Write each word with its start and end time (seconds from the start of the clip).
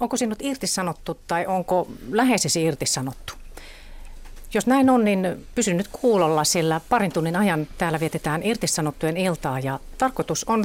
onko 0.00 0.16
sinut 0.16 0.42
irtisanottu 0.42 1.20
tai 1.26 1.46
onko 1.46 1.88
läheisesi 2.10 2.64
irtisanottu? 2.64 3.32
Jos 4.54 4.66
näin 4.66 4.90
on, 4.90 5.04
niin 5.04 5.46
pysy 5.54 5.74
nyt 5.74 5.88
kuulolla, 5.92 6.44
sillä 6.44 6.80
parin 6.88 7.12
tunnin 7.12 7.36
ajan 7.36 7.66
täällä 7.78 8.00
vietetään 8.00 8.42
irtisanottujen 8.42 9.16
iltaa 9.16 9.60
ja 9.60 9.80
tarkoitus 9.98 10.44
on 10.44 10.64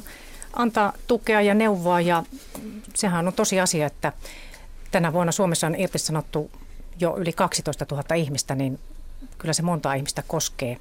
antaa 0.54 0.94
tukea 1.08 1.42
ja 1.42 1.54
neuvoa 1.54 2.02
ja 2.02 2.24
sehän 2.94 3.28
on 3.28 3.34
tosi 3.34 3.60
asia, 3.60 3.86
että 3.86 4.14
tänä 4.92 5.14
vuonna 5.14 5.32
Suomessa 5.32 5.68
on 5.68 5.76
irtisanottu 5.76 6.52
jo 7.00 7.18
yli 7.18 7.34
12 7.34 7.86
000 7.92 8.16
ihmistä, 8.16 8.56
niin 8.56 8.80
kyllä 9.38 9.54
se 9.54 9.62
monta 9.62 9.94
ihmistä 9.94 10.24
koskee. 10.28 10.78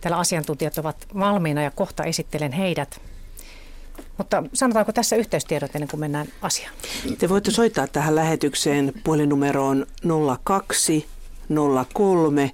Täällä 0.00 0.18
asiantuntijat 0.18 0.78
ovat 0.78 0.96
valmiina 1.18 1.62
ja 1.62 1.70
kohta 1.70 2.04
esittelen 2.04 2.52
heidät. 2.52 3.00
Mutta 4.18 4.42
sanotaanko 4.52 4.92
tässä 4.92 5.16
yhteystiedot 5.16 5.74
ennen 5.74 5.88
kuin 5.88 6.00
mennään 6.00 6.26
asiaan? 6.42 6.74
Te 7.18 7.28
voitte 7.28 7.50
soittaa 7.50 7.86
tähän 7.86 8.14
lähetykseen 8.14 8.92
puhelinumeroon 9.04 9.86
02 10.44 11.06
03 11.92 12.52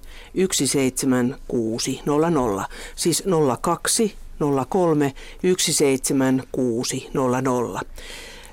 17600. 0.51 2.65
Siis 2.95 3.23
02 3.61 4.15
03 4.69 5.13
17600. 5.57 7.81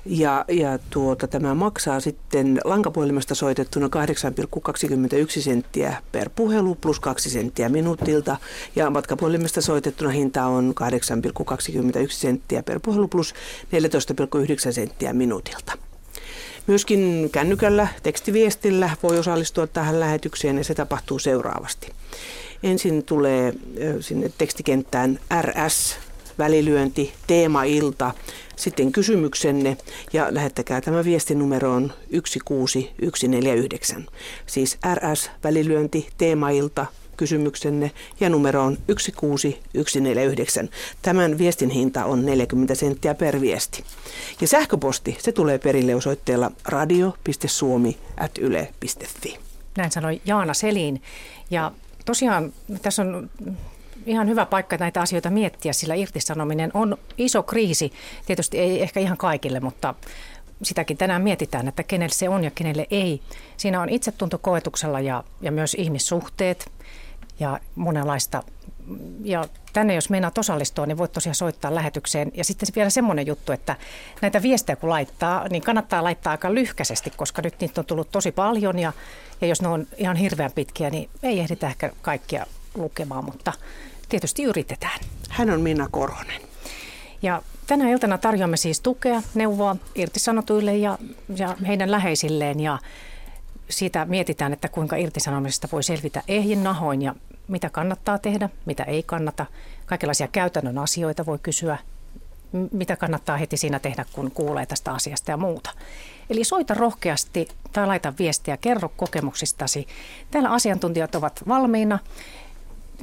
Ja, 0.05 0.45
ja 0.47 0.79
tuota, 0.89 1.27
tämä 1.27 1.55
maksaa 1.55 1.99
sitten 1.99 2.61
lankapuhelimesta 2.63 3.35
soitettuna 3.35 3.87
8,21 3.87 5.41
senttiä 5.41 6.01
per 6.11 6.29
puhelu 6.35 6.75
plus 6.75 6.99
2 6.99 7.29
senttiä 7.29 7.69
minuutilta. 7.69 8.37
Ja 8.75 8.89
matkapuhelimesta 8.89 9.61
soitettuna 9.61 10.09
hinta 10.09 10.45
on 10.45 10.73
8,21 10.81 12.07
senttiä 12.09 12.63
per 12.63 12.79
puhelu 12.79 13.07
plus 13.07 13.33
14,9 14.67 14.71
senttiä 14.71 15.13
minuutilta. 15.13 15.73
Myöskin 16.67 17.29
kännykällä 17.31 17.87
tekstiviestillä 18.03 18.89
voi 19.03 19.19
osallistua 19.19 19.67
tähän 19.67 19.99
lähetykseen 19.99 20.57
ja 20.57 20.63
se 20.63 20.75
tapahtuu 20.75 21.19
seuraavasti. 21.19 21.91
Ensin 22.63 23.03
tulee 23.03 23.53
sinne 23.99 24.31
tekstikenttään 24.37 25.19
RS, 25.41 25.97
välilyönti, 26.39 27.13
teema-ilta, 27.27 28.13
sitten 28.55 28.91
kysymyksenne 28.91 29.77
ja 30.13 30.27
lähettäkää 30.31 30.81
tämä 30.81 31.03
viestinumeroon 31.03 31.93
16149. 32.25 34.07
Siis 34.45 34.77
RS, 34.95 35.31
välilyönti, 35.43 36.09
teema-ilta, 36.17 36.85
kysymyksenne 37.19 37.91
ja 38.19 38.29
numero 38.29 38.63
on 38.63 38.77
16149. 38.87 40.69
Tämän 41.01 41.37
viestin 41.37 41.69
hinta 41.69 42.05
on 42.05 42.25
40 42.25 42.75
senttiä 42.75 43.15
per 43.15 43.41
viesti. 43.41 43.83
Ja 44.41 44.47
sähköposti, 44.47 45.17
se 45.19 45.31
tulee 45.31 45.57
perille 45.57 45.95
osoitteella 45.95 46.51
radio.suomi.yle.fi. 46.65 49.39
Näin 49.77 49.91
sanoi 49.91 50.21
Jaana 50.25 50.53
Selin. 50.53 51.01
Ja 51.51 51.71
tosiaan 52.05 52.53
tässä 52.81 53.01
on 53.01 53.29
ihan 54.09 54.27
hyvä 54.27 54.45
paikka 54.45 54.77
näitä 54.77 55.01
asioita 55.01 55.29
miettiä, 55.29 55.73
sillä 55.73 55.95
irtisanominen 55.95 56.71
on 56.73 56.97
iso 57.17 57.43
kriisi. 57.43 57.93
Tietysti 58.25 58.59
ei 58.59 58.81
ehkä 58.81 58.99
ihan 58.99 59.17
kaikille, 59.17 59.59
mutta 59.59 59.95
sitäkin 60.63 60.97
tänään 60.97 61.21
mietitään, 61.21 61.67
että 61.67 61.83
kenelle 61.83 62.15
se 62.15 62.29
on 62.29 62.43
ja 62.43 62.51
kenelle 62.51 62.87
ei. 62.91 63.21
Siinä 63.57 63.81
on 63.81 63.89
itsetunto 63.89 64.37
koetuksella 64.37 64.99
ja, 64.99 65.23
ja 65.41 65.51
myös 65.51 65.73
ihmissuhteet 65.73 66.71
ja 67.39 67.59
monenlaista. 67.75 68.43
Ja 69.23 69.45
tänne 69.73 69.95
jos 69.95 70.09
meinaat 70.09 70.37
osallistua, 70.37 70.85
niin 70.85 70.97
voit 70.97 71.11
tosiaan 71.11 71.35
soittaa 71.35 71.75
lähetykseen. 71.75 72.31
Ja 72.33 72.43
sitten 72.43 72.69
vielä 72.75 72.89
semmoinen 72.89 73.27
juttu, 73.27 73.51
että 73.51 73.75
näitä 74.21 74.41
viestejä 74.41 74.75
kun 74.75 74.89
laittaa, 74.89 75.47
niin 75.49 75.61
kannattaa 75.61 76.03
laittaa 76.03 76.31
aika 76.31 76.53
lyhkäisesti, 76.53 77.09
koska 77.09 77.41
nyt 77.41 77.59
niitä 77.59 77.81
on 77.81 77.85
tullut 77.85 78.11
tosi 78.11 78.31
paljon. 78.31 78.79
Ja, 78.79 78.93
ja 79.41 79.47
jos 79.47 79.61
ne 79.61 79.67
on 79.67 79.87
ihan 79.97 80.15
hirveän 80.15 80.51
pitkiä, 80.51 80.89
niin 80.89 81.09
ei 81.23 81.39
ehditä 81.39 81.67
ehkä 81.67 81.91
kaikkia 82.01 82.45
lukemaan, 82.75 83.25
mutta 83.25 83.53
tietysti 84.09 84.43
yritetään. 84.43 84.99
Hän 85.29 85.49
on 85.49 85.61
Minna 85.61 85.87
Korhonen. 85.91 86.41
Ja 87.21 87.41
tänä 87.67 87.89
iltana 87.89 88.17
tarjoamme 88.17 88.57
siis 88.57 88.81
tukea, 88.81 89.21
neuvoa 89.35 89.75
irtisanotuille 89.95 90.77
ja, 90.77 90.97
ja 91.35 91.55
heidän 91.67 91.91
läheisilleen 91.91 92.59
ja 92.59 92.79
siitä 93.69 94.05
mietitään, 94.05 94.53
että 94.53 94.69
kuinka 94.69 94.95
irtisanomisesta 94.95 95.67
voi 95.71 95.83
selvitä 95.83 96.23
ehjin 96.27 96.63
nahoin 96.63 97.01
ja 97.01 97.15
mitä 97.47 97.69
kannattaa 97.69 98.17
tehdä, 98.17 98.49
mitä 98.65 98.83
ei 98.83 99.03
kannata. 99.03 99.45
Kaikenlaisia 99.85 100.27
käytännön 100.27 100.77
asioita 100.77 101.25
voi 101.25 101.39
kysyä, 101.43 101.77
mitä 102.71 102.95
kannattaa 102.95 103.37
heti 103.37 103.57
siinä 103.57 103.79
tehdä, 103.79 104.05
kun 104.13 104.31
kuulee 104.31 104.65
tästä 104.65 104.91
asiasta 104.91 105.31
ja 105.31 105.37
muuta. 105.37 105.69
Eli 106.29 106.43
soita 106.43 106.73
rohkeasti 106.73 107.47
tai 107.71 107.87
laita 107.87 108.13
viestiä, 108.19 108.57
kerro 108.57 108.89
kokemuksistasi. 108.97 109.87
Täällä 110.31 110.49
asiantuntijat 110.49 111.15
ovat 111.15 111.43
valmiina 111.47 111.99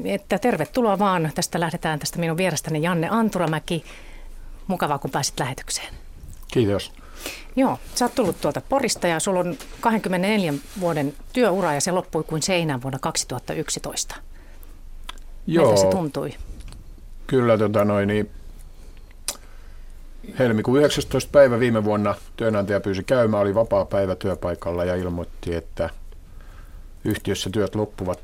että 0.04 0.38
tervetuloa 0.38 0.98
vaan. 0.98 1.30
Tästä 1.34 1.60
lähdetään 1.60 1.98
tästä 1.98 2.18
minun 2.18 2.36
vierestäni 2.36 2.82
Janne 2.82 3.08
Anturamäki. 3.10 3.84
Mukavaa, 4.66 4.98
kun 4.98 5.10
pääsit 5.10 5.40
lähetykseen. 5.40 5.94
Kiitos. 6.52 6.92
Joo, 7.56 7.78
sä 7.94 8.04
oot 8.04 8.14
tullut 8.14 8.40
tuolta 8.40 8.60
Porista 8.68 9.06
ja 9.06 9.20
sulla 9.20 9.40
on 9.40 9.56
24 9.80 10.54
vuoden 10.80 11.14
työura 11.32 11.74
ja 11.74 11.80
se 11.80 11.92
loppui 11.92 12.24
kuin 12.24 12.42
seinään 12.42 12.82
vuonna 12.82 12.98
2011. 12.98 14.14
Joo. 15.46 15.66
Miltä 15.66 15.80
se 15.80 15.86
tuntui? 15.90 16.34
Kyllä, 17.26 17.58
tota 17.58 17.84
noin, 17.84 18.08
niin 18.08 18.30
helmikuun 20.38 20.78
19. 20.78 21.30
päivä 21.32 21.60
viime 21.60 21.84
vuonna 21.84 22.14
työnantaja 22.36 22.80
pyysi 22.80 23.04
käymään, 23.04 23.42
oli 23.42 23.54
vapaa 23.54 23.84
päivä 23.84 24.14
työpaikalla 24.14 24.84
ja 24.84 24.94
ilmoitti, 24.94 25.54
että 25.54 25.90
yhtiössä 27.04 27.50
työt 27.50 27.74
loppuvat 27.74 28.22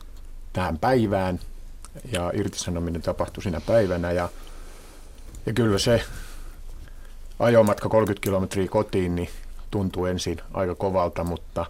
tähän 0.53 0.79
päivään– 0.79 1.41
ja 2.13 2.31
irtisanominen 2.35 3.03
tapahtui 3.03 3.43
siinä 3.43 3.61
päivänä 3.61 4.13
ja, 4.13 4.29
ja 5.47 5.53
kyllä 5.53 5.79
se 5.79 6.03
ajomatka 7.39 7.89
30 7.89 8.25
kilometriä 8.25 8.69
kotiin 8.69 9.15
niin 9.15 9.29
tuntui 9.71 10.11
ensin 10.11 10.39
aika 10.55 10.75
kovalta, 10.75 11.25
mutta 11.25 11.67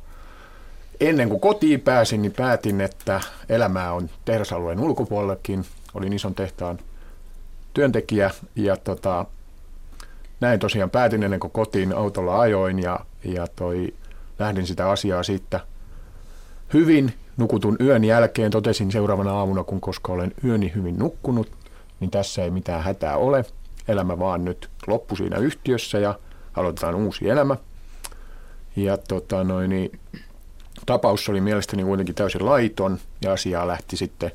ennen 1.00 1.28
kuin 1.28 1.40
kotiin 1.40 1.80
pääsin, 1.80 2.22
niin 2.22 2.32
päätin, 2.32 2.80
että 2.80 3.20
elämää 3.48 3.92
on 3.92 4.10
tehdasalueen 4.24 4.80
ulkopuolellakin. 4.80 5.64
Olin 5.94 6.12
ison 6.12 6.34
tehtaan 6.34 6.78
työntekijä 7.74 8.30
ja 8.56 8.76
tota, 8.76 9.26
näin 10.40 10.60
tosiaan 10.60 10.90
päätin 10.90 11.22
ennen 11.22 11.40
kuin 11.40 11.50
kotiin 11.50 11.92
autolla 11.92 12.40
ajoin 12.40 12.78
ja, 12.78 13.00
ja 13.24 13.46
toi, 13.46 13.94
lähdin 14.38 14.66
sitä 14.66 14.90
asiaa 14.90 15.22
siitä 15.22 15.60
hyvin 16.74 17.14
nukutun 17.36 17.76
yön 17.80 18.04
jälkeen 18.04 18.50
totesin 18.50 18.92
seuraavana 18.92 19.32
aamuna, 19.32 19.64
kun 19.64 19.80
koska 19.80 20.12
olen 20.12 20.32
yöni 20.44 20.72
hyvin 20.74 20.98
nukkunut, 20.98 21.50
niin 22.00 22.10
tässä 22.10 22.44
ei 22.44 22.50
mitään 22.50 22.82
hätää 22.82 23.16
ole. 23.16 23.44
Elämä 23.88 24.18
vaan 24.18 24.44
nyt 24.44 24.70
loppu 24.86 25.16
siinä 25.16 25.36
yhtiössä 25.36 25.98
ja 25.98 26.18
aloitetaan 26.54 26.94
uusi 26.94 27.28
elämä. 27.28 27.56
Ja 28.76 28.96
tota 28.96 29.44
noin, 29.44 29.70
niin, 29.70 30.00
tapaus 30.86 31.28
oli 31.28 31.40
mielestäni 31.40 31.84
kuitenkin 31.84 32.14
täysin 32.14 32.46
laiton 32.46 32.98
ja 33.20 33.32
asiaa 33.32 33.66
lähti 33.66 33.96
sitten 33.96 34.32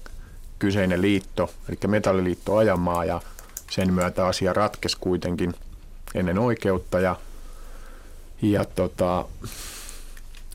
kyseinen 0.60 1.02
liitto, 1.02 1.50
eli 1.70 1.78
metalliliitto 1.88 2.56
ajamaan 2.56 3.08
ja 3.08 3.22
sen 3.72 3.94
myötä 3.94 4.26
asia 4.26 4.54
ratkesi 4.54 4.98
kuitenkin 5.00 5.54
ennen 6.16 6.40
oikeutta 6.40 7.00
ja, 7.00 7.16
ja 8.42 8.66
tota, 8.66 9.26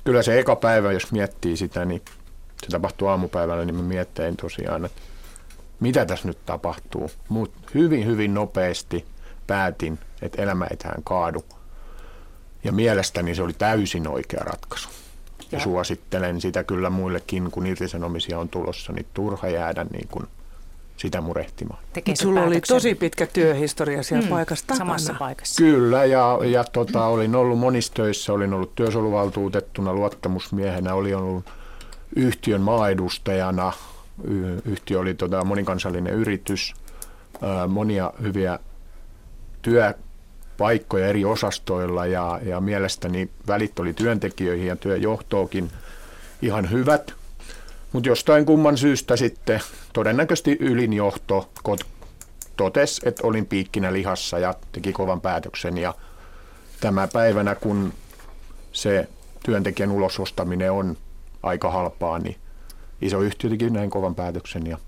kyllä 0.05 0.23
se 0.23 0.39
eka 0.39 0.57
päivä, 0.57 0.93
jos 0.93 1.13
miettii 1.13 1.57
sitä, 1.57 1.85
niin 1.85 2.03
se 2.65 2.71
tapahtui 2.71 3.09
aamupäivällä, 3.09 3.65
niin 3.65 3.77
mä 3.77 3.83
miettein 3.83 4.37
tosiaan, 4.37 4.85
että 4.85 5.03
mitä 5.81 6.07
tässä 6.07 6.29
nyt 6.29 6.39
tapahtuu. 6.47 7.11
Mutta 7.29 7.59
hyvin, 7.75 8.07
hyvin 8.07 8.35
nopeasti 8.35 9.05
päätin, 9.47 9.99
että 10.23 10.43
elämä 10.43 10.67
ei 10.71 10.77
tähän 10.77 11.03
kaadu. 11.05 11.45
Ja 12.65 12.73
mielestäni 12.73 13.35
se 13.35 13.43
oli 13.43 13.53
täysin 13.53 14.09
oikea 14.09 14.45
ratkaisu. 14.45 14.89
Ja, 15.53 15.59
ja 15.59 15.61
suosittelen 15.61 16.41
sitä 16.41 16.65
kyllä 16.65 16.91
muillekin, 16.91 17.51
kun 17.51 17.67
irtisanomisia 17.67 18.39
on 18.39 18.49
tulossa, 18.49 18.93
niin 18.93 19.07
turha 19.15 19.49
jäädä 19.49 19.85
niin 19.85 20.09
kuin 20.09 20.27
sitä 20.97 21.21
murehtimaan. 21.21 21.79
Sulla 22.15 22.41
päätöksen. 22.41 22.47
oli 22.47 22.61
tosi 22.61 22.95
pitkä 22.95 23.27
työhistoria 23.27 24.03
siellä 24.03 24.25
mm, 24.25 24.31
paikassa 24.31 24.67
takana. 24.67 24.79
Samassa 24.79 25.15
paikassa. 25.19 25.63
Kyllä, 25.63 26.05
ja, 26.05 26.39
ja 26.45 26.65
tota, 26.65 27.05
olin 27.07 27.35
ollut 27.35 27.59
monissa 27.59 27.95
töissä, 27.95 28.33
olin 28.33 28.55
ollut 28.55 28.75
työsoluvaltuutettuna, 28.75 29.93
luottamusmiehenä, 29.93 30.95
olin 30.95 31.17
ollut 31.17 31.45
yhtiön 32.17 32.61
maaedustajana. 32.61 33.73
Yhtiö 34.65 34.99
oli 34.99 35.15
tota 35.15 35.45
monikansallinen 35.45 36.15
yritys, 36.15 36.75
monia 37.69 38.13
hyviä 38.23 38.59
työpaikkoja 39.63 41.07
eri 41.07 41.25
osastoilla 41.25 42.07
ja, 42.07 42.41
ja 42.43 42.61
mielestäni 42.61 43.31
välit 43.49 43.79
oli 43.79 43.93
työntekijöihin 43.93 44.67
ja 44.67 44.77
työjohtoonkin 44.77 45.71
ihan 46.43 46.71
hyvät. 46.71 47.15
Mutta 47.93 48.09
jostain 48.09 48.47
kumman 48.47 48.77
syystä 48.77 49.17
sitten 49.17 49.61
todennäköisesti 49.93 50.57
ylinjohto 50.61 51.51
totesi, 52.57 53.09
että 53.09 53.27
olin 53.27 53.47
piikkinä 53.47 53.93
lihassa 53.93 54.39
ja 54.39 54.55
teki 54.73 54.93
kovan 54.93 55.21
päätöksen. 55.21 55.79
Ja 55.79 55.95
tämä 56.81 57.09
päivänä, 57.13 57.55
kun 57.55 57.93
se 58.73 59.09
työntekijän 59.45 59.91
ulosostaminen 59.91 60.73
on 60.73 60.97
aika 61.43 61.71
halpaa, 61.71 62.19
niin 62.19 62.37
iso 63.03 63.21
yhtiö 63.21 63.51
teki 63.51 63.71
näin 63.71 63.91
kovan 63.91 64.15
päätöksen 64.15 64.67
ja, 64.67 64.79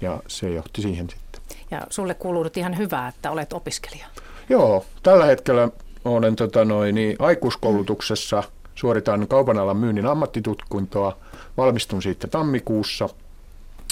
ja 0.00 0.20
se 0.28 0.50
johti 0.50 0.82
siihen 0.82 1.10
sitten. 1.10 1.42
Ja 1.70 1.86
sulle 1.90 2.14
kuuluu 2.14 2.42
nyt 2.42 2.56
ihan 2.56 2.78
hyvää, 2.78 3.08
että 3.08 3.30
olet 3.30 3.52
opiskelija. 3.52 4.06
Joo, 4.48 4.84
tällä 5.02 5.24
hetkellä 5.24 5.68
olen 6.04 6.36
tota 6.36 6.64
noin, 6.64 6.94
niin 6.94 7.16
aikuiskoulutuksessa, 7.18 8.42
suoritan 8.74 9.28
kaupan 9.28 9.58
alan 9.58 9.76
myynnin 9.76 10.06
ammattitutkintoa, 10.06 11.16
valmistun 11.56 12.02
siitä 12.02 12.28
tammikuussa. 12.28 13.08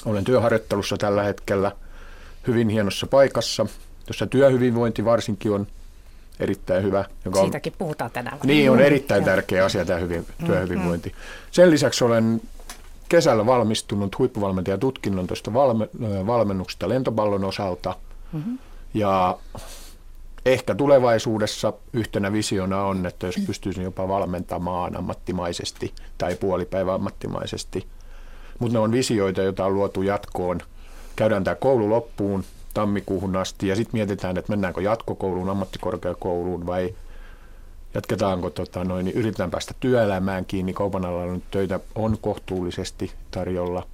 Olen 0.04 0.24
työharjoittelussa 0.24 0.96
tällä 0.96 1.22
hetkellä 1.22 1.72
hyvin 2.46 2.68
hienossa 2.68 3.06
paikassa, 3.06 3.66
jossa 4.06 4.26
työhyvinvointi 4.26 5.04
varsinkin 5.04 5.52
on 5.52 5.66
erittäin 6.40 6.82
hyvä. 6.82 7.04
Joka 7.24 7.38
on, 7.38 7.44
Siitäkin 7.44 7.72
puhutaan 7.78 8.10
tänään. 8.10 8.38
Niin, 8.44 8.70
on 8.70 8.80
erittäin 8.80 9.24
tärkeä 9.24 9.64
asia 9.64 9.84
tämä 9.84 9.98
hyvin, 9.98 10.26
mm, 10.38 10.46
työhyvinvointi. 10.46 11.08
Mm. 11.08 11.14
Sen 11.50 11.70
lisäksi 11.70 12.04
olen 12.04 12.40
kesällä 13.08 13.46
valmistunut 13.46 14.18
huippuvalmentajatutkinnon 14.18 15.26
tuosta 15.26 15.54
valme, 15.54 15.88
valmennuksesta 16.26 16.88
lentopallon 16.88 17.44
osalta. 17.44 17.96
Mm-hmm. 18.32 18.58
Ja 18.94 19.38
ehkä 20.46 20.74
tulevaisuudessa 20.74 21.72
yhtenä 21.92 22.32
visiona 22.32 22.84
on, 22.84 23.06
että 23.06 23.26
jos 23.26 23.36
pystyisin 23.46 23.84
jopa 23.84 24.08
valmentamaan 24.08 24.96
ammattimaisesti 24.96 25.92
tai 26.18 26.34
puolipäivä 26.34 26.94
ammattimaisesti. 26.94 27.86
Mutta 28.58 28.72
ne 28.72 28.78
on 28.78 28.92
visioita, 28.92 29.42
joita 29.42 29.64
on 29.64 29.74
luotu 29.74 30.02
jatkoon. 30.02 30.60
Käydään 31.16 31.44
tämä 31.44 31.54
koulu 31.54 31.90
loppuun 31.90 32.44
tammikuuhun 32.74 33.36
asti 33.36 33.68
ja 33.68 33.76
sitten 33.76 33.98
mietitään, 33.98 34.38
että 34.38 34.52
mennäänkö 34.52 34.82
jatkokouluun, 34.82 35.50
ammattikorkeakouluun 35.50 36.66
vai 36.66 36.94
jatketaanko, 37.94 38.50
tota, 38.50 38.84
noin, 38.84 39.04
niin 39.04 39.16
yritetään 39.16 39.50
päästä 39.50 39.74
työelämään 39.80 40.44
kiinni. 40.44 40.72
Kaupan 40.72 41.04
alalla 41.04 41.32
nyt 41.32 41.50
töitä 41.50 41.80
on 41.94 42.18
kohtuullisesti 42.20 43.12
tarjolla, 43.30 43.86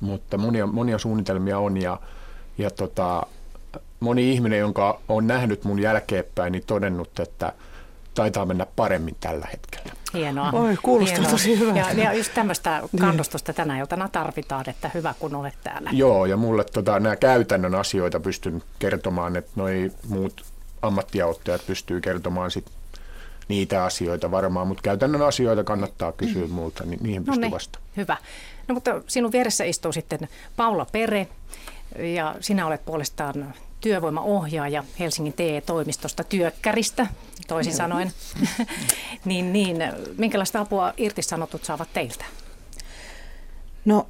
mutta 0.00 0.38
monia, 0.38 0.66
monia 0.66 0.98
suunnitelmia 0.98 1.58
on 1.58 1.76
ja, 1.76 2.00
ja 2.58 2.70
tota, 2.70 3.26
moni 4.00 4.32
ihminen, 4.32 4.58
jonka 4.58 5.00
on 5.08 5.26
nähnyt 5.26 5.64
mun 5.64 5.78
jälkeenpäin, 5.78 6.52
niin 6.52 6.64
todennut, 6.66 7.20
että 7.20 7.52
taitaa 8.14 8.46
mennä 8.46 8.66
paremmin 8.76 9.16
tällä 9.20 9.46
hetkellä. 9.52 9.99
Hienoa. 10.14 10.50
Oi, 10.52 10.76
kuulostaa 10.82 11.16
Hienoa. 11.16 11.32
tosi 11.32 11.58
hyvältä. 11.58 11.78
Ja, 11.78 12.04
ja 12.04 12.14
just 12.14 12.34
tämmöistä 12.34 12.80
niin. 12.92 13.00
kannustusta 13.00 13.52
tänä 13.52 13.78
iltana 13.78 14.08
tarvitaan, 14.08 14.68
että 14.68 14.90
hyvä 14.94 15.14
kun 15.18 15.34
olet 15.34 15.54
täällä. 15.64 15.90
Joo, 15.92 16.26
ja 16.26 16.36
mulle 16.36 16.64
tota, 16.64 17.00
nämä 17.00 17.16
käytännön 17.16 17.74
asioita 17.74 18.20
pystyn 18.20 18.62
kertomaan, 18.78 19.36
että 19.36 19.50
noi 19.56 19.92
muut 20.08 20.44
ammattiauttajat 20.82 21.66
pystyy 21.66 22.00
kertomaan 22.00 22.50
sit 22.50 22.64
niitä 23.48 23.84
asioita 23.84 24.30
varmaan, 24.30 24.66
mutta 24.66 24.82
käytännön 24.82 25.22
asioita 25.22 25.64
kannattaa 25.64 26.12
kysyä 26.12 26.46
mm. 26.46 26.52
multa, 26.52 26.84
niin 26.84 27.02
niihin 27.02 27.24
pystyy 27.24 27.44
no 27.44 27.50
vasta. 27.50 27.78
Hyvä. 27.96 28.16
No 28.68 28.74
mutta 28.74 29.02
sinun 29.06 29.32
vieressä 29.32 29.64
istuu 29.64 29.92
sitten 29.92 30.28
Paula 30.56 30.86
Pere, 30.92 31.28
ja 31.98 32.34
sinä 32.40 32.66
olet 32.66 32.84
puolestaan 32.84 33.54
työvoimaohjaaja 33.80 34.84
Helsingin 34.98 35.32
TE-toimistosta 35.32 36.24
työkkäristä, 36.24 37.06
toisin 37.48 37.74
sanoen. 37.74 38.12
niin, 39.24 39.52
niin, 39.52 39.76
minkälaista 40.18 40.60
apua 40.60 40.94
irtisanotut 40.96 41.64
saavat 41.64 41.92
teiltä? 41.92 42.24
No 43.84 44.06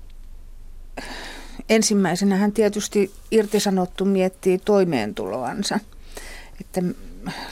ensimmäisenä 1.69 2.51
tietysti 2.55 3.13
irtisanottu 3.31 4.05
miettii 4.05 4.59
toimeentuloansa, 4.59 5.81
että 6.61 6.83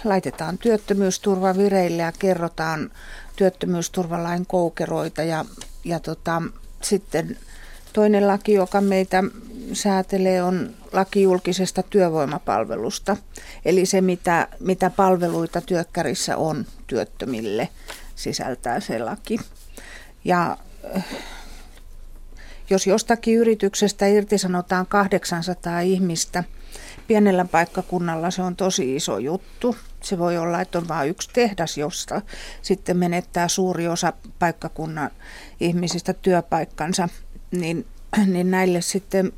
laitetaan 0.04 0.58
työttömyysturva 0.58 1.56
vireille 1.56 2.02
ja 2.02 2.12
kerrotaan 2.18 2.90
työttömyysturvalain 3.36 4.46
koukeroita 4.46 5.22
ja, 5.22 5.44
ja 5.84 6.00
tota, 6.00 6.42
sitten 6.82 7.36
toinen 7.92 8.28
laki, 8.28 8.52
joka 8.52 8.80
meitä 8.80 9.24
säätelee, 9.72 10.42
on 10.42 10.74
laki 10.92 11.22
julkisesta 11.22 11.82
työvoimapalvelusta. 11.82 13.16
Eli 13.64 13.86
se, 13.86 14.00
mitä, 14.00 14.48
mitä 14.60 14.90
palveluita 14.90 15.60
työkkärissä 15.60 16.36
on 16.36 16.66
työttömille, 16.86 17.68
sisältää 18.14 18.80
se 18.80 18.98
laki. 18.98 19.38
Ja 20.24 20.56
äh, 20.96 21.04
jos 22.70 22.86
jostakin 22.86 23.34
yrityksestä 23.34 24.06
irtisanotaan 24.06 24.86
800 24.86 25.80
ihmistä, 25.80 26.44
pienellä 27.06 27.44
paikkakunnalla 27.44 28.30
se 28.30 28.42
on 28.42 28.56
tosi 28.56 28.96
iso 28.96 29.18
juttu. 29.18 29.76
Se 30.02 30.18
voi 30.18 30.38
olla, 30.38 30.60
että 30.60 30.78
on 30.78 30.88
vain 30.88 31.10
yksi 31.10 31.30
tehdas, 31.32 31.78
josta 31.78 32.22
sitten 32.62 32.96
menettää 32.96 33.48
suuri 33.48 33.88
osa 33.88 34.12
paikkakunnan 34.38 35.10
ihmisistä 35.60 36.12
työpaikkansa, 36.12 37.08
niin, 37.50 37.86
niin 38.26 38.50
näille 38.50 38.80
sitten 38.80 39.32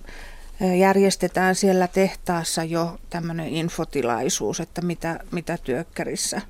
järjestetään 0.79 1.55
siellä 1.55 1.89
tehtaassa 1.89 2.65
jo 2.65 2.99
tämmöinen 3.11 3.49
infotilaisuus, 3.49 4.61
että 4.61 4.83
mitä, 4.83 5.21
mitä 5.31 5.59
työkkärissä 5.59 6.41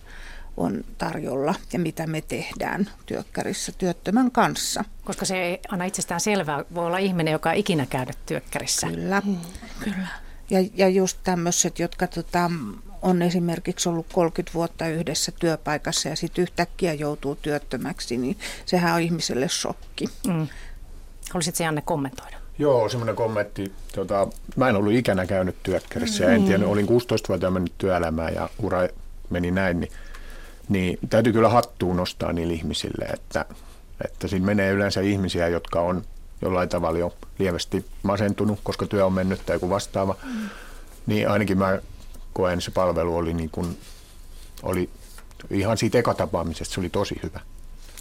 on 0.57 0.85
tarjolla 0.99 1.55
ja 1.73 1.79
mitä 1.79 2.07
me 2.07 2.21
tehdään 2.21 2.91
työkkärissä 3.07 3.73
työttömän 3.79 4.31
kanssa. 4.31 4.85
Koska 5.05 5.25
se 5.25 5.43
ei 5.43 5.61
aina 5.69 5.85
itsestään 5.85 6.21
selvää. 6.21 6.65
Voi 6.75 6.87
olla 6.87 6.99
ihminen, 6.99 7.33
joka 7.33 7.53
ei 7.53 7.61
ikinä 7.61 7.87
käydä 7.87 8.13
työkkärissä. 8.27 8.87
Kyllä, 8.87 9.23
mm. 9.25 9.37
kyllä. 9.81 10.09
Ja, 10.51 10.69
ja 10.75 10.89
just 10.89 11.19
tämmöiset, 11.25 11.79
jotka 11.79 12.07
tota, 12.07 12.51
on 13.03 13.23
esimerkiksi 13.23 13.89
ollut 13.89 14.07
30 14.13 14.55
vuotta 14.55 14.89
yhdessä 14.89 15.33
työpaikassa 15.33 16.09
ja 16.09 16.17
sitten 16.17 16.43
yhtäkkiä 16.43 16.95
joutuu 16.95 17.35
työttömäksi, 17.35 18.17
niin 18.17 18.39
sehän 18.67 18.95
on 18.95 19.01
ihmiselle 19.01 19.49
shokki. 19.49 20.05
Mm. 20.27 20.49
Haluaisitko 21.31 21.63
Janne 21.63 21.83
kommentoida? 21.85 22.37
Joo, 22.59 22.89
semmoinen 22.89 23.17
kommentti. 23.17 23.73
Tota, 23.95 24.29
mä 24.57 24.69
en 24.69 24.77
ollut 24.77 24.93
ikänä 24.93 25.27
käynyt 25.27 25.57
työkkärissä 25.63 26.25
ja 26.25 26.31
en 26.31 26.45
tiedä, 26.45 26.67
olin 26.67 26.87
16-vuotiaan 26.87 27.53
mennyt 27.53 27.73
työelämään 27.79 28.35
ja 28.35 28.49
ura 28.63 28.89
meni 29.31 29.51
näin, 29.51 29.81
niin, 29.81 29.93
niin 30.69 30.99
täytyy 31.11 31.33
kyllä 31.33 31.49
hattuun 31.49 31.97
nostaa 31.97 32.33
niille 32.33 32.53
ihmisille, 32.53 33.05
että, 33.05 33.45
että 34.05 34.29
siinä 34.29 34.47
menee 34.47 34.73
yleensä 34.73 35.01
ihmisiä, 35.01 35.49
jotka 35.49 35.81
on 35.81 36.05
jollain 36.43 36.69
tavalla 36.69 36.99
jo 36.99 37.15
lievästi 37.39 37.85
masentunut, 38.03 38.61
koska 38.63 38.87
työ 38.87 39.07
on 39.07 39.13
mennyt 39.13 39.47
tai 39.47 39.57
joku 39.57 39.71
vastaava. 39.71 40.17
Mm. 40.25 40.49
Niin 41.07 41.29
ainakin 41.29 41.59
mä 41.59 41.79
koen, 42.33 42.61
se 42.61 42.71
palvelu 42.71 43.17
oli, 43.17 43.35
niin 43.35 43.51
kuin, 43.51 43.79
oli 44.63 44.91
ihan 45.51 45.79
siitä 45.79 45.99
ekatapaamisesta, 45.99 46.75
se 46.75 46.81
oli 46.81 46.91
tosi 46.91 47.21
hyvä. 47.23 47.41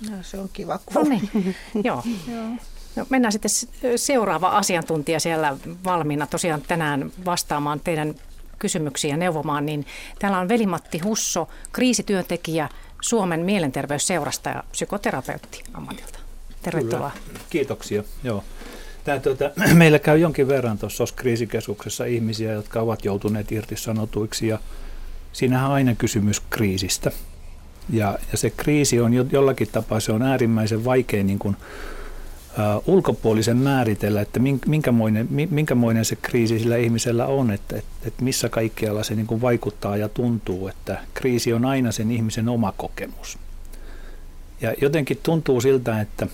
No, 0.10 0.18
se 0.22 0.40
on 0.40 0.50
kiva 0.54 0.80
kuulla. 0.86 1.10
No 1.10 1.20
niin, 1.34 1.56
joo. 1.84 2.04
No, 3.00 3.06
mennään 3.10 3.32
sitten 3.32 3.52
seuraava 3.96 4.50
asiantuntija 4.50 5.20
siellä 5.20 5.58
valmiina 5.84 6.28
tosiaan 6.28 6.62
tänään 6.62 7.12
vastaamaan 7.26 7.80
teidän 7.80 8.16
kysymyksiä 8.60 9.18
neuvomaan. 9.18 9.66
Niin 9.66 9.86
täällä 10.20 10.40
on 10.40 10.50
Velimatti 10.50 11.00
Husso, 11.00 11.50
kriisityöntekijä 11.72 12.70
Suomen 13.02 13.40
mielenterveysseurasta 13.40 14.50
ja 14.50 14.64
psykoterapeutti 14.72 15.64
ammatilta. 15.74 16.20
Tervetuloa. 16.62 17.12
Kyllä. 17.28 17.40
Kiitoksia. 17.50 18.04
Joo. 18.24 18.44
Tämä, 19.04 19.20
tuota, 19.20 19.52
meillä 19.74 20.00
käy 20.00 20.18
jonkin 20.18 20.48
verran 20.48 20.78
tuossa 20.78 21.04
kriisikeskuksessa 21.16 22.06
ihmisiä, 22.06 22.52
jotka 22.52 22.82
ovat 22.82 23.06
joutuneet 23.06 23.52
irtisanotuiksi 23.52 24.48
ja 24.48 24.60
siinähän 25.34 25.68
on 25.68 25.76
aina 25.76 25.96
kysymys 25.96 26.40
kriisistä. 26.50 27.12
Ja, 27.90 28.20
ja 28.32 28.38
se 28.38 28.50
kriisi 28.50 29.00
on 29.02 29.14
jo, 29.14 29.26
jollakin 29.32 29.68
tapaa, 29.72 30.00
se 30.00 30.12
on 30.12 30.22
äärimmäisen 30.22 30.86
vaikea 30.86 31.24
niin 31.24 31.40
kuin, 31.40 31.56
ulkopuolisen 32.88 33.58
määritellä, 33.58 34.22
että 34.22 34.40
minkämoinen, 34.68 35.28
minkämoinen 35.50 36.06
se 36.06 36.16
kriisi 36.16 36.60
sillä 36.60 36.78
ihmisellä 36.78 37.26
on, 37.26 37.52
että, 37.52 37.78
että, 37.78 38.24
missä 38.24 38.50
kaikkialla 38.50 39.04
se 39.04 39.16
niin 39.16 39.28
kuin 39.28 39.42
vaikuttaa 39.42 39.98
ja 39.98 40.10
tuntuu, 40.10 40.68
että 40.68 40.98
kriisi 41.14 41.54
on 41.54 41.66
aina 41.66 41.92
sen 41.92 42.12
ihmisen 42.12 42.50
oma 42.50 42.74
kokemus. 42.78 43.38
Ja 44.62 44.74
jotenkin 44.82 45.20
tuntuu 45.24 45.62
siltä, 45.62 46.02
että, 46.02 46.28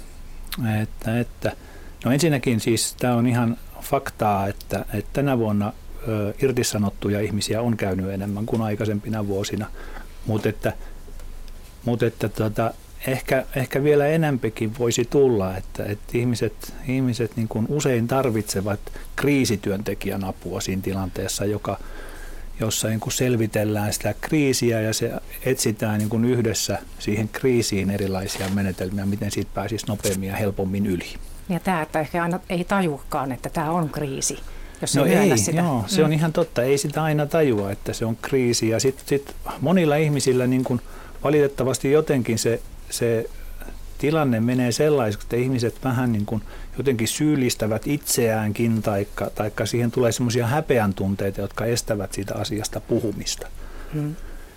että, 0.82 1.20
että 1.20 1.52
no 2.06 2.12
ensinnäkin 2.12 2.60
siis 2.60 2.96
tämä 3.00 3.16
on 3.16 3.28
ihan 3.28 3.58
faktaa, 3.82 4.48
että, 4.48 4.86
että 4.94 5.10
tänä 5.14 5.38
vuonna 5.38 5.74
ö, 6.08 6.34
irtisanottuja 6.42 7.22
ihmisiä 7.22 7.62
on 7.62 7.78
käynyt 7.78 8.10
enemmän 8.10 8.46
kuin 8.46 8.62
aikaisempina 8.62 9.28
vuosina, 9.28 9.66
mutta 10.26 10.50
että, 10.50 10.74
mutta 11.86 12.06
että 12.06 12.30
tota, 12.30 12.74
ehkä, 13.08 13.46
ehkä 13.56 13.84
vielä 13.84 14.08
enempikin 14.08 14.78
voisi 14.80 15.06
tulla, 15.06 15.58
että, 15.58 15.84
että 15.84 16.18
ihmiset, 16.18 16.74
ihmiset 16.88 17.32
niin 17.36 17.48
kuin 17.48 17.66
usein 17.70 18.08
tarvitsevat 18.08 18.80
kriisityöntekijän 19.16 20.24
apua 20.24 20.62
siinä 20.62 20.82
tilanteessa, 20.82 21.46
joka, 21.46 21.80
jossa 22.60 22.88
niin 22.88 23.00
kuin 23.00 23.14
selvitellään 23.14 23.94
sitä 23.94 24.14
kriisiä 24.22 24.82
ja 24.82 24.94
se 24.94 25.12
etsitään 25.46 26.00
niin 26.00 26.10
kuin 26.10 26.26
yhdessä 26.26 26.78
siihen 27.00 27.30
kriisiin 27.30 27.90
erilaisia 27.90 28.50
menetelmiä, 28.50 29.06
miten 29.06 29.32
siitä 29.32 29.52
pääsisi 29.54 29.88
nopeammin 29.88 30.30
ja 30.30 30.36
helpommin 30.36 30.86
yli. 30.86 31.14
Ja 31.50 31.60
tämä, 31.60 31.82
että 31.82 32.00
ehkä 32.00 32.24
aina 32.24 32.40
ei 32.50 32.64
tajukaan, 32.64 33.32
että 33.32 33.50
tämä 33.50 33.72
on 33.72 33.90
kriisi, 33.90 34.40
jos 34.82 34.96
no 34.96 35.06
ei, 35.06 35.38
sitä. 35.38 35.62
Joo, 35.62 35.84
se 35.88 36.04
on 36.04 36.10
mm. 36.10 36.14
ihan 36.14 36.34
totta. 36.34 36.64
Ei 36.64 36.78
sitä 36.78 37.04
aina 37.04 37.26
tajua, 37.26 37.72
että 37.72 37.94
se 37.94 38.06
on 38.06 38.18
kriisi. 38.22 38.70
Ja 38.70 38.80
sitten 38.80 39.06
sit 39.08 39.36
monilla 39.62 39.96
ihmisillä 39.96 40.48
niin 40.48 40.64
kuin– 40.64 40.82
valitettavasti 41.26 41.92
jotenkin 41.92 42.40
se, 42.40 42.62
se 42.90 43.30
tilanne 43.98 44.40
menee 44.40 44.72
sellaiseksi, 44.72 45.26
että 45.26 45.36
ihmiset 45.36 45.84
vähän 45.84 46.12
niin 46.12 46.26
kuin 46.26 46.42
jotenkin 46.78 47.08
syyllistävät 47.08 47.88
itseäänkin, 47.88 48.82
taikka, 48.82 49.30
taikka 49.36 49.66
siihen 49.66 49.92
tulee 49.92 50.12
semmoisia 50.12 50.48
häpeän 50.48 50.94
tunteita, 50.94 51.42
jotka 51.42 51.66
estävät 51.66 52.14
siitä 52.14 52.36
asiasta 52.36 52.80
puhumista. 52.80 53.48
Hmm 53.94 54.16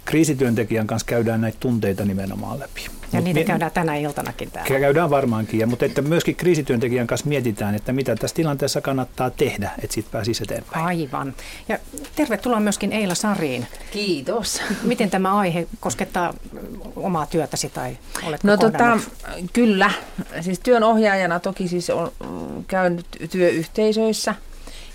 kriisityöntekijän 0.09 0.87
kanssa 0.87 1.07
käydään 1.07 1.41
näitä 1.41 1.57
tunteita 1.61 2.05
nimenomaan 2.05 2.59
läpi. 2.59 2.87
Ja 3.13 3.19
Mut 3.21 3.25
niitä 3.25 3.45
käydään 3.45 3.71
tänä 3.71 3.97
iltanakin 3.97 4.51
täällä. 4.51 4.81
Käydään 4.81 5.11
varmaankin, 5.11 5.61
ja, 5.61 5.67
mutta 5.67 5.85
että 5.85 6.03
myöskin 6.03 6.37
kriisityöntekijän 6.37 7.07
kanssa 7.07 7.29
mietitään, 7.29 7.75
että 7.75 7.93
mitä 7.93 8.17
tässä 8.17 8.35
tilanteessa 8.35 8.81
kannattaa 8.81 9.31
tehdä, 9.31 9.71
että 9.83 9.95
siitä 9.95 10.09
pääsisi 10.13 10.43
eteenpäin. 10.43 10.85
Aivan. 10.85 11.35
Ja 11.69 11.79
tervetuloa 12.17 12.61
myöskin 12.61 12.93
Eila 12.93 13.15
Sariin. 13.15 13.67
Kiitos. 13.91 14.63
Miten 14.83 15.11
tämä 15.11 15.37
aihe 15.37 15.67
koskettaa 15.81 16.35
omaa 16.97 17.27
työtäsi 17.27 17.69
tai 17.69 17.99
oletko 18.23 18.49
No 18.49 18.57
tota, 18.57 18.99
kyllä. 19.53 19.91
Siis 20.41 20.61
työnohjaajana 20.61 21.41
toki 21.41 21.69
siis 21.69 21.91
on 21.91 22.13
käynyt 22.69 23.07
työyhteisöissä– 23.31 24.35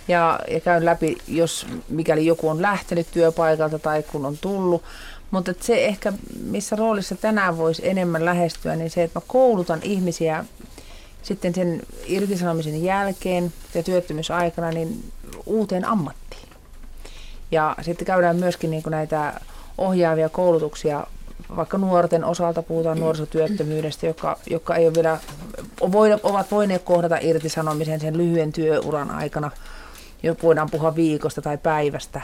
ja, 0.08 0.40
ja 0.52 0.60
käyn 0.60 0.86
läpi, 0.86 1.18
jos 1.28 1.68
mikäli 1.90 2.26
joku 2.26 2.50
on 2.50 2.62
lähtenyt 2.62 3.08
työpaikalta 3.12 3.80
tai 3.80 4.04
kun 4.04 4.26
on 4.26 4.38
tullut. 4.38 4.84
Mutta 5.32 5.54
se 5.60 5.86
ehkä, 5.86 6.14
missä 6.44 6.76
roolissa 6.76 7.16
tänään 7.16 7.58
voisi 7.58 7.90
enemmän 7.90 8.26
lähestyä, 8.26 8.76
niin 8.76 8.90
se, 8.90 9.04
että 9.04 9.20
mä 9.20 9.26
koulutan 9.28 9.80
ihmisiä 9.84 10.46
sitten 11.24 11.56
sen 11.56 11.82
irtisanomisen 12.06 12.84
jälkeen 12.84 13.54
ja 13.74 13.84
työttömyysaikana 13.84 14.72
niin 14.72 15.12
uuteen 15.46 15.86
ammattiin. 15.86 16.50
Ja 17.52 17.76
sitten 17.82 18.06
käydään 18.06 18.36
myöskin 18.36 18.72
niin 18.72 18.84
kuin 18.84 18.92
näitä 18.92 19.42
ohjaavia 19.78 20.30
koulutuksia, 20.30 21.08
vaikka 21.56 21.78
nuorten 21.78 22.26
osalta 22.26 22.64
puhutaan 22.64 23.00
nuorisotyöttömyydestä, 23.00 24.06
joka, 24.06 24.38
joka 24.50 24.76
ei 24.76 24.88
ole 24.88 24.96
vielä, 24.96 25.20
ovat 26.24 26.52
voineet 26.52 26.82
kohdata 26.84 27.18
irtisanomisen 27.22 28.00
sen 28.00 28.18
lyhyen 28.18 28.52
työuran 28.52 29.12
aikana– 29.12 29.52
jo 30.24 30.36
voidaan 30.44 30.70
puhua 30.72 30.96
viikosta 30.96 31.42
tai 31.42 31.58
päivästä. 31.58 32.22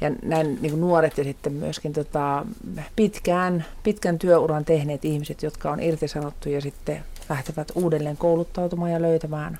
Ja 0.00 0.10
näin 0.22 0.58
niin 0.60 0.80
nuoret 0.80 1.18
ja 1.18 1.24
sitten 1.24 1.52
myöskin 1.52 1.92
tota, 1.92 2.46
pitkään, 2.96 3.64
pitkän 3.82 4.18
työuran 4.18 4.64
tehneet 4.64 5.04
ihmiset, 5.04 5.42
jotka 5.42 5.70
on 5.70 5.80
irtisanottu 5.80 6.48
ja 6.48 6.60
sitten 6.60 7.04
lähtevät 7.28 7.72
uudelleen 7.74 8.16
kouluttautumaan 8.16 8.92
ja 8.92 9.02
löytämään 9.02 9.58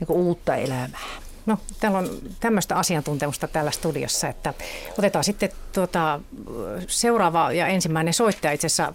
niin 0.00 0.18
uutta 0.18 0.56
elämää. 0.56 1.08
No, 1.46 1.58
täällä 1.80 1.98
on 1.98 2.08
tämmöistä 2.40 2.76
asiantuntemusta 2.76 3.48
täällä 3.48 3.70
studiossa, 3.70 4.28
että 4.28 4.54
otetaan 4.98 5.24
sitten 5.24 5.50
tuota, 5.72 6.20
seuraava 6.86 7.52
ja 7.52 7.66
ensimmäinen 7.66 8.14
soittaja. 8.14 8.52
Itse 8.52 8.66
asiassa 8.66 8.94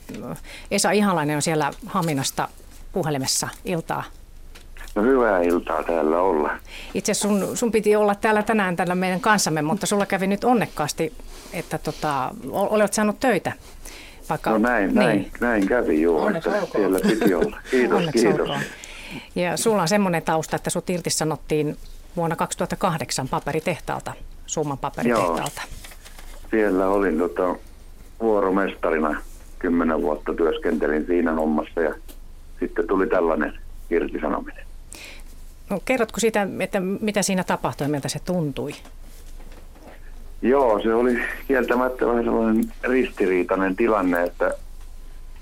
Esa 0.72 0.92
Ihalainen 0.92 1.36
on 1.36 1.42
siellä 1.42 1.72
Haminasta 1.86 2.50
puhelimessa. 2.94 3.50
Iltaa. 3.66 4.04
No 4.96 5.02
hyvää 5.02 5.42
iltaa 5.42 5.84
täällä 5.84 6.22
olla. 6.22 6.52
Itse 6.94 7.14
sun, 7.14 7.48
sun 7.54 7.72
piti 7.72 7.96
olla 7.96 8.16
täällä 8.16 8.44
tänään 8.44 8.76
tällä 8.76 8.96
meidän 8.96 9.20
kanssamme, 9.20 9.62
mutta 9.62 9.86
sulla 9.86 10.06
kävi 10.06 10.28
nyt 10.28 10.44
onnekkaasti, 10.44 11.14
että 11.54 11.78
tota, 11.78 12.32
olet 12.52 12.94
saanut 12.94 13.20
töitä. 13.20 13.52
Vaikka, 14.30 14.50
no 14.50 14.58
näin, 14.58 14.88
niin. 14.88 14.96
näin, 14.96 15.32
näin 15.40 15.68
kävi 15.68 16.02
juu, 16.02 16.28
että 16.28 16.66
siellä 16.72 17.00
piti 17.00 17.34
olla. 17.34 17.58
Kiitos, 17.72 17.98
Onneksi 17.98 18.24
kiitos. 18.24 18.40
Olkoon. 18.40 18.62
Ja 19.36 19.58
sulla 19.58 19.82
on 19.82 19.88
semmoinen 19.88 20.24
tausta, 20.24 20.56
että 20.56 20.70
sut 20.70 20.90
irtisanottiin 20.90 21.78
vuonna 22.16 22.36
2008 22.36 23.28
paperitehtaalta, 23.28 24.14
Summan 24.46 24.78
paperitehtaalta. 24.78 25.62
Joo, 25.62 25.80
siellä 26.52 26.88
olin 26.88 27.18
tota, 27.18 27.56
vuoromestarina, 28.22 29.22
kymmenen 29.60 30.02
vuotta 30.02 30.34
työskentelin 30.34 31.06
siinä 31.06 31.32
hommassa 31.32 31.82
ja 31.82 31.96
sitten 32.60 32.88
tuli 32.88 33.08
tällainen 33.08 33.60
irtisanominen. 33.90 34.71
No, 35.72 35.80
kerrotko 35.86 36.20
siitä, 36.20 36.48
että 36.60 36.80
mitä 36.80 37.22
siinä 37.22 37.44
tapahtui 37.44 37.86
ja 37.86 37.90
miltä 37.90 38.10
se 38.10 38.20
tuntui? 38.20 38.72
Joo, 40.42 40.80
se 40.84 40.94
oli 40.94 41.20
kieltämättä 41.48 42.08
vähän 42.08 42.24
sellainen 42.24 42.64
ristiriitainen 42.84 43.76
tilanne, 43.76 44.24
että, 44.24 44.54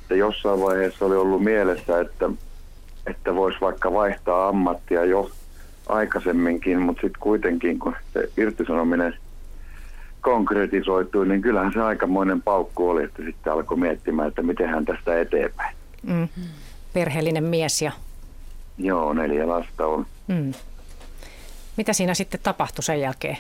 että 0.02 0.16
jossain 0.16 0.62
vaiheessa 0.62 1.06
oli 1.06 1.16
ollut 1.16 1.44
mielessä, 1.44 2.00
että, 2.00 2.30
että 3.08 3.36
voisi 3.36 3.58
vaikka 3.62 3.94
vaihtaa 3.94 4.48
ammattia 4.48 5.06
jo 5.06 5.32
aikaisemminkin, 5.90 6.82
mutta 6.82 7.02
sitten 7.02 7.22
kuitenkin 7.22 7.80
kun 7.80 7.96
se 8.14 8.30
irtisanominen 8.38 9.16
konkretisoitui, 10.22 11.28
niin 11.28 11.42
kyllähän 11.42 11.74
se 11.74 11.82
aikamoinen 11.82 12.42
paukku 12.42 12.90
oli, 12.90 13.04
että 13.04 13.24
sitten 13.24 13.54
alkoi 13.54 13.78
miettimään, 13.78 14.28
että 14.28 14.42
miten 14.42 14.70
hän 14.70 14.86
tästä 14.86 15.20
eteenpäin. 15.20 15.76
Mm. 16.04 16.28
Perheellinen 16.94 17.44
mies 17.44 17.82
ja... 17.82 17.92
Joo, 18.78 19.14
neljä 19.14 19.48
lasta 19.48 19.88
on. 19.88 20.06
Mm. 20.30 20.54
Mitä 21.78 21.94
siinä 21.94 22.14
sitten 22.14 22.40
tapahtui 22.44 22.84
sen 22.84 23.02
jälkeen? 23.02 23.38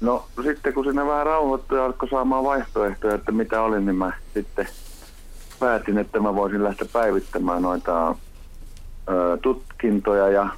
No 0.00 0.26
sitten 0.42 0.74
kun 0.74 0.84
siinä 0.84 1.06
vähän 1.06 1.26
rauhoittui 1.26 1.78
ja 1.78 1.84
alkoi 1.84 2.08
saamaan 2.08 2.44
vaihtoehtoja, 2.44 3.14
että 3.14 3.32
mitä 3.32 3.62
oli, 3.62 3.80
niin 3.80 3.96
mä 3.96 4.12
sitten 4.34 4.68
päätin, 5.60 5.98
että 5.98 6.20
mä 6.20 6.34
voisin 6.34 6.64
lähteä 6.64 6.88
päivittämään 6.92 7.62
noita 7.62 8.08
ö, 8.08 9.38
tutkintoja 9.42 10.28
ja 10.28 10.48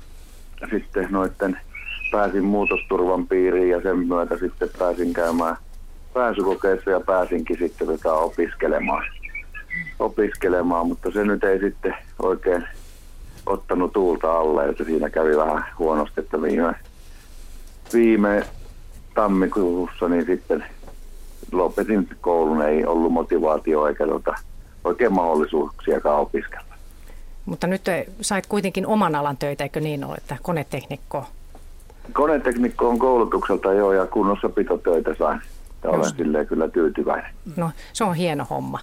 sitten 0.71 1.09
noiden 1.11 1.61
pääsin 2.11 2.45
muutosturvan 2.45 3.29
piiriin 3.29 3.71
ja 3.71 3.83
sen 3.83 3.99
myötä 3.99 4.39
sitten 4.39 4.69
pääsin 4.79 5.13
käymään 5.13 5.57
pääsykokeissa 6.15 6.91
ja 6.91 7.01
pääsinkin 7.01 7.59
sitten 7.59 7.89
tätä 7.89 8.13
opiskelemaan. 8.13 9.05
opiskelemaan, 9.99 10.87
mutta 10.87 11.11
se 11.11 11.25
nyt 11.25 11.45
ei 11.45 11.59
sitten 11.59 11.95
oikein 12.23 12.69
ottanut 13.49 13.93
tuulta 13.93 14.39
alle, 14.39 14.69
että 14.69 14.85
siinä 14.85 15.11
kävi 15.11 15.37
vähän 15.37 15.65
huonosti, 15.79 16.21
että 16.21 16.43
viime, 16.43 16.75
viime 17.93 18.47
tammikuussa 19.15 20.09
niin 20.09 20.27
sitten 20.27 20.65
lopetin 21.53 22.09
koulun, 22.21 22.63
ei 22.63 22.87
ollut 22.87 23.13
motivaatio 23.13 23.87
eikä 23.87 24.07
tota, 24.07 24.35
oikein 24.85 25.13
mahdollisuuksiakaan 25.13 26.21
opiskella. 26.21 26.75
Mutta 27.47 27.67
nyt 27.67 27.83
sait 28.21 28.47
kuitenkin 28.47 28.87
oman 28.87 29.15
alan 29.15 29.37
töitä, 29.37 29.65
eikö 29.65 29.81
niin 29.81 30.05
ole, 30.05 30.15
että 30.15 30.37
koneteknikko? 30.43 31.25
Koneteknikko 32.13 32.89
on 32.89 32.99
koulutukselta 32.99 33.73
jo 33.73 33.93
ja 33.93 34.07
kunnossapitotöitä 34.07 35.15
sain. 35.19 35.41
Ja 35.85 35.91
olen 35.91 36.11
silleen 36.17 36.47
kyllä 36.47 36.69
tyytyväinen. 36.69 37.31
No 37.57 37.71
se 37.93 38.05
on 38.05 38.15
hieno 38.15 38.47
homma. 38.51 38.79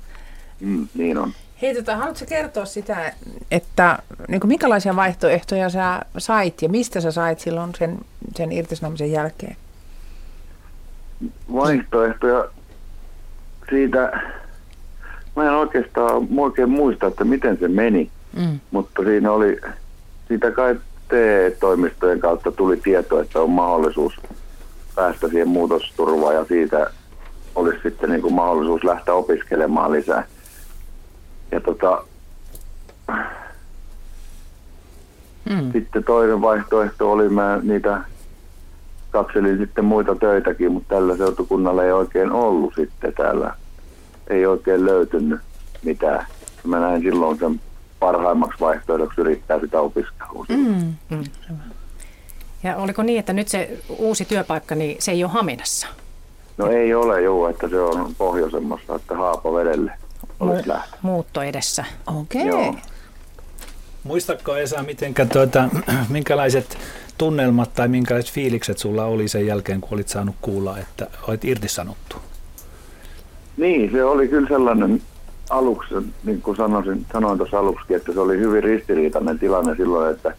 Mm, 0.59 0.87
niin 0.93 1.17
on. 1.17 1.31
Hei, 1.65 1.75
tota, 1.75 1.95
haluatko 1.95 2.25
kertoa 2.29 2.65
sitä, 2.65 3.13
että 3.51 3.99
niin 4.27 4.41
kuin, 4.41 4.47
minkälaisia 4.47 4.95
vaihtoehtoja 4.95 5.69
sä 5.69 6.01
sait 6.17 6.61
ja 6.61 6.69
mistä 6.69 7.01
sä 7.01 7.11
sait 7.11 7.39
silloin 7.39 7.75
sen, 7.75 7.97
sen 8.35 8.51
irtisanomisen 8.51 9.11
jälkeen? 9.11 9.55
Vaihtoehtoja 11.53 12.45
siitä, 13.69 14.21
mä 15.35 15.43
en 15.43 15.51
oikeastaan 15.51 16.27
oikein 16.37 16.69
muista, 16.69 17.07
että 17.07 17.23
miten 17.23 17.57
se 17.59 17.67
meni, 17.67 18.11
mm. 18.37 18.59
mutta 18.71 19.03
siinä 19.03 19.31
oli, 19.31 19.61
siitä 20.27 20.51
kai 20.51 20.75
TE-toimistojen 21.07 22.19
kautta 22.19 22.51
tuli 22.51 22.77
tieto, 22.77 23.21
että 23.21 23.39
on 23.39 23.49
mahdollisuus 23.49 24.13
päästä 24.95 25.27
siihen 25.27 25.47
muutosturvaan 25.47 26.35
ja 26.35 26.45
siitä 26.45 26.91
olisi 27.55 27.79
sitten 27.83 28.09
niin 28.09 28.21
kuin 28.21 28.33
mahdollisuus 28.33 28.83
lähteä 28.83 29.13
opiskelemaan 29.13 29.91
lisää 29.91 30.27
ja 31.51 31.61
tota, 31.61 32.03
mm. 35.49 35.71
sitten 35.71 36.03
toinen 36.03 36.41
vaihtoehto 36.41 37.11
oli, 37.11 37.29
mä 37.29 37.59
niitä 37.63 38.01
katselin 39.11 39.57
sitten 39.57 39.85
muita 39.85 40.15
töitäkin, 40.15 40.71
mutta 40.71 40.95
tällä 40.95 41.17
seutukunnalla 41.17 41.83
ei 41.83 41.91
oikein 41.91 42.31
ollut 42.31 42.73
sitten 42.75 43.13
täällä. 43.13 43.55
Ei 44.27 44.45
oikein 44.45 44.85
löytynyt 44.85 45.39
mitään. 45.83 46.25
Mä 46.63 46.79
näin 46.79 47.01
silloin 47.01 47.39
sen 47.39 47.61
parhaimmaksi 47.99 48.59
vaihtoehdoksi 48.59 49.21
yrittää 49.21 49.59
sitä 49.59 49.81
opiskelua. 49.81 50.45
Mm. 50.49 50.93
Mm. 51.09 51.23
Ja 52.63 52.75
oliko 52.77 53.03
niin, 53.03 53.19
että 53.19 53.33
nyt 53.33 53.47
se 53.47 53.77
uusi 53.97 54.25
työpaikka, 54.25 54.75
niin 54.75 54.95
se 54.99 55.11
ei 55.11 55.23
ole 55.23 55.31
Haminassa? 55.31 55.87
No 56.57 56.67
ei 56.67 56.93
ole, 56.93 57.21
joo, 57.21 57.49
että 57.49 57.69
se 57.69 57.81
on 57.81 58.15
pohjoisemmassa, 58.17 58.95
että 58.95 59.15
Haapavedelle 59.15 59.91
olisi 60.39 60.69
Muutto 61.01 61.41
edessä. 61.41 61.85
Okei. 62.19 62.49
Okay. 62.49 62.73
Muistatko 64.03 64.55
Esa, 64.55 64.83
mitenkä, 64.83 65.25
tuota, 65.25 65.69
minkälaiset 66.09 66.77
tunnelmat 67.17 67.73
tai 67.73 67.87
minkälaiset 67.87 68.31
fiilikset 68.31 68.77
sulla 68.77 69.05
oli 69.05 69.27
sen 69.27 69.47
jälkeen, 69.47 69.81
kun 69.81 69.93
olit 69.93 70.07
saanut 70.07 70.35
kuulla, 70.41 70.79
että 70.79 71.07
olet 71.27 71.45
irtisanottu? 71.45 72.15
Niin, 73.57 73.91
se 73.91 74.03
oli 74.03 74.27
kyllä 74.27 74.47
sellainen 74.47 75.01
aluksi, 75.49 75.93
niin 76.23 76.41
kuin 76.41 76.57
sanoisin, 76.57 77.05
sanoin 77.13 77.37
tuossa 77.37 77.59
aluksi, 77.59 77.93
että 77.93 78.13
se 78.13 78.19
oli 78.19 78.37
hyvin 78.37 78.63
ristiriitainen 78.63 79.39
tilanne 79.39 79.75
silloin, 79.75 80.15
että 80.15 80.35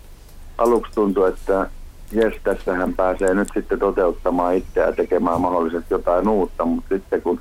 aluksi 0.58 0.92
tuntui, 0.94 1.28
että 1.28 1.70
jes, 2.12 2.34
tässä 2.44 2.74
hän 2.74 2.94
pääsee 2.94 3.34
nyt 3.34 3.48
sitten 3.54 3.78
toteuttamaan 3.78 4.54
itseä 4.54 4.86
ja 4.86 4.92
tekemään 4.92 5.40
mahdollisesti 5.40 5.86
jotain 5.90 6.28
uutta, 6.28 6.64
mutta 6.64 6.94
sitten 6.94 7.22
kun 7.22 7.40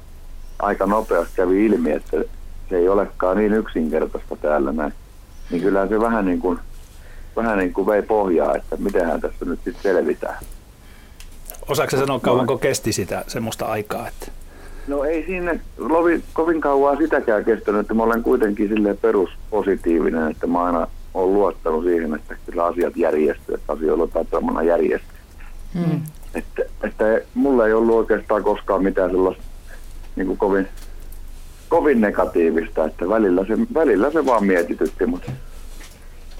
aika 0.59 0.85
nopeasti 0.85 1.33
kävi 1.35 1.65
ilmi, 1.65 1.91
että 1.91 2.17
se 2.69 2.77
ei 2.77 2.89
olekaan 2.89 3.37
niin 3.37 3.53
yksinkertaista 3.53 4.35
täällä 4.35 4.71
näin. 4.71 4.93
Niin 5.51 5.61
kyllä 5.61 5.87
se 5.87 5.99
vähän 5.99 6.25
niin 6.25 6.39
kuin, 6.39 6.59
vähän 7.35 7.57
niin 7.57 7.73
kuin 7.73 7.87
vei 7.87 8.01
pohjaa, 8.01 8.55
että 8.55 8.77
mitenhän 8.77 9.21
tässä 9.21 9.45
nyt 9.45 9.59
sitten 9.63 9.83
selvitään. 9.83 10.37
Osaatko 11.69 11.97
sanoa, 11.97 12.19
kauanko 12.19 12.57
kesti 12.57 12.93
sitä 12.93 13.23
semmoista 13.27 13.65
aikaa? 13.65 14.07
Että... 14.07 14.31
No 14.87 15.03
ei 15.03 15.25
siinä 15.25 15.59
lovi, 15.77 16.23
kovin 16.33 16.61
kauan 16.61 16.97
sitäkään 16.97 17.45
kestänyt, 17.45 17.81
että 17.81 17.93
mä 17.93 18.03
olen 18.03 18.23
kuitenkin 18.23 18.69
sille 18.69 18.93
peruspositiivinen, 18.93 20.31
että 20.31 20.47
mä 20.47 20.63
aina 20.63 20.87
olen 21.13 21.33
luottanut 21.33 21.83
siihen, 21.83 22.15
että 22.15 22.35
kyllä 22.45 22.65
asiat 22.65 22.97
järjestyy, 22.97 23.55
että 23.55 23.73
asioilla 23.73 24.07
tapamana 24.07 24.63
järjestyy. 24.63 25.19
Hmm. 25.73 26.01
Että, 26.35 26.61
että 26.83 27.21
mulla 27.33 27.67
ei 27.67 27.73
ollut 27.73 27.95
oikeastaan 27.95 28.43
koskaan 28.43 28.83
mitään 28.83 29.11
sellaista 29.11 29.43
niin 30.15 30.27
kuin 30.27 30.37
kovin, 30.37 30.67
kovin 31.69 32.01
negatiivista, 32.01 32.85
että 32.85 33.09
välillä 33.09 33.45
se, 33.45 33.53
välillä 33.73 34.11
se 34.11 34.25
vaan 34.25 34.45
mietitytti, 34.45 35.05
mutta 35.05 35.31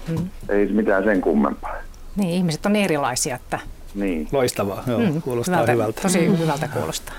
hmm. 0.08 0.28
ei 0.48 0.66
mitään 0.66 1.04
sen 1.04 1.20
kummempaa. 1.20 1.76
Niin, 2.16 2.30
ihmiset 2.30 2.66
on 2.66 2.76
erilaisia, 2.76 3.36
että 3.36 3.58
niin. 3.94 4.28
Loistavaa, 4.32 4.84
joo, 4.86 5.00
mm, 5.00 5.22
kuulostaa 5.22 5.54
hyvältä. 5.54 5.72
hyvältä. 5.72 6.02
Tosi 6.02 6.38
hyvältä 6.38 6.68
kuulostaa. 6.68 7.14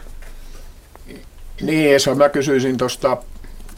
Niin, 1.61 1.95
Esa, 1.95 2.15
mä 2.15 2.29
kysyisin 2.29 2.77
tuosta, 2.77 3.17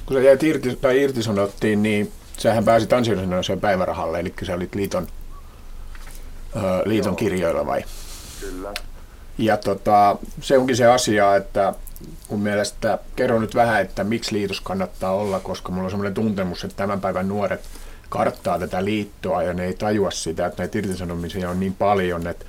kun 0.06 0.18
sä 0.18 0.24
jäit 0.24 0.44
irti, 0.44 0.76
tai 0.76 1.02
irtisanottiin, 1.02 1.84
niin 1.84 2.12
sähän 2.38 2.66
pääsit 2.66 2.94
ansiosidonnaiseen 2.94 3.60
päivärahalle, 3.60 4.20
eli 4.20 4.34
sä 4.44 4.54
olit 4.54 4.76
liiton, 4.76 5.08
ö, 6.56 6.60
liiton 6.86 7.16
kirjoilla 7.16 7.66
vai? 7.66 7.84
Kyllä. 8.40 8.74
Ja 9.38 9.58
tota, 9.58 10.18
se 10.42 10.58
onkin 10.58 10.76
se 10.76 10.86
asia, 10.86 11.36
että 11.36 11.74
mun 12.30 12.40
mielestä 12.40 13.00
kerro 13.16 13.40
nyt 13.40 13.56
vähän, 13.56 13.82
että 13.82 14.04
miksi 14.04 14.36
liitos 14.36 14.62
kannattaa 14.62 15.12
olla, 15.12 15.40
koska 15.40 15.72
mulla 15.72 15.84
on 15.84 15.90
semmoinen 15.90 16.14
tuntemus, 16.14 16.64
että 16.64 16.78
tämän 16.78 17.02
päivän 17.02 17.28
nuoret 17.28 17.62
karttaa 18.10 18.60
tätä 18.60 18.86
liittoa 18.86 19.44
ja 19.44 19.54
ne 19.54 19.66
ei 19.66 19.74
tajua 19.74 20.12
sitä, 20.12 20.46
että 20.46 20.62
näitä 20.64 20.78
irtisanomisia 20.78 21.50
on 21.50 21.60
niin 21.60 21.74
paljon, 21.74 22.28
että, 22.28 22.46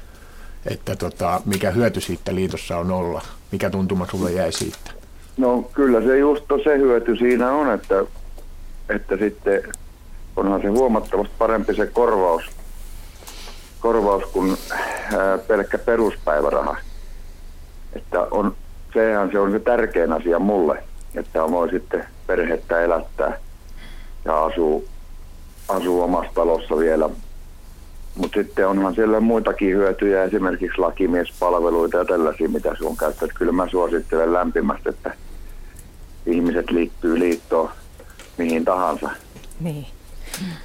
että 0.67 0.97
tota, 0.97 1.41
mikä 1.45 1.71
hyöty 1.71 2.01
siitä 2.01 2.35
liitossa 2.35 2.79
on 2.79 2.91
olla. 2.91 3.23
Mikä 3.53 3.71
tuntuma 3.71 4.07
sulle 4.11 4.33
jäi 4.33 4.53
siitä? 4.53 4.91
No 5.37 5.63
kyllä 5.63 6.03
se 6.03 6.19
just 6.19 6.45
se 6.65 6.79
hyöty 6.79 7.17
siinä 7.17 7.53
on, 7.53 7.75
että, 7.75 8.05
että 8.89 9.17
sitten 9.17 9.63
onhan 10.37 10.63
se 10.63 10.69
huomattavasti 10.69 11.35
parempi 11.39 11.75
se 11.75 11.87
korvaus, 11.87 12.43
korvaus 13.81 14.25
kuin 14.33 14.57
pelkkä 15.47 15.79
peruspäiväraha. 15.79 16.77
Että 17.93 18.21
on, 18.31 18.57
sehän 18.95 19.31
se 19.33 19.39
on 19.39 19.51
se 19.51 19.59
tärkein 19.59 20.13
asia 20.13 20.39
mulle, 20.39 20.83
että 21.15 21.51
voi 21.51 21.71
sitten 21.71 22.05
perhettä 22.27 22.81
elättää 22.81 23.39
ja 24.25 24.45
asuu, 24.45 24.85
asuu 25.69 26.03
omassa 26.03 26.33
talossa 26.35 26.77
vielä. 26.77 27.11
Mutta 28.15 28.43
sitten 28.43 28.69
onhan 28.69 28.95
siellä 28.95 29.21
muitakin 29.21 29.77
hyötyjä, 29.77 30.25
esimerkiksi 30.25 30.79
lakimiespalveluita 30.79 31.97
ja 31.97 32.05
tällaisia, 32.05 32.49
mitä 32.49 32.75
sun 32.79 32.97
käyttää. 32.97 33.29
Kyllä 33.35 33.53
mä 33.53 33.69
suosittelen 33.69 34.33
lämpimästi, 34.33 34.89
että 34.89 35.15
ihmiset 36.27 36.71
liittyy 36.71 37.19
liittoon 37.19 37.71
mihin 38.39 38.65
tahansa. 38.65 39.11
Niin. 39.61 39.87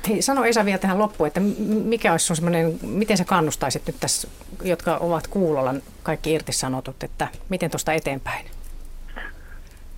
Hei, 0.09 0.21
sano 0.21 0.45
Esa 0.45 0.65
vielä 0.65 0.77
tähän 0.77 0.99
loppuun, 0.99 1.27
että 1.27 1.39
mikä 1.83 2.11
olisi 2.11 2.25
sun 2.25 2.35
semmoinen, 2.35 2.79
miten 2.81 3.17
sä 3.17 3.23
kannustaisit 3.25 3.87
nyt 3.87 3.95
tässä, 3.99 4.27
jotka 4.63 4.97
ovat 4.97 5.27
kuulolla 5.27 5.73
kaikki 6.03 6.33
irtisanotut, 6.33 7.03
että 7.03 7.27
miten 7.49 7.71
tuosta 7.71 7.93
eteenpäin? 7.93 8.45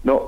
No, 0.04 0.28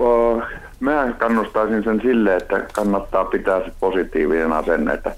o, 0.00 0.42
mä 0.80 1.14
kannustaisin 1.18 1.84
sen 1.84 2.00
sille, 2.02 2.36
että 2.36 2.66
kannattaa 2.72 3.24
pitää 3.24 3.60
se 3.60 3.72
positiivinen 3.80 4.52
asenne, 4.52 4.94
että 4.94 5.14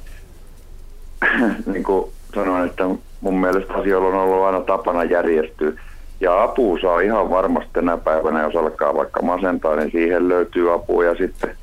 niin 1.72 1.84
kuin 1.84 2.12
sanoin, 2.34 2.68
että 2.68 2.84
mun 3.20 3.40
mielestä 3.40 3.74
asioilla 3.74 4.08
on 4.08 4.14
ollut 4.14 4.44
aina 4.44 4.60
tapana 4.60 5.04
järjestyä. 5.04 5.72
Ja 6.20 6.42
apu 6.42 6.78
saa 6.82 7.00
ihan 7.00 7.30
varmasti 7.30 7.70
tänä 7.72 7.96
päivänä, 7.96 8.42
jos 8.42 8.56
alkaa 8.56 8.94
vaikka 8.94 9.22
masentaa, 9.22 9.76
niin 9.76 9.90
siihen 9.90 10.28
löytyy 10.28 10.74
apua. 10.74 11.04
Ja 11.04 11.14
sitten 11.14 11.56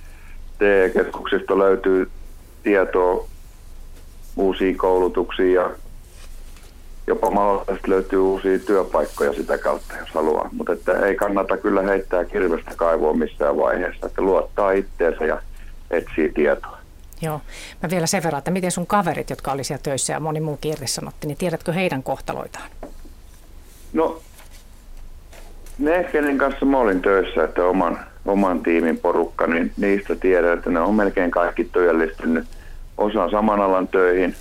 TE-keskuksista 0.57 1.57
löytyy 1.57 2.09
tietoa 2.63 3.27
uusia 4.35 4.77
koulutuksia 4.77 5.61
ja 5.61 5.69
jopa 7.07 7.31
mahdollisesti 7.31 7.89
löytyy 7.89 8.19
uusia 8.19 8.59
työpaikkoja 8.59 9.33
sitä 9.33 9.57
kautta, 9.57 9.97
jos 9.97 10.09
haluaa. 10.09 10.49
Mutta 10.51 10.73
että 10.73 11.05
ei 11.05 11.15
kannata 11.15 11.57
kyllä 11.57 11.81
heittää 11.81 12.25
kirvestä 12.25 12.71
kaivoa 12.75 13.13
missään 13.13 13.57
vaiheessa, 13.57 14.07
että 14.07 14.21
luottaa 14.21 14.71
itteensä 14.71 15.25
ja 15.25 15.41
etsii 15.91 16.31
tietoa. 16.31 16.77
Joo. 17.21 17.41
Mä 17.83 17.89
vielä 17.89 18.07
sen 18.07 18.23
verran, 18.23 18.37
että 18.37 18.51
miten 18.51 18.71
sun 18.71 18.87
kaverit, 18.87 19.29
jotka 19.29 19.51
oli 19.51 19.63
siellä 19.63 19.83
töissä 19.83 20.13
ja 20.13 20.19
moni 20.19 20.39
muu 20.39 20.59
sanotti, 20.85 21.27
niin 21.27 21.37
tiedätkö 21.37 21.73
heidän 21.73 22.03
kohtaloitaan? 22.03 22.69
No, 23.93 24.21
ne, 25.79 26.03
kenen 26.11 26.37
kanssa 26.37 26.65
mä 26.65 26.77
olin 26.77 27.01
töissä, 27.01 27.43
että 27.43 27.65
oman, 27.65 27.99
oman 28.27 28.63
tiimin 28.63 28.97
porukka, 28.97 29.47
niin 29.47 29.71
niistä 29.77 30.15
tiedän, 30.15 30.57
että 30.57 30.69
ne 30.69 30.79
on 30.79 30.95
melkein 30.95 31.31
kaikki 31.31 31.63
työllistynyt. 31.63 32.47
Osa 32.97 33.23
on 33.23 33.31
saman 33.31 33.59
alan 33.59 33.87
töihin, 33.87 34.35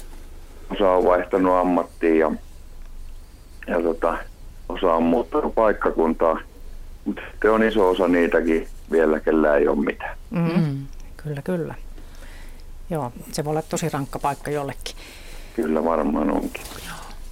osa 0.70 0.90
on 0.90 1.04
vaihtanut 1.04 1.52
ammattiin 1.52 2.18
ja, 2.18 2.32
ja 3.66 3.82
tota, 3.82 4.18
osa 4.68 4.94
on 4.94 5.02
muuttanut 5.02 5.54
paikkakuntaa. 5.54 6.40
Mutta 7.04 7.22
sitten 7.30 7.50
on 7.50 7.62
iso 7.62 7.90
osa 7.90 8.08
niitäkin 8.08 8.68
vielä, 8.92 9.20
kellä 9.20 9.56
ei 9.56 9.68
ole 9.68 9.84
mitään. 9.84 10.16
Mm. 10.30 10.86
Kyllä, 11.16 11.42
kyllä. 11.42 11.74
Joo, 12.90 13.12
se 13.32 13.44
voi 13.44 13.50
olla 13.50 13.62
tosi 13.62 13.88
rankka 13.88 14.18
paikka 14.18 14.50
jollekin. 14.50 14.96
Kyllä 15.56 15.84
varmaan 15.84 16.30
onkin. 16.30 16.62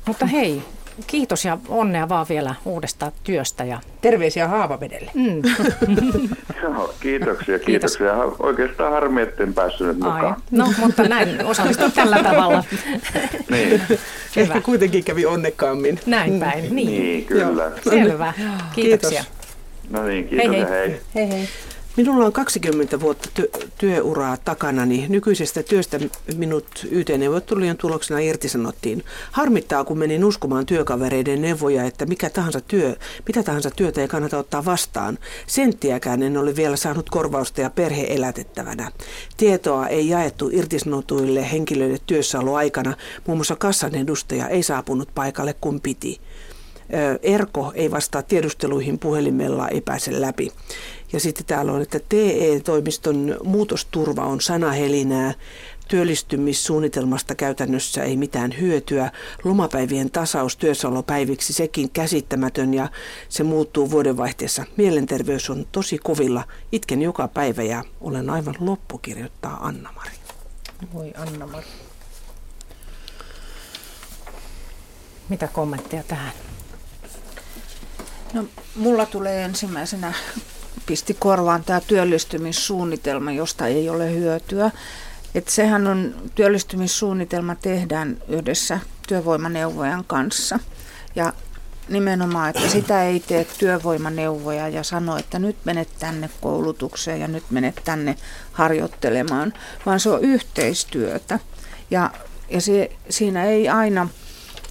Mutta 0.06 0.26
hei, 0.26 0.62
kiitos 1.06 1.44
ja 1.44 1.58
onnea 1.68 2.08
vaan 2.08 2.26
vielä 2.28 2.54
uudesta 2.64 3.12
työstä. 3.24 3.64
Ja... 3.64 3.80
Terveisiä 4.00 4.48
Haavavedelle. 4.48 5.10
Mm. 5.14 5.42
Joo, 6.62 6.94
kiitoksia, 7.00 7.58
kiitoksia. 7.58 8.14
Kiitos. 8.14 8.40
Oikeastaan 8.40 8.92
harmi, 8.92 9.22
etten 9.22 9.54
päässyt 9.54 9.86
nyt 9.86 9.96
mukaan. 9.96 10.24
Ai, 10.24 10.34
no, 10.50 10.72
mutta 10.78 11.02
näin 11.02 11.44
osallistun 11.44 11.92
tällä 11.92 12.22
tavalla. 12.22 12.64
niin. 13.50 13.82
Ehkä 14.36 14.60
kuitenkin 14.60 15.04
kävi 15.04 15.26
onnekkaammin. 15.26 16.00
Näin 16.06 16.40
päin, 16.40 16.74
niin. 16.74 16.86
Niin, 16.86 17.24
kyllä. 17.24 17.62
Joo. 17.62 17.72
Selvä. 17.90 18.32
Kiitoksia. 18.74 19.24
Kiitos. 19.24 19.90
No 19.90 20.02
niin, 20.06 20.28
kiitos 20.28 20.50
hei, 20.50 20.60
hei. 20.60 20.70
hei. 20.70 21.00
hei, 21.14 21.28
hei. 21.30 21.48
Minulla 21.96 22.26
on 22.26 22.32
20 22.32 23.00
vuotta 23.00 23.28
ty- 23.40 23.68
työyuraa 23.78 24.36
takana, 24.36 24.86
niin 24.86 25.12
nykyisestä 25.12 25.62
työstä 25.62 26.00
minut 26.36 26.86
YT-neuvottelujen 26.90 27.76
tuloksena 27.76 28.20
irtisanottiin. 28.20 29.04
Harmittaa, 29.32 29.84
kun 29.84 29.98
menin 29.98 30.24
uskomaan 30.24 30.66
työkavereiden 30.66 31.42
neuvoja, 31.42 31.84
että 31.84 32.06
mikä 32.06 32.30
tahansa 32.30 32.60
työ, 32.60 32.96
mitä 33.26 33.42
tahansa 33.42 33.70
työtä 33.70 34.00
ei 34.00 34.08
kannata 34.08 34.38
ottaa 34.38 34.64
vastaan. 34.64 35.18
Senttiäkään 35.46 36.22
en 36.22 36.36
ole 36.36 36.56
vielä 36.56 36.76
saanut 36.76 37.10
korvausta 37.10 37.60
ja 37.60 37.70
perhe 37.70 38.06
elätettävänä. 38.08 38.92
Tietoa 39.36 39.86
ei 39.88 40.08
jaettu 40.08 40.50
irtisanotuille 40.52 41.52
henkilöille 41.52 41.98
työssäoloaikana. 42.06 42.96
Muun 43.26 43.38
muassa 43.38 43.56
kassan 43.56 43.94
edustaja 43.94 44.48
ei 44.48 44.62
saapunut 44.62 45.08
paikalle 45.14 45.54
kun 45.60 45.80
piti. 45.80 46.20
Erko 47.22 47.72
ei 47.74 47.90
vastaa 47.90 48.22
tiedusteluihin 48.22 48.98
puhelimella, 48.98 49.68
ei 49.68 49.80
pääse 49.80 50.20
läpi. 50.20 50.52
Ja 51.14 51.20
sitten 51.20 51.46
täällä 51.46 51.72
on, 51.72 51.82
että 51.82 52.00
TE-toimiston 52.08 53.36
muutosturva 53.44 54.24
on 54.24 54.40
sanahelinää, 54.40 55.34
työllistymissuunnitelmasta 55.88 57.34
käytännössä 57.34 58.02
ei 58.02 58.16
mitään 58.16 58.54
hyötyä, 58.60 59.10
lomapäivien 59.44 60.10
tasaus 60.10 60.56
työssäolopäiviksi 60.56 61.52
sekin 61.52 61.90
käsittämätön 61.90 62.74
ja 62.74 62.88
se 63.28 63.42
muuttuu 63.42 63.90
vuodenvaihteessa. 63.90 64.64
Mielenterveys 64.76 65.50
on 65.50 65.66
tosi 65.72 65.98
kovilla, 65.98 66.44
itken 66.72 67.02
joka 67.02 67.28
päivä 67.28 67.62
ja 67.62 67.84
olen 68.00 68.30
aivan 68.30 68.56
loppu, 68.60 68.98
kirjoittaa 68.98 69.66
Anna-Mari. 69.66 70.16
Voi 70.94 71.12
Anna-Mari. 71.16 71.66
Mitä 75.28 75.46
kommentteja 75.46 76.02
tähän? 76.02 76.32
No, 78.32 78.44
mulla 78.76 79.06
tulee 79.06 79.44
ensimmäisenä 79.44 80.12
pisti 80.86 81.16
korvaan 81.18 81.64
tämä 81.64 81.80
työllistymissuunnitelma, 81.80 83.32
josta 83.32 83.66
ei 83.66 83.88
ole 83.88 84.14
hyötyä. 84.14 84.70
Et 85.34 85.48
sehän 85.48 85.86
on, 85.86 86.14
työllistymissuunnitelma 86.34 87.54
tehdään 87.54 88.16
yhdessä 88.28 88.78
työvoimaneuvojan 89.08 90.04
kanssa. 90.06 90.58
Ja 91.14 91.32
nimenomaan, 91.88 92.50
että 92.50 92.68
sitä 92.68 93.04
ei 93.04 93.20
tee 93.20 93.46
työvoimaneuvoja 93.58 94.68
ja 94.68 94.82
sano, 94.82 95.16
että 95.16 95.38
nyt 95.38 95.56
menet 95.64 95.88
tänne 95.98 96.30
koulutukseen 96.40 97.20
ja 97.20 97.28
nyt 97.28 97.44
menet 97.50 97.80
tänne 97.84 98.16
harjoittelemaan, 98.52 99.52
vaan 99.86 100.00
se 100.00 100.10
on 100.10 100.24
yhteistyötä. 100.24 101.38
Ja, 101.90 102.10
ja 102.50 102.60
se, 102.60 102.90
siinä 103.10 103.44
ei 103.44 103.68
aina 103.68 104.08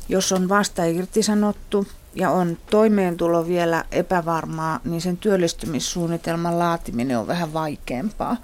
jos 0.09 0.31
on 0.31 0.49
vasta 0.49 0.85
irtisanottu 0.85 1.87
ja 2.15 2.30
on 2.30 2.58
toimeentulo 2.69 3.47
vielä 3.47 3.86
epävarmaa, 3.91 4.80
niin 4.84 5.02
sen 5.02 5.17
työllistymissuunnitelman 5.17 6.60
laatiminen 6.60 7.17
on 7.17 7.28
vähän 7.28 7.54
vaikeampaa. 7.54 8.38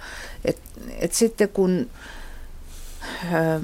Et, 0.45 0.60
et 0.99 1.13
sitten 1.13 1.49
kun 1.49 1.89
ö, 3.34 3.60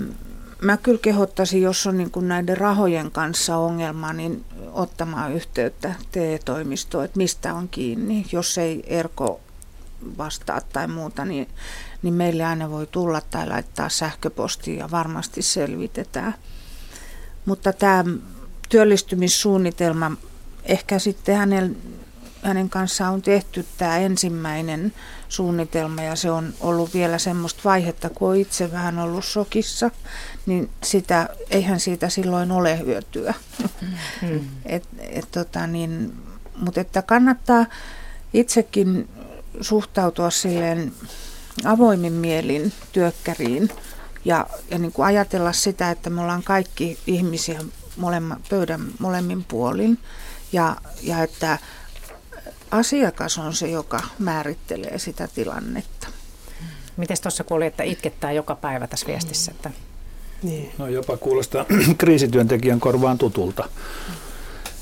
mä 0.61 0.77
kyllä 0.77 0.99
kehottaisin, 1.01 1.61
jos 1.61 1.87
on 1.87 1.97
niin 1.97 2.11
kuin 2.11 2.27
näiden 2.27 2.57
rahojen 2.57 3.11
kanssa 3.11 3.57
ongelma, 3.57 4.13
niin 4.13 4.45
ottamaan 4.73 5.33
yhteyttä 5.33 5.95
TE-toimistoon, 6.11 7.05
että 7.05 7.17
mistä 7.17 7.53
on 7.53 7.69
kiinni. 7.69 8.25
Jos 8.31 8.57
ei 8.57 8.83
Erko 8.87 9.41
vastaa 10.17 10.61
tai 10.61 10.87
muuta, 10.87 11.25
niin, 11.25 11.47
niin 12.01 12.13
meille 12.13 12.43
aina 12.43 12.69
voi 12.69 12.87
tulla 12.87 13.21
tai 13.21 13.47
laittaa 13.47 13.89
sähköpostia 13.89 14.79
ja 14.79 14.91
varmasti 14.91 15.41
selvitetään. 15.41 16.33
Mutta 17.45 17.73
tämä 17.73 18.03
työllistymissuunnitelma, 18.69 20.11
ehkä 20.63 20.99
sitten 20.99 21.35
hänen, 21.37 21.77
hänen 22.41 22.69
kanssaan 22.69 23.13
on 23.13 23.21
tehty 23.21 23.65
tämä 23.77 23.97
ensimmäinen 23.97 24.93
suunnitelma 25.29 26.01
ja 26.01 26.15
se 26.15 26.31
on 26.31 26.53
ollut 26.59 26.93
vielä 26.93 27.17
semmoista 27.17 27.61
vaihetta, 27.65 28.09
kun 28.09 28.29
on 28.29 28.35
itse 28.35 28.71
vähän 28.71 28.99
ollut 28.99 29.25
sokissa, 29.25 29.91
niin 30.45 30.69
sitä, 30.83 31.29
eihän 31.49 31.79
siitä 31.79 32.09
silloin 32.09 32.51
ole 32.51 32.79
hyötyä. 32.79 33.33
Mm. 34.21 34.47
et, 34.65 34.83
et, 34.99 35.31
tota 35.31 35.67
niin, 35.67 36.13
mutta 36.57 36.81
että 36.81 37.01
kannattaa 37.01 37.65
itsekin 38.33 39.09
suhtautua 39.61 40.29
silleen 40.29 40.93
avoimin 41.65 42.13
mielin 42.13 42.73
työkkäriin 42.91 43.69
ja, 44.25 44.47
ja 44.71 44.77
niin 44.77 44.91
kuin 44.91 45.05
ajatella 45.05 45.51
sitä, 45.51 45.91
että 45.91 46.09
me 46.09 46.21
ollaan 46.21 46.43
kaikki 46.43 46.97
ihmisiä 47.07 47.59
molemma, 47.97 48.39
pöydän 48.49 48.81
molemmin 48.99 49.43
puolin 49.43 49.99
ja, 50.53 50.75
ja 51.01 51.23
että 51.23 51.57
asiakas 52.71 53.37
on 53.37 53.53
se, 53.55 53.67
joka 53.67 53.99
määrittelee 54.19 54.99
sitä 54.99 55.27
tilannetta. 55.35 56.07
Miten 56.97 57.17
tuossa 57.21 57.43
kuuli, 57.43 57.65
että 57.65 57.83
itkettää 57.83 58.31
joka 58.31 58.55
päivä 58.55 58.87
tässä 58.87 59.07
viestissä? 59.07 59.51
Että... 59.51 59.71
Niin. 60.43 60.71
No 60.77 60.87
jopa 60.87 61.17
kuulostaa 61.17 61.65
kriisityöntekijän 61.97 62.79
korvaan 62.79 63.17
tutulta. 63.17 63.69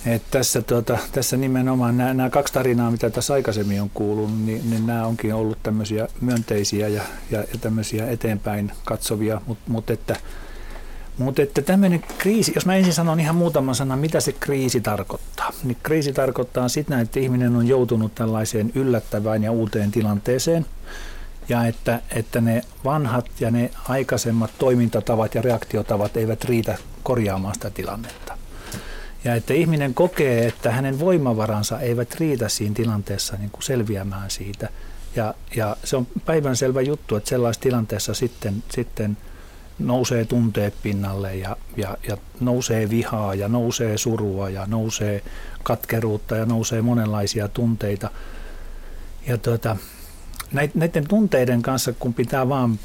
Et 0.05 0.23
tässä, 0.31 0.61
tuota, 0.61 0.97
tässä 1.11 1.37
nimenomaan 1.37 1.97
nämä, 1.97 2.13
nämä 2.13 2.29
kaksi 2.29 2.53
tarinaa, 2.53 2.91
mitä 2.91 3.09
tässä 3.09 3.33
aikaisemmin 3.33 3.81
on 3.81 3.89
kuullut, 3.93 4.45
niin, 4.45 4.69
niin 4.69 4.87
nämä 4.87 5.05
onkin 5.05 5.33
ollut 5.33 5.57
tämmöisiä 5.63 6.07
myönteisiä 6.21 6.87
ja, 6.87 7.03
ja, 7.31 7.39
ja 7.39 7.59
tämmöisiä 7.61 8.09
eteenpäin 8.09 8.71
katsovia, 8.85 9.41
mutta 9.45 9.71
mut 9.71 9.89
että, 9.89 10.15
mut 11.17 11.39
että 11.39 11.61
tämmöinen 11.61 12.03
kriisi, 12.17 12.51
jos 12.55 12.65
mä 12.65 12.75
ensin 12.75 12.93
sanon 12.93 13.19
ihan 13.19 13.35
muutaman 13.35 13.75
sanan, 13.75 13.99
mitä 13.99 14.19
se 14.19 14.31
kriisi 14.31 14.81
tarkoittaa. 14.81 15.53
Niin 15.63 15.77
kriisi 15.83 16.13
tarkoittaa 16.13 16.69
sitä, 16.69 16.99
että 16.99 17.19
ihminen 17.19 17.55
on 17.55 17.67
joutunut 17.67 18.15
tällaiseen 18.15 18.71
yllättävään 18.75 19.43
ja 19.43 19.51
uuteen 19.51 19.91
tilanteeseen, 19.91 20.65
ja 21.49 21.65
että, 21.65 22.01
että 22.11 22.41
ne 22.41 22.61
vanhat 22.85 23.25
ja 23.39 23.51
ne 23.51 23.71
aikaisemmat 23.89 24.51
toimintatavat 24.59 25.35
ja 25.35 25.41
reaktiotavat 25.41 26.17
eivät 26.17 26.43
riitä 26.43 26.77
korjaamaan 27.03 27.53
sitä 27.53 27.69
tilannetta. 27.69 28.37
Ja 29.23 29.35
että 29.35 29.53
ihminen 29.53 29.93
kokee, 29.93 30.47
että 30.47 30.71
hänen 30.71 30.99
voimavaransa 30.99 31.79
eivät 31.79 32.15
riitä 32.15 32.49
siinä 32.49 32.75
tilanteessa 32.75 33.37
niin 33.37 33.49
kuin 33.49 33.63
selviämään 33.63 34.31
siitä. 34.31 34.69
Ja, 35.15 35.33
ja 35.55 35.77
se 35.83 35.97
on 35.97 36.07
päivänselvä 36.25 36.81
juttu, 36.81 37.15
että 37.15 37.29
sellaisessa 37.29 37.63
tilanteessa 37.63 38.13
sitten, 38.13 38.63
sitten 38.69 39.17
nousee 39.79 40.25
tunteet 40.25 40.73
pinnalle 40.83 41.35
ja, 41.35 41.57
ja, 41.77 41.97
ja 42.07 42.17
nousee 42.39 42.89
vihaa 42.89 43.35
ja 43.35 43.47
nousee 43.47 43.97
surua 43.97 44.49
ja 44.49 44.65
nousee 44.67 45.21
katkeruutta 45.63 46.35
ja 46.35 46.45
nousee 46.45 46.81
monenlaisia 46.81 47.47
tunteita. 47.47 48.09
Ja 49.27 49.37
tuota, 49.37 49.77
näiden 50.73 51.07
tunteiden 51.07 51.61
kanssa, 51.61 51.93
kun 51.99 52.13
pitää 52.13 52.49
vaan 52.49 52.79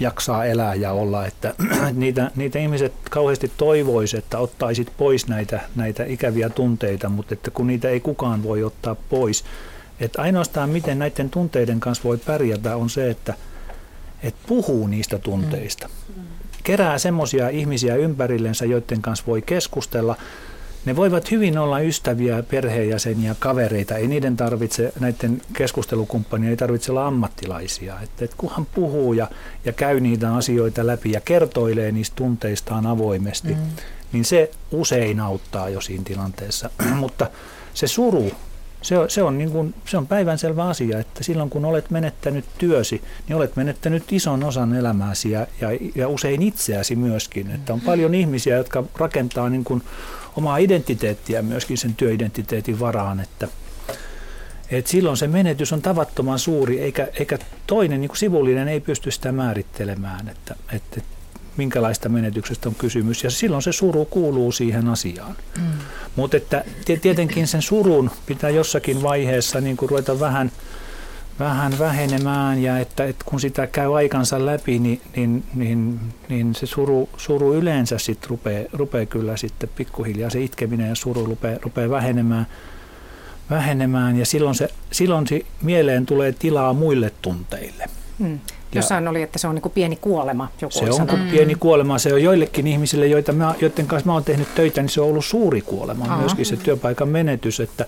jaksaa 0.00 0.44
elää 0.44 0.74
ja 0.74 0.92
olla, 0.92 1.26
että 1.26 1.54
niitä, 1.92 2.30
niitä 2.36 2.58
ihmiset 2.58 2.92
kauheasti 3.10 3.52
toivoisi, 3.56 4.16
että 4.16 4.38
ottaisit 4.38 4.92
pois 4.96 5.26
näitä, 5.28 5.60
näitä 5.76 6.04
ikäviä 6.04 6.48
tunteita, 6.48 7.08
mutta 7.08 7.34
että 7.34 7.50
kun 7.50 7.66
niitä 7.66 7.88
ei 7.88 8.00
kukaan 8.00 8.42
voi 8.42 8.64
ottaa 8.64 8.94
pois. 8.94 9.44
Että 10.00 10.22
ainoastaan 10.22 10.70
miten 10.70 10.98
näiden 10.98 11.30
tunteiden 11.30 11.80
kanssa 11.80 12.04
voi 12.04 12.18
pärjätä 12.18 12.76
on 12.76 12.90
se, 12.90 13.10
että, 13.10 13.34
että 14.22 14.40
puhuu 14.46 14.86
niistä 14.86 15.18
tunteista. 15.18 15.88
Kerää 16.64 16.98
semmoisia 16.98 17.48
ihmisiä 17.48 17.96
ympärillensä, 17.96 18.64
joiden 18.64 19.02
kanssa 19.02 19.26
voi 19.26 19.42
keskustella, 19.42 20.16
ne 20.84 20.96
voivat 20.96 21.30
hyvin 21.30 21.58
olla 21.58 21.80
ystäviä, 21.80 22.42
perheenjäseniä, 22.42 23.36
kavereita. 23.38 23.96
Ei 23.96 24.06
niiden 24.06 24.36
tarvitse, 24.36 24.92
näiden 25.00 25.42
keskustelukumppanien 25.52 26.50
ei 26.50 26.56
tarvitse 26.56 26.92
olla 26.92 27.06
ammattilaisia. 27.06 28.00
Että, 28.02 28.24
että 28.24 28.36
kunhan 28.36 28.66
puhuu 28.66 29.12
ja, 29.12 29.30
ja 29.64 29.72
käy 29.72 30.00
niitä 30.00 30.34
asioita 30.34 30.86
läpi 30.86 31.12
ja 31.12 31.20
kertoilee 31.20 31.92
niistä 31.92 32.16
tunteistaan 32.16 32.86
avoimesti, 32.86 33.54
mm. 33.54 33.60
niin 34.12 34.24
se 34.24 34.50
usein 34.70 35.20
auttaa 35.20 35.68
jo 35.68 35.80
siinä 35.80 36.04
tilanteessa. 36.04 36.70
Mutta 36.94 37.30
se 37.74 37.86
suru, 37.86 38.30
se 38.82 38.98
on, 38.98 39.10
se, 39.10 39.22
on 39.22 39.38
niin 39.38 39.50
kuin, 39.50 39.74
se 39.84 39.96
on 39.96 40.06
päivänselvä 40.06 40.64
asia, 40.64 40.98
että 40.98 41.24
silloin 41.24 41.50
kun 41.50 41.64
olet 41.64 41.90
menettänyt 41.90 42.44
työsi, 42.58 43.02
niin 43.28 43.36
olet 43.36 43.56
menettänyt 43.56 44.12
ison 44.12 44.44
osan 44.44 44.74
elämääsi 44.74 45.30
ja, 45.30 45.46
ja, 45.60 45.68
ja 45.94 46.08
usein 46.08 46.42
itseäsi 46.42 46.96
myöskin. 46.96 47.50
Että 47.50 47.72
on 47.72 47.80
paljon 47.80 48.14
ihmisiä, 48.14 48.56
jotka 48.56 48.84
rakentaa 48.96 49.50
niin 49.50 49.64
kuin 49.64 49.82
omaa 50.36 50.56
identiteettiä 50.56 51.42
myöskin 51.42 51.78
sen 51.78 51.94
työidentiteetin 51.94 52.80
varaan, 52.80 53.20
että 53.20 53.48
et 54.70 54.86
silloin 54.86 55.16
se 55.16 55.28
menetys 55.28 55.72
on 55.72 55.82
tavattoman 55.82 56.38
suuri, 56.38 56.80
eikä, 56.80 57.08
eikä 57.18 57.38
toinen 57.66 58.00
niin 58.00 58.08
kuin 58.08 58.18
sivullinen 58.18 58.68
ei 58.68 58.80
pysty 58.80 59.10
sitä 59.10 59.32
määrittelemään, 59.32 60.28
että, 60.28 60.54
että 60.72 61.00
minkälaista 61.58 62.08
menetyksestä 62.08 62.68
on 62.68 62.74
kysymys. 62.74 63.24
Ja 63.24 63.30
silloin 63.30 63.62
se 63.62 63.72
suru 63.72 64.04
kuuluu 64.04 64.52
siihen 64.52 64.88
asiaan. 64.88 65.36
Mm. 65.56 65.64
Mutta 66.16 66.36
että 66.36 66.64
tietenkin 67.02 67.46
sen 67.46 67.62
surun 67.62 68.10
pitää 68.26 68.50
jossakin 68.50 69.02
vaiheessa 69.02 69.60
niin 69.60 69.76
kuin 69.76 69.90
ruveta 69.90 70.20
vähän– 70.20 70.52
vähän 71.38 71.78
vähenemään 71.78 72.62
ja 72.62 72.78
että, 72.78 73.04
että 73.04 73.24
kun 73.24 73.40
sitä 73.40 73.66
käy 73.66 73.96
aikansa 73.96 74.46
läpi, 74.46 74.78
niin, 74.78 75.00
niin, 75.16 75.44
niin, 75.54 76.00
niin 76.28 76.54
se 76.54 76.66
suru, 76.66 77.08
suru 77.16 77.54
yleensä 77.54 77.98
sitten 77.98 78.30
rupeaa, 78.30 78.64
rupeaa 78.72 79.06
kyllä 79.06 79.36
sitten 79.36 79.70
pikkuhiljaa, 79.76 80.30
se 80.30 80.42
itkeminen 80.42 80.88
ja 80.88 80.94
suru 80.94 81.26
rupeaa, 81.26 81.58
rupeaa 81.62 81.90
vähenemään, 81.90 82.46
vähenemään 83.50 84.16
ja 84.16 84.26
silloin, 84.26 84.54
se, 84.54 84.68
silloin 84.90 85.26
se 85.26 85.44
mieleen 85.62 86.06
tulee 86.06 86.32
tilaa 86.32 86.72
muille 86.72 87.12
tunteille. 87.22 87.84
Hmm. 88.18 88.38
Jossain 88.74 89.08
oli, 89.08 89.22
että 89.22 89.38
se 89.38 89.48
on 89.48 89.54
niin 89.54 89.62
kuin 89.62 89.72
pieni 89.72 89.96
kuolema. 89.96 90.48
Joku 90.60 90.72
se 90.72 90.90
on 90.90 91.06
kuin 91.06 91.28
pieni 91.30 91.54
kuolema. 91.54 91.98
Se 91.98 92.14
on 92.14 92.22
joillekin 92.22 92.66
ihmisille, 92.66 93.06
joita 93.06 93.32
mä, 93.32 93.54
joiden 93.60 93.86
kanssa 93.86 94.06
mä 94.06 94.12
olen 94.12 94.24
tehnyt 94.24 94.54
töitä, 94.54 94.80
niin 94.80 94.88
se 94.88 95.00
on 95.00 95.08
ollut 95.08 95.24
suuri 95.24 95.60
kuolema. 95.60 96.04
Aha. 96.04 96.18
Myöskin 96.18 96.46
se 96.46 96.56
työpaikan 96.56 97.08
menetys, 97.08 97.60
että, 97.60 97.86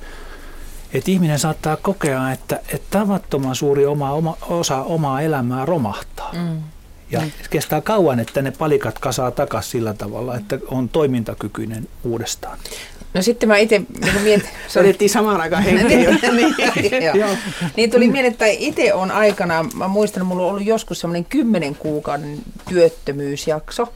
että 0.93 1.11
ihminen 1.11 1.39
saattaa 1.39 1.77
kokea, 1.77 2.33
että, 2.33 2.61
että 2.69 2.99
tavattoman 2.99 3.55
suuri 3.55 3.87
oma, 3.87 4.13
oma, 4.13 4.37
osa 4.49 4.83
omaa 4.83 5.21
elämää 5.21 5.67
romahtaa. 5.67 6.33
Mm. 6.33 6.63
Ja 7.11 7.21
mm. 7.21 7.31
kestää 7.51 7.81
kauan, 7.81 8.21
että 8.21 8.43
ne 8.43 8.51
palikat 8.51 8.99
kasaa 8.99 9.31
takaisin 9.31 9.71
sillä 9.71 9.95
tavalla, 9.95 10.37
että 10.37 10.59
on 10.69 10.89
toimintakykyinen 10.89 11.89
uudestaan. 12.05 12.59
No 13.15 13.23
sitten 13.23 13.49
mä 13.49 13.57
itse 13.57 13.79
niin 13.79 14.23
mietin... 14.23 14.49
Vedettiin 14.75 15.11
samaan 15.11 15.41
aikaan 15.41 15.65
niin, 15.65 15.87
niin, 15.87 17.37
niin 17.77 17.91
tuli 17.91 18.09
mieleen, 18.09 18.33
että 18.33 18.47
itse 18.47 18.95
on 18.95 19.11
aikana, 19.11 19.65
mä 19.75 19.89
muistan, 19.89 20.27
mulla 20.27 20.43
on 20.43 20.49
ollut 20.49 20.67
joskus 20.67 21.01
semmoinen 21.01 21.25
kymmenen 21.25 21.75
kuukauden 21.75 22.39
työttömyysjakso. 22.69 23.93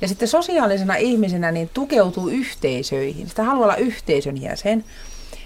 Ja 0.00 0.08
sitten 0.08 0.28
sosiaalisena 0.28 0.96
ihmisenä 0.96 1.52
niin 1.52 1.70
tukeutuu 1.74 2.28
yhteisöihin. 2.28 3.28
Sitä 3.28 3.44
haluaa 3.44 3.64
olla 3.64 3.76
yhteisön 3.76 4.42
jäsen. 4.42 4.84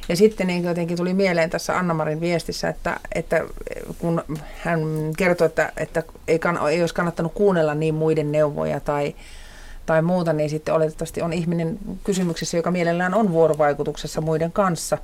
Ja 0.09 0.16
sitten 0.16 0.46
niin 0.46 0.64
jotenkin 0.64 0.96
tuli 0.96 1.14
mieleen 1.14 1.50
tässä 1.50 1.78
Anna-Marin 1.78 2.20
viestissä, 2.20 2.68
että, 2.68 3.00
että 3.14 3.44
kun 3.98 4.22
hän 4.59 4.81
kertoi, 5.16 5.46
että, 5.46 5.72
että 5.76 6.02
ei, 6.28 6.38
kann, 6.38 6.68
ei 6.68 6.81
olisi 6.81 6.94
kannattanut 6.94 7.33
kuunnella 7.35 7.74
niin 7.74 7.94
muiden 7.94 8.33
neuvoja 8.33 8.81
tai, 8.81 9.14
tai 9.88 10.03
muuta, 10.03 10.33
niin 10.33 10.51
sitten 10.51 10.74
oletettavasti 10.74 11.22
on 11.22 11.33
ihminen 11.33 11.79
kysymyksessä, 12.05 12.57
joka 12.57 12.70
mielellään 12.70 13.14
on 13.14 13.33
vuorovaikutuksessa 13.33 14.20
muiden 14.20 14.53
kanssa. 14.53 14.98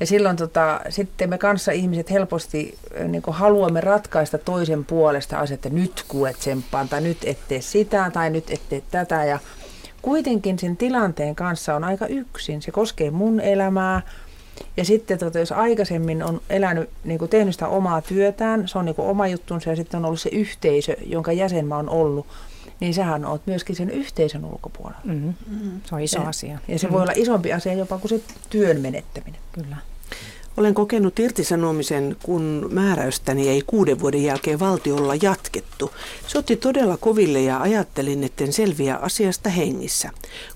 Ja 0.00 0.06
silloin 0.06 0.36
tota, 0.36 0.80
sitten 0.88 1.30
me 1.30 1.38
kanssa 1.38 1.72
ihmiset 1.72 2.10
helposti 2.10 2.78
niin 3.08 3.22
haluamme 3.28 3.80
ratkaista 3.80 4.38
toisen 4.38 4.84
puolesta 4.84 5.38
asiat, 5.38 5.66
että 5.66 5.78
nyt 5.78 6.04
kuulet 6.08 6.38
tsemppaan, 6.38 6.88
tai 6.88 7.00
nyt 7.00 7.18
ette 7.24 7.60
sitä, 7.60 8.10
tai 8.12 8.30
nyt 8.30 8.50
ette 8.50 8.82
tätä. 8.90 9.24
Ja 9.24 9.38
kuitenkin 10.02 10.58
sen 10.58 10.76
tilanteen 10.76 11.34
kanssa 11.34 11.74
on 11.74 11.84
aika 11.84 12.06
yksin. 12.06 12.62
Se 12.62 12.70
koskee 12.70 13.10
mun 13.10 13.40
elämää, 13.40 14.02
ja 14.76 14.84
sitten 14.84 15.18
tota, 15.18 15.38
jos 15.38 15.52
aikaisemmin 15.52 16.22
on 16.22 16.40
elänyt, 16.50 16.90
niin 17.04 17.28
tehnyt 17.30 17.54
sitä 17.54 17.68
omaa 17.68 18.02
työtään, 18.02 18.68
se 18.68 18.78
on 18.78 18.84
niin 18.84 18.94
oma 18.98 19.26
juttunsa 19.26 19.70
ja 19.70 19.76
sitten 19.76 19.98
on 19.98 20.04
ollut 20.04 20.20
se 20.20 20.30
yhteisö, 20.32 20.96
jonka 21.06 21.32
jäsen 21.32 21.66
mä 21.66 21.76
oon 21.76 21.88
ollut, 21.88 22.26
niin 22.80 22.94
sähän 22.94 23.24
oot 23.26 23.42
myöskin 23.46 23.76
sen 23.76 23.90
yhteisön 23.90 24.44
ulkopuolella. 24.44 25.00
Mm. 25.04 25.34
Se 25.84 25.94
on 25.94 26.00
iso 26.00 26.18
Ja- 26.18 26.28
asia. 26.28 26.58
Ja 26.68 26.78
se 26.78 26.86
Mm. 26.86 26.92
voi 26.92 27.02
olla 27.02 27.12
isompi 27.16 27.52
asia 27.52 27.72
jopa 27.74 27.98
kuin 27.98 28.08
se 28.08 28.20
työn 28.50 28.80
menettäminen. 28.80 29.40
Kyllä. 29.52 29.76
Olen 30.56 30.74
kokenut 30.74 31.18
irtisanomisen, 31.18 32.16
kun 32.22 32.68
määräystäni 32.72 33.48
ei 33.48 33.62
kuuden 33.66 34.00
vuoden 34.00 34.22
jälkeen 34.22 34.60
valtiolla 34.60 35.14
jatkettu. 35.22 35.90
Se 36.26 36.38
otti 36.38 36.56
todella 36.56 36.96
koville 36.96 37.40
ja 37.40 37.60
ajattelin, 37.60 38.24
etten 38.24 38.52
selviä 38.52 38.96
asiasta 38.96 39.48
hengissä. 39.50 40.10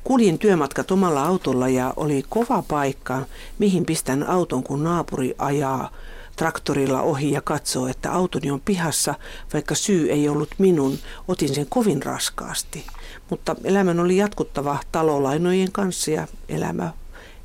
Kuljin 0.04 0.38
työmatkat 0.38 0.90
omalla 0.90 1.24
autolla 1.24 1.68
ja 1.68 1.92
oli 1.96 2.24
kova 2.28 2.62
paikka, 2.68 3.22
mihin 3.58 3.84
pistän 3.86 4.22
auton, 4.28 4.62
kun 4.62 4.84
naapuri 4.84 5.34
ajaa 5.38 5.90
traktorilla 6.36 7.02
ohi 7.02 7.32
ja 7.32 7.40
katsoo, 7.40 7.86
että 7.86 8.12
autoni 8.12 8.50
on 8.50 8.60
pihassa, 8.60 9.14
vaikka 9.52 9.74
syy 9.74 10.10
ei 10.10 10.28
ollut 10.28 10.54
minun, 10.58 10.98
otin 11.28 11.54
sen 11.54 11.66
kovin 11.68 12.02
raskaasti. 12.02 12.86
Mutta 13.30 13.56
elämän 13.64 14.00
oli 14.00 14.16
jatkuttava 14.16 14.78
talolainojen 14.92 15.72
kanssa 15.72 16.10
ja 16.10 16.26
elämä 16.48 16.92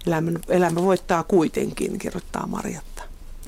elämä, 0.07 0.31
elämä 0.47 0.81
voittaa 0.81 1.23
kuitenkin, 1.23 1.99
kirjoittaa 1.99 2.47
Marjatta. 2.47 2.98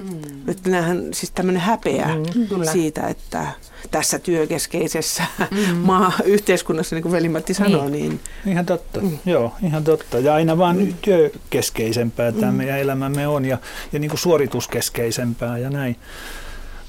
Mm. 0.01 0.41
Nyt 0.45 0.67
nähdään 0.67 1.13
siis 1.13 1.31
tämmöinen 1.31 1.61
häpeä 1.61 2.07
mm, 2.07 2.63
siitä, 2.71 3.07
että 3.07 3.47
tässä 3.91 4.19
työkeskeisessä 4.19 5.23
mm. 5.51 5.77
maa-yhteiskunnassa, 5.89 6.95
niin 6.95 7.03
kuin 7.03 7.11
Veli-Matti 7.11 7.53
sanoi, 7.53 7.91
niin, 7.91 8.19
Ihan 8.45 8.65
totta, 8.65 9.01
mm. 9.01 9.17
joo, 9.25 9.53
ihan 9.63 9.83
totta. 9.83 10.19
Ja 10.19 10.33
aina 10.33 10.57
vaan 10.57 10.77
mm. 10.77 10.93
työkeskeisempää 11.01 12.31
tämä 12.31 12.51
mm. 12.51 12.57
meidän 12.57 12.79
elämämme 12.79 13.27
on 13.27 13.45
ja, 13.45 13.57
ja 13.91 13.99
niin 13.99 14.09
kuin 14.09 14.19
suorituskeskeisempää 14.19 15.57
ja 15.57 15.69
näin. 15.69 15.95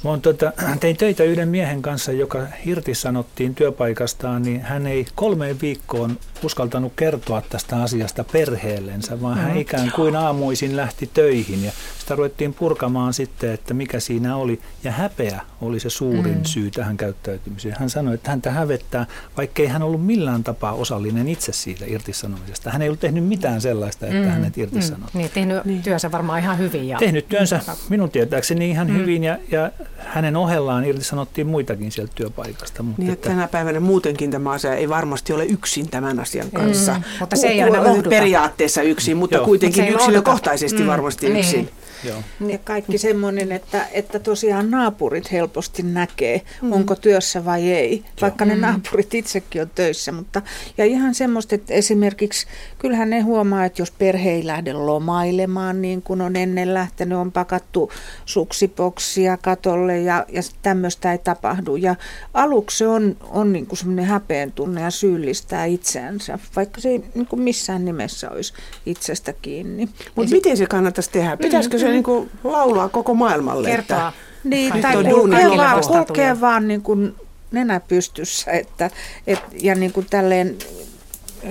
Mä 0.04 0.10
oon 0.10 0.20
tota, 0.20 0.52
tein 0.80 0.96
töitä 0.96 1.24
yhden 1.24 1.48
miehen 1.48 1.82
kanssa, 1.82 2.12
joka 2.12 2.46
irtisanottiin 2.66 3.54
työpaikastaan, 3.54 4.42
niin 4.42 4.60
hän 4.60 4.86
ei 4.86 5.06
kolmeen 5.14 5.60
viikkoon 5.60 6.18
uskaltanut 6.42 6.92
kertoa 6.96 7.42
tästä 7.48 7.82
asiasta 7.82 8.24
perheellensä, 8.24 9.20
vaan 9.20 9.38
hän 9.38 9.56
ikään 9.56 9.92
kuin 9.96 10.16
aamuisin 10.16 10.76
lähti 10.76 11.10
töihin 11.14 11.64
ja 11.64 11.72
sitä 11.98 12.14
ruvettiin 12.14 12.54
purkamaan 12.54 13.14
sitten, 13.14 13.52
että 13.52 13.74
mikä 13.74 14.00
siinä 14.00 14.36
oli. 14.36 14.60
Ja 14.84 14.92
häpeä 14.92 15.40
oli 15.62 15.80
se 15.80 15.90
suurin 15.90 16.38
mm. 16.38 16.44
syy 16.44 16.70
tähän 16.70 16.96
käyttäytymiseen. 16.96 17.76
Hän 17.78 17.90
sanoi, 17.90 18.14
että 18.14 18.30
häntä 18.30 18.50
hävettää, 18.50 19.06
vaikkei 19.36 19.66
hän 19.66 19.82
ollut 19.82 20.06
millään 20.06 20.44
tapaa 20.44 20.72
osallinen 20.72 21.28
itse 21.28 21.52
siitä 21.52 21.84
irtisanomisesta. 21.88 22.70
Hän 22.70 22.82
ei 22.82 22.88
ollut 22.88 23.00
tehnyt 23.00 23.24
mitään 23.24 23.60
sellaista, 23.60 24.06
että 24.06 24.18
mm. 24.18 24.28
hänet 24.28 24.58
irtisanottiin. 24.58 25.18
Niin, 25.18 25.30
tehnyt 25.34 25.64
niin. 25.64 25.82
työnsä 25.82 26.12
varmaan 26.12 26.38
ihan 26.38 26.58
hyvin. 26.58 26.88
Ja... 26.88 26.98
Tehnyt 26.98 27.28
työnsä 27.28 27.60
minun 27.88 28.10
tietääkseni 28.10 28.70
ihan 28.70 28.86
mm. 28.86 28.96
hyvin 28.96 29.24
ja, 29.24 29.38
ja 29.50 29.70
hänen 29.98 30.36
ohellaan 30.36 30.84
irtisanottiin 30.84 31.46
muitakin 31.46 31.92
sieltä 31.92 32.12
työpaikasta. 32.14 32.82
Mutta 32.82 33.02
niin, 33.02 33.12
että, 33.12 33.28
tänä 33.28 33.48
päivänä 33.48 33.80
muutenkin 33.80 34.30
tämä 34.30 34.50
asia 34.50 34.74
ei 34.74 34.88
varmasti 34.88 35.32
ole 35.32 35.44
yksin 35.44 35.88
tämän 35.88 36.20
asian 36.20 36.50
kanssa. 36.50 36.94
Mm. 36.94 37.02
Mutta 37.20 37.36
se 37.36 37.46
ei 37.46 37.62
aina 37.62 37.84
lohduta. 37.84 38.10
Periaatteessa 38.10 38.82
yksin, 38.82 39.16
mutta 39.16 39.36
Joo. 39.36 39.44
kuitenkin 39.44 39.84
Mut 39.84 39.90
se 39.90 39.90
ei 39.90 39.94
yksilökohtaisesti 39.94 40.78
lohduta. 40.78 40.92
varmasti 40.92 41.28
Mm. 41.28 41.36
yksin. 41.36 41.68
Joo. 42.04 42.22
Ja 42.48 42.58
kaikki 42.58 42.98
semmoinen, 42.98 43.52
että, 43.52 43.86
että 43.92 44.18
tosiaan 44.18 44.70
naapurit 44.70 45.32
helposti 45.32 45.82
näkee, 45.82 46.42
mm. 46.62 46.72
onko 46.72 46.94
työssä 46.94 47.44
vai 47.44 47.70
ei, 47.70 48.04
vaikka 48.20 48.44
ne 48.44 48.56
naapurit 48.56 49.14
itsekin 49.14 49.62
on 49.62 49.70
töissä. 49.74 50.12
Mutta, 50.12 50.42
ja 50.78 50.84
ihan 50.84 51.14
semmoista, 51.14 51.54
että 51.54 51.74
esimerkiksi 51.74 52.46
kyllähän 52.78 53.10
ne 53.10 53.20
huomaa, 53.20 53.64
että 53.64 53.82
jos 53.82 53.90
perhe 53.90 54.30
ei 54.30 54.46
lähde 54.46 54.72
lomailemaan 54.72 55.82
niin 55.82 56.02
kuin 56.02 56.20
on 56.20 56.36
ennen 56.36 56.74
lähtenyt, 56.74 57.18
on 57.18 57.32
pakattu 57.32 57.92
suksipoksia 58.24 59.36
katolle 59.36 60.00
ja, 60.00 60.26
ja 60.28 60.42
tämmöistä 60.62 61.12
ei 61.12 61.18
tapahdu. 61.18 61.76
Ja 61.76 61.94
aluksi 62.34 62.78
se 62.78 62.86
on, 62.86 63.16
on 63.30 63.52
niin 63.52 63.66
kuin 63.66 63.78
semmoinen 63.78 64.04
häpeen 64.04 64.52
tunne 64.52 64.80
ja 64.80 64.90
syyllistää 64.90 65.64
itseänsä, 65.64 66.38
vaikka 66.56 66.80
se 66.80 66.88
ei 66.88 67.04
niin 67.14 67.26
kuin 67.26 67.42
missään 67.42 67.84
nimessä 67.84 68.30
olisi 68.30 68.52
itsestä 68.86 69.32
kiinni. 69.32 69.88
Mutta 70.14 70.32
miten 70.32 70.56
se 70.56 70.66
kannattaisi 70.66 71.10
tehdä? 71.10 71.36
Pitäisikö 71.36 71.78
se 71.78 71.91
niin 71.92 72.02
kuin 72.02 72.30
laulaa 72.44 72.88
koko 72.88 73.14
maailmalle? 73.14 73.68
Kertoa. 73.68 74.08
Että, 74.08 74.12
Niin, 74.44 74.82
tai 74.82 74.96
on 74.96 75.04
kulkee 75.04 75.12
duunilla 75.12 75.56
vaan, 75.56 75.82
kulkee 75.86 76.40
vaan 76.40 76.68
niin 76.68 76.82
kuin 76.82 77.14
nenä 77.52 77.80
pystyssä 77.80 78.50
että, 78.50 78.90
et, 79.26 79.38
ja 79.62 79.74
niin 79.74 79.92
kuin 79.92 80.06
tälleen 80.10 80.58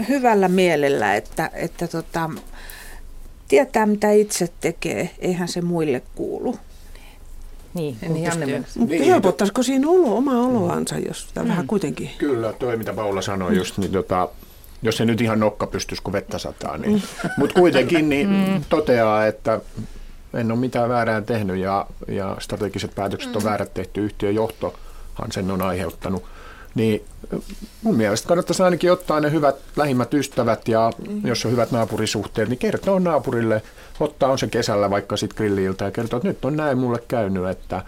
hyvällä 0.10 0.47
mielellä, 0.47 1.15
että, 1.15 1.49
että 1.54 1.88
tota, 1.88 2.30
tietää 3.47 3.86
mitä 3.86 4.12
itse 4.12 4.47
tekee, 4.62 5.10
eihän 5.19 5.47
se 5.47 5.62
muille 5.62 6.01
kuulu. 6.15 6.56
Niin, 7.73 7.97
Niin, 8.01 8.13
niin 8.13 8.23
Janne 8.23 8.60
mutta 8.60 8.95
Niin, 8.95 9.04
helpottaisiko 9.04 9.63
siinä 9.63 9.89
olo, 9.89 10.17
oma 10.17 10.41
oloansa, 10.41 10.97
jos 10.97 11.27
sitä 11.27 11.47
vähän 11.47 11.67
kuitenkin... 11.67 12.10
Kyllä, 12.17 12.54
toi 12.54 12.77
mitä 12.77 12.93
Paula 12.93 13.21
sanoi 13.21 13.58
just, 13.58 13.77
niin 13.77 13.91
tota, 13.91 14.30
jos 14.82 14.97
se 14.97 15.06
nyt 15.06 15.21
ihan 15.21 15.39
nokka 15.39 15.67
pystyisi, 15.67 16.04
kun 16.04 16.13
vettä 16.13 16.38
sataa, 16.38 16.77
niin, 16.77 17.04
mutta 17.38 17.60
kuitenkin 17.60 18.10
niin 18.10 18.65
toteaa, 18.69 19.27
että 19.27 19.62
en 20.34 20.52
ole 20.52 20.60
mitään 20.60 20.89
väärää 20.89 21.22
tehnyt 21.22 21.58
ja, 21.58 21.86
ja 22.08 22.38
strategiset 22.39 22.96
päätökset 22.96 23.36
on 23.36 23.44
väärät 23.44 23.74
tehty, 23.74 24.06
yhtiön 24.06 24.36
johtohan 24.36 25.32
sen 25.32 25.52
on 25.52 25.62
aiheuttanut. 25.62 26.24
Niin 26.76 27.04
mun 27.82 27.98
mielestä 27.98 28.28
kannattaisi 28.28 28.63
ainakin 28.63 28.91
ottaa 28.91 29.20
ne 29.20 29.32
hyvät 29.32 29.56
lähimmät 29.76 30.13
ystävät 30.13 30.67
ja 30.67 30.91
jos 31.24 31.46
on 31.46 31.52
hyvät 31.52 31.72
naapurisuhteet, 31.72 32.50
niin 32.50 32.60
kertoo 32.60 33.00
naapurille, 33.00 33.62
ottaa 34.00 34.32
on 34.32 34.39
se 34.39 34.48
kesällä 34.48 34.89
vaikka 34.89 35.17
sitten 35.17 35.38
grilliltä 35.38 35.86
ja 35.86 35.91
kertoo, 35.91 36.17
että 36.17 36.28
nyt 36.28 36.46
on 36.46 36.58
näin 36.58 36.78
mulle 36.78 37.04
käynyt, 37.08 37.46
että 37.46 37.84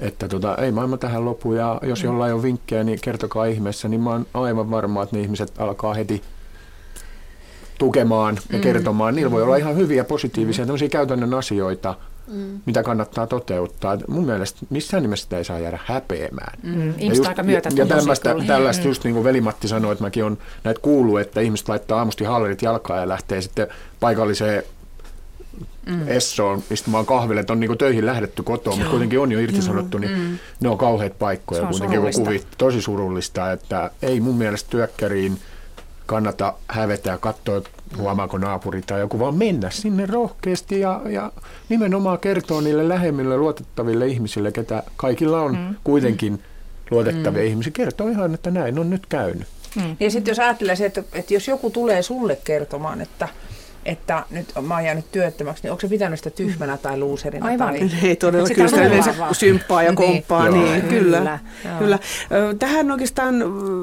että 0.00 0.28
tota, 0.28 0.56
ei 0.56 0.72
maailma 0.72 0.96
tähän 0.96 1.24
lopu. 1.24 1.52
Ja 1.52 1.80
jos 1.82 2.02
jollain 2.02 2.34
on 2.34 2.42
vinkkejä, 2.42 2.84
niin 2.84 2.98
kertokaa 3.00 3.44
ihmeessä, 3.44 3.88
niin 3.88 4.00
mä 4.00 4.10
oon 4.10 4.26
aivan 4.34 4.70
varma, 4.70 5.02
että 5.02 5.16
ne 5.16 5.22
ihmiset 5.22 5.52
alkaa 5.58 5.94
heti 5.94 6.22
tukemaan 7.78 8.38
ja 8.52 8.58
kertomaan. 8.58 9.14
Niillä 9.14 9.30
voi 9.30 9.42
olla 9.42 9.56
ihan 9.56 9.76
hyviä, 9.76 10.04
positiivisia, 10.04 10.66
tämmöisiä 10.66 10.88
käytännön 10.88 11.34
asioita, 11.34 11.94
mitä 12.66 12.82
kannattaa 12.82 13.26
toteuttaa. 13.26 13.98
Mun 14.08 14.26
mielestä 14.26 14.66
missään 14.70 15.02
nimessä 15.02 15.22
sitä 15.24 15.38
ei 15.38 15.44
saa 15.44 15.58
jäädä 15.58 15.78
häpeämään. 15.84 16.58
Mm, 16.62 16.94
aika 17.28 17.42
myötä 17.42 17.70
ja 17.74 17.86
tällaista, 17.86 18.34
tällaista 18.46 18.88
just 18.88 19.04
niin 19.04 19.14
kuin 19.14 19.24
Veli-Matti 19.24 19.68
sanoi, 19.68 19.92
että 19.92 20.04
mäkin 20.04 20.24
on 20.24 20.38
näitä 20.64 20.80
kuullut, 20.80 21.20
että 21.20 21.40
ihmiset 21.40 21.68
laittaa 21.68 21.98
aamusti 21.98 22.24
hallerit 22.24 22.62
jalkaan 22.62 23.00
ja 23.00 23.08
lähtee 23.08 23.40
sitten 23.40 23.66
paikalliseen 24.00 24.62
mm. 25.86 26.08
Essoon 26.08 26.62
istumaan 26.70 27.06
kahville, 27.06 27.40
että 27.40 27.52
on 27.52 27.60
niin 27.60 27.78
töihin 27.78 28.06
lähdetty 28.06 28.42
kotoa, 28.42 28.76
mutta 28.76 28.90
kuitenkin 28.90 29.20
on 29.20 29.32
jo 29.32 29.38
irtisanottu, 29.38 29.98
niin 29.98 30.18
mm. 30.18 30.38
ne 30.60 30.68
on 30.68 30.78
kauheat 30.78 31.18
paikkoja. 31.18 31.60
Se 31.60 31.66
on 31.66 31.70
kuitenkin 31.70 32.00
kun 32.00 32.12
surullista. 32.12 32.44
kuvit, 32.44 32.58
tosi 32.58 32.82
surullista, 32.82 33.52
että 33.52 33.90
ei 34.02 34.20
mun 34.20 34.34
mielestä 34.34 34.70
työkkäriin 34.70 35.38
kannata 36.06 36.54
hävetä 36.68 37.10
ja 37.10 37.18
katsoa, 37.18 37.62
huomaako 37.96 38.38
naapuri 38.38 38.82
tai 38.82 39.00
joku, 39.00 39.18
vaan 39.18 39.34
mennä 39.34 39.70
sinne 39.70 40.06
rohkeasti 40.06 40.80
ja, 40.80 41.00
ja 41.08 41.32
nimenomaan 41.68 42.18
kertoa 42.18 42.60
niille 42.60 42.88
lähemmille 42.88 43.36
luotettaville 43.36 44.06
ihmisille, 44.06 44.52
ketä 44.52 44.82
kaikilla 44.96 45.40
on 45.40 45.56
mm. 45.56 45.74
kuitenkin 45.84 46.42
luotettavia 46.90 47.42
mm. 47.42 47.48
ihmisiä, 47.48 47.72
kertoo 47.72 48.08
ihan, 48.08 48.34
että 48.34 48.50
näin 48.50 48.78
on 48.78 48.90
nyt 48.90 49.06
käynyt. 49.06 49.46
Ja 50.00 50.10
sitten 50.10 50.32
jos 50.32 50.38
ajattelee 50.38 50.76
se, 50.76 50.86
että, 50.86 51.02
että 51.12 51.34
jos 51.34 51.48
joku 51.48 51.70
tulee 51.70 52.02
sulle 52.02 52.38
kertomaan, 52.44 53.00
että, 53.00 53.28
että 53.84 54.24
nyt 54.30 54.46
mä 54.62 54.74
oon 54.74 54.84
jäänyt 54.84 55.04
työttömäksi, 55.12 55.62
niin 55.62 55.70
onko 55.70 55.80
se 55.80 55.88
pitänyt 55.88 56.18
sitä 56.18 56.30
tyhmänä 56.30 56.76
tai 56.76 56.98
luuserina? 56.98 57.46
Aivan. 57.46 57.74
Tai, 57.74 57.90
Ei 58.02 58.16
todella, 58.16 58.46
Sitä 58.46 58.54
kyllä 58.54 58.68
sitä 58.68 58.86
yleensä 58.86 59.14
symppaa 59.32 59.82
ja 59.82 59.90
Niin. 59.90 59.96
komppaa, 59.96 60.46
Joo. 60.46 60.56
niin, 60.56 60.82
kyllä. 60.82 61.18
Kyllä. 61.18 61.38
kyllä. 61.78 61.98
Tähän 62.58 62.90
oikeastaan 62.90 63.34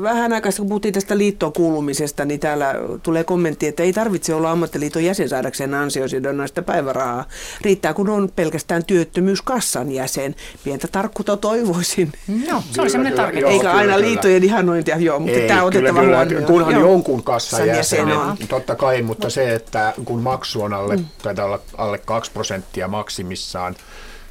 vähän 0.03 0.33
aikaa, 0.33 0.51
kun 0.57 0.67
puhuttiin 0.67 0.93
tästä 0.93 1.17
liittoon 1.17 1.53
kuulumisesta, 1.53 2.25
niin 2.25 2.39
täällä 2.39 2.75
tulee 3.03 3.23
kommentti, 3.23 3.67
että 3.67 3.83
ei 3.83 3.93
tarvitse 3.93 4.33
olla 4.33 4.51
ammattiliiton 4.51 5.03
jäsen 5.03 5.29
saadakseen 5.29 5.73
ansiosidonnaista 5.73 6.61
päivärahaa. 6.61 7.25
Riittää, 7.61 7.93
kun 7.93 8.09
on 8.09 8.29
pelkästään 8.35 8.85
työttömyyskassan 8.85 9.91
jäsen. 9.91 10.35
Pientä 10.63 10.87
tarkkuutta 10.87 11.37
toivoisin. 11.37 12.11
No, 12.51 12.63
se 12.71 12.81
oli 12.81 12.89
semmoinen 12.89 13.13
kyllä, 13.13 13.23
tarkennus. 13.23 13.51
Eikä 13.53 13.71
aina 13.71 13.93
kyllä. 13.93 14.07
liittojen 14.07 14.43
ihanointia, 14.43 14.97
joo, 14.97 15.19
mutta 15.19 15.37
Ei, 15.37 15.47
tämä 15.47 15.63
on 15.63 15.71
kyllä, 15.71 15.89
otettava 15.89 16.05
kyllä, 16.05 16.17
huomioon. 16.17 16.43
Kunhan 16.45 16.73
Joo. 16.73 16.81
jonkun 16.91 17.23
kassan 17.23 17.67
jäsen, 17.67 17.77
jäsen 17.99 18.17
on. 18.17 18.29
on. 18.29 18.37
totta 18.49 18.75
kai, 18.75 19.01
mutta 19.01 19.29
se, 19.29 19.53
että 19.53 19.90
kun 20.05 20.21
maksu 20.21 20.61
on 20.61 20.73
alle, 20.73 20.99
taitaa 21.23 21.45
olla 21.45 21.59
alle 21.77 21.97
2 21.97 22.31
prosenttia 22.31 22.87
maksimissaan, 22.87 23.75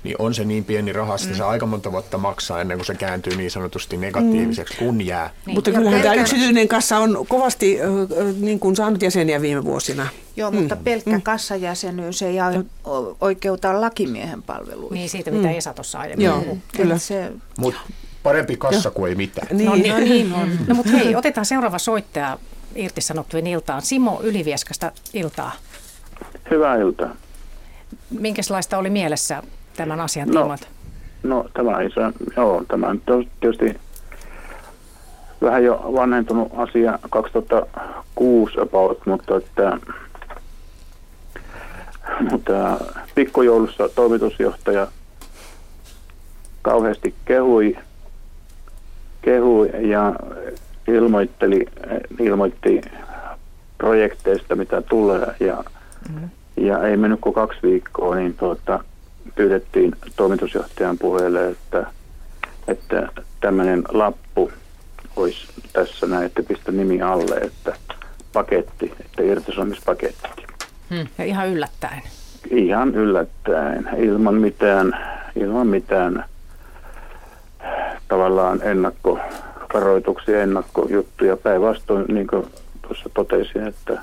niin 0.04 0.16
on 0.18 0.34
se 0.34 0.44
niin 0.44 0.64
pieni 0.64 0.92
raha, 0.92 1.14
että 1.24 1.36
se 1.36 1.44
aika 1.44 1.66
monta 1.66 1.92
vuotta 1.92 2.18
maksaa 2.18 2.60
ennen 2.60 2.78
kuin 2.78 2.86
se 2.86 2.94
kääntyy 2.94 3.36
niin 3.36 3.50
sanotusti 3.50 3.96
negatiiviseksi, 3.96 4.74
kun 4.78 5.06
jää. 5.06 5.30
Niin. 5.46 5.54
Mutta 5.54 5.70
kyllähän 5.70 6.02
tämä 6.02 6.14
yksityinen 6.14 6.68
kassa 6.68 6.98
on 6.98 7.26
kovasti 7.28 7.80
ö, 7.80 7.86
niin 8.40 8.60
kuin 8.60 8.76
saanut 8.76 9.02
jäseniä 9.02 9.40
viime 9.40 9.64
vuosina. 9.64 10.06
Joo, 10.36 10.50
mutta 10.50 10.76
pelkkä 10.76 11.10
mm. 11.10 11.22
kassajäsenyys 11.22 12.22
ei 12.22 12.36
o- 12.86 13.16
oikeuta 13.20 13.80
lakimiehen 13.80 14.42
palveluihin. 14.42 14.94
Niin 14.94 15.08
siitä, 15.10 15.30
mitä 15.30 15.50
Esa 15.50 15.74
tuossa 15.74 15.98
aiemmin 15.98 16.26
Joo, 16.26 16.40
puhui. 16.40 16.58
kyllä. 16.76 16.98
Se, 16.98 17.32
Mutta 17.58 17.80
parempi 18.22 18.56
kassa 18.56 18.90
kuin 18.90 19.08
ei 19.08 19.14
mitään. 19.14 19.48
Niin, 19.56 19.66
No 19.66 19.74
niin, 19.74 19.88
no 19.94 19.98
niin 19.98 20.32
on. 20.32 20.50
No 20.68 20.74
mutta 20.74 20.92
hei, 20.92 21.16
otetaan 21.16 21.46
seuraava 21.46 21.78
soittaja 21.78 22.38
irtisanottujen 22.74 23.46
iltaan. 23.46 23.82
Simo 23.82 24.20
Ylivieskasta 24.22 24.92
iltaa. 25.14 25.52
Hyvää 26.50 26.76
iltaa. 26.76 27.10
Minkälaista 28.10 28.78
oli 28.78 28.90
mielessä 28.90 29.42
tämän 29.76 30.00
asian 30.00 30.28
No. 30.28 30.32
tiimoilta? 30.40 30.66
No 31.22 31.44
tämä 31.54 31.80
iso, 31.82 32.00
joo, 32.36 32.64
tämä 32.68 32.86
on 32.86 33.00
tietysti 33.40 33.80
vähän 35.42 35.64
jo 35.64 35.74
vanhentunut 35.94 36.52
asia 36.56 36.98
2006 37.10 38.60
about, 38.60 39.06
mutta 39.06 39.36
että 39.36 39.78
mutta 42.30 42.80
pikkujoulussa 43.14 43.88
toimitusjohtaja 43.88 44.86
kauheasti 46.62 47.14
kehui, 47.24 47.78
kehui 49.22 49.70
ja 49.88 50.12
ilmoitteli, 50.94 51.66
ilmoitti 52.18 52.80
projekteista, 53.78 54.56
mitä 54.56 54.82
tulee. 54.82 55.34
Ja, 55.40 55.64
mm. 56.14 56.30
ja 56.56 56.88
ei 56.88 56.96
mennyt 56.96 57.20
kuin 57.20 57.34
kaksi 57.34 57.58
viikkoa, 57.62 58.14
niin 58.14 58.34
tuota, 58.34 58.84
pyydettiin 59.34 59.92
toimitusjohtajan 60.16 60.98
puheelle, 60.98 61.48
että, 61.48 61.86
että 62.68 63.08
tämmöinen 63.40 63.82
lappu 63.88 64.52
olisi 65.16 65.46
tässä 65.72 66.06
näin, 66.06 66.26
että 66.26 66.42
pistä 66.42 66.72
nimi 66.72 67.02
alle, 67.02 67.34
että 67.34 67.76
paketti, 68.32 68.92
että 69.00 69.22
irtisanomispaketti. 69.22 70.28
Hmm. 70.90 71.06
Ja 71.18 71.24
ihan 71.24 71.48
yllättäen. 71.48 72.02
Ihan 72.50 72.94
yllättäen, 72.94 73.88
ilman 73.96 74.34
mitään, 74.34 74.92
ilman 75.36 75.66
mitään 75.66 76.24
tavallaan 78.08 78.60
ennakkovaroituksia, 79.70 80.42
ennakkojuttuja. 80.42 81.36
Päinvastoin, 81.36 82.04
niin 82.08 82.26
kuin 82.26 82.46
tuossa 82.82 83.10
totesin, 83.14 83.66
että, 83.66 84.02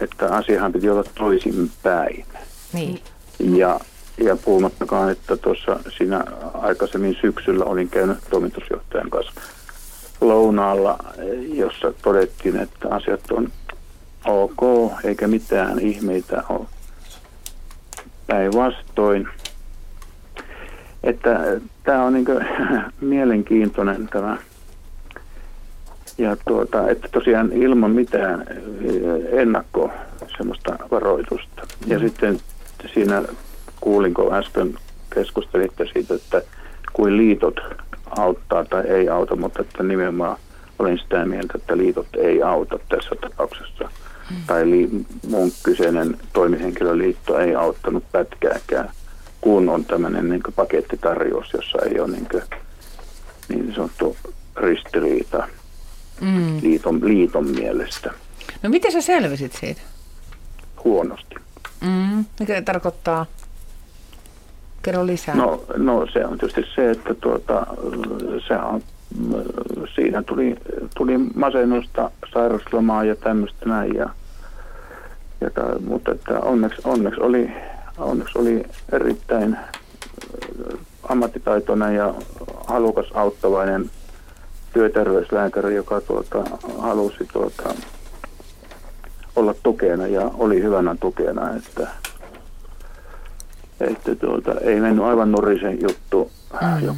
että 0.00 0.34
asiahan 0.34 0.72
piti 0.72 0.90
olla 0.90 1.04
toisinpäin. 1.18 2.24
Niin. 2.72 3.00
Ja, 3.38 3.80
ja 4.18 4.36
puhumattakaan, 4.36 5.10
että 5.10 5.36
tuossa 5.36 5.80
siinä 5.96 6.24
aikaisemmin 6.54 7.16
syksyllä 7.20 7.64
olin 7.64 7.88
käynyt 7.88 8.18
toimitusjohtajan 8.30 9.10
kanssa 9.10 9.32
lounaalla, 10.20 10.98
jossa 11.54 11.92
todettiin, 12.02 12.56
että 12.56 12.88
asiat 12.90 13.30
on 13.30 13.52
ok, 14.26 14.92
eikä 15.04 15.28
mitään 15.28 15.78
ihmeitä 15.78 16.42
ole. 16.48 16.66
Päinvastoin. 18.26 19.28
Että 21.02 21.60
tämä 21.84 22.04
on 22.04 22.12
niin 22.12 22.26
mielenkiintoinen 23.00 24.08
tämä. 24.12 24.36
Ja 26.20 26.36
tuota, 26.48 26.88
että 26.88 27.08
tosiaan 27.12 27.52
ilman 27.52 27.90
mitään 27.90 28.46
ennakko 29.32 29.90
semmoista 30.36 30.78
varoitusta. 30.90 31.66
Ja 31.86 31.98
mm. 31.98 32.04
sitten 32.04 32.40
siinä 32.94 33.22
kuulinko 33.80 34.34
äsken 34.34 34.74
keskustelitte 35.14 35.86
siitä, 35.92 36.14
että 36.14 36.42
kuin 36.92 37.16
liitot 37.16 37.60
auttaa 38.18 38.64
tai 38.64 38.86
ei 38.86 39.08
auta, 39.08 39.36
mutta 39.36 39.62
että 39.62 39.82
nimenomaan 39.82 40.36
olen 40.78 40.98
sitä 40.98 41.24
mieltä, 41.24 41.52
että 41.56 41.76
liitot 41.76 42.06
ei 42.16 42.42
auta 42.42 42.78
tässä 42.88 43.10
tapauksessa 43.20 43.84
mm. 44.30 44.36
tai 44.46 44.70
li, 44.70 44.90
mun 45.28 45.50
kyseinen 45.62 46.16
toimihenkilöliitto 46.32 47.38
ei 47.38 47.54
auttanut 47.54 48.04
pätkääkään, 48.12 48.90
kun 49.40 49.68
on 49.68 49.84
tämmöinen 49.84 50.28
niin 50.28 50.42
pakettitarjous, 50.56 51.52
jossa 51.52 51.78
ei 51.90 52.00
ole 52.00 52.10
niin, 52.10 52.28
kuin, 52.30 52.42
niin 53.48 53.74
sanottu 53.74 54.16
ristiriita 54.56 55.38
mm. 55.38 55.59
Liiton, 56.62 57.00
liiton 57.04 57.48
mielestä. 57.50 58.10
No 58.62 58.70
miten 58.70 58.92
sä 58.92 59.00
selvisit 59.00 59.52
siitä? 59.52 59.80
Huonosti. 60.84 61.34
Mm. 61.80 62.24
Mikä 62.40 62.62
tarkoittaa? 62.62 63.26
Kerro 64.82 65.06
lisää. 65.06 65.34
No, 65.34 65.64
no 65.76 66.06
se 66.12 66.26
on 66.26 66.38
tietysti 66.38 66.64
se, 66.74 66.90
että 66.90 67.14
tuota, 67.14 67.66
se 68.48 68.54
on 68.54 68.82
siinä 69.94 70.22
tuli, 70.22 70.56
tuli 70.96 71.18
masennusta, 71.18 72.10
sairauslomaa 72.32 73.04
ja 73.04 73.16
tämmöistä 73.16 73.66
näin. 73.66 73.94
Ja, 73.94 74.10
ja 75.40 75.50
ta, 75.50 75.62
mutta 75.80 76.12
että 76.12 76.40
onneksi, 76.40 76.82
onneksi, 76.84 77.20
oli, 77.20 77.50
onneksi 77.98 78.38
oli 78.38 78.62
erittäin 78.92 79.54
äh, 79.54 79.68
ammattitaitoinen 81.08 81.94
ja 81.94 82.14
halukas 82.66 83.06
auttavainen 83.14 83.90
työterveyslääkäri, 84.72 85.74
joka 85.74 86.00
tuota, 86.00 86.44
halusi 86.78 87.28
tuota, 87.32 87.74
olla 89.36 89.54
tukena 89.62 90.06
ja 90.06 90.30
oli 90.38 90.62
hyvänä 90.62 90.96
tukena, 91.00 91.54
että, 91.56 91.88
että 93.80 94.14
tuota, 94.14 94.54
ei 94.60 94.80
mennyt 94.80 95.04
aivan 95.04 95.32
nurisen 95.32 95.78
juttu, 95.82 96.30
mm 96.60 96.94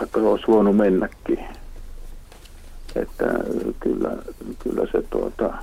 vaikka 0.00 0.20
se 0.20 0.26
olisi 0.26 0.46
voinut 0.46 0.76
mennäkin. 0.76 1.38
Että 2.96 3.24
kyllä, 3.80 4.16
kyllä 4.58 4.86
se 4.92 5.02
tuota... 5.10 5.54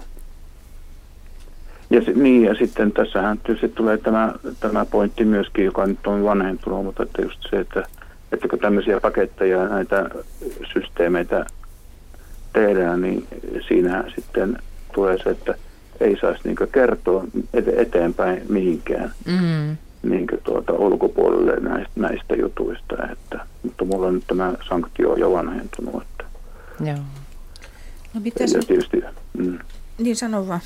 Ja, 1.90 2.02
niin, 2.16 2.44
ja 2.44 2.56
sitten 2.56 2.92
tässähän 2.92 3.38
tietysti 3.38 3.70
tulee 3.70 3.98
tämä, 3.98 4.34
tämä 4.60 4.86
pointti 4.86 5.26
myöskin, 5.26 5.66
joka 5.66 5.86
nyt 5.86 6.08
on 6.08 6.24
vanhentunut, 6.24 6.86
mutta 6.86 7.04
että 7.04 7.22
just 7.22 7.40
se, 7.50 7.60
että, 7.60 7.84
että 8.32 8.48
kun 8.48 8.60
tämmöisiä 8.60 9.00
paketteja 9.00 9.68
näitä 9.68 10.10
systeemeitä 10.74 11.46
tehdään, 12.54 13.02
niin 13.02 13.28
siinä 13.68 14.04
sitten 14.16 14.58
tulee 14.94 15.18
se, 15.24 15.30
että 15.30 15.56
ei 16.00 16.18
saisi 16.22 16.42
niin 16.44 16.56
kertoa 16.72 17.24
eteenpäin 17.54 18.42
mihinkään. 18.50 19.14
Mm 19.26 19.78
niin 20.04 20.28
tuota, 20.44 20.74
ulkopuolelle 20.74 21.56
näistä, 21.56 21.92
näistä 21.96 22.36
jutuista. 22.36 22.96
Että, 23.12 23.46
mutta 23.64 23.86
mulla 23.86 24.08
on 24.08 24.14
nyt 24.14 24.28
tämä 24.28 24.54
sanktio 24.70 25.16
jo 25.16 25.32
vanhentunut. 25.32 26.04
Että. 26.04 26.24
Joo. 26.86 26.98
No 28.14 28.22
mitä 28.22 28.48
se... 28.48 28.60
Tietysti, 28.60 29.04
mm. 29.38 29.60
Niin 29.98 30.16
sano 30.16 30.48
vaan. 30.48 30.60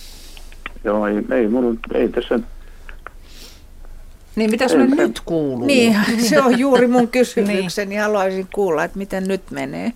Joo, 0.84 1.08
ei, 1.08 1.24
ei, 1.32 1.48
mulla, 1.48 1.80
ei 1.94 2.10
tässä... 2.10 2.40
Niin 4.36 4.52
mitä 4.52 4.68
sulle 4.68 4.86
nyt 4.86 5.22
kuuluu? 5.26 5.68
Niin, 5.68 5.96
se 6.30 6.42
on 6.42 6.60
juuri 6.60 6.88
mun 6.88 7.08
kysymykseni. 7.08 7.90
niin. 7.90 8.02
Haluaisin 8.02 8.48
kuulla, 8.54 8.84
että 8.84 8.98
miten 8.98 9.28
nyt 9.28 9.42
menee. 9.52 9.92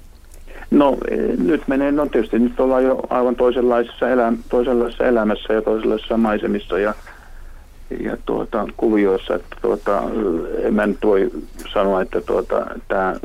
No 0.72 0.98
nyt 1.38 1.68
menee, 1.68 1.92
no 1.92 2.06
tietysti 2.06 2.40
nyt 2.40 2.60
ollaan 2.60 2.84
jo 2.84 3.02
aivan 3.10 3.36
toisenlaisessa, 3.36 4.10
elä, 4.10 4.34
toisenlaisessa 4.50 5.06
elämässä 5.06 5.54
ja 5.54 5.62
toisenlaisissa 5.62 6.18
maisemissa 6.18 6.80
ja 6.80 6.94
ja 8.00 8.18
tuota, 8.26 8.68
kuvioissa, 8.78 9.36
että 9.36 9.56
tuota, 9.62 10.04
en 10.64 10.74
mä 10.74 10.88
nyt 10.88 10.98
voi 11.04 11.32
sanoa, 11.74 12.02
että 12.02 12.22
tuota, 12.22 12.66
tämä 12.88 13.16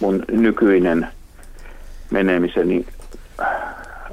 mun 0.00 0.24
nykyinen 0.30 1.08
menemiseni 2.10 2.86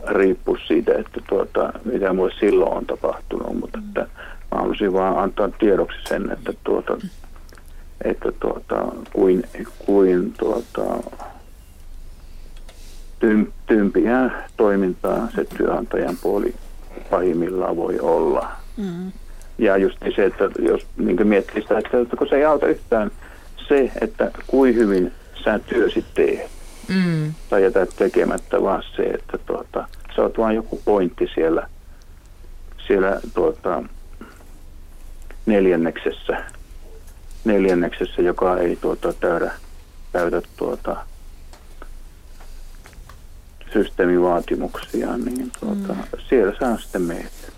riippuu 0.07 0.57
siitä, 0.67 0.91
että 0.91 1.21
tuota, 1.29 1.73
mitä 1.85 2.13
mulle 2.13 2.33
silloin 2.39 2.73
on 2.73 2.85
tapahtunut, 2.85 3.59
mutta 3.59 3.79
että 3.87 4.07
mä 4.51 4.57
haluaisin 4.59 4.93
vaan 4.93 5.17
antaa 5.17 5.49
tiedoksi 5.59 5.97
sen, 6.07 6.31
että 6.31 6.53
tuota, 6.63 6.97
että 8.03 8.31
tuota, 8.39 8.85
kuin, 9.13 9.43
kuin 9.85 10.33
tuota, 10.39 11.11
tympiä 13.67 14.31
toimintaa 14.57 15.27
se 15.35 15.45
työnantajan 15.57 16.17
puoli 16.21 16.55
pahimmillaan 17.09 17.75
voi 17.77 17.99
olla. 17.99 18.51
Mm. 18.77 19.11
Ja 19.57 19.77
just 19.77 19.97
se, 20.15 20.25
että 20.25 20.49
jos 20.59 20.87
niin 20.97 21.27
miettii 21.27 21.61
sitä, 21.61 21.77
että 21.77 22.17
kun 22.17 22.27
se 22.29 22.35
ei 22.35 22.45
auta 22.45 22.67
yhtään 22.67 23.11
se, 23.67 23.91
että 24.01 24.31
kuin 24.47 24.75
hyvin 24.75 25.11
sä 25.43 25.59
työsi 25.59 26.05
teet. 26.13 26.51
Mm. 26.87 27.33
Tai 27.49 27.63
jätät 27.63 27.89
tekemättä, 27.95 28.61
vaan 28.61 28.83
se, 28.95 29.03
että 29.03 29.37
tuota, 29.37 29.87
sä 30.15 30.21
oot 30.21 30.37
vaan 30.37 30.55
joku 30.55 30.81
pointti 30.85 31.29
siellä, 31.35 31.67
siellä 32.87 33.19
tuota, 33.33 33.83
neljänneksessä, 35.45 36.43
neljänneksessä, 37.45 38.21
joka 38.21 38.57
ei 38.57 38.75
tuota, 38.75 39.13
täydä, 39.13 39.51
täytä 40.11 40.41
tuota, 40.57 41.05
systeemivaatimuksia, 43.73 45.17
niin 45.17 45.51
tuota, 45.59 45.93
mm. 45.93 46.19
siellä 46.29 46.53
sä 46.59 46.81
sitten 46.81 47.01
meet. 47.01 47.51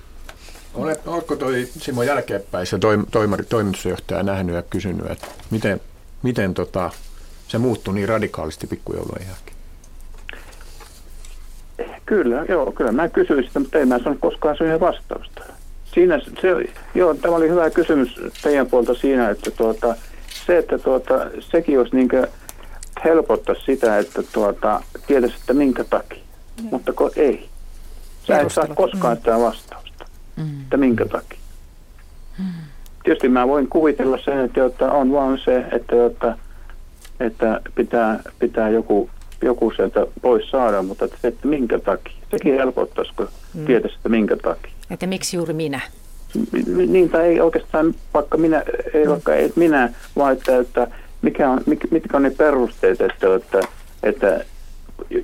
Olet, 0.74 1.08
oletko 1.08 1.36
toi 1.36 1.68
Simo 1.78 2.04
jälkeenpäin 2.04 2.68
se 2.68 2.80
toim, 2.80 3.06
toimari, 3.12 3.44
toimitusjohtaja 3.44 4.24
nähnyt 4.24 4.56
ja 4.56 4.62
kysynyt, 4.62 5.12
että 5.12 5.28
miten, 5.52 5.82
miten 6.24 6.54
tota, 6.54 6.92
se 7.48 7.58
muuttui 7.58 7.94
niin 7.94 8.10
radikaalisti 8.10 8.68
pikkujoulujen 8.68 9.28
jälkeen? 9.28 9.54
Kyllä, 12.06 12.46
joo, 12.50 12.72
kyllä 12.72 12.92
mä 12.92 13.10
kysyin 13.10 13.44
sitä, 13.44 13.60
mutta 13.60 13.78
ei 13.78 13.86
mä 13.86 14.00
saanut 14.00 14.20
koskaan 14.22 14.58
siihen 14.58 14.80
vastausta. 14.80 15.44
Siinä, 15.94 16.20
se, 16.42 16.74
joo, 16.96 17.14
tämä 17.14 17.36
oli 17.36 17.50
hyvä 17.50 17.70
kysymys 17.70 18.20
teidän 18.44 18.68
puolta 18.68 18.94
siinä, 18.94 19.30
että 19.30 19.52
tuota, 19.52 19.96
se, 20.46 20.58
että 20.58 20.78
tuota, 20.78 21.14
sekin 21.40 21.80
olisi 21.80 21.96
niin 21.96 22.10
helpottaa 23.06 23.56
sitä, 23.66 23.98
että 23.98 24.24
tuota, 24.34 24.84
tietäisi, 25.08 25.36
että 25.40 25.54
minkä 25.54 25.84
takia, 25.84 26.24
mm. 26.62 26.68
mutta 26.72 26.94
ko, 26.94 27.12
ei. 27.16 27.50
Sä 28.28 28.40
et 28.40 28.52
saa 28.52 28.68
koskaan 28.68 29.18
mm. 29.18 29.18
sitä 29.18 29.40
vastausta 29.40 30.06
mm. 30.36 30.62
että 30.62 30.78
minkä 30.78 31.06
takia. 31.06 31.40
Mm. 32.40 32.46
Tietysti 33.04 33.30
mä 33.30 33.48
voin 33.48 33.68
kuvitella 33.68 34.18
sen, 34.26 34.40
että, 34.40 34.66
että 34.66 34.92
on 34.92 35.12
vaan 35.12 35.40
se, 35.46 35.58
että, 35.72 36.06
että, 36.06 36.38
että 37.20 37.62
pitää, 37.76 38.20
pitää 38.40 38.70
joku 38.70 39.10
joku 39.46 39.72
sieltä 39.76 40.08
pois 40.22 40.50
saada, 40.50 40.82
mutta 40.82 41.06
että 41.06 41.18
se, 41.22 41.28
että 41.28 41.48
minkä 41.48 41.80
takia. 41.80 42.14
Sekin 42.32 42.56
helpottaisiko 42.56 43.28
mm. 43.54 43.66
tietäisi, 43.66 43.96
että 43.96 44.10
minkä 44.10 44.36
takia. 44.38 44.73
Että 44.92 45.08
miksi 45.08 45.38
juuri 45.38 45.54
minä? 45.54 45.82
Niin, 46.88 47.10
tai 47.10 47.26
ei 47.26 47.42
oikeastaan 47.42 47.96
vaikka 48.14 48.38
minä, 48.38 48.64
ei 48.94 49.08
vaikka 49.08 49.36
ei 49.36 49.54
minä, 49.56 49.94
vaan 50.18 50.34
että, 50.34 50.58
että 50.58 50.88
mikä 51.22 51.50
on, 51.50 51.62
mitkä 51.92 52.18
on 52.18 52.24
ne 52.24 52.30
perusteet, 52.30 53.02
että, 53.02 53.36
että, 53.36 53.62
että 54.04 54.46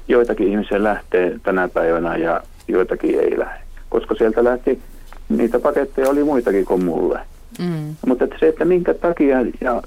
joitakin 0.08 0.48
ihmisiä 0.48 0.84
lähtee 0.84 1.40
tänä 1.44 1.68
päivänä 1.68 2.18
ja 2.18 2.44
joitakin 2.68 3.20
ei 3.20 3.40
lähde. 3.40 3.60
Koska 3.90 4.16
sieltä 4.16 4.44
lähti, 4.44 4.82
niitä 5.30 5.60
paketteja 5.60 6.10
oli 6.10 6.24
muitakin 6.24 6.66
kuin 6.66 6.86
mulle. 6.86 7.20
Mm. 7.60 7.96
Mutta 8.08 8.24
että 8.24 8.36
se, 8.40 8.48
että 8.48 8.66
minkä 8.66 8.94
takia, 8.94 9.38
ja, 9.62 9.82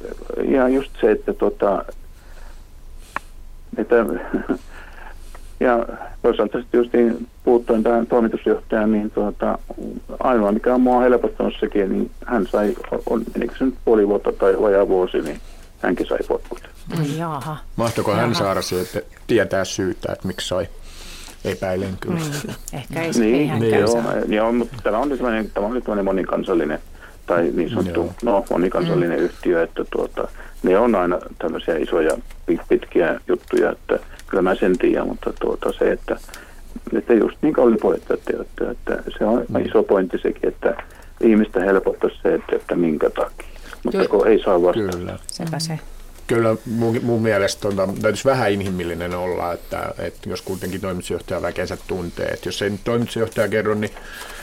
ja 0.45 0.68
just 0.68 0.91
se, 1.01 1.11
että, 1.11 1.35
tota, 1.35 1.85
että 3.77 3.97
ja 5.62 5.86
toisaalta 6.22 6.58
sitten 6.58 6.78
just 6.78 6.92
niin, 6.92 7.26
puuttuen 7.44 7.82
tähän 7.82 8.06
toimitusjohtajaan, 8.06 8.92
niin 8.92 9.10
tuota, 9.10 9.58
ainoa 10.20 10.52
mikä 10.52 10.74
on 10.74 10.80
mua 10.80 11.00
helpottanut 11.00 11.54
sekin, 11.60 11.92
niin 11.92 12.10
hän 12.26 12.46
sai, 12.46 12.74
on, 13.10 13.22
eikö 13.40 13.54
se 13.58 13.64
nyt 13.64 13.74
puoli 13.84 14.08
vuotta 14.08 14.32
tai 14.32 14.60
vajaa 14.60 14.88
vuosi, 14.88 15.20
niin 15.20 15.40
hänkin 15.78 16.06
sai 16.06 16.18
potkut. 16.28 16.60
Jaha. 17.18 17.56
Mahtoiko 17.76 18.10
Jaha. 18.10 18.22
hän 18.22 18.34
saada 18.34 18.62
sieltä 18.62 19.00
tietää 19.26 19.64
syytä, 19.64 20.12
että 20.12 20.26
miksi 20.26 20.48
sai? 20.48 20.68
Epäilen 21.44 21.96
kyllä. 22.00 22.20
Mm. 22.20 22.54
Ehkä 22.72 23.02
ei, 23.02 23.10
niin, 23.10 23.52
ei 23.52 23.60
niin, 23.60 23.80
joo, 23.80 24.02
joo, 24.28 24.52
mutta 24.52 24.76
tämä 24.82 24.98
on 24.98 25.08
nyt 25.08 25.18
tämmöinen, 25.18 25.50
tämä 25.50 25.66
on 25.66 25.74
nyt 25.74 25.84
tämmöinen 25.84 26.04
monikansallinen 26.04 26.78
tai 27.26 27.50
niin 27.54 27.70
sanottu 27.70 28.12
no, 28.22 28.44
monikansallinen 28.50 29.18
mm. 29.18 29.24
yhtiö, 29.24 29.62
että 29.62 29.84
tuota, 29.90 30.28
ne 30.62 30.78
on 30.78 30.94
aina 30.94 31.18
tämmöisiä 31.38 31.76
isoja 31.76 32.16
pitkiä 32.68 33.20
juttuja, 33.28 33.72
että 33.72 33.98
kyllä 34.26 34.42
mä 34.42 34.54
sen 34.54 34.78
tiedän, 34.78 35.08
mutta 35.08 35.32
tuota, 35.40 35.72
se, 35.78 35.92
että, 35.92 36.16
että 36.96 37.14
just 37.14 37.36
niin 37.42 37.54
kuin 37.54 37.64
oli 37.64 37.76
puhetta, 37.76 38.14
että, 38.14 38.32
että, 38.70 39.02
se 39.18 39.24
on 39.24 39.44
mm. 39.48 39.66
iso 39.66 39.82
pointti 39.82 40.18
sekin, 40.18 40.48
että 40.48 40.82
ihmistä 41.20 41.60
helpottaisi 41.60 42.16
se, 42.22 42.34
että, 42.34 42.56
että 42.56 42.76
minkä 42.76 43.10
takia. 43.10 43.48
Mutta 43.84 44.08
kun 44.08 44.28
ei 44.28 44.42
saa 44.42 44.62
vastata. 44.62 44.96
Kyllä. 44.98 45.18
Sepä 45.26 45.58
se. 45.58 45.78
Kyllä 46.26 46.56
mun, 46.66 47.00
mun 47.02 47.22
mielestä 47.22 47.60
tuota, 47.60 47.92
täytyisi 48.02 48.24
vähän 48.24 48.50
inhimillinen 48.50 49.14
olla, 49.14 49.52
että, 49.52 49.94
että 49.98 50.28
jos 50.28 50.42
kuitenkin 50.42 50.80
toimitusjohtaja 50.80 51.42
väkeensä 51.42 51.78
tuntee, 51.86 52.26
että 52.26 52.48
jos 52.48 52.62
ei 52.62 52.70
nyt 52.70 52.80
toimitusjohtaja 52.84 53.48
kerro, 53.48 53.74
niin 53.74 53.90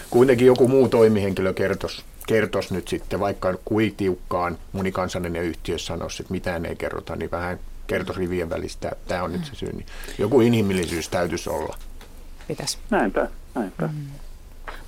kuitenkin 0.09 0.47
joku 0.47 0.67
muu 0.67 0.89
toimihenkilö 0.89 1.53
kertoisi, 1.53 2.03
kertoisi 2.30 2.74
nyt 2.74 2.88
sitten, 2.88 3.20
vaikka 3.20 3.54
kuin 3.66 3.96
tiukkaan 3.96 4.58
monikansallinen 4.72 5.44
yhtiö 5.44 5.78
sanoisi, 5.78 6.24
että 6.24 6.32
mitään 6.32 6.66
ei 6.66 6.76
kerrota, 6.76 7.16
niin 7.16 7.32
vähän 7.32 7.60
kertoisi 7.88 8.22
rivien 8.22 8.50
välistä, 8.50 8.90
että 8.92 9.08
tämä 9.08 9.24
on 9.24 9.32
nyt 9.32 9.46
se 9.46 9.56
syy. 9.56 9.72
Niin 9.74 9.86
joku 10.18 10.42
inhimillisyys 10.42 11.10
täytyisi 11.10 11.50
olla. 11.50 11.78
Pitäisi. 12.48 12.78
Näinpä, 12.90 13.28
näinpä. 13.56 13.88
Mm. 13.88 14.06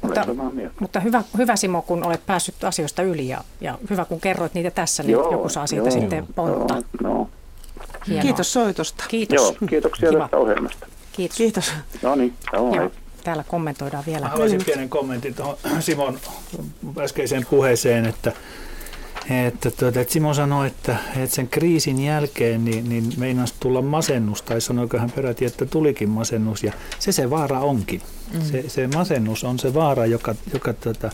Mutta, 0.02 0.26
mutta 0.80 1.00
hyvä, 1.00 1.24
hyvä 1.38 1.56
Simo, 1.56 1.82
kun 1.82 2.06
olet 2.06 2.26
päässyt 2.26 2.64
asioista 2.64 3.04
yli 3.04 3.28
ja, 3.28 3.44
ja 3.62 3.78
hyvä 3.90 4.06
kun 4.06 4.22
kerroit 4.22 4.54
niitä 4.54 4.72
tässä, 4.72 5.04
niin 5.04 5.12
joo, 5.12 5.32
joku 5.32 5.50
saa 5.50 5.68
siitä 5.68 5.90
joo, 5.90 5.92
sitten 5.92 6.28
pontta. 6.36 6.74
Joo, 7.04 7.14
no. 7.14 7.30
Kiitos 8.22 8.54
soitosta. 8.54 9.04
Kiitos. 9.08 9.36
Joo, 9.36 9.56
kiitoksia 9.70 10.10
Kiva. 10.10 10.22
tästä 10.22 10.38
ohjelmasta. 10.38 10.88
Kiitos. 11.12 11.38
Kiitos. 11.38 11.74
No 12.02 12.16
niin, 12.16 12.34
Täällä 13.24 13.44
kommentoidaan 13.48 14.04
vielä. 14.06 14.26
Mä 14.26 14.30
haluaisin 14.30 14.66
pienen 14.66 14.90
kommentin 14.90 15.36
tuohon 15.36 15.58
Simon 15.80 16.20
äskeiseen 17.00 17.46
puheeseen, 17.50 18.06
että 18.06 18.32
että, 19.30 19.72
tuota, 19.72 20.00
että 20.00 20.14
Simo 20.14 20.34
sanoi, 20.34 20.68
että, 20.68 20.96
että 21.16 21.36
sen 21.36 21.48
kriisin 21.48 22.04
jälkeen 22.04 22.66
niin, 22.66 22.90
niin 22.90 23.14
meinasi 23.18 23.54
tulla 23.60 23.82
masennus, 23.82 24.42
tai 24.42 24.62
sanoiko 24.62 24.98
hän 24.98 25.12
peräti, 25.12 25.46
että 25.46 25.66
tulikin 25.66 26.10
masennus, 26.10 26.64
ja 26.64 26.74
se 27.00 27.12
se 27.12 27.30
vaara 27.30 27.60
onkin. 27.60 28.02
Mm. 28.34 28.42
Se, 28.42 28.70
se 28.70 28.88
masennus 28.88 29.44
on 29.44 29.60
se 29.60 29.74
vaara, 29.74 30.06
joka, 30.06 30.36
joka, 30.54 30.74
tuota, 30.74 31.12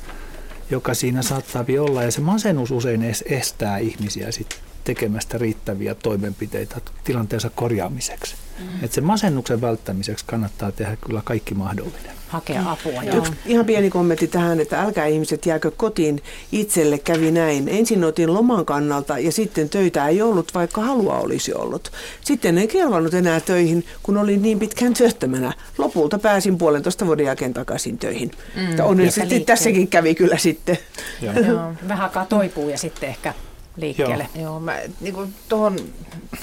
joka 0.70 0.94
siinä 0.94 1.22
saattaa 1.22 1.66
olla, 1.80 2.04
ja 2.04 2.12
se 2.12 2.22
masennus 2.22 2.72
usein 2.72 3.04
estää 3.26 3.78
ihmisiä 3.78 4.32
sit 4.32 4.67
tekemästä 4.88 5.38
riittäviä 5.38 5.96
toimenpiteitä 5.96 6.76
tilanteensa 7.04 7.50
korjaamiseksi. 7.50 8.36
Mm. 8.60 8.84
Että 8.84 8.96
sen 8.96 9.04
masennuksen 9.04 9.62
välttämiseksi 9.62 10.26
kannattaa 10.28 10.72
tehdä 10.72 10.98
kyllä 11.06 11.22
kaikki 11.24 11.54
mahdollinen. 11.54 12.12
Hakea 12.28 12.62
mm. 12.62 12.68
apua. 12.68 13.02
Mm. 13.02 13.18
Yksi 13.18 13.32
ihan 13.46 13.66
pieni 13.66 13.90
kommentti 13.90 14.28
tähän, 14.28 14.60
että 14.60 14.82
älkää 14.82 15.06
ihmiset 15.06 15.46
jääkö 15.46 15.72
kotiin. 15.72 16.22
Itselle 16.52 16.98
kävi 16.98 17.32
näin. 17.32 17.70
Ensin 17.70 18.04
otin 18.04 18.34
loman 18.34 18.66
kannalta 18.66 19.20
ja 19.20 19.32
sitten 19.32 19.70
töitä 19.70 20.08
ei 20.08 20.22
ollut, 20.22 20.54
vaikka 20.54 20.82
halua 20.82 21.20
olisi 21.20 21.54
ollut. 21.54 21.92
Sitten 22.22 22.58
en 22.58 22.68
kelvannut 22.68 23.14
enää 23.14 23.40
töihin, 23.40 23.86
kun 24.04 24.18
olin 24.18 24.42
niin 24.42 24.60
pitkään 24.60 24.94
työttömänä. 24.94 25.54
Lopulta 25.78 26.20
pääsin 26.20 26.58
puolentoista 26.58 27.06
vuoden 27.06 27.26
jälkeen 27.26 27.54
takaisin 27.54 27.98
töihin. 27.98 28.32
Mm. 28.56 28.84
Onnellisesti 28.84 29.40
tässäkin 29.40 29.88
kävi 29.88 30.16
kyllä 30.16 30.38
sitten. 30.38 30.78
Joo. 31.22 31.34
Joo. 31.34 31.74
Vähän 31.88 32.10
toipuu 32.30 32.70
ja 32.70 32.78
sitten 32.78 33.10
ehkä 33.10 33.34
liikkeelle. 33.78 34.28
Joo, 34.36 34.44
Joo 34.44 34.60
mä 34.60 34.78
niin 35.02 35.34
tuohon 35.50 35.76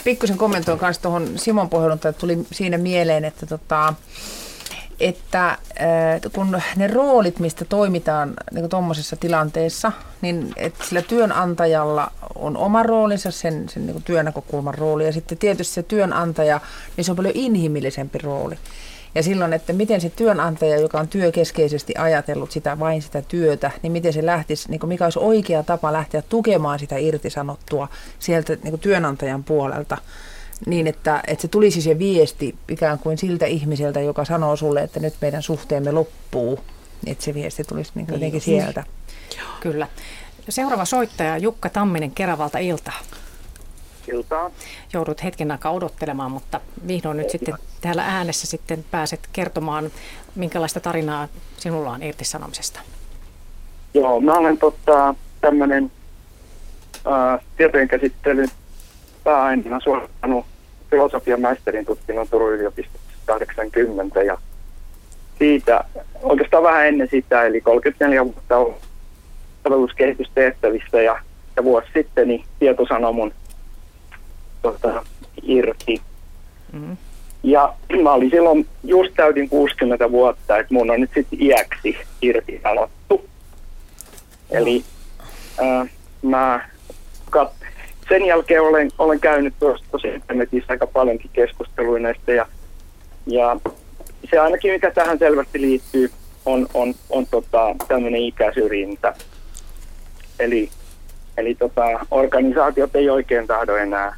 pikkusen 0.05 0.37
kommentoin 0.37 0.78
kanssa 0.78 1.03
tuohon 1.03 1.28
Simon 1.37 1.68
puhelun, 1.68 1.95
että 1.95 2.12
tuli 2.12 2.47
siinä 2.53 2.78
mieleen, 2.78 3.24
että 3.24 3.47
tota, 3.47 3.95
että 5.01 5.49
äh, 5.49 5.59
kun 6.32 6.61
ne 6.76 6.87
roolit, 6.87 7.39
mistä 7.39 7.64
toimitaan 7.64 8.35
niin 8.53 8.68
tuommoisessa 8.68 9.16
tilanteessa, 9.16 9.93
niin 10.20 10.53
että 10.57 10.85
sillä 10.85 11.03
työnantajalla 11.03 12.11
on 12.35 12.57
oma 12.57 12.82
roolinsa, 12.82 13.30
sen, 13.30 13.68
sen 13.68 13.87
niin 13.87 14.03
työnäkökulman 14.03 14.74
rooli, 14.74 15.07
ja 15.07 15.12
sitten 15.12 15.39
tietysti 15.39 15.74
se 15.74 15.82
työnantaja, 15.82 16.61
niin 16.97 17.05
se 17.05 17.12
on 17.12 17.16
paljon 17.16 17.35
inhimillisempi 17.37 18.18
rooli. 18.18 18.59
Ja 19.14 19.22
silloin, 19.22 19.52
että 19.52 19.72
miten 19.72 20.00
se 20.00 20.10
työnantaja, 20.10 20.80
joka 20.80 21.00
on 21.00 21.08
työkeskeisesti 21.08 21.94
ajatellut 21.98 22.50
sitä 22.50 22.78
vain 22.78 23.02
sitä 23.02 23.22
työtä, 23.22 23.70
niin 23.82 23.92
miten 23.92 24.12
se 24.12 24.26
lähtisi, 24.26 24.70
niin 24.70 24.80
mikä 24.86 25.04
olisi 25.04 25.18
oikea 25.18 25.62
tapa 25.62 25.92
lähteä 25.92 26.22
tukemaan 26.22 26.78
sitä 26.78 26.96
irtisanottua 26.96 27.88
sieltä 28.18 28.56
niin 28.62 28.78
työnantajan 28.78 29.44
puolelta 29.44 29.98
niin, 30.66 30.86
että, 30.86 31.22
että 31.26 31.42
se 31.42 31.48
tulisi 31.48 31.82
se 31.82 31.98
viesti 31.98 32.54
ikään 32.68 32.98
kuin 32.98 33.18
siltä 33.18 33.46
ihmiseltä, 33.46 34.00
joka 34.00 34.24
sanoo 34.24 34.56
sulle, 34.56 34.82
että 34.82 35.00
nyt 35.00 35.14
meidän 35.20 35.42
suhteemme 35.42 35.92
loppuu, 35.92 36.60
että 37.06 37.24
se 37.24 37.34
viesti 37.34 37.64
tulisi 37.64 37.92
niin 37.94 38.06
jotenkin 38.08 38.42
niin. 38.46 38.62
sieltä. 38.62 38.84
Kyllä. 39.60 39.88
Seuraava 40.48 40.84
soittaja 40.84 41.38
Jukka 41.38 41.68
Tamminen 41.68 42.10
Keravalta 42.10 42.58
iltaa. 42.58 42.98
Iltaa. 44.12 44.50
Joudut 44.92 45.24
hetken 45.24 45.50
aikaa 45.50 45.72
odottelemaan, 45.72 46.30
mutta 46.30 46.61
vihdoin 46.86 47.16
nyt 47.16 47.30
sitten 47.30 47.55
täällä 47.80 48.05
äänessä 48.07 48.46
sitten 48.46 48.84
pääset 48.90 49.20
kertomaan, 49.32 49.90
minkälaista 50.34 50.80
tarinaa 50.80 51.28
sinulla 51.57 51.90
on 51.90 52.02
irtisanomisesta. 52.02 52.80
Joo, 53.94 54.20
mä 54.20 54.32
olen 54.32 54.59
tota, 54.59 55.14
tämmöinen 55.40 55.92
tietojenkäsittelyn 57.57 58.48
pääaineena 59.24 59.80
suorittanut 59.80 60.46
filosofian 60.90 61.40
maisterin 61.40 61.86
tutkinnon 61.86 62.28
Turun 62.28 62.52
yliopistossa 62.52 63.00
80 63.26 64.22
ja 64.22 64.38
siitä 65.38 65.84
oikeastaan 66.22 66.62
vähän 66.62 66.86
ennen 66.86 67.09
sitä, 67.11 67.44
eli 67.44 67.61
34 67.61 68.24
vuotta 68.24 68.57
ollut 68.57 68.76
palveluskehitystehtävissä 69.62 71.02
ja, 71.02 71.18
ja 71.57 71.64
vuosi 71.64 71.88
sitten 71.94 72.28
niin 72.28 72.44
tieto 72.59 72.86
sanoi 72.86 73.12
mun 73.12 73.32
tota, 74.72 75.04
irti. 75.42 76.00
Mm-hmm. 76.72 76.96
Ja 77.42 77.74
mä 78.02 78.12
olin 78.12 78.30
silloin 78.30 78.66
just 78.84 79.12
täytin 79.16 79.48
60 79.48 80.10
vuotta, 80.10 80.58
että 80.58 80.74
mun 80.74 80.90
on 80.90 81.00
nyt 81.00 81.10
sitten 81.14 81.42
iäksi 81.42 81.96
irti 82.22 82.60
sanottu. 82.62 83.24
Eli 84.50 84.84
äh, 85.62 85.90
mä 86.22 86.68
kat, 87.30 87.52
sen 88.08 88.26
jälkeen 88.26 88.62
olen, 88.62 88.90
olen 88.98 89.20
käynyt 89.20 89.54
tuossa 89.60 89.84
tosi 89.90 90.08
internetissä 90.08 90.72
aika 90.72 90.86
paljonkin 90.86 91.30
keskustelua 91.32 91.98
näistä 91.98 92.32
ja, 92.32 92.46
ja 93.26 93.56
se 94.30 94.38
ainakin 94.38 94.72
mikä 94.72 94.90
tähän 94.90 95.18
selvästi 95.18 95.60
liittyy 95.60 96.10
on, 96.46 96.66
on, 96.74 96.94
on 97.10 97.26
tota, 97.26 97.74
tämmöinen 97.88 98.20
ikäsyrjintä. 98.20 99.14
Eli, 100.38 100.70
eli 101.36 101.54
tota, 101.54 101.82
organisaatiot 102.10 102.96
ei 102.96 103.10
oikein 103.10 103.46
tahdo 103.46 103.76
enää 103.76 104.16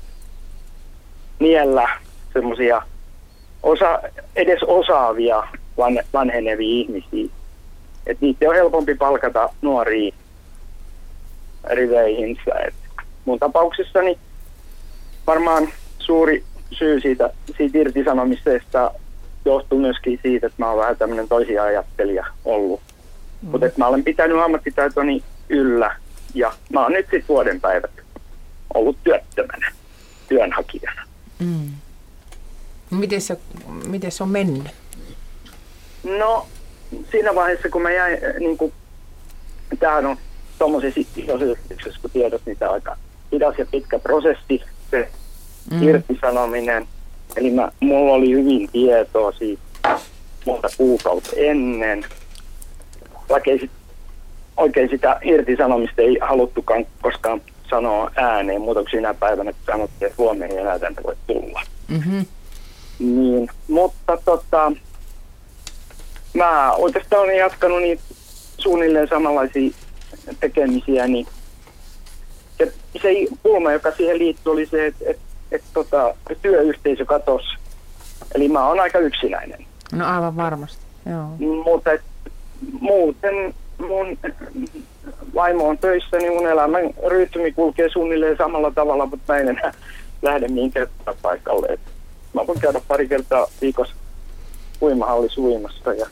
niellä 1.38 1.88
semmoisia 2.32 2.82
osa, 3.62 3.98
edes 4.36 4.62
osaavia 4.62 5.42
van, 5.76 6.00
vanhenevia 6.12 6.68
ihmisiä. 6.68 7.32
Et 8.06 8.20
niitä 8.20 8.48
on 8.48 8.54
helpompi 8.54 8.94
palkata 8.94 9.48
nuoria 9.62 10.14
riveihinsä. 11.64 12.54
Et 12.66 12.74
mun 13.24 13.38
tapauksessani 13.38 14.18
varmaan 15.26 15.68
suuri 15.98 16.44
syy 16.70 17.00
siitä, 17.00 17.30
siitä 17.56 17.78
irtisanomisesta 17.78 18.90
johtuu 19.44 19.78
myöskin 19.78 20.20
siitä, 20.22 20.46
että 20.46 20.62
mä 20.62 20.70
oon 20.70 20.78
vähän 20.78 20.96
tämmöinen 20.96 21.28
toisia 21.28 21.62
ajattelija 21.62 22.26
ollut. 22.44 22.80
Mm. 23.42 23.48
Mutta 23.48 23.66
mä 23.76 23.86
olen 23.86 24.04
pitänyt 24.04 24.38
ammattitaitoni 24.38 25.22
yllä 25.48 25.96
ja 26.34 26.52
mä 26.72 26.82
oon 26.82 26.92
nyt 26.92 27.06
sitten 27.06 27.28
vuoden 27.28 27.60
päivät 27.60 27.90
ollut 28.74 28.96
työttömänä 29.04 29.72
työnhakijana. 30.28 31.02
Mm. 31.38 31.70
Miten 32.90 33.20
se, 33.20 33.38
miten 33.86 34.12
se 34.12 34.22
on 34.22 34.28
mennyt? 34.28 34.66
No, 36.04 36.46
siinä 37.10 37.34
vaiheessa, 37.34 37.68
kun 37.68 37.82
mä 37.82 37.90
jäin, 37.90 38.14
äh, 38.14 38.34
niin 38.38 38.56
kuin, 38.56 38.72
tämähän 39.78 40.06
on 40.06 40.16
tuommoisessa 40.58 41.00
isossa 41.16 42.00
kun 42.00 42.10
tiedät 42.10 42.42
niitä 42.46 42.70
aika 42.70 42.96
hidas 43.32 43.58
ja 43.58 43.66
pitkä 43.66 43.98
prosessi, 43.98 44.62
se 44.90 45.08
mm. 45.70 45.82
irtisanominen. 45.82 46.88
Eli 47.36 47.50
mä, 47.50 47.72
mulla 47.80 48.12
oli 48.12 48.30
hyvin 48.30 48.68
tietoa 48.72 49.32
siitä 49.32 49.62
monta 50.46 50.68
kuukautta 50.76 51.30
ennen. 51.36 52.04
Vaikka 53.28 53.50
ei 53.50 53.58
sit, 53.58 53.70
oikein 54.56 54.88
sitä 54.88 55.20
irtisanomista 55.22 56.02
ei 56.02 56.18
haluttukaan 56.20 56.86
koskaan 57.02 57.40
sanoa 57.70 58.10
ääneen, 58.16 58.60
muuta 58.60 58.80
kuin 58.80 58.90
sinä 58.90 59.14
päivänä, 59.14 59.52
kun 59.52 59.62
sanottiin, 59.66 60.06
että 60.06 60.22
huomenna 60.22 60.54
ei 60.54 60.60
enää 60.60 60.78
tänne 60.78 61.02
voi 61.02 61.16
tulla. 61.26 61.62
Mm-hmm. 61.88 62.26
Niin, 62.98 63.48
mutta 63.68 64.18
tota, 64.24 64.72
mä 66.34 66.72
oikeastaan 66.72 67.22
olen 67.22 67.38
jatkanut 67.38 67.82
niitä 67.82 68.02
suunnilleen 68.58 69.08
samanlaisia 69.08 69.70
tekemisiä, 70.40 71.06
niin 71.06 71.26
ja 72.58 72.66
se 73.02 73.08
pulma, 73.42 73.72
joka 73.72 73.92
siihen 73.92 74.18
liittyy, 74.18 74.52
oli 74.52 74.66
se, 74.66 74.86
että 74.86 75.04
et, 75.06 75.18
et, 75.52 75.62
tota, 75.74 76.14
työyhteisö 76.42 77.04
katosi. 77.04 77.48
Eli 78.34 78.48
mä 78.48 78.68
oon 78.68 78.80
aika 78.80 78.98
yksinäinen. 78.98 79.66
No 79.92 80.06
aivan 80.06 80.36
varmasti, 80.36 80.82
joo. 81.10 81.62
Mutta 81.64 81.92
et, 81.92 82.02
muuten 82.80 83.54
mun 83.78 84.18
vaimo 85.36 85.68
on 85.68 85.78
töissä, 85.78 86.16
niin 86.16 86.32
mun 86.32 86.46
elämän 86.46 86.82
rytmi 87.06 87.52
kulkee 87.52 87.88
suunnilleen 87.88 88.36
samalla 88.36 88.70
tavalla, 88.70 89.06
mutta 89.06 89.32
mä 89.32 89.38
en 89.38 89.48
enää 89.48 89.72
lähde 90.22 90.48
mihinkään 90.48 90.88
paikalle. 91.22 91.66
Et 91.66 91.80
mä 92.32 92.46
voin 92.46 92.60
käydä 92.60 92.80
pari 92.88 93.08
kertaa 93.08 93.46
viikossa 93.60 93.94
uimahallis 94.82 95.38
uimassa 95.38 95.92
ja, 95.92 96.06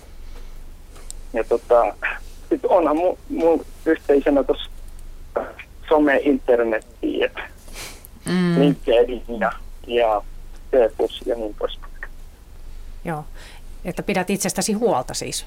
ja 1.32 1.44
tota, 1.44 1.94
sit 2.48 2.64
onhan 2.64 2.96
mun, 2.96 3.18
mun 3.28 3.64
yhteisönä 3.86 4.44
tuossa 4.44 4.70
some 5.88 6.16
internetti, 6.16 7.24
että 7.24 7.54
Mm. 8.28 8.60
LinkedIn 8.60 9.22
ja, 9.40 9.52
ja 9.86 10.22
ja 11.26 11.34
niin 11.36 11.54
poispäin. 11.58 11.92
Joo. 13.04 13.24
Että 13.84 14.02
pidät 14.02 14.30
itsestäsi 14.30 14.72
huolta 14.72 15.14
siis. 15.14 15.46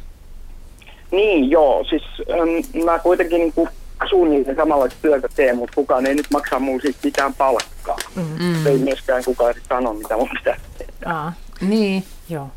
Niin, 1.11 1.51
joo. 1.51 1.83
Siis 1.83 2.03
äm, 2.29 2.83
mä 2.85 2.99
kuitenkin 2.99 3.39
niin 3.39 3.53
kuin 3.53 3.69
suunnilleen 4.09 4.55
samanlaista 4.55 4.99
työtä 5.01 5.27
teen, 5.35 5.55
mutta 5.57 5.75
kukaan 5.75 6.05
ei 6.05 6.15
nyt 6.15 6.27
maksa 6.33 6.59
mulle 6.59 6.81
siitä 6.81 6.99
mitään 7.03 7.33
palkkaa. 7.33 7.97
Mm. 8.15 8.67
Ei 8.67 8.77
myöskään 8.77 9.23
kukaan 9.25 9.53
sit 9.53 9.63
sano, 9.69 9.93
mitä 9.93 10.17
mun 10.17 10.29
pitää 10.37 10.57
tehdä. 10.77 10.93
Aa, 11.05 11.33
Niin. 11.61 12.03
joo. 12.29 12.47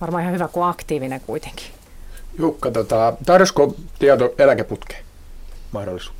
Varmaan 0.00 0.22
ihan 0.22 0.34
hyvä, 0.34 0.48
kun 0.48 0.64
aktiivinen 0.66 1.20
kuitenkin. 1.26 1.66
Jukka, 2.38 2.70
tota, 2.70 3.12
tarjosko 3.26 3.74
tieto 3.98 4.34
eläkeputkeen 4.38 5.04
mahdollisuus? 5.72 6.16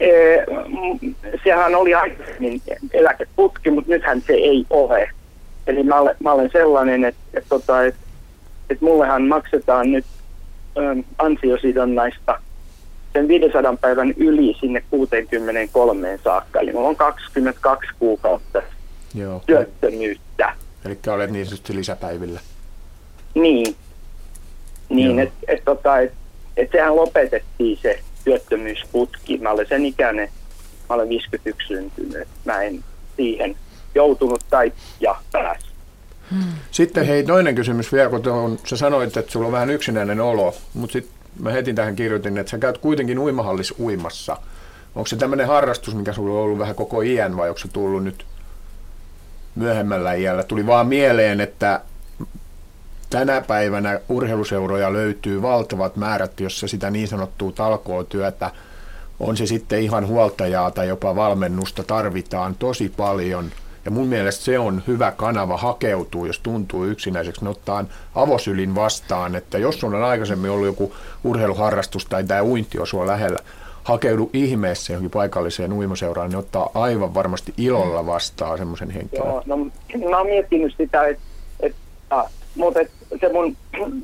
Ee, 0.00 0.46
m- 0.68 1.14
sehän 1.44 1.74
oli 1.74 1.94
aikaisemmin 1.94 2.62
eläkeputki, 2.92 3.70
mutta 3.70 3.90
nythän 3.90 4.22
se 4.26 4.32
ei 4.32 4.64
ole. 4.70 5.10
Eli 5.66 5.82
mä 5.82 6.00
olen, 6.00 6.16
mä 6.20 6.32
olen 6.32 6.50
sellainen, 6.52 7.04
että, 7.04 7.20
että, 7.34 7.48
tota, 7.48 7.84
että, 7.84 8.00
että 8.70 8.84
mullehan 8.84 9.22
maksetaan 9.22 9.92
nyt 9.92 10.04
ansiosidonnaista 11.18 12.40
sen 13.12 13.28
500 13.28 13.76
päivän 13.80 14.14
yli 14.16 14.56
sinne 14.60 14.82
63 14.90 16.18
saakka. 16.24 16.60
Eli 16.60 16.72
mulla 16.72 16.88
on 16.88 16.96
22 16.96 17.90
kuukautta 17.98 18.62
Joo. 19.14 19.42
työttömyyttä. 19.46 20.54
Eli 20.84 20.98
olet 21.14 21.30
niin 21.30 21.46
sanotusti 21.46 21.74
lisäpäivillä. 21.74 22.40
Niin, 23.34 23.76
niin 24.88 25.18
että 25.18 25.38
et, 25.48 25.64
tota, 25.64 25.98
et, 25.98 26.12
et 26.56 26.70
sehän 26.72 26.96
lopetettiin 26.96 27.78
se 27.82 28.00
työttömyysputki. 28.24 29.38
Mä 29.38 29.50
olen 29.50 29.66
sen 29.68 29.86
ikäinen, 29.86 30.28
mä 30.88 30.94
olen 30.94 31.08
51 31.08 31.68
syntynyt. 31.68 32.28
Mä 32.44 32.62
en 32.62 32.84
siihen 33.16 33.56
joutunut 33.94 34.44
tai 34.50 34.72
ja 35.00 35.16
pääs. 36.30 36.44
Sitten 36.70 37.06
hei, 37.06 37.24
toinen 37.24 37.54
kysymys 37.54 37.92
vielä, 37.92 38.10
kun 38.10 38.22
tuohon, 38.22 38.58
sä 38.66 38.76
sanoit, 38.76 39.16
että 39.16 39.32
sulla 39.32 39.46
on 39.46 39.52
vähän 39.52 39.70
yksinäinen 39.70 40.20
olo, 40.20 40.54
mutta 40.74 40.92
sitten 40.92 41.14
mä 41.38 41.50
heti 41.50 41.74
tähän 41.74 41.96
kirjoitin, 41.96 42.38
että 42.38 42.50
sä 42.50 42.58
käyt 42.58 42.78
kuitenkin 42.78 43.18
uimahallis 43.18 43.74
uimassa. 43.78 44.36
Onko 44.94 45.06
se 45.06 45.16
tämmöinen 45.16 45.46
harrastus, 45.46 45.94
mikä 45.94 46.12
sulla 46.12 46.34
on 46.34 46.44
ollut 46.44 46.58
vähän 46.58 46.74
koko 46.74 47.02
iän 47.02 47.36
vai 47.36 47.48
onko 47.48 47.58
se 47.58 47.68
tullut 47.68 48.04
nyt 48.04 48.26
myöhemmällä 49.54 50.14
iällä? 50.14 50.42
Tuli 50.42 50.66
vaan 50.66 50.86
mieleen, 50.86 51.40
että 51.40 51.80
tänä 53.10 53.40
päivänä 53.40 54.00
urheiluseuroja 54.08 54.92
löytyy 54.92 55.42
valtavat 55.42 55.96
määrät, 55.96 56.40
jossa 56.40 56.68
sitä 56.68 56.90
niin 56.90 57.08
sanottua 57.08 57.52
talkootyötä, 57.52 58.50
on 59.20 59.36
se 59.36 59.46
sitten 59.46 59.82
ihan 59.82 60.06
huoltajaa 60.06 60.70
tai 60.70 60.88
jopa 60.88 61.16
valmennusta, 61.16 61.82
tarvitaan 61.82 62.54
tosi 62.54 62.92
paljon. 62.96 63.50
Ja 63.84 63.90
mun 63.90 64.06
mielestä 64.06 64.44
se 64.44 64.58
on 64.58 64.82
hyvä 64.86 65.12
kanava 65.12 65.56
hakeutua, 65.56 66.26
jos 66.26 66.38
tuntuu 66.38 66.84
yksinäiseksi, 66.84 67.44
ne 67.44 67.50
ottaa 67.50 67.84
avosylin 68.14 68.74
vastaan, 68.74 69.34
että 69.34 69.58
jos 69.58 69.80
sulla 69.80 69.96
on 69.96 70.04
aikaisemmin 70.04 70.50
ollut 70.50 70.66
joku 70.66 70.94
urheiluharrastus 71.24 72.06
tai 72.06 72.24
tämä 72.24 72.42
uinti 72.42 72.78
on 72.78 72.86
sua 72.86 73.06
lähellä, 73.06 73.38
hakeudu 73.84 74.30
ihmeessä 74.32 74.92
johonkin 74.92 75.10
paikalliseen 75.10 75.72
uimaseuraan, 75.72 76.30
ne 76.30 76.36
ottaa 76.36 76.70
aivan 76.74 77.14
varmasti 77.14 77.54
ilolla 77.56 78.06
vastaan 78.06 78.58
semmoisen 78.58 78.90
henkilön. 78.90 79.26
Joo, 79.26 79.42
no 79.46 79.56
mä 80.10 80.18
oon 80.18 80.26
miettinyt 80.26 80.74
sitä, 80.76 81.06
että 81.06 81.22
et, 81.60 81.74
äh, 82.12 82.24
mutta 82.56 82.80
et 82.80 82.90
se, 83.20 83.32
mun, 83.32 83.56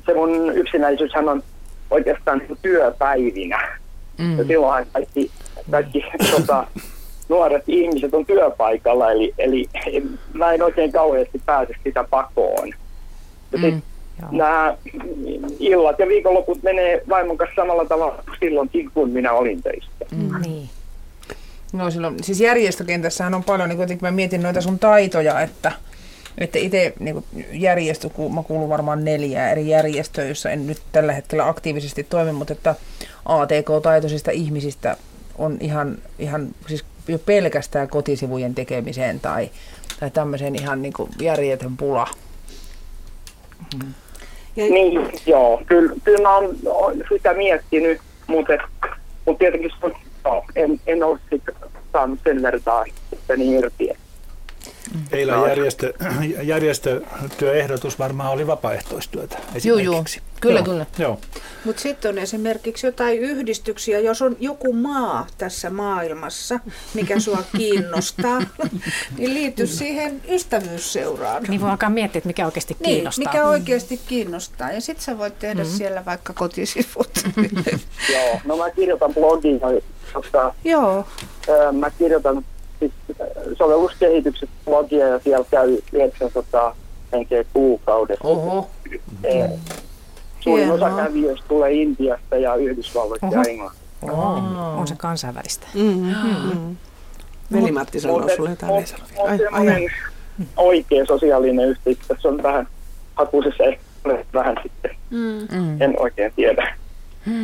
se 0.07 0.15
mun 0.15 0.57
yksinäisyyshän 0.57 1.29
on 1.29 1.43
oikeastaan 1.91 2.39
niinku 2.39 2.57
työpäivinä. 2.63 3.79
Mm. 4.19 4.39
Ja 4.39 4.45
silloinhan 4.45 4.87
kaikki, 4.93 5.31
kaikki 5.71 6.05
tota, 6.31 6.67
nuoret 7.29 7.65
ihmiset 7.67 8.15
on 8.15 8.27
työpaikalla, 8.27 9.13
eli, 9.13 9.35
eli 9.39 9.69
mä 10.33 10.53
en 10.53 10.63
oikein 10.63 10.93
kauheasti 10.93 11.43
pääse 11.47 11.75
sitä 11.85 12.05
pakoon. 12.11 12.69
Ja 13.53 13.59
sit 13.59 13.75
Joo. 14.21 14.29
nämä 14.33 14.77
illat 15.59 15.99
ja 15.99 16.09
viikonloput 16.09 16.63
menee 16.63 17.03
vaimon 17.09 17.37
kanssa 17.37 17.63
samalla 17.63 17.85
tavalla 17.85 18.23
kuin 18.25 18.37
silloinkin, 18.41 18.91
kun 18.95 19.11
minä 19.11 19.33
olin 19.33 19.63
töissä. 19.63 19.91
Mm. 20.11 20.41
Niin. 20.43 20.69
No 21.73 21.91
silloin, 21.91 22.25
siis 22.25 22.41
järjestökentässähän 22.41 23.35
on 23.35 23.45
paljon, 23.45 23.69
niin 23.69 23.77
kuitenkin 23.77 24.07
mä 24.07 24.11
mietin 24.11 24.43
noita 24.43 24.61
sun 24.61 24.79
taitoja, 24.79 25.41
että, 25.41 25.73
että 26.39 26.59
itse 26.59 26.93
niin 27.01 27.25
järjestö, 27.53 28.09
kun 28.09 28.35
mä 28.35 28.43
kuulun 28.43 28.69
varmaan 28.69 29.05
neljää 29.05 29.51
eri 29.51 29.69
järjestöä, 29.69 30.25
jossa 30.25 30.51
en 30.51 30.67
nyt 30.67 30.83
tällä 30.93 31.13
hetkellä 31.13 31.49
aktiivisesti 31.49 32.05
toimi, 32.05 32.33
mutta 32.33 32.53
että 32.53 32.75
ATK-taitoisista 33.25 34.31
ihmisistä 34.31 34.97
on 35.39 35.57
ihan, 35.61 35.99
ihan 36.19 36.49
siis 36.69 36.85
jo 37.09 37.19
pelkästään 37.19 37.89
kotisivujen 37.89 38.55
tekemiseen 38.55 39.21
tai, 39.21 39.51
tai 40.01 40.11
tämmöiseen 40.11 40.55
ihan 40.55 40.83
niin 40.83 40.93
kuin 40.93 41.11
järjetön 41.21 41.77
pula. 41.77 42.07
Niin, 44.57 45.11
joo. 45.27 45.63
Kyllä, 45.67 45.93
kyllä 46.05 46.23
mä 46.29 46.37
oon 46.37 46.97
sitä 47.13 47.35
miettinyt, 47.35 48.01
mutta, 48.27 48.53
mutta 49.25 49.39
tietenkin 49.39 49.71
se 49.81 49.87
on- 49.87 49.97
joo, 50.25 50.45
en, 50.57 50.81
en 50.87 51.05
ole 51.05 51.19
sit 51.31 51.43
saanut 51.93 52.19
sen 52.25 52.43
vertaa 52.43 52.85
itteni 53.13 53.55
irti. 53.55 53.89
Teillä 55.11 55.49
järjestö, 55.49 55.93
järjestötyöehdotus 56.43 57.99
varmaan 57.99 58.33
oli 58.33 58.47
vapaaehtoistyötä 58.47 59.37
juu. 59.65 59.79
esimerkiksi. 59.79 60.23
Kyllä, 60.41 60.59
Joo. 60.59 60.65
kyllä. 60.65 60.87
Joo. 60.99 61.19
Mutta 61.65 61.83
sitten 61.83 62.09
on 62.09 62.19
esimerkiksi 62.19 62.87
jotain 62.87 63.19
yhdistyksiä, 63.19 63.99
jos 64.01 64.23
on 64.23 64.37
joku 64.41 64.73
maa 64.73 65.27
tässä 65.39 65.71
maailmassa, 65.71 66.61
mikä 66.95 67.21
sua 67.21 67.43
kiinnostaa, 67.59 68.43
niin 69.19 69.35
liity 69.35 69.67
siihen 69.67 70.23
ystävyysseuraan. 70.29 71.43
Niin 71.43 71.61
voi 71.61 71.71
alkaa 71.71 71.91
miettiä, 71.91 72.19
että 72.19 72.27
mikä 72.27 72.45
oikeasti 72.45 72.77
Niin, 72.81 72.95
kiinnostaa. 72.95 73.33
mikä 73.33 73.45
oikeasti 73.47 74.01
kiinnostaa. 74.09 74.73
Ja 74.73 74.81
sitten 74.81 75.05
sä 75.05 75.19
voit 75.19 75.39
tehdä 75.39 75.63
mm-hmm. 75.63 75.77
siellä 75.77 76.05
vaikka 76.05 76.33
kotisivut. 76.33 77.11
Joo, 78.15 78.41
no 78.45 78.57
mä 78.57 78.71
kirjoitan 78.71 79.15
blogia, 79.15 79.59
tota, 80.13 80.55
Joo. 80.65 81.07
mä 81.73 81.91
kirjoitan 81.91 82.45
sovelluskehitykset 83.59 84.49
blogia 84.65 85.09
ja 85.09 85.19
siellä 85.19 85.47
käy 85.51 85.79
900 85.93 86.77
henkeä 87.13 87.45
kuukaudessa. 87.53 88.29
Oho. 88.29 88.71
Eh, 89.25 89.51
Suurin 90.41 90.71
osa 90.71 90.91
kävijöistä 90.91 91.49
tulee 91.49 91.73
Intiasta 91.73 92.37
ja 92.37 92.55
Yhdysvalloista 92.55 93.27
ja 93.27 93.33
Oho. 93.41 93.43
Englannista. 93.49 93.87
Oh, 94.03 94.79
on 94.81 94.87
se 94.87 94.95
kansainvälistä. 94.97 95.67
Mm-hmm. 95.75 96.77
Veli-Matti 97.53 98.01
sanoo 98.01 98.19
Mut- 98.21 98.37
sulle 98.37 98.51
jotain. 98.51 98.73
mut- 98.73 98.95
mut 99.17 99.27
Ai, 99.27 99.31
ai, 99.31 99.39
semmoinen 99.39 99.91
oikea 100.57 101.05
sosiaalinen 101.07 101.69
yhteys, 101.69 101.99
tässä 102.09 102.29
on 102.29 102.43
vähän 102.43 102.69
hakuisessa 103.15 103.65
ehkä 103.65 103.83
vähän 104.35 104.57
sitten, 104.63 104.91
Mm. 105.11 105.83
en 105.83 105.95
oikein 106.01 106.33
tiedä. 106.37 106.77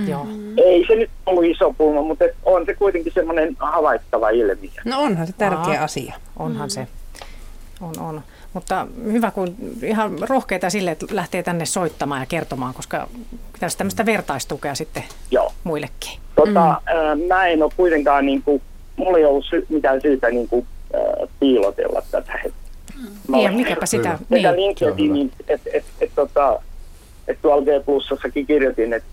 Joo. 0.09 0.27
Ei 0.65 0.85
se 0.89 0.95
nyt 0.95 1.11
ollut 1.27 1.45
iso 1.45 1.73
pulma, 1.79 2.03
mutta 2.03 2.25
et 2.25 2.35
on 2.45 2.67
se 2.67 2.75
kuitenkin 2.75 3.13
semmoinen 3.13 3.57
havaittava 3.59 4.31
ilmiö. 4.31 4.71
No 4.85 5.01
onhan 5.03 5.27
se 5.27 5.33
tärkeä 5.39 5.79
Aa. 5.79 5.85
asia. 5.85 6.15
Onhan 6.39 6.71
se. 6.71 6.87
On, 7.81 7.93
on. 8.01 8.21
Mutta 8.53 8.87
hyvä, 9.05 9.31
kun 9.31 9.55
ihan 9.83 10.19
rohkeita 10.29 10.71
sille, 10.71 10.91
että 10.91 11.07
lähtee 11.11 11.43
tänne 11.43 11.67
soittamaan 11.67 12.21
ja 12.23 12.27
kertomaan, 12.27 12.75
koska 12.75 13.09
pitäisi 13.53 13.79
tämmöistä 13.79 14.07
vertaistukea 14.07 14.75
sitten 14.75 15.03
Joo. 15.31 15.53
muillekin. 15.65 16.19
Tota, 16.37 16.81
mm. 17.15 17.23
Mä 17.29 17.47
en 17.47 17.63
ole 17.63 17.73
kuitenkaan, 17.77 18.27
niin 18.27 18.43
kuin, 18.43 18.63
mulla 18.97 19.19
ei 19.19 19.25
ollut 19.25 19.45
sy- 19.45 19.67
mitään 19.69 20.01
syytä 20.01 20.31
niin 20.31 20.49
kuin, 20.49 20.67
äh, 20.95 21.29
piilotella 21.41 22.03
tätä. 22.11 22.33
Et, 22.45 22.53
mä 23.29 23.37
Niin, 23.37 23.55
mikäpä 23.55 23.87
sitä, 23.87 24.19
niin. 24.31 24.57
LinkedInin, 24.57 25.33
että 25.49 25.71
et, 25.75 25.85
et, 26.01 26.11
tota, 26.15 26.61
et 27.29 27.39
tuolla 27.43 27.63
G 27.63 27.85
Plusassakin 27.85 28.47
kirjoitin, 28.47 28.93
että 28.93 29.09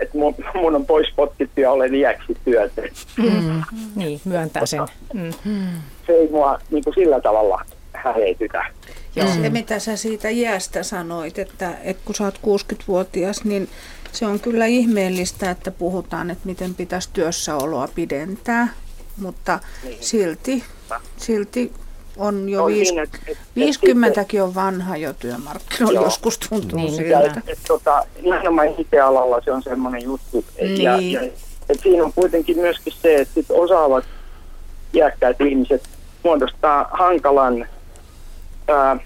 et, 0.00 0.08
et 0.08 0.14
mun, 0.14 0.34
mun 0.54 0.74
on 0.74 0.86
pois 0.86 1.08
potkittu 1.16 1.60
ja 1.60 1.70
olen 1.70 1.94
iäksi 1.94 2.36
työtä. 2.44 2.82
Mm. 3.16 3.62
Niin, 3.96 4.20
myöntää 4.24 4.66
sen. 4.66 4.80
Mm. 5.14 5.32
Se 6.06 6.12
ei 6.12 6.28
mua 6.30 6.58
niin 6.70 6.84
kuin 6.84 6.94
sillä 6.94 7.20
tavalla 7.20 7.64
häiritytä. 7.92 8.64
Ja 9.16 9.26
se, 9.34 9.50
mitä 9.50 9.78
sä 9.78 9.96
siitä 9.96 10.28
iästä 10.28 10.82
sanoit, 10.82 11.38
että, 11.38 11.74
että 11.82 12.02
kun 12.04 12.14
sä 12.14 12.24
oot 12.24 12.40
60-vuotias, 12.46 13.44
niin 13.44 13.68
se 14.12 14.26
on 14.26 14.40
kyllä 14.40 14.66
ihmeellistä, 14.66 15.50
että 15.50 15.70
puhutaan, 15.70 16.30
että 16.30 16.46
miten 16.46 16.74
pitäisi 16.74 17.08
työssäoloa 17.12 17.88
pidentää, 17.94 18.68
mutta 19.16 19.58
silti, 20.00 20.64
silti 21.16 21.72
on 22.16 22.48
jo 22.48 22.64
On 22.64 22.72
viis, 22.72 22.88
siinä, 22.88 23.02
et- 23.02 23.18
et- 23.28 23.38
50kin 23.56 24.42
on 24.42 24.54
vanha 24.54 24.96
jo 24.96 25.12
työmarkkinoilla, 25.12 25.98
Joo. 26.00 26.04
joskus 26.04 26.38
tuntuu 26.38 26.78
Niin, 26.78 26.92
siltä. 26.94 27.10
Ja, 27.10 27.20
et, 27.20 27.32
et, 27.46 27.58
tota, 27.68 28.04
nimenomaan 28.22 28.68
IT-alalla 28.78 29.40
se 29.44 29.52
on 29.52 29.62
semmoinen 29.62 30.02
juttu. 30.02 30.44
Et, 30.58 30.78
ja, 30.78 30.96
Niin. 30.96 31.12
ja, 31.12 31.20
et 31.68 31.80
siinä 31.82 32.04
on 32.04 32.12
kuitenkin 32.14 32.56
myöskin 32.58 32.92
se, 33.02 33.16
että 33.16 33.34
sit 33.34 33.46
osaavat 33.50 34.04
iäkkäät 34.94 35.40
ihmiset 35.40 35.82
muodostaa 36.24 36.88
hankalan 36.92 37.66
ää, 38.68 38.96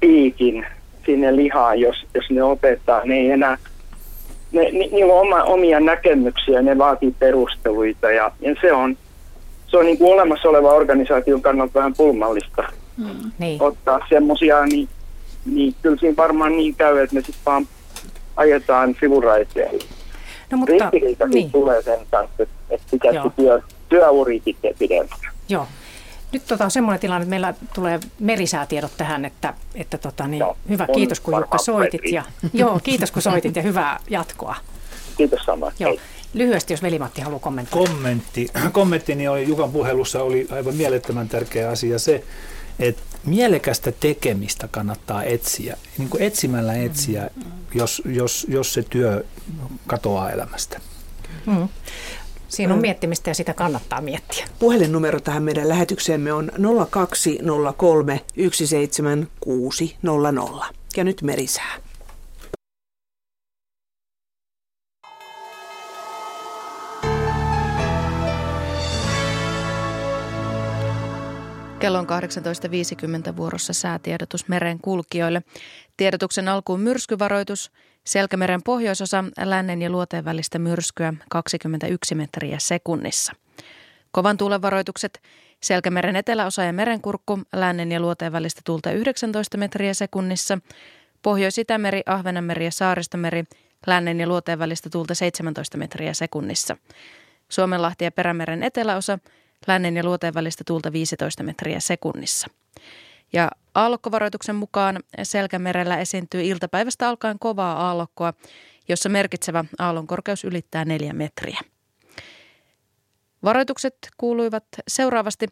piikin 0.00 0.66
sinne 1.06 1.36
lihaan, 1.36 1.80
jos, 1.80 1.96
jos 2.14 2.24
ne 2.30 2.42
opettaa. 2.42 3.04
Ne 3.04 3.14
ei 3.14 3.30
enää, 3.30 3.58
ne, 4.52 4.62
ni, 4.62 4.88
niillä 4.92 5.12
on 5.14 5.20
oma, 5.20 5.42
omia 5.42 5.80
näkemyksiä, 5.80 6.62
ne 6.62 6.78
vaatii 6.78 7.14
perusteluita 7.18 8.10
ja, 8.10 8.30
ja 8.40 8.54
se 8.60 8.72
on, 8.72 8.96
se 9.74 9.78
on 9.78 9.86
niin 9.86 9.98
kuin 9.98 10.12
olemassa 10.12 10.48
oleva 10.48 10.72
organisaation 10.72 11.42
kannalta 11.42 11.74
vähän 11.74 11.94
pulmallista 11.96 12.62
Niin. 13.38 13.62
ottaa 13.62 14.00
semmoisia, 14.08 14.66
niin, 14.66 14.88
niin 15.44 15.74
kyllä 15.82 15.96
siinä 16.00 16.16
varmaan 16.16 16.52
niin 16.52 16.74
käy, 16.74 16.98
että 16.98 17.14
me 17.14 17.20
sitten 17.20 17.42
vaan 17.46 17.66
ajetaan 18.36 18.96
sivuraiteille. 19.00 19.84
No 20.50 20.58
mutta, 20.58 20.72
Ristiriita 20.72 21.26
niin. 21.26 21.50
tulee 21.52 21.82
sen 21.82 21.98
kanssa, 22.10 22.42
että, 22.70 22.86
pitäisi 22.90 23.16
Joo. 23.16 23.32
työ, 23.36 23.60
työuri 23.88 24.42
sitten 24.44 24.74
pidempään. 24.78 25.32
joo. 25.48 25.66
Nyt 26.32 26.42
tota, 26.48 26.64
on 26.64 26.70
semmoinen 26.70 27.00
tilanne, 27.00 27.22
että 27.22 27.30
meillä 27.30 27.54
tulee 27.74 28.00
merisäätiedot 28.20 28.92
tähän, 28.96 29.24
että, 29.24 29.54
että 29.74 29.98
tota, 29.98 30.26
niin, 30.26 30.40
Joo, 30.40 30.56
hyvä, 30.68 30.86
kiitos 30.94 31.20
kun 31.20 31.34
Jukka 31.36 31.58
soitit. 31.58 31.92
Petri. 32.00 32.12
Ja, 32.12 32.22
joo, 32.52 32.80
kiitos 32.82 33.10
kun 33.10 33.22
soitit 33.22 33.56
ja 33.56 33.62
hyvää 33.62 34.00
jatkoa. 34.10 34.56
Kiitos 35.16 35.40
samoin. 35.44 35.72
Joo. 35.78 35.90
Hei. 35.90 36.00
Lyhyesti, 36.34 36.72
jos 36.72 36.82
Veli-Matti 36.82 37.20
haluaa 37.20 37.40
kommentoida. 37.40 37.90
Kommentti. 37.90 38.48
Kommenttini 38.72 39.28
oli 39.28 39.48
Jukan 39.48 39.72
puhelussa 39.72 40.22
oli 40.22 40.46
aivan 40.50 40.74
mielettömän 40.74 41.28
tärkeä 41.28 41.70
asia 41.70 41.98
se, 41.98 42.24
että 42.78 43.02
mielekästä 43.26 43.92
tekemistä 43.92 44.68
kannattaa 44.68 45.24
etsiä, 45.24 45.76
niin 45.98 46.08
kuin 46.08 46.22
etsimällä 46.22 46.74
etsiä, 46.74 47.30
jos, 47.74 48.02
jos, 48.04 48.46
jos 48.48 48.74
se 48.74 48.82
työ 48.82 49.24
katoaa 49.86 50.30
elämästä. 50.30 50.80
Mm. 51.46 51.68
Siinä 52.48 52.74
on 52.74 52.80
miettimistä 52.80 53.30
ja 53.30 53.34
sitä 53.34 53.54
kannattaa 53.54 54.00
miettiä. 54.00 54.46
Puhelinnumero 54.58 55.20
tähän 55.20 55.42
meidän 55.42 55.68
lähetykseemme 55.68 56.32
on 56.32 56.52
0203 56.90 58.20
17600. 58.52 60.70
Ja 60.96 61.04
nyt 61.04 61.22
merisää. 61.22 61.83
Kello 71.84 71.98
on 71.98 72.06
18.50 73.30 73.36
vuorossa 73.36 73.72
säätiedotus 73.72 74.48
meren 74.48 74.78
kulkijoille. 74.82 75.42
Tiedotuksen 75.96 76.48
alkuun 76.48 76.80
myrskyvaroitus. 76.80 77.72
Selkämeren 78.04 78.62
pohjoisosa 78.62 79.24
lännen 79.44 79.82
ja 79.82 79.90
luoteen 79.90 80.24
välistä 80.24 80.58
myrskyä 80.58 81.14
21 81.30 82.14
metriä 82.14 82.58
sekunnissa. 82.58 83.32
Kovan 84.10 84.36
tuulen 84.36 84.62
varoitukset. 84.62 85.22
Selkämeren 85.62 86.16
eteläosa 86.16 86.62
ja 86.62 86.72
merenkurkku, 86.72 87.40
lännen 87.52 87.92
ja 87.92 88.00
luoteen 88.00 88.32
välistä 88.32 88.60
tuulta 88.64 88.92
19 88.92 89.58
metriä 89.58 89.94
sekunnissa. 89.94 90.58
Pohjois-Itämeri, 91.22 92.02
Ahvenanmeri 92.06 92.64
ja 92.64 92.72
Saaristomeri, 92.72 93.44
lännen 93.86 94.20
ja 94.20 94.26
luoteen 94.26 94.58
välistä 94.58 94.90
tuulta 94.90 95.14
17 95.14 95.78
metriä 95.78 96.14
sekunnissa. 96.14 96.76
Suomenlahti 97.48 98.04
ja 98.04 98.12
Perämeren 98.12 98.62
eteläosa, 98.62 99.18
lännen 99.66 99.96
ja 99.96 100.04
luoteen 100.04 100.34
välistä 100.34 100.64
tuulta 100.66 100.92
15 100.92 101.42
metriä 101.42 101.80
sekunnissa. 101.80 102.46
Ja 103.32 103.50
aallokkovaroituksen 103.74 104.56
mukaan 104.56 104.98
Selkämerellä 105.22 105.98
esiintyy 105.98 106.42
iltapäivästä 106.42 107.08
alkaen 107.08 107.38
kovaa 107.38 107.86
aallokkoa, 107.86 108.32
jossa 108.88 109.08
merkitsevä 109.08 109.64
aallon 109.78 110.06
korkeus 110.06 110.44
ylittää 110.44 110.84
neljä 110.84 111.12
metriä. 111.12 111.60
Varoitukset 113.44 113.94
kuuluivat 114.16 114.64
seuraavasti. 114.88 115.46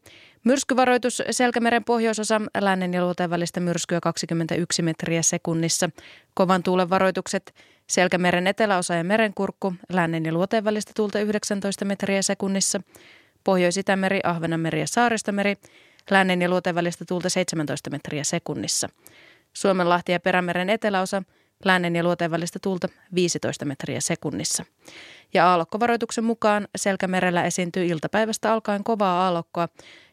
Myrskyvaroitus 0.45 1.23
Selkämeren 1.31 1.85
pohjoisosa, 1.85 2.41
lännen 2.61 2.95
ja 2.95 3.05
luoteen 3.05 3.31
välistä 3.31 3.61
myrskyä 3.61 4.01
21 4.01 4.83
metriä 4.83 5.23
sekunnissa. 5.23 5.91
Kovan 6.35 6.63
tuulen 6.63 6.91
varoitukset 6.91 7.55
Selkämeren 7.87 8.47
eteläosa 8.47 8.95
ja 8.95 9.05
merenkurkku, 9.05 9.75
lännen 9.93 10.25
ja 10.25 10.33
luoteen 10.33 10.65
välistä 10.65 10.93
tuulta 10.97 11.21
19 11.21 11.85
metriä 11.85 12.23
sekunnissa. 12.23 12.81
Pohjois-Itämeri, 13.45 14.21
Ahvenanmeri 14.25 14.81
ja 14.81 14.87
Saaristomeri, 14.87 15.57
lännen 16.11 16.43
ja 16.43 16.49
luoteen 16.49 16.75
välistä 16.75 17.05
tuulta 17.05 17.29
17 17.29 17.91
metriä 17.91 18.25
sekunnissa. 18.25 18.89
Suomenlahti 19.53 20.13
ja 20.13 20.21
Perämeren 20.21 20.71
eteläosa, 20.71 21.23
lännen 21.65 21.97
ja 21.97 22.03
luoteen 22.03 22.31
välistä 22.31 22.59
tuulta 22.63 22.89
15 23.15 23.65
metriä 23.65 24.01
sekunnissa. 24.01 24.65
Ja 25.35 25.51
aallokkovaroituksen 25.51 26.25
mukaan 26.25 26.69
Selkämerellä 26.77 27.45
esiintyy 27.45 27.87
iltapäivästä 27.87 28.53
alkaen 28.53 28.85
kovaa 28.85 29.25
aallokkoa, 29.25 29.69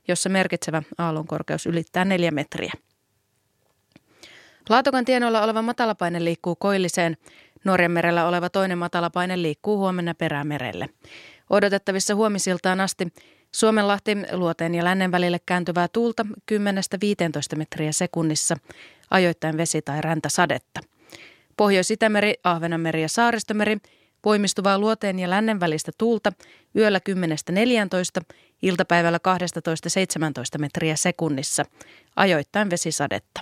jossa 0.08 0.30
merkitsevä 0.30 0.84
aallon 0.98 1.28
korkeus 1.28 1.66
ylittää 1.66 2.06
4 2.06 2.32
metriä. 2.32 2.74
Laatokan 4.70 5.06
tienoilla 5.06 5.44
oleva 5.44 5.62
matalapaine 5.62 6.24
liikkuu 6.24 6.56
koilliseen. 6.56 7.18
Norjanmerellä 7.64 8.28
oleva 8.28 8.50
toinen 8.50 8.78
matalapaine 8.78 9.42
liikkuu 9.42 9.78
huomenna 9.78 10.14
perämerelle. 10.16 10.90
Odotettavissa 11.50 12.16
huomisiltaan 12.16 12.80
asti 12.80 13.08
Suomenlahti 13.52 14.18
luoteen 14.32 14.76
ja 14.76 14.84
lännen 14.84 15.12
välille 15.12 15.38
kääntyvää 15.46 15.88
tuulta 15.88 16.26
10-15 17.54 17.56
metriä 17.56 17.92
sekunnissa, 17.92 18.58
ajoittain 19.12 19.58
vesi- 19.58 19.82
tai 19.82 20.02
räntäsadetta. 20.02 20.80
Pohjois-Itämeri, 21.58 22.34
Ahvenanmeri 22.44 23.02
ja 23.02 23.10
Saaristomeri 23.10 23.78
voimistuvaa 24.26 24.80
luoteen 24.80 25.20
ja 25.20 25.30
lännen 25.30 25.60
välistä 25.60 25.92
tuulta 25.98 26.34
yöllä 26.76 27.00
10-14, 27.00 28.36
iltapäivällä 28.62 29.20
12-17 30.58 30.60
metriä 30.60 30.96
sekunnissa, 30.96 31.66
ajoittain 32.16 32.70
vesisadetta. 32.70 33.42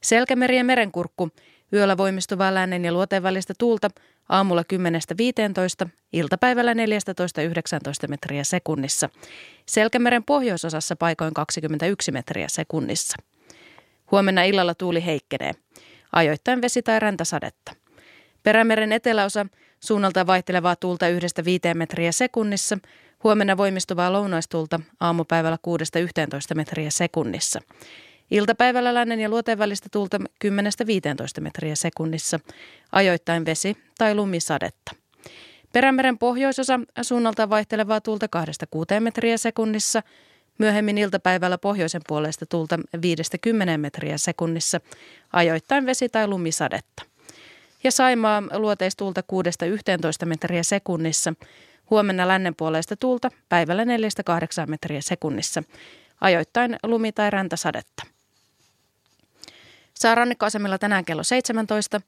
Selkämeri 0.00 0.56
ja 0.56 0.64
merenkurkku, 0.64 1.30
yöllä 1.72 1.96
voimistuvaa 1.96 2.54
lännen 2.54 2.84
ja 2.84 2.92
luoteen 2.92 3.22
välistä 3.22 3.54
tuulta 3.58 3.90
aamulla 4.30 4.62
10-15, 5.86 5.88
iltapäivällä 6.12 6.72
14-19 6.72 6.76
metriä 8.08 8.44
sekunnissa. 8.44 9.08
Selkämeren 9.66 10.24
pohjoisosassa 10.24 10.96
paikoin 10.96 11.34
21 11.34 12.12
metriä 12.12 12.48
sekunnissa. 12.48 13.16
Huomenna 14.10 14.42
illalla 14.42 14.74
tuuli 14.74 15.04
heikkenee. 15.04 15.52
Ajoittain 16.12 16.62
vesi- 16.62 16.82
tai 16.82 17.00
räntäsadetta. 17.00 17.72
Perämeren 18.42 18.92
eteläosa 18.92 19.46
suunnalta 19.80 20.26
vaihtelevaa 20.26 20.76
tuulta 20.76 21.06
1-5 21.08 21.74
metriä 21.74 22.12
sekunnissa. 22.12 22.78
Huomenna 23.24 23.56
voimistuvaa 23.56 24.12
lounaistuulta 24.12 24.80
aamupäivällä 25.00 25.58
6-11 26.52 26.54
metriä 26.54 26.90
sekunnissa. 26.90 27.60
Iltapäivällä 28.30 28.94
lännen 28.94 29.20
ja 29.20 29.28
luoteen 29.28 29.58
välistä 29.58 29.88
tuulta 29.92 30.18
10-15 30.44 31.40
metriä 31.40 31.74
sekunnissa, 31.74 32.40
ajoittain 32.92 33.46
vesi- 33.46 33.76
tai 33.98 34.14
lumisadetta. 34.14 34.92
Perämeren 35.72 36.18
pohjoisosa 36.18 36.80
suunnalta 37.02 37.50
vaihtelevaa 37.50 38.00
tuulta 38.00 38.26
2-6 38.96 39.00
metriä 39.00 39.36
sekunnissa, 39.36 40.02
myöhemmin 40.58 40.98
iltapäivällä 40.98 41.58
pohjoisen 41.58 42.02
puolesta 42.08 42.46
tuulta 42.46 42.78
5-10 42.96 43.78
metriä 43.78 44.18
sekunnissa, 44.18 44.80
ajoittain 45.32 45.86
vesi- 45.86 46.08
tai 46.08 46.26
lumisadetta. 46.26 47.02
Ja 47.84 47.92
Saimaa 47.92 48.42
luoteistuulta 48.52 49.22
6-11 50.22 50.26
metriä 50.26 50.62
sekunnissa, 50.62 51.34
huomenna 51.90 52.28
lännen 52.28 52.54
puolesta 52.54 52.96
tuulta 52.96 53.30
päivällä 53.48 53.84
4-8 53.84 53.88
metriä 54.66 55.00
sekunnissa, 55.00 55.62
ajoittain 56.20 56.76
lumi- 56.86 57.12
tai 57.12 57.30
räntäsadetta. 57.30 58.19
Saarannikkoasemilla 60.00 60.78
tänään 60.78 61.04
kello 61.04 61.22
17. 61.22 62.00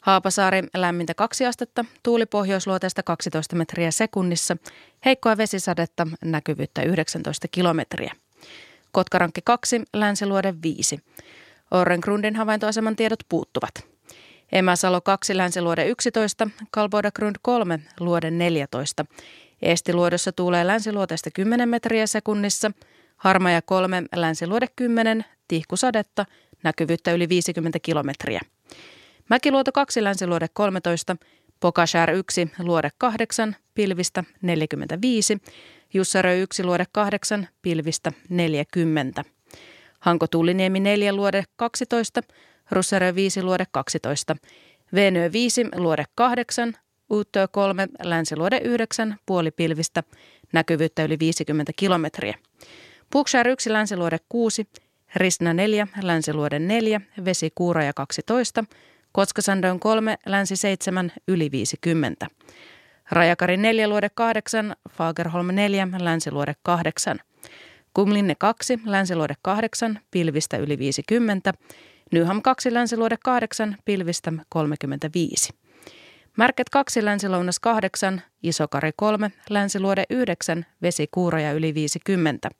Haapasaari 0.00 0.62
lämmintä 0.76 1.14
2 1.14 1.46
astetta, 1.46 1.84
tuuli 2.02 2.26
pohjoisluoteesta 2.26 3.02
12 3.02 3.56
metriä 3.56 3.90
sekunnissa, 3.90 4.56
heikkoa 5.04 5.36
vesisadetta, 5.36 6.06
näkyvyyttä 6.24 6.82
19 6.82 7.48
kilometriä. 7.50 8.12
Kotkarankki 8.92 9.40
2, 9.44 9.82
Länsiluode 9.94 10.54
5. 10.62 11.00
Orrengrundin 11.70 12.36
havaintoaseman 12.36 12.96
tiedot 12.96 13.20
puuttuvat. 13.28 13.74
Emäsalo 14.52 15.00
2, 15.00 15.36
Länsiluode 15.36 15.86
11, 15.86 16.50
Kalbodagrund 16.70 17.36
3, 17.42 17.80
Luode 18.00 18.30
14. 18.30 19.04
Estiluodossa 19.62 20.32
tuulee 20.32 20.66
länsiluoteesta 20.66 21.30
10 21.34 21.68
metriä 21.68 22.06
sekunnissa, 22.06 22.70
Harmaja 23.16 23.62
3, 23.62 24.02
Länsiluode 24.16 24.66
10, 24.76 25.24
tihkusadetta, 25.48 26.26
näkyvyyttä 26.62 27.12
yli 27.12 27.28
50 27.28 27.78
kilometriä. 27.78 28.40
Mäkiluoto 29.30 29.72
2, 29.72 30.04
Länsiluode 30.04 30.46
13, 30.52 31.16
Pokashär 31.60 32.10
1, 32.10 32.50
Luode 32.58 32.90
8, 32.98 33.56
pilvistä 33.74 34.24
45, 34.42 35.38
Jussarö 35.94 36.34
1, 36.34 36.64
Luode 36.64 36.84
8, 36.92 37.48
pilvistä 37.62 38.12
40. 38.28 39.24
Hanko 40.00 40.26
Tulliniemi 40.26 40.80
4, 40.80 41.12
Luode 41.12 41.44
12, 41.56 42.20
Russarö 42.70 43.14
5, 43.14 43.42
Luode 43.42 43.64
12, 43.70 44.36
Venö 44.94 45.32
5, 45.32 45.64
Luode 45.76 46.04
8, 46.14 46.74
Uuttöö 47.10 47.48
3, 47.48 47.88
Länsiluode 48.02 48.60
9, 48.64 49.16
puolipilvistä, 49.26 50.02
näkyvyyttä 50.52 51.04
yli 51.04 51.18
50 51.18 51.72
kilometriä. 51.76 52.34
Puksär 53.10 53.48
1, 53.48 53.72
Länsiluode 53.72 54.18
6, 54.28 54.66
Ristna 55.14 55.54
4, 55.54 55.86
Länsiluode 56.02 56.58
4, 56.58 57.00
Vesi 57.24 57.50
Kuuraja 57.54 57.92
12, 57.92 58.64
Kotskasandon 59.12 59.80
3, 59.80 60.16
Länsi 60.26 60.56
7, 60.56 61.12
yli 61.28 61.50
50. 61.50 62.26
Rajakari 63.10 63.56
4, 63.56 63.88
Luode 63.88 64.08
8, 64.14 64.76
Fagerholm 64.90 65.46
4, 65.54 65.88
Länsiluode 65.98 66.54
8. 66.62 67.18
Kumlinne 67.94 68.34
2, 68.34 68.80
Länsiluode 68.84 69.34
8, 69.42 70.00
pilvistä 70.10 70.56
yli 70.56 70.78
50. 70.78 71.52
Nyham 72.12 72.42
2, 72.42 72.74
Länsiluode 72.74 73.16
8, 73.24 73.76
pilvistä 73.84 74.32
35. 74.48 75.52
Märket 76.36 76.68
2, 76.70 77.04
Länsilounas 77.04 77.58
8, 77.58 78.22
Isokari 78.42 78.90
3, 78.96 79.30
Länsiluode 79.50 80.04
9, 80.10 80.66
Vesi 80.82 81.06
Kuuraja 81.10 81.52
yli 81.52 81.74
50. 81.74 82.50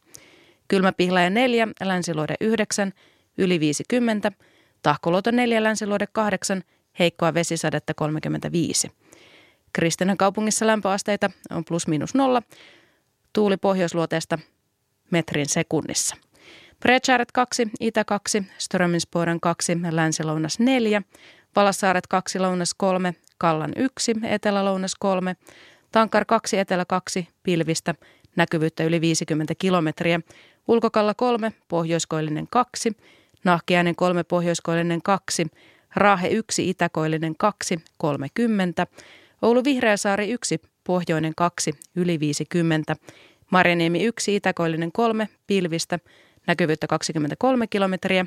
Kylmäpihlaja 0.71 1.31
4, 1.31 1.69
Länsiluode 1.85 2.35
9, 2.41 2.93
yli 3.39 3.61
50. 3.61 4.33
Tahkoluoto 4.83 5.31
4, 5.31 5.63
Länsiluode 5.63 6.07
8, 6.13 6.63
heikkoa 6.99 7.35
vesisadetta 7.35 7.95
35. 7.95 8.91
Kristinan 9.73 10.17
kaupungissa 10.17 10.67
lämpöasteita 10.67 11.31
on 11.51 11.65
plus 11.65 11.87
miinus 11.87 12.15
nolla, 12.15 12.43
tuuli 13.33 13.57
pohjoisluoteesta 13.57 14.39
metrin 15.11 15.49
sekunnissa. 15.49 16.17
Brechaaret 16.81 17.33
2, 17.33 17.71
Itä 17.81 18.05
2, 18.05 18.43
Ströminsporen 18.59 19.41
2, 19.41 19.73
Länsi-Lounas 19.91 20.59
4, 20.59 21.03
Valassaaret 21.57 22.07
2, 22.07 22.39
Lounas 22.39 22.75
3, 22.75 23.15
Kallan 23.39 23.73
1, 23.77 24.13
Etelä-Lounas 24.23 24.95
3, 24.99 25.37
Tankar 25.93 26.25
2, 26.25 26.59
Etelä 26.59 26.85
2, 26.85 27.29
Pilvistä, 27.43 27.95
näkyvyyttä 28.37 28.85
yli 28.85 29.01
50 29.01 29.55
kilometriä, 29.55 30.21
Ulkokalla 30.69 31.15
3, 31.15 31.53
Pohjoiskoillinen 31.69 32.47
2, 32.51 32.93
Nahkiainen 33.45 33.97
3, 33.97 34.25
Pohjoiskoillinen 34.25 35.03
2, 35.03 35.47
Raahe 35.97 36.29
1, 36.29 36.71
Itäkoillinen 36.71 37.35
2, 37.39 37.81
30, 37.97 38.87
Oulu 39.43 39.65
Vihreäsaari 39.65 40.31
1, 40.31 40.61
Pohjoinen 40.85 41.33
2, 41.37 41.73
yli 41.97 42.21
50, 42.21 42.97
Marjaniemi 43.51 44.05
1, 44.05 44.37
Itäkoillinen 44.37 44.93
3, 44.93 45.29
Pilvistä, 45.47 45.99
näkyvyyttä 46.47 46.87
23 46.87 47.67
kilometriä, 47.67 48.27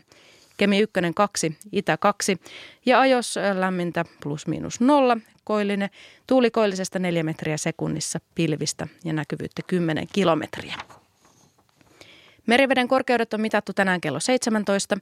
Kemi 0.58 0.80
1, 0.80 0.94
2, 1.16 1.58
Itä 1.72 1.98
2 1.98 2.38
ja 2.86 3.00
ajos 3.00 3.36
lämmintä 3.54 4.06
plus 4.24 4.48
miinus 4.48 4.82
nolla, 4.82 5.18
koillinen, 5.44 5.90
tuulikoillisesta 6.28 7.00
4 7.00 7.24
metriä 7.24 7.58
sekunnissa 7.58 8.20
pilvistä 8.36 8.88
ja 9.04 9.14
näkyvyyttä 9.14 9.62
10 9.68 10.08
kilometriä. 10.14 10.76
Meriveden 12.48 12.88
korkeudet 12.88 13.34
on 13.34 13.42
mitattu 13.42 13.74
tänään 13.74 14.02
kello 14.02 14.20
17. 14.20 14.98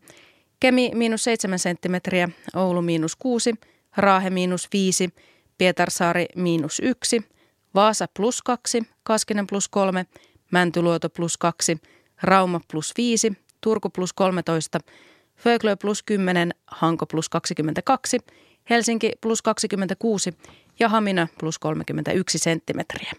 Kemi 0.60 0.92
miinus 0.94 1.24
7 1.24 1.60
senttimetriä, 1.60 2.30
Oulu 2.56 2.82
miinus 2.82 3.16
6, 3.16 3.56
Raahe 3.98 4.30
miinus 4.30 4.68
5, 4.74 5.10
Pietarsaari 5.58 6.26
miinus 6.36 6.82
1, 6.84 7.22
Vaasa 7.76 8.08
plus 8.14 8.42
2, 8.42 8.84
Kaskinen 9.04 9.48
plus 9.48 9.70
3, 9.70 10.06
Mäntyluoto 10.52 11.10
plus 11.10 11.38
2, 11.38 11.78
Rauma 12.24 12.62
plus 12.72 12.94
5, 12.98 13.34
Turku 13.62 13.90
plus 13.90 14.14
13, 14.14 14.80
Föglö 15.36 15.76
plus 15.76 16.04
10, 16.04 16.52
Hanko 16.68 17.06
plus 17.06 17.30
22, 17.30 18.20
Helsinki 18.70 19.12
plus 19.22 19.42
26 19.42 20.34
ja 20.80 20.90
Hamina 20.90 21.28
plus 21.40 21.60
31 21.60 22.38
senttimetriä. 22.38 23.12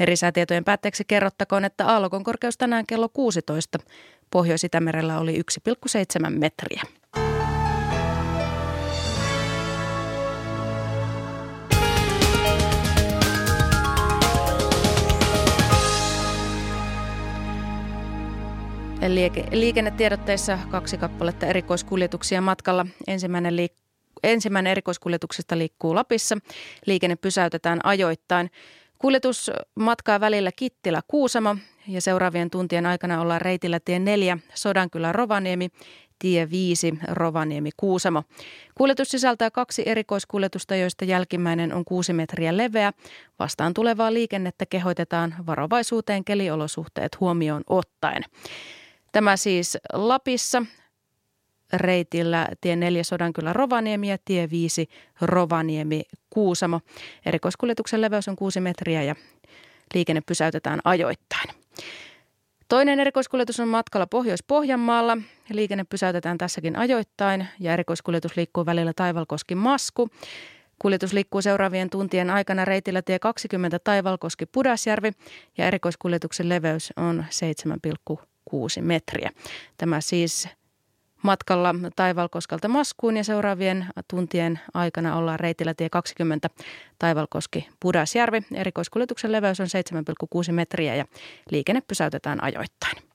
Merisäätietojen 0.00 0.64
päätteeksi 0.64 1.04
kerrottakoon, 1.04 1.64
että 1.64 1.86
aallokon 1.86 2.24
korkeus 2.24 2.58
tänään 2.58 2.86
kello 2.86 3.08
16 3.08 3.78
Pohjois-Itämerellä 4.30 5.18
oli 5.18 5.38
1,7 5.38 6.30
metriä. 6.30 6.82
Liikennetiedotteissa 19.52 20.58
kaksi 20.70 20.98
kappaletta 20.98 21.46
erikoiskuljetuksia 21.46 22.40
matkalla. 22.40 22.86
Ensimmäinen, 23.06 23.54
liik- 23.56 23.82
ensimmäinen 24.22 24.70
erikoiskuljetuksesta 24.70 25.58
liikkuu 25.58 25.94
Lapissa. 25.94 26.38
Liikenne 26.86 27.16
pysäytetään 27.16 27.80
ajoittain. 27.84 28.50
Kuljetus 29.00 29.50
matkaa 29.74 30.20
välillä 30.20 30.50
Kittilä-Kuusamo 30.56 31.56
ja 31.88 32.00
seuraavien 32.00 32.50
tuntien 32.50 32.86
aikana 32.86 33.20
ollaan 33.20 33.40
reitillä 33.40 33.80
tie 33.84 33.98
4 33.98 34.38
Sodankylä-Rovaniemi, 34.54 35.68
tie 36.18 36.50
5 36.50 36.98
Rovaniemi-Kuusamo. 37.08 38.22
Kuljetus 38.74 39.10
sisältää 39.10 39.50
kaksi 39.50 39.82
erikoiskuljetusta, 39.86 40.76
joista 40.76 41.04
jälkimmäinen 41.04 41.74
on 41.74 41.84
6 41.84 42.12
metriä 42.12 42.56
leveä. 42.56 42.92
Vastaan 43.38 43.74
tulevaa 43.74 44.12
liikennettä 44.12 44.66
kehoitetaan 44.66 45.34
varovaisuuteen 45.46 46.24
keliolosuhteet 46.24 47.20
huomioon 47.20 47.62
ottaen. 47.66 48.22
Tämä 49.12 49.36
siis 49.36 49.78
Lapissa 49.92 50.62
reitillä 51.72 52.48
tie 52.60 52.76
4 52.76 53.04
Sodankylä 53.04 53.52
Rovaniemi 53.52 54.10
ja 54.10 54.18
tie 54.24 54.50
5 54.50 54.88
Rovaniemi 55.20 56.02
Kuusamo. 56.30 56.80
Erikoiskuljetuksen 57.26 58.00
leveys 58.00 58.28
on 58.28 58.36
6 58.36 58.60
metriä 58.60 59.02
ja 59.02 59.14
liikenne 59.94 60.20
pysäytetään 60.26 60.80
ajoittain. 60.84 61.48
Toinen 62.68 63.00
erikoiskuljetus 63.00 63.60
on 63.60 63.68
matkalla 63.68 64.06
Pohjois-Pohjanmaalla. 64.06 65.18
Liikenne 65.50 65.84
pysäytetään 65.84 66.38
tässäkin 66.38 66.76
ajoittain 66.76 67.46
ja 67.60 67.72
erikoiskuljetus 67.72 68.36
liikkuu 68.36 68.66
välillä 68.66 68.92
Taivalkoski 68.96 69.54
Masku. 69.54 70.08
Kuljetus 70.78 71.12
liikkuu 71.12 71.42
seuraavien 71.42 71.90
tuntien 71.90 72.30
aikana 72.30 72.64
reitillä 72.64 73.02
tie 73.02 73.18
20 73.18 73.78
Taivalkoski 73.78 74.46
Pudasjärvi 74.46 75.12
ja 75.58 75.66
erikoiskuljetuksen 75.66 76.48
leveys 76.48 76.92
on 76.96 77.24
7,6 78.50 78.82
metriä. 78.82 79.30
Tämä 79.76 80.00
siis 80.00 80.48
matkalla 81.22 81.74
Taivalkoskelta 81.96 82.68
Maskuun 82.68 83.16
ja 83.16 83.24
seuraavien 83.24 83.86
tuntien 84.08 84.60
aikana 84.74 85.16
ollaan 85.16 85.40
reitillä 85.40 85.74
tie 85.74 85.90
20 85.90 86.50
Taivalkoski 86.98 87.68
Pudasjärvi. 87.80 88.42
Erikoiskuljetuksen 88.54 89.32
leveys 89.32 89.60
on 89.60 89.66
7,6 90.46 90.52
metriä 90.52 90.94
ja 90.94 91.04
liikenne 91.50 91.82
pysäytetään 91.88 92.42
ajoittain. 92.42 93.09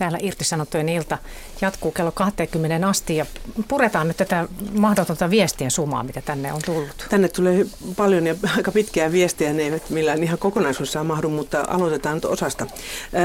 Täällä 0.00 0.18
irtisanottujen 0.22 0.88
ilta 0.88 1.18
jatkuu 1.60 1.90
kello 1.90 2.12
20 2.12 2.88
asti 2.88 3.16
ja 3.16 3.26
puretaan 3.68 4.08
nyt 4.08 4.16
tätä 4.16 4.48
mahdotonta 4.72 5.30
viestien 5.30 5.70
sumaa, 5.70 6.02
mitä 6.02 6.20
tänne 6.20 6.52
on 6.52 6.60
tullut. 6.66 7.06
Tänne 7.08 7.28
tulee 7.28 7.66
paljon 7.96 8.26
ja 8.26 8.34
aika 8.56 8.72
pitkiä 8.72 9.12
viestejä, 9.12 9.52
ne 9.52 9.62
eivät 9.62 9.90
millään 9.90 10.22
ihan 10.22 10.38
kokonaisuudessaan 10.38 11.06
mahdu, 11.06 11.28
mutta 11.28 11.64
aloitetaan 11.68 12.14
nyt 12.14 12.24
osasta. 12.24 12.66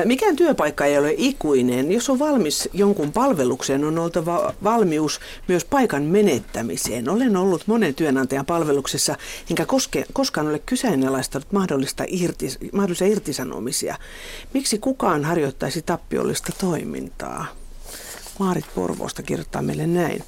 Mikään 0.05 0.35
työpaikka 0.35 0.85
ei 0.85 0.97
ole 0.97 1.13
ikuinen. 1.17 1.91
Jos 1.91 2.09
on 2.09 2.19
valmis 2.19 2.69
jonkun 2.73 3.11
palvelukseen, 3.11 3.85
on 3.85 3.99
oltava 3.99 4.53
valmius 4.63 5.19
myös 5.47 5.65
paikan 5.65 6.03
menettämiseen. 6.03 7.09
Olen 7.09 7.37
ollut 7.37 7.63
monen 7.67 7.95
työnantajan 7.95 8.45
palveluksessa, 8.45 9.15
enkä 9.49 9.65
koske, 9.65 10.05
koskaan 10.13 10.47
ole 10.47 10.59
kyseenalaistanut 10.59 11.51
mahdollista 11.51 12.03
irtis, 12.07 12.59
mahdollisia 12.73 13.07
irtisanomisia. 13.07 13.95
Miksi 14.53 14.77
kukaan 14.77 15.25
harjoittaisi 15.25 15.81
tappiollista 15.81 16.51
toimintaa? 16.65 17.45
Maarit 18.39 18.65
Porvoosta 18.75 19.23
kirjoittaa 19.23 19.61
meille 19.61 19.87
näin. 19.87 20.23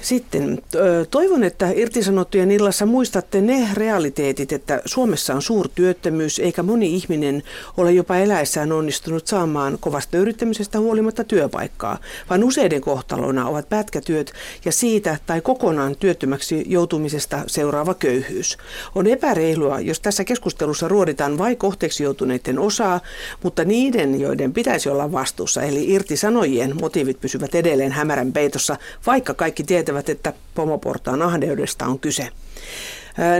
Sitten 0.00 0.62
toivon, 1.10 1.44
että 1.44 1.70
irtisanottujen 1.70 2.50
illassa 2.50 2.86
muistatte 2.86 3.40
ne 3.40 3.68
realiteetit, 3.74 4.52
että 4.52 4.82
Suomessa 4.84 5.34
on 5.34 5.42
suurtyöttömyys 5.42 6.38
eikä 6.38 6.62
moni 6.62 6.94
ihminen 6.94 7.42
ole 7.76 7.92
jopa 7.92 8.16
eläessään 8.16 8.72
onnistunut 8.72 9.26
saamaan 9.26 9.78
kovasta 9.80 10.18
yrittämisestä 10.18 10.78
huolimatta 10.78 11.24
työpaikkaa, 11.24 11.98
vaan 12.30 12.44
useiden 12.44 12.80
kohtalona 12.80 13.48
ovat 13.48 13.68
pätkätyöt 13.68 14.32
ja 14.64 14.72
siitä 14.72 15.18
tai 15.26 15.40
kokonaan 15.40 15.96
työttömäksi 15.96 16.64
joutumisesta 16.66 17.44
seuraava 17.46 17.94
köyhyys. 17.94 18.58
On 18.94 19.06
epäreilua, 19.06 19.80
jos 19.80 20.00
tässä 20.00 20.24
keskustelussa 20.24 20.88
ruoditaan 20.88 21.38
vain 21.38 21.56
kohteeksi 21.56 22.02
joutuneiden 22.02 22.58
osaa, 22.58 23.00
mutta 23.42 23.64
niiden, 23.64 24.20
joiden 24.20 24.52
pitäisi 24.52 24.88
olla 24.88 25.12
vastuussa, 25.12 25.62
eli 25.62 25.90
irtisanojien 25.92 26.80
motiivit 26.80 27.20
pysyvät 27.20 27.47
edelleen 27.54 27.92
hämärän 27.92 28.32
peitossa, 28.32 28.76
vaikka 29.06 29.34
kaikki 29.34 29.64
tietävät, 29.64 30.08
että 30.08 30.32
pomoportaan 30.54 31.22
ahdeudesta 31.22 31.86
on 31.86 31.98
kyse. 31.98 32.28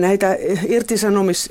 Näitä 0.01 0.37
irtisanomis, 0.69 1.51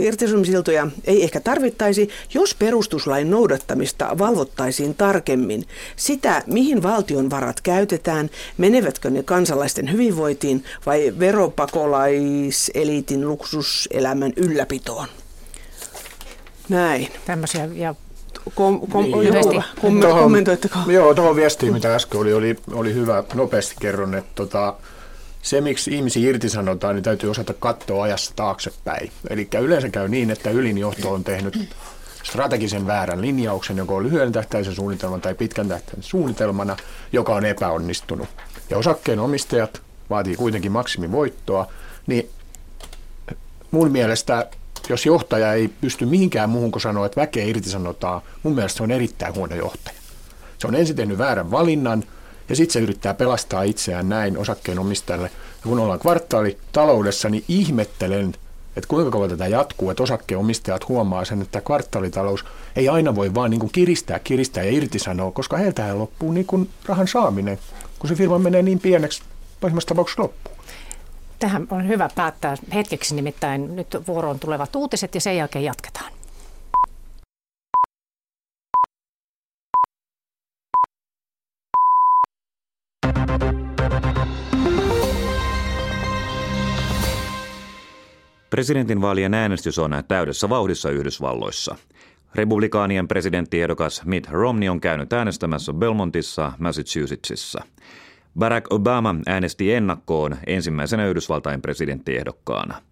irtisanomisiltoja 0.00 0.86
ei 1.04 1.24
ehkä 1.24 1.40
tarvittaisi, 1.40 2.08
jos 2.34 2.54
perustuslain 2.54 3.30
noudattamista 3.30 4.18
valvottaisiin 4.18 4.94
tarkemmin. 4.94 5.64
Sitä, 5.96 6.42
mihin 6.46 6.82
valtion 6.82 7.30
varat 7.30 7.60
käytetään, 7.60 8.30
menevätkö 8.58 9.10
ne 9.10 9.22
kansalaisten 9.22 9.92
hyvinvointiin 9.92 10.64
vai 10.86 11.14
veropakolaiselиitin 11.18 13.28
luksuselämän 13.28 14.32
ylläpitoon. 14.36 15.08
Näin. 16.68 17.08
Tämmöisiä 17.26 17.68
ja 17.74 17.94
kom, 18.54 18.86
kom, 18.86 19.04
niin, 19.04 19.24
joo, 19.24 19.62
kom, 19.80 20.00
tohon, 20.00 20.22
kommentoitteko? 20.22 20.78
Joo, 20.86 21.14
tuohon 21.14 21.36
viestiin, 21.36 21.72
mitä 21.72 21.94
äsken 21.94 22.20
oli, 22.20 22.32
oli, 22.32 22.56
oli 22.72 22.94
hyvä. 22.94 23.24
Nopeasti 23.34 23.74
kerron, 23.80 24.14
että 24.14 24.30
tota, 24.34 24.74
se, 25.42 25.60
miksi 25.60 25.94
ihmisiä 25.94 26.28
irtisanotaan, 26.28 26.94
niin 26.94 27.02
täytyy 27.02 27.30
osata 27.30 27.54
katsoa 27.54 28.04
ajassa 28.04 28.32
taaksepäin. 28.36 29.10
Eli 29.30 29.48
yleensä 29.60 29.88
käy 29.88 30.08
niin, 30.08 30.30
että 30.30 30.50
ylinjohto 30.50 31.12
on 31.12 31.24
tehnyt 31.24 31.68
strategisen 32.22 32.86
väärän 32.86 33.20
linjauksen, 33.20 33.76
joko 33.76 34.02
lyhyen 34.02 34.32
tähtäisen 34.32 34.74
suunnitelman 34.74 35.20
tai 35.20 35.34
pitkän 35.34 35.68
tähtäisen 35.68 36.02
suunnitelmana, 36.02 36.76
joka 37.12 37.34
on 37.34 37.44
epäonnistunut. 37.44 38.28
Ja 38.70 38.78
osakkeenomistajat 38.78 39.82
vaatii 40.10 40.36
kuitenkin 40.36 40.72
maksimivoittoa, 40.72 41.66
niin 42.06 42.30
mun 43.70 43.90
mielestä 43.90 44.46
jos 44.88 45.06
johtaja 45.06 45.52
ei 45.52 45.68
pysty 45.68 46.06
mihinkään 46.06 46.50
muuhun 46.50 46.72
kuin 46.72 46.82
sanoa, 46.82 47.06
että 47.06 47.20
väkeä 47.20 47.44
irtisanotaan, 47.44 48.22
mun 48.42 48.54
mielestä 48.54 48.76
se 48.76 48.82
on 48.82 48.90
erittäin 48.90 49.34
huono 49.34 49.56
johtaja. 49.56 49.96
Se 50.58 50.66
on 50.66 50.74
ensin 50.74 50.96
tehnyt 50.96 51.18
väärän 51.18 51.50
valinnan 51.50 52.04
ja 52.48 52.56
sitten 52.56 52.72
se 52.72 52.80
yrittää 52.80 53.14
pelastaa 53.14 53.62
itseään 53.62 54.08
näin 54.08 54.38
osakkeenomistajalle. 54.38 55.30
Ja 55.36 55.68
kun 55.68 55.78
ollaan 55.78 55.98
kvartaalitaloudessa, 55.98 57.28
niin 57.28 57.44
ihmettelen, 57.48 58.34
että 58.76 58.88
kuinka 58.88 59.10
kauan 59.10 59.30
tätä 59.30 59.46
jatkuu, 59.46 59.90
että 59.90 60.02
osakkeenomistajat 60.02 60.88
huomaa 60.88 61.24
sen, 61.24 61.42
että 61.42 61.60
kvartaalitalous 61.60 62.44
ei 62.76 62.88
aina 62.88 63.14
voi 63.14 63.34
vaan 63.34 63.50
niin 63.50 63.60
kuin 63.60 63.72
kiristää, 63.72 64.18
kiristää 64.18 64.64
ja 64.64 64.70
irtisanoa, 64.70 65.30
koska 65.30 65.56
heiltähän 65.56 65.98
loppuu 65.98 66.32
niin 66.32 66.46
kuin 66.46 66.70
rahan 66.86 67.08
saaminen, 67.08 67.58
kun 67.98 68.08
se 68.08 68.14
firma 68.14 68.38
menee 68.38 68.62
niin 68.62 68.80
pieneksi, 68.80 69.22
pahimmassa 69.60 69.88
tapauksessa 69.88 70.22
loppuu. 70.22 70.53
Tähän 71.44 71.66
on 71.70 71.88
hyvä 71.88 72.08
päättää 72.14 72.56
hetkeksi, 72.74 73.14
nimittäin 73.14 73.76
nyt 73.76 73.86
vuoroon 74.08 74.38
tulevat 74.38 74.76
uutiset 74.76 75.14
ja 75.14 75.20
sen 75.20 75.36
jälkeen 75.36 75.64
jatketaan. 75.64 76.12
Presidentinvaalien 88.50 89.34
äänestys 89.34 89.78
on 89.78 89.90
täydessä 90.08 90.48
vauhdissa 90.48 90.90
Yhdysvalloissa. 90.90 91.76
Republikaanien 92.34 93.08
presidenttiehdokas 93.08 94.02
Mitt 94.04 94.30
Romney 94.30 94.68
on 94.68 94.80
käynyt 94.80 95.12
äänestämässä 95.12 95.72
Belmontissa, 95.72 96.52
Massachusettsissa– 96.58 97.64
Barack 98.38 98.72
Obama 98.72 99.14
äänesti 99.26 99.72
ennakkoon 99.72 100.36
ensimmäisenä 100.46 101.06
Yhdysvaltain 101.06 101.62
presidenttiehdokkaana. 101.62 102.82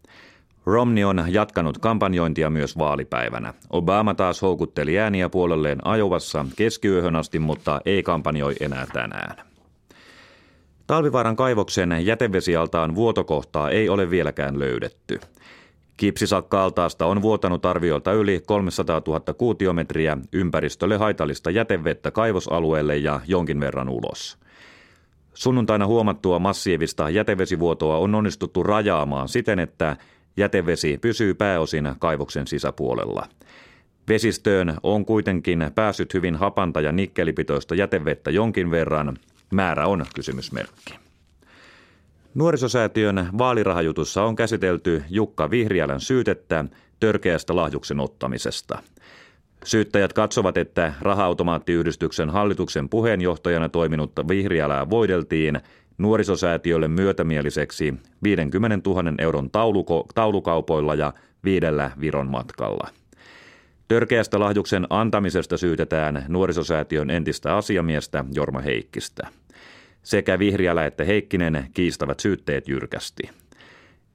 Romney 0.67 1.05
on 1.05 1.25
jatkanut 1.29 1.79
kampanjointia 1.79 2.51
myös 2.51 2.79
vaalipäivänä. 2.79 3.55
Obama 3.71 4.15
taas 4.15 4.43
houkutteli 4.43 4.99
ääniä 4.99 5.29
puolelleen 5.29 5.87
ajovassa 5.87 6.47
keskiyöhön 6.57 7.17
asti, 7.17 7.39
mutta 7.39 7.81
ei 7.85 8.03
kampanjoi 8.03 8.55
enää 8.61 8.87
tänään. 8.93 9.37
Talvivaaran 10.87 11.37
kaivoksen 11.37 12.07
jätevesialtaan 12.07 12.95
vuotokohtaa 12.95 13.71
ei 13.71 13.89
ole 13.89 14.11
vieläkään 14.11 14.59
löydetty. 14.59 15.21
Kipsisakka-altaasta 15.97 17.07
on 17.07 17.23
vuotanut 17.23 17.67
arviolta 17.67 18.13
yli 18.13 18.43
300 18.47 19.03
000 19.07 19.35
kuutiometriä 19.35 20.17
ympäristölle 20.33 20.97
haitallista 20.97 21.51
jätevettä 21.51 22.11
kaivosalueelle 22.11 22.97
ja 22.97 23.21
jonkin 23.27 23.61
verran 23.61 23.89
ulos. 23.89 24.39
Sunnuntaina 25.35 25.87
huomattua 25.87 26.39
massiivista 26.39 27.11
jätevesivuotoa 27.11 27.97
on 27.97 28.15
onnistuttu 28.15 28.63
rajaamaan 28.63 29.29
siten, 29.29 29.59
että 29.59 29.97
jätevesi 30.37 30.99
pysyy 31.01 31.35
pääosin 31.35 31.95
kaivoksen 31.99 32.47
sisäpuolella. 32.47 33.27
Vesistöön 34.09 34.77
on 34.83 35.05
kuitenkin 35.05 35.71
päässyt 35.75 36.15
hyvin 36.15 36.37
hapanta 36.37 36.81
ja 36.81 36.93
nikkelipitoista 36.93 37.75
jätevettä 37.75 38.31
jonkin 38.31 38.71
verran. 38.71 39.17
Määrä 39.53 39.87
on 39.87 40.07
kysymysmerkki. 40.15 40.95
Nuorisosäätiön 42.35 43.29
vaalirahajutussa 43.39 44.23
on 44.23 44.37
käsitelty 44.37 45.05
Jukka 45.11 45.51
Vihriälän 45.51 46.01
syytettä 46.01 46.65
törkeästä 47.01 47.57
lahjuksen 47.57 48.01
ottamisesta– 48.01 48.79
Syyttäjät 49.65 50.13
katsovat, 50.13 50.57
että 50.57 50.93
raha-automaattiyhdistyksen 51.01 52.31
hallituksen 52.31 52.89
puheenjohtajana 52.89 53.69
toiminutta 53.69 54.29
Vihriälää 54.29 54.91
voideltiin 54.91 55.61
nuorisosäätiölle 55.99 56.89
myötämieliseksi 56.89 57.95
50 58.23 58.91
000 58.91 59.15
euron 59.19 59.51
tauluko, 59.51 60.07
taulukaupoilla 60.15 60.95
ja 60.95 61.13
viidellä 61.45 61.91
Viron 62.01 62.27
matkalla. 62.27 62.89
Törkeästä 63.89 64.41
lahjuksen 64.41 64.87
antamisesta 64.91 65.57
syytetään 65.57 66.25
nuorisosäätiön 66.29 67.11
entistä 67.11 67.57
asiamiestä 67.57 68.25
Jorma 68.35 68.61
Heikkistä. 68.61 69.29
Sekä 70.03 70.39
Vihriälä 70.39 70.87
että 70.87 71.05
Heikkinen 71.05 71.67
kiistävät 71.75 72.21
syytteet 72.21 72.69
jyrkästi. 72.69 73.31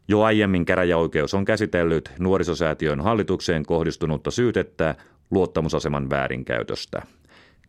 Jo 0.08 0.22
aiemmin 0.22 0.66
käräjäoikeus 0.66 1.34
on 1.34 1.46
käsitellyt 1.46 2.12
nuorisosäätiön 2.20 3.02
hallitukseen 3.02 3.66
kohdistunutta 3.66 4.32
syytettä 4.32 4.96
luottamusaseman 5.32 6.10
väärinkäytöstä. 6.10 7.02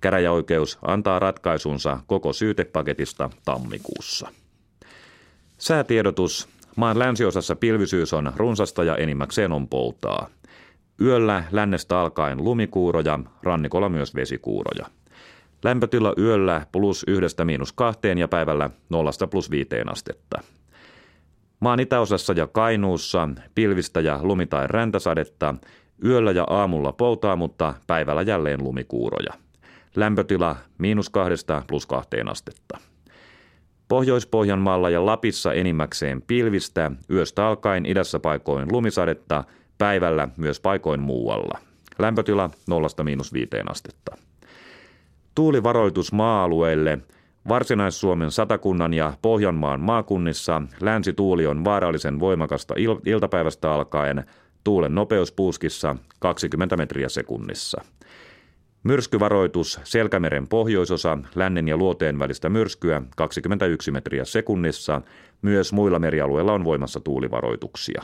Käräjäoikeus 0.01 0.79
antaa 0.83 1.19
ratkaisunsa 1.19 2.01
koko 2.07 2.33
syytepaketista 2.33 3.31
tammikuussa. 3.45 4.29
Säätiedotus. 5.59 6.49
Maan 6.77 6.99
länsiosassa 6.99 7.57
pilvisyys 7.57 8.13
on 8.13 8.33
runsasta 8.37 8.85
ja 8.85 8.97
enimmäkseen 8.97 9.53
on 9.53 9.69
poltaa. 9.69 10.29
Yöllä 11.01 11.45
lännestä 11.51 12.01
alkaen 12.01 12.45
lumikuuroja, 12.45 13.19
rannikolla 13.43 13.89
myös 13.89 14.15
vesikuuroja. 14.15 14.87
Lämpötila 15.63 16.15
yöllä 16.19 16.67
plus 16.73 17.05
yhdestä 17.07 17.45
miinus 17.45 17.73
kahteen 17.73 18.19
ja 18.19 18.29
päivällä 18.29 18.71
nollasta 18.89 19.27
plus 19.27 19.51
viiteen 19.51 19.93
astetta. 19.93 20.43
Maan 21.61 21.81
itäosassa 21.81 22.33
ja 22.33 22.47
Kainuussa 22.47 23.29
pilvistä 23.55 24.01
ja 24.01 24.21
lumi- 24.23 24.47
tai 24.47 24.67
räntäsadetta, 24.67 25.55
Yöllä 26.05 26.31
ja 26.31 26.45
aamulla 26.51 26.93
poutaa, 26.93 27.37
mutta 27.37 27.75
päivällä 27.87 28.23
jälleen 28.23 28.65
lumikuuroja. 28.65 29.33
Lämpötila 29.97 30.57
miinus 30.79 31.11
kahdesta 31.11 31.63
plus 31.67 31.87
kahteen 31.87 32.29
astetta. 32.29 32.79
Pohjois-Pohjanmaalla 33.89 34.91
ja 34.91 35.07
Lapissa 35.07 35.53
enimmäkseen 35.53 36.23
pilvistä, 36.23 36.91
yöstä 37.11 37.47
alkaen 37.47 37.87
idässä 37.87 38.19
paikoin 38.19 38.73
lumisadetta, 38.73 39.45
päivällä 39.79 40.29
myös 40.37 40.61
paikoin 40.61 41.01
muualla. 41.01 41.59
Lämpötila 41.99 42.51
0-5 42.71 43.71
astetta. 43.71 44.17
Tuulivaroitus 45.35 46.13
maa-alueille– 46.13 46.99
Varsinais-Suomen 47.49 48.31
satakunnan 48.31 48.95
ja 48.95 49.13
Pohjanmaan 49.23 49.81
maakunnissa 49.81 50.63
länsituuli 50.81 51.47
on 51.47 51.65
vaarallisen 51.65 52.21
voimakasta 52.21 52.75
il- 52.75 53.01
iltapäivästä 53.07 53.73
alkaen, 53.73 54.25
tuulen 54.69 54.95
nopeus 54.95 55.33
puuskissa 55.33 55.97
20 56.21 56.77
metriä 56.77 57.09
sekunnissa. 57.09 57.83
Myrskyvaroitus 58.83 59.81
Selkämeren 59.85 60.49
pohjoisosa, 60.49 61.19
lännen 61.35 61.69
ja 61.69 61.77
luoteen 61.77 62.19
välistä 62.19 62.49
myrskyä 62.49 63.03
21 63.17 63.91
metriä 63.91 64.25
sekunnissa. 64.25 65.01
Myös 65.43 65.73
muilla 65.73 65.99
merialueilla 65.99 66.53
on 66.53 66.65
voimassa 66.65 67.01
tuulivaroituksia. 67.01 68.03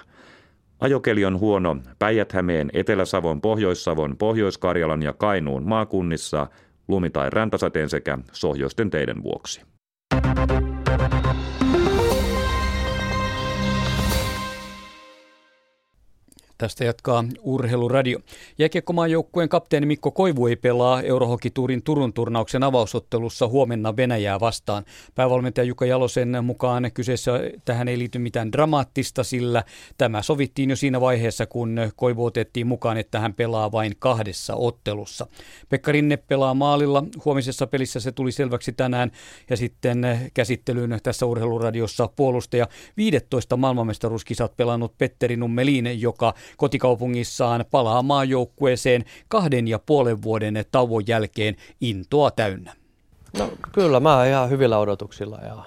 Ajokeli 0.80 1.24
on 1.24 1.38
huono 1.38 1.76
Päijät-Hämeen, 1.98 2.70
Etelä-Savon, 2.72 3.40
Pohjois-Savon, 3.40 4.16
Pohjois-Karjalan 4.16 5.02
ja 5.02 5.12
Kainuun 5.12 5.68
maakunnissa, 5.68 6.46
lumi- 6.88 7.10
tai 7.10 7.30
räntäsateen 7.30 7.90
sekä 7.90 8.18
sohjoisten 8.32 8.90
teiden 8.90 9.22
vuoksi. 9.22 9.62
Tästä 16.58 16.84
jatkaa 16.84 17.24
Urheiluradio. 17.42 18.18
Jääkiekkomaan 18.58 19.10
joukkueen 19.10 19.48
kapteeni 19.48 19.86
Mikko 19.86 20.10
Koivu 20.10 20.46
ei 20.46 20.56
pelaa 20.56 21.02
Eurohokiturin 21.02 21.82
Turun 21.82 22.12
turnauksen 22.12 22.62
avausottelussa 22.62 23.48
huomenna 23.48 23.96
Venäjää 23.96 24.40
vastaan. 24.40 24.84
Päävalmentaja 25.14 25.64
Jukka 25.64 25.86
Jalosen 25.86 26.44
mukaan 26.44 26.90
kyseessä 26.94 27.32
tähän 27.64 27.88
ei 27.88 27.98
liity 27.98 28.18
mitään 28.18 28.52
dramaattista, 28.52 29.24
sillä 29.24 29.64
tämä 29.98 30.22
sovittiin 30.22 30.70
jo 30.70 30.76
siinä 30.76 31.00
vaiheessa, 31.00 31.46
kun 31.46 31.76
Koivu 31.96 32.24
otettiin 32.24 32.66
mukaan, 32.66 32.96
että 32.96 33.20
hän 33.20 33.34
pelaa 33.34 33.72
vain 33.72 33.92
kahdessa 33.98 34.54
ottelussa. 34.54 35.26
Pekka 35.68 35.92
Rinne 35.92 36.16
pelaa 36.16 36.54
maalilla. 36.54 37.04
Huomisessa 37.24 37.66
pelissä 37.66 38.00
se 38.00 38.12
tuli 38.12 38.32
selväksi 38.32 38.72
tänään 38.72 39.10
ja 39.50 39.56
sitten 39.56 40.30
käsittelyyn 40.34 41.00
tässä 41.02 41.26
Urheiluradiossa 41.26 42.08
puolustaja 42.16 42.68
15 42.96 43.56
maailmanmestaruuskisat 43.56 44.56
pelannut 44.56 44.98
Petteri 44.98 45.36
Nummelin, 45.36 46.00
joka 46.00 46.34
kotikaupungissaan 46.56 47.64
palaa 47.70 48.02
maajoukkueeseen 48.02 49.04
kahden 49.28 49.68
ja 49.68 49.78
puolen 49.78 50.22
vuoden 50.22 50.64
tauon 50.72 51.02
jälkeen 51.06 51.56
intoa 51.80 52.30
täynnä. 52.30 52.72
No 53.38 53.48
kyllä, 53.72 54.00
mä 54.00 54.16
oon 54.16 54.26
ihan 54.26 54.50
hyvillä 54.50 54.78
odotuksilla 54.78 55.38
ja 55.38 55.64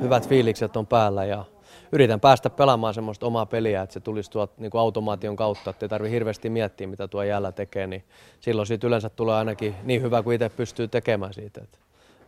hyvät 0.00 0.28
fiilikset 0.28 0.76
on 0.76 0.86
päällä 0.86 1.24
ja 1.24 1.44
yritän 1.92 2.20
päästä 2.20 2.50
pelaamaan 2.50 2.94
semmoista 2.94 3.26
omaa 3.26 3.46
peliä, 3.46 3.82
että 3.82 3.92
se 3.92 4.00
tulisi 4.00 4.30
tuolta 4.30 4.54
niin 4.58 4.70
kuin 4.70 4.80
automaation 4.80 5.36
kautta, 5.36 5.70
että 5.70 5.84
ei 5.84 5.88
tarvitse 5.88 6.14
hirveästi 6.14 6.50
miettiä, 6.50 6.86
mitä 6.86 7.08
tuo 7.08 7.22
jäällä 7.22 7.52
tekee, 7.52 7.86
niin 7.86 8.04
silloin 8.40 8.66
siitä 8.66 8.86
yleensä 8.86 9.08
tulee 9.08 9.34
ainakin 9.34 9.74
niin 9.82 10.02
hyvä 10.02 10.22
kuin 10.22 10.34
itse 10.34 10.48
pystyy 10.48 10.88
tekemään 10.88 11.34
siitä. 11.34 11.60
Että 11.62 11.78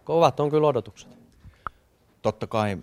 kovat 0.05 0.41
on 0.41 0.51
kyllä 0.51 0.67
odotukset. 0.67 1.09
Totta 2.23 2.47
kai 2.47 2.79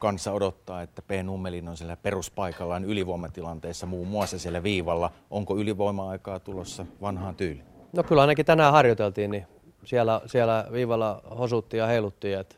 kanssa 0.00 0.32
odottaa, 0.32 0.82
että 0.82 1.02
P. 1.02 1.10
Nummelin 1.22 1.68
on 1.68 1.76
siellä 1.76 1.96
peruspaikallaan 1.96 2.84
ylivoimatilanteessa 2.84 3.86
muun 3.86 4.08
muassa 4.08 4.38
siellä 4.38 4.62
viivalla. 4.62 5.10
Onko 5.30 5.56
ylivoima-aikaa 5.56 6.40
tulossa 6.40 6.86
vanhaan 7.02 7.34
tyyliin? 7.36 7.66
No 7.92 8.02
kyllä 8.02 8.20
ainakin 8.20 8.46
tänään 8.46 8.72
harjoiteltiin, 8.72 9.30
niin 9.30 9.46
siellä, 9.84 10.20
siellä 10.26 10.66
viivalla 10.72 11.22
hosuttiin 11.38 11.78
ja 11.78 11.86
heiluttiin, 11.86 12.38
että 12.38 12.56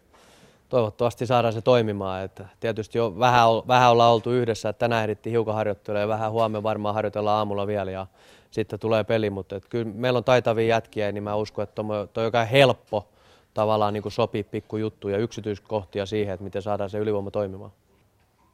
toivottavasti 0.68 1.26
saadaan 1.26 1.52
se 1.52 1.60
toimimaan. 1.60 2.24
Että 2.24 2.48
tietysti 2.60 2.98
jo 2.98 3.18
vähän, 3.18 3.48
vähän 3.68 3.90
ollaan 3.90 4.12
oltu 4.12 4.30
yhdessä, 4.30 4.68
että 4.68 4.78
tänään 4.78 5.02
ehdittiin 5.02 5.30
hiukan 5.30 5.54
harjoittelemaan 5.54 6.04
ja 6.04 6.08
vähän 6.08 6.32
huomenna 6.32 6.62
varmaan 6.62 6.94
harjoitellaan 6.94 7.38
aamulla 7.38 7.66
vielä 7.66 7.90
ja 7.90 8.06
sitten 8.50 8.78
tulee 8.78 9.04
peli, 9.04 9.30
mutta 9.30 9.56
että 9.56 9.68
kyllä 9.68 9.92
meillä 9.94 10.16
on 10.16 10.24
taitavia 10.24 10.66
jätkiä, 10.66 11.12
niin 11.12 11.22
mä 11.22 11.34
uskon, 11.34 11.62
että 11.62 11.82
tuo 11.82 12.08
on 12.16 12.24
joka 12.24 12.44
helppo 12.44 13.08
tavallaan 13.54 13.94
niin 13.94 14.02
kuin 14.02 14.12
sopii 14.12 14.42
pikkujuttuja, 14.44 15.18
yksityiskohtia 15.18 16.06
siihen, 16.06 16.34
että 16.34 16.44
miten 16.44 16.62
saadaan 16.62 16.90
se 16.90 16.98
ylivoima 16.98 17.30
toimimaan. 17.30 17.72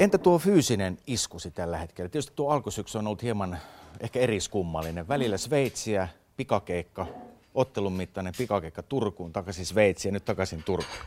Entä 0.00 0.18
tuo 0.18 0.38
fyysinen 0.38 0.98
iskusi 1.06 1.50
tällä 1.50 1.78
hetkellä? 1.78 2.08
Tietysti 2.08 2.32
tuo 2.36 2.50
alkusyksy 2.50 2.98
on 2.98 3.06
ollut 3.06 3.22
hieman 3.22 3.58
ehkä 4.00 4.20
eriskummallinen. 4.20 5.08
Välillä 5.08 5.36
Sveitsiä, 5.36 6.08
pikakeikka, 6.36 7.06
ottelun 7.54 7.92
mittainen 7.92 8.32
pikakeikka 8.38 8.82
Turkuun, 8.82 9.32
takaisin 9.32 9.66
Sveitsiin 9.66 10.10
ja 10.10 10.12
nyt 10.12 10.24
takaisin 10.24 10.62
Turkuun. 10.62 11.02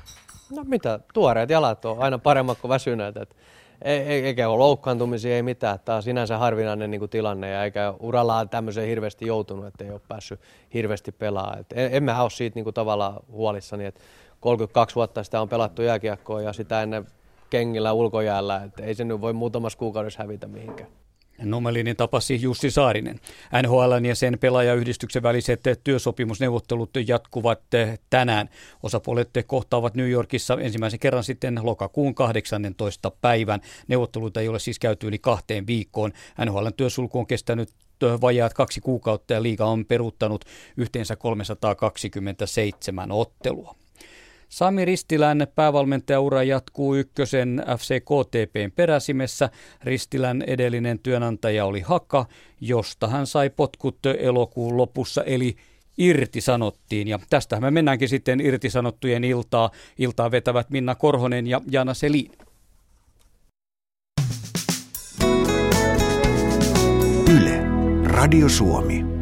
No 0.50 0.64
mitä, 0.64 1.00
tuoreet 1.14 1.50
jalat 1.50 1.86
on 1.86 2.00
aina 2.00 2.18
paremmat 2.18 2.58
kuin 2.60 2.70
väsyneet. 2.70 3.18
Et 3.18 3.36
eikä 3.82 4.50
ole 4.50 4.58
loukkaantumisia, 4.58 5.36
ei 5.36 5.44
mitään. 5.44 5.80
Tämä 5.86 5.96
on 5.96 6.04
sinänsä 6.04 6.38
harvinainen 6.38 6.92
niin 6.92 7.00
kuin 7.00 7.10
tilanne 7.10 7.50
ja 7.50 7.64
eikä 7.64 7.94
uralla 8.00 8.46
tämmöiseen 8.46 8.88
hirveästi 8.88 9.28
joutunut, 9.28 9.66
että 9.66 9.84
ei 9.84 9.92
ole 9.92 10.02
päässyt 10.08 10.40
hirveästi 10.74 11.12
pelaamaan. 11.12 11.66
En, 11.74 11.90
en 11.94 12.04
mä 12.04 12.22
ole 12.22 12.30
siitä 12.30 12.56
niin 12.56 12.64
kuin 12.64 12.74
tavallaan 12.74 13.20
huolissani, 13.32 13.86
että 13.86 14.02
32 14.40 14.96
vuotta 14.96 15.24
sitä 15.24 15.42
on 15.42 15.50
pelattu 15.50 15.82
jääkiekkoa 15.82 16.42
ja 16.42 16.54
sitä 16.54 16.82
ennen 16.82 17.08
kengillä 17.50 17.94
ulkojäällä, 17.94 18.62
että 18.64 18.84
ei 18.84 18.96
se 18.96 19.04
nyt 19.04 19.22
voi 19.22 19.34
muutamassa 19.34 19.80
kuukaudessa 19.80 20.24
hävitä 20.24 20.48
mihinkään. 20.48 20.90
Nomelinin 21.42 21.96
tapasi 21.96 22.42
Jussi 22.42 22.72
Saarinen. 22.72 23.20
NHL 23.64 24.06
ja 24.06 24.16
sen 24.16 24.40
pelaajayhdistyksen 24.40 25.24
väliset 25.24 25.64
työsopimusneuvottelut 25.84 26.90
jatkuvat 27.08 27.62
tänään. 28.10 28.50
Osapuolet 28.84 29.30
kohtaavat 29.48 29.96
New 29.96 30.10
Yorkissa 30.10 30.58
ensimmäisen 30.60 31.00
kerran 31.00 31.24
sitten 31.24 31.60
lokakuun 31.64 32.16
18. 32.16 33.12
päivän. 33.22 33.62
Neuvotteluita 33.88 34.42
ei 34.42 34.48
ole 34.48 34.60
siis 34.60 34.80
käyty 34.80 35.08
yli 35.08 35.20
kahteen 35.20 35.68
viikkoon. 35.68 36.12
NHL 36.46 36.68
työsulku 36.78 37.20
on 37.20 37.28
kestänyt 37.28 37.70
vajaat 38.22 38.54
kaksi 38.54 38.82
kuukautta 38.82 39.34
ja 39.34 39.44
liiga 39.44 39.66
on 39.66 39.86
peruuttanut 39.86 40.46
yhteensä 40.78 41.16
327 41.16 43.12
ottelua. 43.12 43.81
Sami 44.52 44.86
Ristilän 44.86 45.48
päävalmentajaura 45.56 46.44
jatkuu 46.44 46.96
ykkösen 46.96 47.64
FC 47.78 48.02
KTPn 48.02 48.72
peräsimessä. 48.76 49.50
Ristilän 49.84 50.42
edellinen 50.42 51.00
työnantaja 51.00 51.66
oli 51.66 51.82
Haka, 51.82 52.26
josta 52.62 53.08
hän 53.08 53.28
sai 53.28 53.50
potkut 53.50 53.98
elokuun 54.20 54.78
lopussa, 54.78 55.24
eli 55.24 55.56
irtisanottiin. 55.98 57.08
Ja 57.08 57.20
tästä 57.30 57.60
me 57.60 57.72
mennäänkin 57.72 58.10
sitten 58.10 58.42
irtisanottujen 58.42 59.24
iltaa. 59.24 59.70
Iltaa 59.98 60.32
vetävät 60.32 60.70
Minna 60.70 60.96
Korhonen 60.96 61.48
ja 61.48 61.62
Jana 61.72 61.94
Selin. 61.94 62.32
Yle, 67.36 67.60
Radio 68.04 68.50
Suomi. 68.50 69.21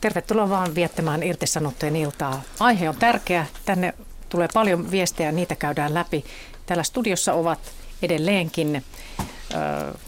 Tervetuloa 0.00 0.48
vaan 0.48 0.74
viettämään 0.74 1.22
irtisanottujen 1.22 1.96
iltaa. 1.96 2.42
Aihe 2.60 2.88
on 2.88 2.96
tärkeä. 2.96 3.46
Tänne 3.64 3.94
tulee 4.28 4.48
paljon 4.54 4.90
viestejä, 4.90 5.32
niitä 5.32 5.56
käydään 5.56 5.94
läpi. 5.94 6.24
Täällä 6.66 6.82
studiossa 6.82 7.32
ovat 7.32 7.58
edelleenkin 8.02 8.84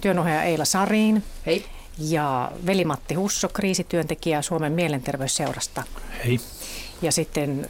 työnohjaaja 0.00 0.42
Eila 0.42 0.64
Sariin. 0.64 1.24
Hei. 1.46 1.66
Ja 1.98 2.52
veli-Matti 2.66 3.14
Husso, 3.14 3.48
kriisityöntekijä 3.48 4.42
Suomen 4.42 4.72
mielenterveysseurasta. 4.72 5.82
Hei. 6.24 6.40
Ja 7.02 7.12
sitten 7.12 7.66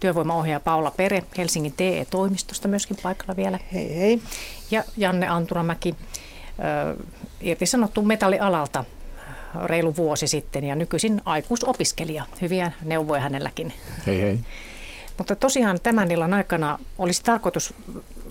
työvoimaohjaaja 0.00 0.60
Paula 0.60 0.90
Pere 0.90 1.22
Helsingin 1.38 1.72
TE-toimistosta 1.72 2.68
myöskin 2.68 2.96
paikalla 3.02 3.36
vielä. 3.36 3.58
Hei 3.72 3.96
hei. 3.96 4.22
Ja 4.70 4.84
Janne 4.96 5.28
Anturamäki, 5.28 5.94
irtisanottu 7.40 8.02
metallialalta 8.02 8.84
reilu 9.64 9.96
vuosi 9.96 10.26
sitten 10.26 10.64
ja 10.64 10.74
nykyisin 10.74 11.22
aikuisopiskelija. 11.24 12.24
Hyviä 12.40 12.72
neuvoja 12.84 13.20
hänelläkin. 13.20 13.72
Hei 14.06 14.20
hei. 14.20 14.38
Mutta 15.18 15.36
tosiaan 15.36 15.80
tämän 15.82 16.10
illan 16.10 16.34
aikana 16.34 16.78
olisi 16.98 17.22
tarkoitus 17.24 17.74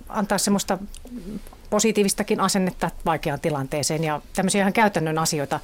antaa 0.10 0.38
semmoista 0.38 0.78
positiivistakin 1.70 2.40
asennetta 2.40 2.92
vaikeaan 3.06 3.40
tilanteeseen 3.40 4.04
ja 4.04 4.22
tämmöisiä 4.36 4.62
ihan 4.62 4.74
käytännön 4.74 5.18
asioita, 5.18 5.60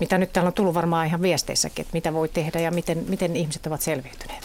mitä 0.00 0.18
nyt 0.18 0.32
täällä 0.32 0.48
on 0.48 0.54
tullut 0.54 0.74
varmaan 0.74 1.06
ihan 1.06 1.22
viesteissäkin, 1.22 1.82
että 1.82 1.94
mitä 1.96 2.12
voi 2.12 2.28
tehdä 2.28 2.60
ja 2.60 2.70
miten, 2.70 3.04
miten 3.08 3.36
ihmiset 3.36 3.66
ovat 3.66 3.80
selviytyneet. 3.80 4.44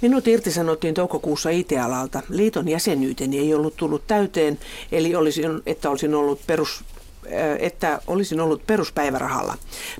Minut 0.00 0.28
irtisanottiin 0.28 0.94
toukokuussa 0.94 1.50
IT-alalta. 1.50 2.22
Liiton 2.28 2.68
jäsenyyteni 2.68 3.38
ei 3.38 3.54
ollut 3.54 3.76
tullut 3.76 4.06
täyteen, 4.06 4.58
eli 4.92 5.14
olisin, 5.14 5.62
että 5.66 5.90
olisin 5.90 6.14
ollut 6.14 6.40
perus 6.46 6.84
että 7.58 8.00
olisin 8.06 8.40
ollut 8.40 8.66
peruspäivärahalla. 8.66 9.54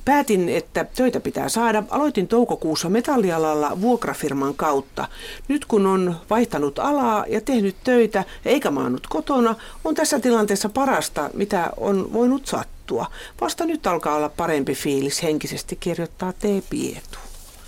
Päätin, 0.05 0.49
että 0.49 0.87
töitä 0.95 1.21
pitää 1.21 1.49
saada. 1.49 1.83
Aloitin 1.91 2.29
toukokuussa 2.29 2.89
metallialalla 2.89 3.81
vuokrafirman 3.81 4.55
kautta. 4.55 5.09
Nyt 5.49 5.65
kun 5.65 5.87
on 5.87 6.17
vaihtanut 6.31 6.79
alaa 6.79 7.25
ja 7.29 7.41
tehnyt 7.41 7.77
töitä 7.85 8.25
eikä 8.45 8.71
maannut 8.71 9.07
kotona, 9.07 9.55
on 9.85 9.95
tässä 9.95 10.21
tilanteessa 10.21 10.69
parasta, 10.69 11.31
mitä 11.35 11.71
on 11.77 12.13
voinut 12.13 12.47
sattua. 12.47 13.07
Vasta 13.41 13.65
nyt 13.65 13.87
alkaa 13.87 14.15
olla 14.15 14.29
parempi 14.29 14.75
fiilis 14.75 15.23
henkisesti 15.23 15.77
kirjoittaa 15.77 16.33
T. 16.33 16.43
Pietu. 16.71 17.19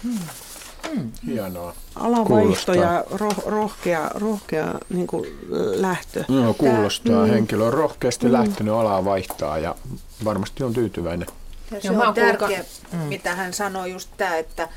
Hmm. 0.03 0.19
Hmm. 0.95 1.13
Hienoa. 1.27 1.75
Alavaihto 1.99 2.73
ja 2.75 3.05
roh, 3.11 3.47
rohkea, 3.47 4.11
rohkea 4.15 4.75
niin 4.91 5.07
kuin 5.07 5.39
lähtö. 5.75 6.25
No, 6.29 6.55
kuulostaa. 6.55 7.17
Tää, 7.17 7.25
mm. 7.25 7.31
Henkilö 7.31 7.65
on 7.65 7.73
rohkeasti 7.73 8.27
mm. 8.27 8.33
lähtenyt 8.33 8.75
alaa 8.75 9.05
vaihtaa 9.05 9.59
ja 9.59 9.75
varmasti 10.25 10.65
on 10.65 10.73
tyytyväinen. 10.75 11.29
Ja 11.71 11.81
se 11.81 11.89
Joo, 11.89 11.97
mä 11.97 12.09
on 12.09 12.15
tärkeä, 12.15 12.59
ka- 12.59 12.97
mm. 12.97 12.99
mitä 12.99 13.35
hän 13.35 13.55
sanoi 13.55 13.93
just 13.93 14.09
tämä, 14.17 14.37
että 14.37 14.69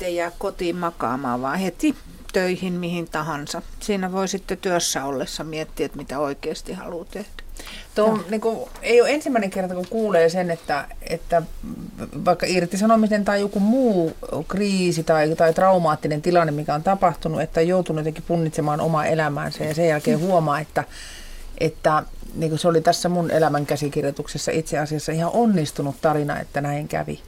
ei 0.00 0.16
jää 0.16 0.32
kotiin 0.38 0.76
makaamaan, 0.76 1.42
vaan 1.42 1.58
heti 1.58 1.96
töihin 2.32 2.72
mihin 2.72 3.08
tahansa. 3.10 3.62
Siinä 3.80 4.12
voi 4.12 4.28
sitten 4.28 4.58
työssä 4.58 5.04
ollessa 5.04 5.44
miettiä, 5.44 5.86
että 5.86 5.98
mitä 5.98 6.18
oikeasti 6.18 6.72
haluaa 6.72 7.04
tehdä. 7.10 7.28
Tuo 7.94 8.04
on, 8.04 8.24
niin 8.30 8.40
kuin, 8.40 8.68
ei 8.82 9.00
ole 9.00 9.10
ensimmäinen 9.10 9.50
kerta, 9.50 9.74
kun 9.74 9.86
kuulee 9.90 10.28
sen, 10.28 10.50
että, 10.50 10.86
että 11.02 11.42
vaikka 12.24 12.46
irtisanomisen 12.46 13.24
tai 13.24 13.40
joku 13.40 13.60
muu 13.60 14.16
kriisi 14.48 15.02
tai, 15.02 15.34
tai 15.36 15.54
traumaattinen 15.54 16.22
tilanne, 16.22 16.52
mikä 16.52 16.74
on 16.74 16.82
tapahtunut, 16.82 17.40
että 17.40 17.60
on 17.60 17.68
joutunut 17.68 18.00
jotenkin 18.00 18.24
punnitsemaan 18.26 18.80
omaa 18.80 19.06
elämäänsä 19.06 19.64
ja 19.64 19.74
sen 19.74 19.88
jälkeen 19.88 20.20
huomaa, 20.20 20.60
että, 20.60 20.84
että 21.58 22.02
niin 22.34 22.50
kuin 22.50 22.58
se 22.58 22.68
oli 22.68 22.80
tässä 22.80 23.08
mun 23.08 23.30
elämän 23.30 23.66
käsikirjoituksessa 23.66 24.52
itse 24.52 24.78
asiassa 24.78 25.12
ihan 25.12 25.30
onnistunut 25.34 25.96
tarina, 26.00 26.40
että 26.40 26.60
näin 26.60 26.88
kävi. 26.88 27.20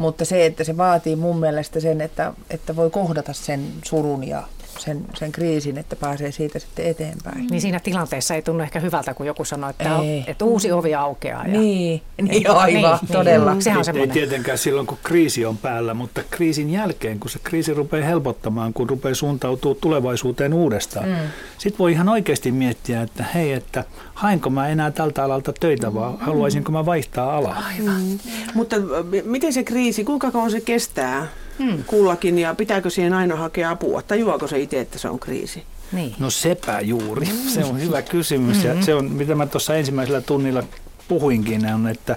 Mutta 0.00 0.24
se, 0.24 0.46
että 0.46 0.64
se 0.64 0.76
vaatii 0.76 1.16
mun 1.16 1.40
mielestä 1.40 1.80
sen, 1.80 2.00
että, 2.00 2.32
että 2.50 2.76
voi 2.76 2.90
kohdata 2.90 3.32
sen 3.32 3.66
surun 3.84 4.28
ja 4.28 4.42
sen, 4.80 5.04
sen 5.14 5.32
kriisin, 5.32 5.78
että 5.78 5.96
pääsee 5.96 6.32
siitä 6.32 6.58
sitten 6.58 6.86
eteenpäin. 6.86 7.46
Niin 7.50 7.60
siinä 7.60 7.80
tilanteessa 7.80 8.34
ei 8.34 8.42
tunnu 8.42 8.62
ehkä 8.62 8.80
hyvältä, 8.80 9.14
kun 9.14 9.26
joku 9.26 9.44
sanoo, 9.44 9.70
että, 9.70 9.98
Ei. 9.98 10.24
että 10.26 10.44
uusi 10.44 10.72
ovi 10.72 10.94
aukeaa. 10.94 11.46
Ja... 11.46 11.60
Niin, 11.60 12.02
niin 12.22 12.50
aivan, 12.50 12.98
todella. 13.12 13.56
Sehän 13.60 13.84
on 13.88 13.96
ei, 13.96 14.08
tietenkään 14.08 14.58
silloin, 14.58 14.86
kun 14.86 14.98
kriisi 15.02 15.46
on 15.46 15.58
päällä, 15.58 15.94
mutta 15.94 16.22
kriisin 16.30 16.70
jälkeen, 16.70 17.20
kun 17.20 17.30
se 17.30 17.38
kriisi 17.44 17.74
rupeaa 17.74 18.06
helpottamaan, 18.06 18.72
kun 18.72 18.90
rupeaa 18.90 19.14
suuntautuu 19.14 19.74
tulevaisuuteen 19.74 20.54
uudestaan, 20.54 21.08
mm. 21.08 21.16
sitten 21.58 21.78
voi 21.78 21.92
ihan 21.92 22.08
oikeasti 22.08 22.52
miettiä, 22.52 23.02
että 23.02 23.24
hei, 23.34 23.52
että 23.52 23.84
hainko 24.14 24.50
mä 24.50 24.68
enää 24.68 24.90
tältä 24.90 25.24
alalta 25.24 25.52
töitä, 25.60 25.94
vaan 25.94 26.18
haluaisinko 26.18 26.72
mä 26.72 26.86
vaihtaa 26.86 27.36
alaa. 27.36 27.62
Mm. 27.78 28.18
Mutta 28.54 28.76
miten 29.24 29.52
se 29.52 29.64
kriisi, 29.64 30.04
kuinka 30.04 30.30
kauan 30.30 30.50
se 30.50 30.60
kestää 30.60 31.26
hmm. 31.62 31.84
kullakin 31.84 32.38
ja 32.38 32.54
pitääkö 32.54 32.90
siihen 32.90 33.12
aina 33.12 33.36
hakea 33.36 33.70
apua? 33.70 34.02
Tajuaako 34.02 34.46
se 34.46 34.58
itse, 34.58 34.80
että 34.80 34.98
se 34.98 35.08
on 35.08 35.20
kriisi? 35.20 35.62
Niin. 35.92 36.14
No 36.18 36.30
sepä 36.30 36.80
juuri. 36.80 37.26
Se 37.26 37.64
on 37.64 37.80
hyvä 37.80 38.02
kysymys. 38.02 38.56
Mm-hmm. 38.56 38.78
Ja 38.78 38.84
se 38.84 38.94
on, 38.94 39.04
mitä 39.12 39.34
mä 39.34 39.46
tuossa 39.46 39.76
ensimmäisellä 39.76 40.20
tunnilla 40.20 40.62
puhuinkin, 41.08 41.74
on, 41.74 41.88
että, 41.88 42.16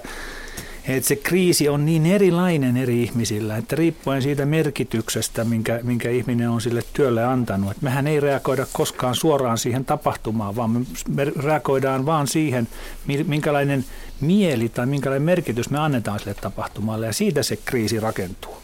että 0.88 1.08
se 1.08 1.16
kriisi 1.16 1.68
on 1.68 1.84
niin 1.84 2.06
erilainen 2.06 2.76
eri 2.76 3.02
ihmisillä, 3.02 3.56
että 3.56 3.76
riippuen 3.76 4.22
siitä 4.22 4.46
merkityksestä, 4.46 5.44
minkä, 5.44 5.80
minkä 5.82 6.10
ihminen 6.10 6.50
on 6.50 6.60
sille 6.60 6.82
työlle 6.92 7.24
antanut. 7.24 7.70
Että 7.70 7.84
mehän 7.84 8.06
ei 8.06 8.20
reagoida 8.20 8.66
koskaan 8.72 9.14
suoraan 9.14 9.58
siihen 9.58 9.84
tapahtumaan, 9.84 10.56
vaan 10.56 10.86
me 11.08 11.24
reagoidaan 11.24 12.06
vaan 12.06 12.26
siihen, 12.26 12.68
mi- 13.06 13.24
minkälainen 13.24 13.84
mieli 14.20 14.68
tai 14.68 14.86
minkälainen 14.86 15.26
merkitys 15.26 15.70
me 15.70 15.78
annetaan 15.78 16.18
sille 16.18 16.34
tapahtumalle, 16.34 17.06
ja 17.06 17.12
siitä 17.12 17.42
se 17.42 17.58
kriisi 17.64 18.00
rakentuu. 18.00 18.56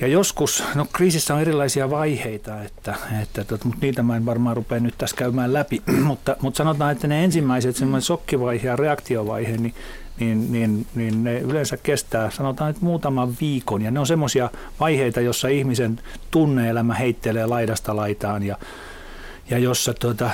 Ja 0.00 0.06
joskus, 0.06 0.64
no 0.74 0.86
kriisissä 0.92 1.34
on 1.34 1.40
erilaisia 1.40 1.90
vaiheita, 1.90 2.62
että, 2.62 2.94
että 3.22 3.44
tot, 3.44 3.64
mutta 3.64 3.80
niitä 3.80 4.02
mä 4.02 4.16
en 4.16 4.26
varmaan 4.26 4.56
rupea 4.56 4.80
nyt 4.80 4.94
tässä 4.98 5.16
käymään 5.16 5.52
läpi, 5.52 5.82
mutta, 6.04 6.36
mutta 6.40 6.58
sanotaan, 6.58 6.92
että 6.92 7.06
ne 7.06 7.24
ensimmäiset 7.24 7.76
semmoinen 7.76 8.02
sokkivaihe 8.02 8.68
ja 8.68 8.76
reaktiovaihe, 8.76 9.56
niin, 9.56 9.74
niin, 10.20 10.52
niin, 10.52 10.86
niin 10.94 11.24
ne 11.24 11.38
yleensä 11.38 11.76
kestää, 11.76 12.30
sanotaan 12.30 12.72
nyt 12.72 12.82
muutaman 12.82 13.34
viikon, 13.40 13.82
ja 13.82 13.90
ne 13.90 14.00
on 14.00 14.06
semmoisia 14.06 14.50
vaiheita, 14.80 15.20
jossa 15.20 15.48
ihmisen 15.48 16.00
tunneelämä 16.30 16.94
heittelee 16.94 17.46
laidasta 17.46 17.96
laitaan, 17.96 18.42
ja, 18.42 18.58
ja 19.50 19.58
jossa 19.58 19.94
tuota, 19.94 20.30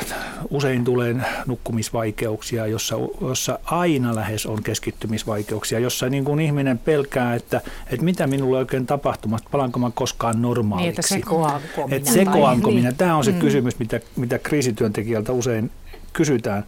usein 0.51 0.85
tulee 0.85 1.17
nukkumisvaikeuksia, 1.47 2.67
jossa, 2.67 2.97
jossa 3.21 3.59
aina 3.65 4.15
lähes 4.15 4.47
on 4.47 4.63
keskittymisvaikeuksia, 4.63 5.79
jossa 5.79 6.09
niin 6.09 6.25
kuin 6.25 6.41
ihminen 6.41 6.79
pelkää, 6.79 7.35
että, 7.35 7.61
että 7.87 8.05
mitä 8.05 8.27
minulle 8.27 8.59
oikein 8.59 8.87
tapahtumasta, 8.87 9.49
palanko 9.53 9.79
mä 9.79 9.91
koskaan 9.95 10.43
normaaliksi. 10.43 10.85
Niin, 10.85 10.91
että 10.91 11.03
sekoaanko 11.03 11.87
minä. 11.87 11.97
Että 11.97 12.11
sekoanko 12.13 12.71
minä. 12.71 12.89
niin. 12.89 12.97
Tämä 12.97 13.17
on 13.17 13.25
se 13.25 13.33
Mm. 13.33 13.39
kysymys, 13.39 13.79
mitä, 13.79 14.01
mitä 14.17 14.39
kriisityöntekijältä 14.39 15.33
usein 15.33 15.71
kysytään. 16.13 16.65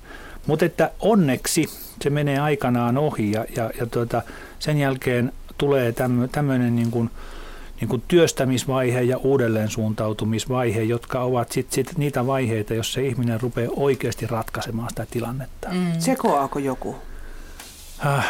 Mutta 0.46 0.64
että 0.64 0.90
onneksi 1.00 1.66
se 2.02 2.10
menee 2.10 2.38
aikanaan 2.38 2.98
ohi 2.98 3.32
ja, 3.32 3.44
ja, 3.56 3.70
ja 3.80 3.86
tuota, 3.86 4.22
sen 4.58 4.78
jälkeen 4.78 5.32
tulee 5.58 5.94
tämmöinen 6.32 6.76
niin 6.76 6.90
kuin, 6.90 7.10
niin 7.80 7.88
kuin 7.88 8.02
työstämisvaihe 8.08 9.02
ja 9.02 9.16
uudelleen 9.16 9.70
suuntautumisvaihe, 9.70 10.82
jotka 10.82 11.22
ovat 11.22 11.52
sit, 11.52 11.72
sit 11.72 11.98
niitä 11.98 12.26
vaiheita, 12.26 12.74
jossa 12.74 13.00
ihminen 13.00 13.40
rupeaa 13.40 13.72
oikeasti 13.76 14.26
ratkaisemaan 14.26 14.88
sitä 14.90 15.06
tilannetta. 15.10 15.68
Mm. 15.68 15.92
Sekoaako 15.98 16.58
joku? 16.58 16.96
Ah, 18.04 18.26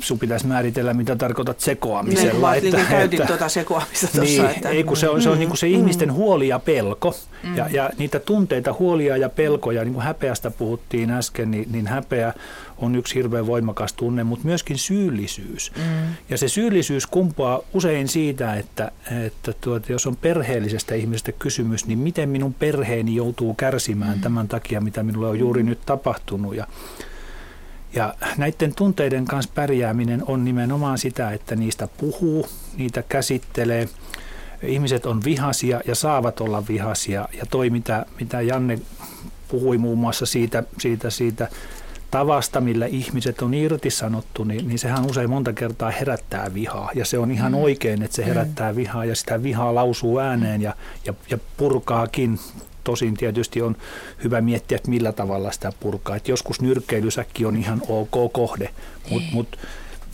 sun 0.00 0.18
pitäisi 0.18 0.46
määritellä, 0.46 0.94
mitä 0.94 1.16
tarkoitat 1.16 1.56
Niin, 1.56 1.64
sekoamisella. 1.64 2.52
kun 2.54 2.62
niin 2.72 2.86
käytit 2.86 3.26
tuota 3.26 3.48
sekoamista 3.48 4.06
tuossa. 4.06 4.42
Niin, 4.42 4.44
että... 4.56 4.68
ei 4.68 4.84
kun 4.84 4.96
se 4.96 5.08
on, 5.08 5.22
se, 5.22 5.30
on 5.30 5.38
niin 5.38 5.48
kuin 5.48 5.58
se 5.58 5.68
ihmisten 5.68 6.08
Mm. 6.08 6.14
huoli 6.14 6.48
ja 6.48 6.58
pelko. 6.58 7.14
Mm. 7.42 7.56
Ja, 7.56 7.68
ja 7.70 7.90
niitä 7.98 8.20
tunteita, 8.20 8.74
huolia 8.78 9.16
ja 9.16 9.28
pelkoja, 9.28 9.84
niin 9.84 9.94
kuin 9.94 10.04
häpeästä 10.04 10.50
puhuttiin 10.50 11.10
äsken, 11.10 11.50
niin, 11.50 11.72
niin 11.72 11.86
häpeä 11.86 12.32
on 12.78 12.94
yksi 12.96 13.14
hirveän 13.14 13.46
voimakas 13.46 13.92
tunne, 13.92 14.24
mutta 14.24 14.44
myöskin 14.46 14.78
syyllisyys. 14.78 15.72
Mm. 15.76 15.82
Ja 16.30 16.38
se 16.38 16.48
syyllisyys 16.48 17.06
kumpuaa 17.06 17.60
usein 17.74 18.08
siitä, 18.08 18.54
että, 18.54 18.92
että 19.26 19.52
tuota, 19.60 19.92
jos 19.92 20.06
on 20.06 20.16
perheellisestä 20.16 20.94
ihmisestä 20.94 21.32
kysymys, 21.32 21.86
niin 21.86 21.98
miten 21.98 22.28
minun 22.28 22.54
perheeni 22.54 23.14
joutuu 23.14 23.54
kärsimään 23.54 24.20
tämän 24.20 24.48
takia, 24.48 24.80
mitä 24.80 25.02
minulle 25.02 25.28
on 25.28 25.38
juuri 25.38 25.62
nyt 25.62 25.78
tapahtunut. 25.86 26.56
Ja, 26.56 26.66
ja 27.96 28.14
näiden 28.36 28.74
tunteiden 28.74 29.24
kanssa 29.24 29.52
pärjääminen 29.54 30.22
on 30.26 30.44
nimenomaan 30.44 30.98
sitä, 30.98 31.30
että 31.30 31.56
niistä 31.56 31.88
puhuu, 31.98 32.46
niitä 32.76 33.02
käsittelee. 33.08 33.88
Ihmiset 34.62 35.06
on 35.06 35.24
vihasia 35.24 35.80
ja 35.86 35.94
saavat 35.94 36.40
olla 36.40 36.66
vihasia. 36.68 37.28
Ja 37.38 37.46
toi, 37.50 37.70
mitä, 37.70 38.06
mitä 38.20 38.40
Janne 38.40 38.78
puhui 39.48 39.78
muun 39.78 39.98
muassa 39.98 40.26
siitä, 40.26 40.62
siitä, 40.78 41.10
siitä 41.10 41.48
tavasta, 42.10 42.60
millä 42.60 42.86
ihmiset 42.86 43.42
on 43.42 43.54
irtisanottu, 43.54 44.44
niin, 44.44 44.68
niin 44.68 44.78
sehän 44.78 45.06
usein 45.10 45.30
monta 45.30 45.52
kertaa 45.52 45.90
herättää 45.90 46.54
vihaa. 46.54 46.90
Ja 46.94 47.04
se 47.04 47.18
on 47.18 47.30
ihan 47.30 47.52
Mm. 47.52 47.58
oikein, 47.58 48.02
että 48.02 48.16
se 48.16 48.26
herättää 48.26 48.76
vihaa 48.76 49.04
ja 49.04 49.16
sitä 49.16 49.42
vihaa 49.42 49.74
lausuu 49.74 50.18
ääneen 50.18 50.62
ja, 50.62 50.74
ja, 51.04 51.14
ja 51.30 51.38
purkaakin. 51.56 52.38
Tosin 52.86 53.16
tietysti 53.16 53.62
on 53.62 53.76
hyvä 54.24 54.40
miettiä, 54.40 54.76
että 54.76 54.90
millä 54.90 55.12
tavalla 55.12 55.52
sitä 55.52 55.72
purkaa. 55.80 56.16
Et 56.16 56.28
joskus 56.28 56.60
nyrkkeilysäkki 56.60 57.44
on 57.44 57.56
ihan 57.56 57.82
ok 57.88 58.32
kohde, 58.32 58.70
mutta 59.10 59.28
mut 59.32 59.58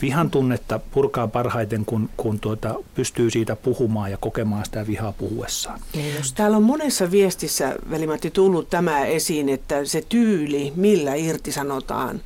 vihan 0.01 0.29
tunnetta 0.31 0.79
purkaa 0.79 1.27
parhaiten, 1.27 1.85
kun, 1.85 2.09
kun 2.17 2.39
tuota, 2.39 2.75
pystyy 2.95 3.29
siitä 3.31 3.55
puhumaan 3.55 4.11
ja 4.11 4.17
kokemaan 4.17 4.65
sitä 4.65 4.87
vihaa 4.87 5.11
puhuessaan. 5.11 5.79
Niin. 5.95 6.15
Täällä 6.35 6.57
on 6.57 6.63
monessa 6.63 7.11
viestissä, 7.11 7.75
Velimatti, 7.89 8.31
tullut 8.31 8.69
tämä 8.69 9.05
esiin, 9.05 9.49
että 9.49 9.85
se 9.85 10.03
tyyli, 10.09 10.73
millä 10.75 11.15
irtisanotaan. 11.15 12.21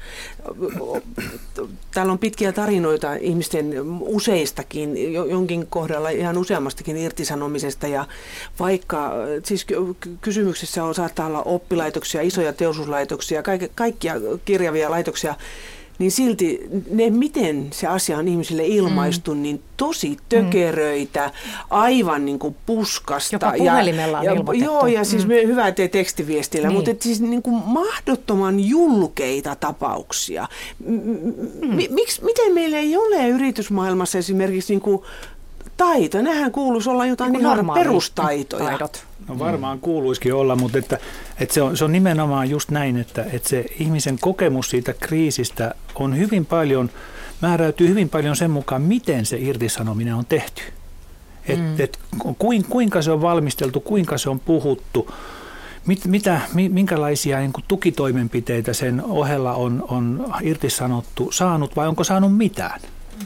Täällä 1.94 2.12
on 2.12 2.20
pitkiä 2.20 2.52
tarinoita 2.52 3.16
ihmisten 3.16 3.74
useistakin, 4.02 5.14
jo- 5.14 5.26
jonkin 5.26 5.68
kohdalla 5.68 6.10
ihan 6.10 6.38
useammastakin 6.38 6.98
irtisanomisesta. 6.98 7.88
Ja 7.88 8.06
vaikka 8.60 9.12
siis 9.44 9.66
ky- 9.66 9.76
ky- 10.00 10.18
kysymyksessä 10.22 10.84
on, 10.84 10.96
saattaa 10.96 11.28
olla 11.28 11.44
oppilaitoksia, 11.44 12.22
isoja 12.22 12.54
teollisuuslaitoksia, 12.54 13.44
kaik- 13.44 13.72
kaikkia 13.76 14.16
kirjavia 14.46 14.92
laitoksia, 14.92 15.36
niin 16.00 16.12
silti 16.12 16.60
ne, 16.92 17.10
miten 17.10 17.68
se 17.72 17.88
asia 17.88 18.18
on 18.18 18.28
ihmisille 18.28 18.66
ilmaistu, 18.66 19.36
mm. 19.36 19.42
niin 19.42 19.62
tosi 19.78 20.18
tökeröitä, 20.30 21.32
aivan 21.70 22.26
niin 22.26 22.40
kuin 22.40 22.56
puskasta. 22.66 23.36
Jopa 23.36 23.54
puhelimella 23.58 24.20
on 24.20 24.26
ja. 24.26 24.32
Joo, 24.66 24.88
ja 24.88 25.04
siis 25.04 25.28
Mm. 25.28 25.34
mm. 25.34 25.48
hyvä 25.48 25.72
tee 25.72 25.88
tekstiviestillä, 25.88 26.68
Niin. 26.68 26.76
mutta 26.76 26.92
et 26.92 27.02
siis 27.02 27.22
niin 27.22 27.42
kuin 27.42 27.56
mahdottoman 27.66 28.60
julkeita 28.60 29.56
tapauksia. 29.56 30.48
Mm. 30.86 30.94
m- 31.62 31.94
miksi, 31.94 32.24
miten 32.24 32.54
meillä 32.54 32.78
ei 32.78 32.98
ole 32.98 33.28
yritysmaailmassa 33.28 34.18
esimerkiksi 34.18 34.74
niin 34.74 34.82
kuin 34.82 35.02
taito? 35.78 36.22
Nähän 36.22 36.52
kuuluisi 36.52 36.90
olla 36.90 37.06
jotain 37.06 37.32
Niin 37.32 37.42
ihan 37.42 37.72
perustaitoja. 37.74 38.66
taidot. 38.66 39.07
No 39.28 39.40
varmaan 39.40 39.80
kuuluisikin 39.80 40.34
olla, 40.34 40.56
mutta 40.56 40.78
että, 40.78 40.98
että 41.40 41.54
se, 41.54 41.62
on, 41.62 41.78
se 41.78 41.86
on 41.86 41.92
nimenomaan 41.92 42.50
just 42.50 42.72
näin, 42.72 42.98
että, 42.98 43.26
että 43.34 43.50
se 43.50 43.66
ihmisen 43.80 44.18
kokemus 44.22 44.70
siitä 44.70 44.94
kriisistä 44.94 45.76
on 45.96 46.18
hyvin 46.18 46.46
paljon, 46.46 46.90
määräytyy 47.42 47.88
hyvin 47.88 48.10
paljon 48.10 48.36
sen 48.36 48.52
mukaan, 48.52 48.82
miten 48.82 49.26
se 49.26 49.38
irtisanominen 49.40 50.16
on 50.16 50.26
tehty. 50.26 50.62
Et, 51.48 51.60
Mm. 51.60 51.76
et, 51.80 52.00
kuin, 52.40 52.66
kuinka 52.70 53.02
se 53.02 53.12
on 53.12 53.22
valmisteltu, 53.22 53.80
kuinka 53.80 54.18
se 54.18 54.30
on 54.30 54.40
puhuttu, 54.40 55.14
mit, 55.86 56.06
mitä, 56.06 56.42
mi- 56.54 56.70
minkälaisia 56.70 57.40
niin 57.40 57.54
kuin 57.54 57.66
tukitoimenpiteitä 57.68 58.74
sen 58.74 59.04
ohella 59.06 59.54
on, 59.54 59.86
on 59.88 60.34
irtisanottu, 60.42 61.32
saanut 61.32 61.76
vai 61.76 61.88
onko 61.88 62.04
saanut 62.04 62.38
mitään. 62.38 62.80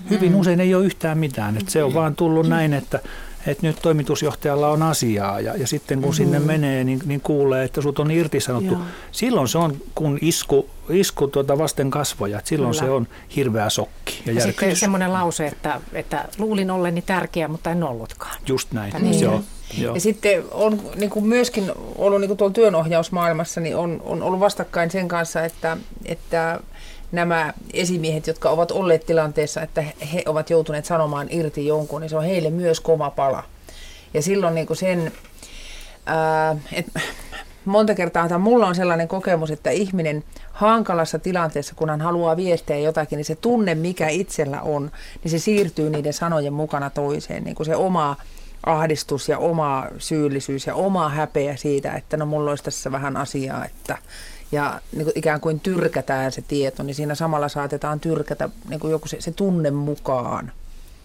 Hyvin 0.10 0.36
usein 0.36 0.60
ei 0.60 0.76
ole 0.76 0.86
yhtään 0.86 1.18
mitään. 1.18 1.58
Et 1.58 1.70
se 1.70 1.84
on 1.84 1.94
vaan 1.94 2.16
tullut 2.16 2.48
näin, 2.50 2.74
että, 2.74 3.00
että 3.48 3.68
nyt 3.68 3.80
toimitusjohtajalla 3.82 4.70
on 4.70 4.84
asiaa 4.84 5.40
ja, 5.40 5.56
ja 5.56 5.68
sitten 5.68 6.02
kun 6.02 6.10
mm-hmm. 6.10 6.16
sinne 6.16 6.40
menee, 6.40 6.84
niin, 6.84 7.02
niin 7.06 7.22
kuulee, 7.22 7.64
että 7.64 7.82
sut 7.82 8.00
on 8.00 8.12
irtisanottu. 8.12 8.74
Joo. 8.74 8.82
Silloin 9.12 9.48
se 9.48 9.58
on, 9.58 9.78
kun 9.96 10.18
isku, 10.22 10.70
isku 10.90 11.28
tuota 11.28 11.58
vasten 11.58 11.92
kasvoja, 11.92 12.38
että 12.38 12.50
silloin 12.50 12.72
Kyllä. 12.76 12.86
se 12.86 12.92
on 12.92 13.08
hirveä 13.36 13.70
sokki 13.70 14.24
ja, 14.26 14.34
ja 14.34 14.42
sitten 14.42 14.76
semmoinen 14.76 15.14
lause, 15.14 15.48
että, 15.48 15.82
että 15.94 16.26
luulin 16.38 16.72
olleni 16.72 17.02
tärkeä, 17.02 17.48
mutta 17.48 17.72
en 17.72 17.84
ollutkaan. 17.84 18.36
Just 18.48 18.72
näin, 18.72 18.94
niin. 19.00 19.22
joo. 19.22 19.42
Joo. 19.78 19.96
Ja 19.96 20.02
sitten 20.02 20.44
on 20.52 20.82
niin 20.96 21.10
kuin 21.10 21.26
myöskin 21.26 21.72
ollut 21.96 22.20
niin 22.20 22.28
kuin 22.28 22.38
tuolla 22.38 22.54
työnohjausmaailmassa, 22.54 23.62
niin 23.62 23.76
on, 23.76 24.02
on 24.06 24.24
ollut 24.24 24.40
vastakkain 24.40 24.92
sen 24.92 25.08
kanssa, 25.08 25.44
että, 25.46 25.78
että 26.06 26.60
nämä 27.12 27.54
esimiehet, 27.74 28.28
jotka 28.28 28.50
ovat 28.50 28.72
olleet 28.72 29.06
tilanteessa, 29.06 29.62
että 29.62 29.82
he 30.14 30.24
ovat 30.26 30.50
joutuneet 30.50 30.86
sanomaan 30.86 31.28
irti 31.30 31.68
jonkun, 31.68 32.02
niin 32.02 32.10
se 32.10 32.18
on 32.18 32.24
heille 32.24 32.50
myös 32.50 32.80
kova 32.80 33.10
pala. 33.10 33.44
Ja 34.14 34.22
silloin 34.22 34.56
niin 34.56 34.68
kuin 34.68 34.78
sen, 34.78 35.12
ää, 36.06 36.56
et, 36.74 36.86
monta 37.66 37.96
kertaa 37.96 38.38
mulla 38.40 38.68
on 38.68 38.76
sellainen 38.76 39.08
kokemus, 39.08 39.52
että 39.52 39.70
ihminen 39.70 40.24
hankalassa 40.52 41.20
tilanteessa, 41.20 41.76
kun 41.76 41.90
hän 41.90 42.02
haluaa 42.02 42.38
viestiä 42.38 42.78
jotakin, 42.78 43.18
niin 43.18 43.26
se 43.26 43.36
tunne, 43.36 43.76
mikä 43.76 44.08
itsellä 44.08 44.62
on, 44.62 44.92
niin 45.24 45.32
se 45.32 45.40
siirtyy 45.40 45.90
niiden 45.90 46.14
sanojen 46.14 46.54
mukana 46.54 46.90
toiseen. 46.90 47.44
Niin 47.44 47.56
kuin 47.56 47.66
se 47.66 47.76
oma 47.76 48.16
ahdistus 48.66 49.30
ja 49.30 49.38
oma 49.38 49.88
syyllisyys 49.98 50.68
ja 50.68 50.76
oma 50.76 51.10
häpeä 51.10 51.56
siitä, 51.56 51.94
että 51.94 52.18
no 52.18 52.26
mulla 52.26 52.50
olisi 52.50 52.64
tässä 52.64 52.92
vähän 52.92 53.18
asiaa, 53.18 53.66
että 53.66 53.98
ja 54.52 54.82
niin 54.92 55.04
kuin 55.04 55.18
ikään 55.18 55.42
kuin 55.42 55.60
tyrkätään 55.60 56.32
se 56.32 56.42
tieto, 56.42 56.84
niin 56.84 56.96
siinä 56.96 57.16
samalla 57.16 57.50
saatetaan 57.50 58.00
tyrkätä 58.00 58.50
niin 58.70 58.80
kuin 58.80 58.92
joku 58.92 59.08
se, 59.08 59.22
se 59.22 59.32
tunne 59.32 59.72
mukaan, 59.72 60.52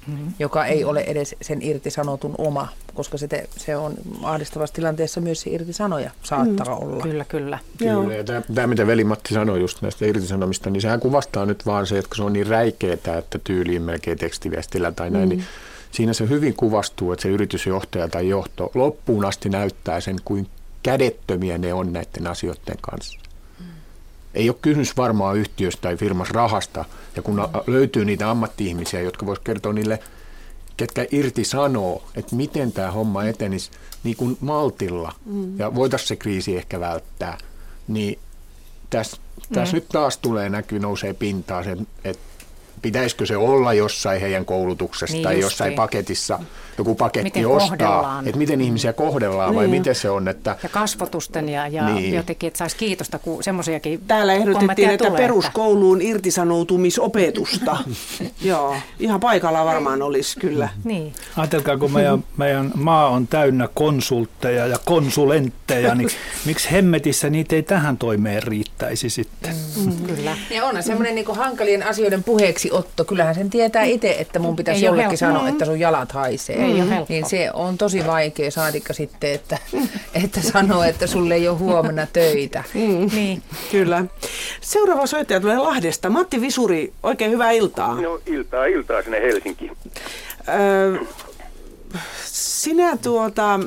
mm-hmm. 0.07 0.33
joka 0.39 0.67
ei 0.67 0.85
ole 0.85 1.01
edes 1.01 1.37
sen 1.43 1.63
irtisanotun 1.63 2.35
oma, 2.39 2.69
koska 2.95 3.19
se, 3.19 3.29
te, 3.29 3.49
se 3.57 3.77
on 3.77 3.95
ahdistavassa 4.23 4.75
tilanteessa 4.75 5.21
myös 5.21 5.41
se 5.41 5.51
irtisanoja 5.51 6.11
saattaa 6.23 6.77
mm. 6.77 6.83
olla. 6.83 7.03
Kyllä, 7.03 7.25
kyllä. 7.25 7.59
Kyllä, 7.79 8.15
ja 8.15 8.25
tämä, 8.25 8.43
tämä, 8.55 8.67
mitä 8.67 8.87
veli-Matti 8.87 9.35
sanoi 9.35 9.61
just 9.61 9.83
näistä 9.83 10.07
irtisanomista, 10.07 10.71
niin 10.71 10.81
sehän 10.81 11.01
kuvastaa 11.01 11.47
nyt 11.47 11.67
vaan 11.67 11.87
se, 11.87 11.99
että 11.99 12.17
se 12.17 12.23
on 12.23 12.33
niin 12.33 12.47
räikeetä, 12.47 13.19
että 13.19 13.39
tyyliin 13.45 13.83
melkein 13.83 14.19
tekstiviestillä 14.19 14.93
tai 14.93 15.11
näin, 15.11 15.29
mm. 15.29 15.29
niin 15.29 15.45
siinä 15.91 16.13
se 16.13 16.29
hyvin 16.29 16.55
kuvastuu, 16.55 17.13
että 17.13 17.23
se 17.23 17.29
yritysjohtaja 17.29 18.09
tai 18.09 18.29
johto 18.29 18.71
loppuun 18.75 19.25
asti 19.25 19.49
näyttää 19.49 20.01
sen, 20.01 20.17
kuin 20.25 20.47
kädettömiä 20.83 21.59
ne 21.59 21.75
on 21.75 21.93
näiden 21.93 22.27
asioiden 22.27 22.77
kanssa 22.81 23.26
ei 24.37 24.51
ole 24.51 24.57
kysymys 24.63 24.97
varmaan 24.97 25.37
yhtiöstä 25.37 25.83
tai 25.83 25.97
firmassa 25.97 26.35
rahasta. 26.35 26.85
Ja 27.17 27.23
kun 27.23 27.49
löytyy 27.67 28.05
niitä 28.05 28.31
ammatti-ihmisiä, 28.31 29.01
jotka 29.01 29.27
voisivat 29.27 29.45
kertoa 29.45 29.73
niille, 29.73 29.99
ketkä 30.77 31.07
irti 31.11 31.45
sanoo, 31.45 32.03
että 32.15 32.37
miten 32.37 32.73
tämä 32.73 32.91
homma 32.91 33.25
etenisi 33.25 33.71
niin 34.05 34.17
kuin 34.17 34.37
maltilla 34.41 35.13
mm. 35.25 35.59
ja 35.59 35.75
voitaisiin 35.75 36.09
se 36.09 36.17
kriisi 36.17 36.57
ehkä 36.57 36.81
välttää, 36.81 37.39
niin 37.89 38.19
tässä, 38.91 39.17
tässä 39.53 39.73
mm. 39.73 39.77
nyt 39.77 39.89
taas 39.89 40.19
tulee 40.19 40.49
näkyy, 40.49 40.79
nousee 40.79 41.15
pintaan 41.15 41.65
se, 41.65 41.77
että 42.05 42.23
pitäisikö 42.83 43.27
se 43.27 43.37
olla 43.37 43.73
jossain 43.73 44.21
heidän 44.21 44.45
koulutuksessa 44.45 45.15
niin 45.15 45.25
tai 45.25 45.41
jossain 45.41 45.69
niin. 45.69 45.77
paketissa, 45.77 46.39
joku 46.79 46.95
paketti 46.95 47.25
miten 47.25 47.47
ostaa, 47.49 48.23
että 48.27 48.39
miten 48.39 48.61
ihmisiä 48.61 48.93
kohdellaan 48.93 49.51
niin. 49.51 49.57
vai 49.57 49.69
miten 49.69 49.95
se 49.95 50.11
on. 50.11 50.29
Että... 50.29 50.57
Ja 50.63 50.69
kasvotusten 50.69 51.49
ja, 51.49 51.69
ja 51.69 51.89
niin. 51.89 52.15
jotenkin, 52.15 52.47
että 52.47 52.59
saisi 52.59 52.77
kiitosta, 52.77 53.19
kun 53.19 53.43
semmoisiakin 53.43 54.01
Täällä 54.07 54.35
ehdotettiin, 54.35 54.91
että 54.91 55.05
tulee, 55.05 55.21
peruskouluun 55.21 56.01
että... 56.01 56.11
irtisanoutumisopetusta. 56.11 57.77
Joo, 58.43 58.77
ihan 58.99 59.21
paikalla 59.21 59.65
varmaan 59.65 60.03
olisi 60.03 60.39
kyllä. 60.39 60.69
Niin. 60.85 61.13
Ajatelkaa, 61.37 61.79
kun 61.79 61.93
meidän, 61.93 62.25
meidän 62.37 62.73
maa 62.75 63.09
on 63.09 63.27
täynnä 63.27 63.69
konsultteja 63.75 64.67
ja 64.67 64.79
konsulentteja, 64.85 65.95
niin 65.95 66.09
miksi 66.45 66.71
hemmetissä 66.71 67.31
niitä 67.31 67.57
ei 67.57 67.63
tähän 67.63 67.99
toimeen 67.99 68.43
riittäisi 68.43 69.11
sitten? 69.11 69.55
Mm, 69.85 70.07
kyllä. 70.07 70.37
Ja 70.51 70.65
on 70.65 70.83
semmoinen 70.83 71.15
niin 71.15 71.27
hankalien 71.37 71.83
asioiden 71.83 72.25
puheeksi 72.25 72.73
otto. 72.73 73.05
Kyllähän 73.05 73.35
sen 73.35 73.51
tietää 73.51 73.83
itse, 73.83 74.17
että 74.19 74.39
mun 74.39 74.57
pitäisi 74.57 74.81
ei 74.81 74.87
jollekin 74.87 75.19
sanoa, 75.19 75.49
että 75.49 75.65
sun 75.65 75.81
jalat 75.81 76.13
haisee. 76.13 76.66
Ei 76.67 76.83
mm. 76.83 77.07
Niin 77.09 77.27
se 77.29 77.51
on 77.53 77.79
tosi 77.79 78.07
vaikea 78.07 78.51
saadikka 78.51 78.93
sitten, 78.93 79.31
että, 79.31 79.59
että 80.25 80.41
sanoo, 80.41 80.83
että 80.83 81.07
sulle 81.07 81.35
ei 81.35 81.49
ole 81.49 81.59
huomenna 81.59 82.07
töitä. 82.13 82.65
Mm. 82.75 83.11
Niin. 83.17 83.43
Kyllä. 83.71 84.05
Seuraava 84.61 85.07
soittaja 85.07 85.41
tulee 85.41 85.59
Lahdesta. 85.59 86.11
Matti 86.11 86.41
Visuri, 86.41 86.93
oikein 87.03 87.31
hyvää 87.31 87.51
iltaa. 87.51 88.01
No 88.01 88.21
iltaa, 88.27 88.67
iltaa 88.67 89.03
sinne 89.03 89.21
Helsinkiin. 89.21 89.77
Öö, 90.49 90.99
sinä 92.25 92.97
tuota, 93.03 93.61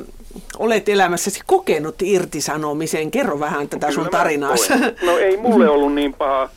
olet 0.58 0.88
elämässäsi 0.88 1.40
kokenut 1.46 2.02
irtisanomisen. 2.02 3.10
Kerro 3.10 3.40
vähän 3.40 3.68
tätä 3.68 3.86
Kyllä 3.86 4.02
sun 4.02 4.10
tarinaa. 4.10 4.54
No 5.02 5.18
ei 5.18 5.36
mulle 5.36 5.68
ollut 5.68 5.94
niin 5.94 6.14
paha 6.14 6.48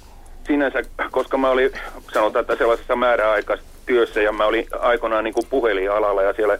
sinänsä, 0.47 0.83
koska 1.11 1.37
mä 1.37 1.49
olin, 1.49 1.71
sanotaan, 2.13 2.41
että 2.41 2.55
sellaisessa 2.55 2.95
määräaikaisessa 2.95 3.72
työssä 3.93 4.21
ja 4.21 4.31
mä 4.31 4.45
olin 4.45 4.67
aikoinaan 4.79 5.23
niin 5.23 5.33
kuin 5.33 5.45
puhelinalalla 5.49 6.21
ja 6.21 6.33
siellä 6.33 6.57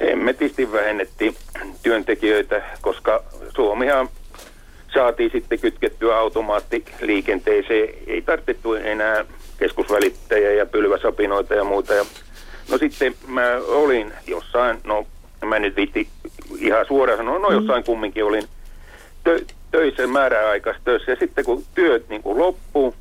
hemmetisti 0.00 0.72
vähennettiin 0.72 1.36
työntekijöitä, 1.82 2.62
koska 2.80 3.24
Suomihan 3.56 4.08
saatiin 4.94 5.30
sitten 5.30 5.58
kytkettyä 5.58 6.18
automaattiliikenteeseen. 6.18 7.88
Ei 8.06 8.22
tarvittu 8.22 8.74
enää 8.74 9.24
keskusvälittäjiä 9.58 10.52
ja 10.52 10.66
pylväsapinoita 10.66 11.54
ja 11.54 11.64
muuta. 11.64 11.94
Ja 11.94 12.04
no 12.70 12.78
sitten 12.78 13.14
mä 13.26 13.60
olin 13.66 14.12
jossain, 14.26 14.78
no 14.84 15.06
mä 15.44 15.58
nyt 15.58 15.76
viitti 15.76 16.08
ihan 16.58 16.86
suoraan 16.86 17.18
sanoa, 17.18 17.38
no 17.38 17.50
jossain 17.50 17.84
kumminkin 17.84 18.24
olin 18.24 18.44
tö- 19.28 19.44
töissä 19.70 20.06
määräaikaisessa 20.06 20.84
töissä. 20.84 21.12
Ja 21.12 21.16
sitten 21.16 21.44
kun 21.44 21.64
työt 21.74 22.08
niin 22.08 22.22
kuin 22.22 22.38
loppuu, 22.38 22.94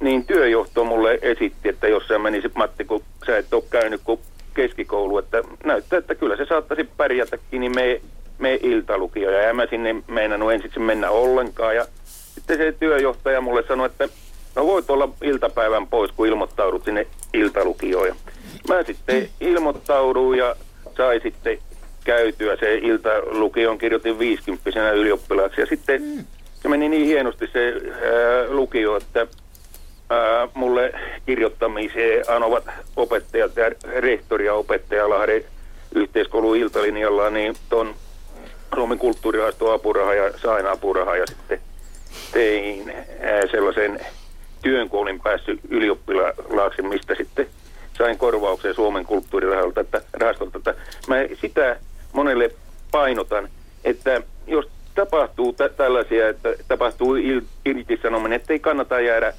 niin 0.00 0.26
työjohto 0.26 0.84
mulle 0.84 1.18
esitti, 1.22 1.68
että 1.68 1.88
jos 1.88 2.08
sä 2.08 2.18
menisit 2.18 2.54
Matti, 2.54 2.84
kun 2.84 3.02
sä 3.26 3.38
et 3.38 3.54
ole 3.54 3.64
käynyt 3.70 4.00
kuin 4.04 4.20
keskikoulu, 4.54 5.18
että 5.18 5.42
näyttää, 5.64 5.98
että 5.98 6.14
kyllä 6.14 6.36
se 6.36 6.46
saattaisi 6.46 6.88
pärjätäkin, 6.96 7.60
niin 7.60 7.74
me, 7.74 8.00
me 8.38 8.58
iltalukioja. 8.62 9.42
Ja 9.42 9.54
mä 9.54 9.66
sinne 9.70 9.96
meinannut 10.08 10.52
ensin 10.52 10.82
mennä 10.82 11.10
ollenkaan. 11.10 11.76
Ja 11.76 11.86
sitten 12.34 12.56
se 12.56 12.72
työjohtaja 12.72 13.40
mulle 13.40 13.64
sanoi, 13.68 13.86
että 13.86 14.08
no 14.56 14.66
voit 14.66 14.90
olla 14.90 15.08
iltapäivän 15.22 15.86
pois, 15.86 16.12
kun 16.12 16.26
ilmoittaudut 16.26 16.84
sinne 16.84 17.06
iltalukioon. 17.34 18.16
Mä 18.68 18.82
sitten 18.82 19.28
ilmoittauduin 19.40 20.38
ja 20.38 20.56
sai 20.96 21.20
sitten 21.20 21.58
käytyä 22.04 22.56
se 22.56 22.74
iltalukion, 22.74 23.78
kirjoitin 23.78 24.18
50 24.18 24.92
ylioppilaaksi. 24.92 25.60
Ja 25.60 25.66
sitten 25.66 26.26
se 26.62 26.68
meni 26.68 26.88
niin 26.88 27.06
hienosti 27.06 27.46
se 27.52 27.74
ää, 27.92 28.46
lukio, 28.48 28.96
että 28.96 29.26
ää, 30.10 30.48
mulle 30.54 30.92
kirjoittamiseen 31.26 32.24
anovat 32.28 32.64
opettajat 32.96 33.56
ja 33.56 33.70
rehtori 34.00 34.46
ja 34.46 34.54
opettaja 34.54 35.10
Lahden 35.10 35.44
yhteiskoulun 35.94 36.56
iltalinjalla, 36.56 37.30
niin 37.30 37.54
tuon 37.68 37.94
Suomen 38.74 38.98
kulttuurihaasto 38.98 39.72
apuraha 39.72 40.14
ja 40.14 40.38
sain 40.38 40.66
apuraha 40.66 41.16
ja 41.16 41.26
sitten 41.26 41.60
tein 42.32 42.92
ää, 43.20 43.46
sellaisen 43.50 44.00
työn, 44.62 44.88
kun 44.88 45.00
olin 45.00 45.20
päässyt 45.20 45.60
ylioppilaaksi, 45.68 46.82
mistä 46.82 47.14
sitten 47.14 47.46
sain 47.98 48.18
korvauksen 48.18 48.74
Suomen 48.74 49.04
kulttuurirahastolta, 49.06 49.80
että, 49.80 50.02
rahastolta, 50.12 50.58
että 50.58 50.74
mä 51.08 51.16
sitä 51.40 51.76
monelle 52.12 52.50
painotan, 52.90 53.48
että 53.84 54.22
jos 54.46 54.68
tapahtuu 54.94 55.52
tä- 55.52 55.68
tällaisia, 55.68 56.28
että 56.28 56.54
tapahtuu 56.68 57.16
il- 57.16 57.44
irtisanominen, 57.64 58.36
että 58.36 58.52
ei 58.52 58.58
kannata 58.58 59.00
jäädä 59.00 59.32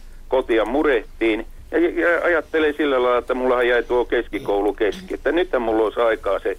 kotia 0.52 0.66
murehtiin. 0.66 1.46
Ja, 1.72 1.80
ja 1.80 2.24
ajattelee 2.24 2.74
sillä 2.74 3.04
lailla, 3.04 3.18
että 3.18 3.34
mullahan 3.34 3.68
jäi 3.68 3.84
tuo 3.84 4.06
keskikoulu 4.06 4.74
keski. 4.74 5.14
Että 5.14 5.32
nythän 5.32 5.62
mulla 5.62 5.84
olisi 5.84 6.00
aikaa 6.00 6.40
se 6.40 6.58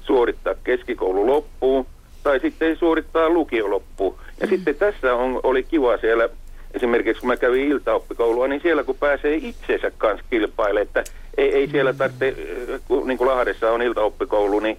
suorittaa 0.00 0.54
keskikoulu 0.64 1.26
loppuun 1.26 1.86
tai 2.22 2.40
sitten 2.40 2.76
suorittaa 2.76 3.28
lukio 3.28 3.70
loppuun. 3.70 4.14
Ja 4.40 4.46
mm. 4.46 4.50
sitten 4.50 4.74
tässä 4.74 5.14
on, 5.14 5.40
oli 5.42 5.62
kiva 5.62 5.96
siellä, 5.96 6.28
esimerkiksi 6.74 7.20
kun 7.20 7.28
mä 7.28 7.36
kävin 7.36 7.68
iltaoppikoulua, 7.68 8.48
niin 8.48 8.60
siellä 8.62 8.84
kun 8.84 8.96
pääsee 9.00 9.34
itsensä 9.34 9.92
kanssa 9.98 10.26
kilpailemaan, 10.30 10.86
että 10.86 11.04
ei, 11.36 11.54
ei 11.54 11.68
siellä 11.68 11.92
tarvitse, 11.92 12.34
kun 12.88 13.08
niin 13.08 13.18
kuin 13.18 13.28
Lahdessa 13.28 13.70
on 13.70 13.82
iltaoppikoulu, 13.82 14.60
niin 14.60 14.78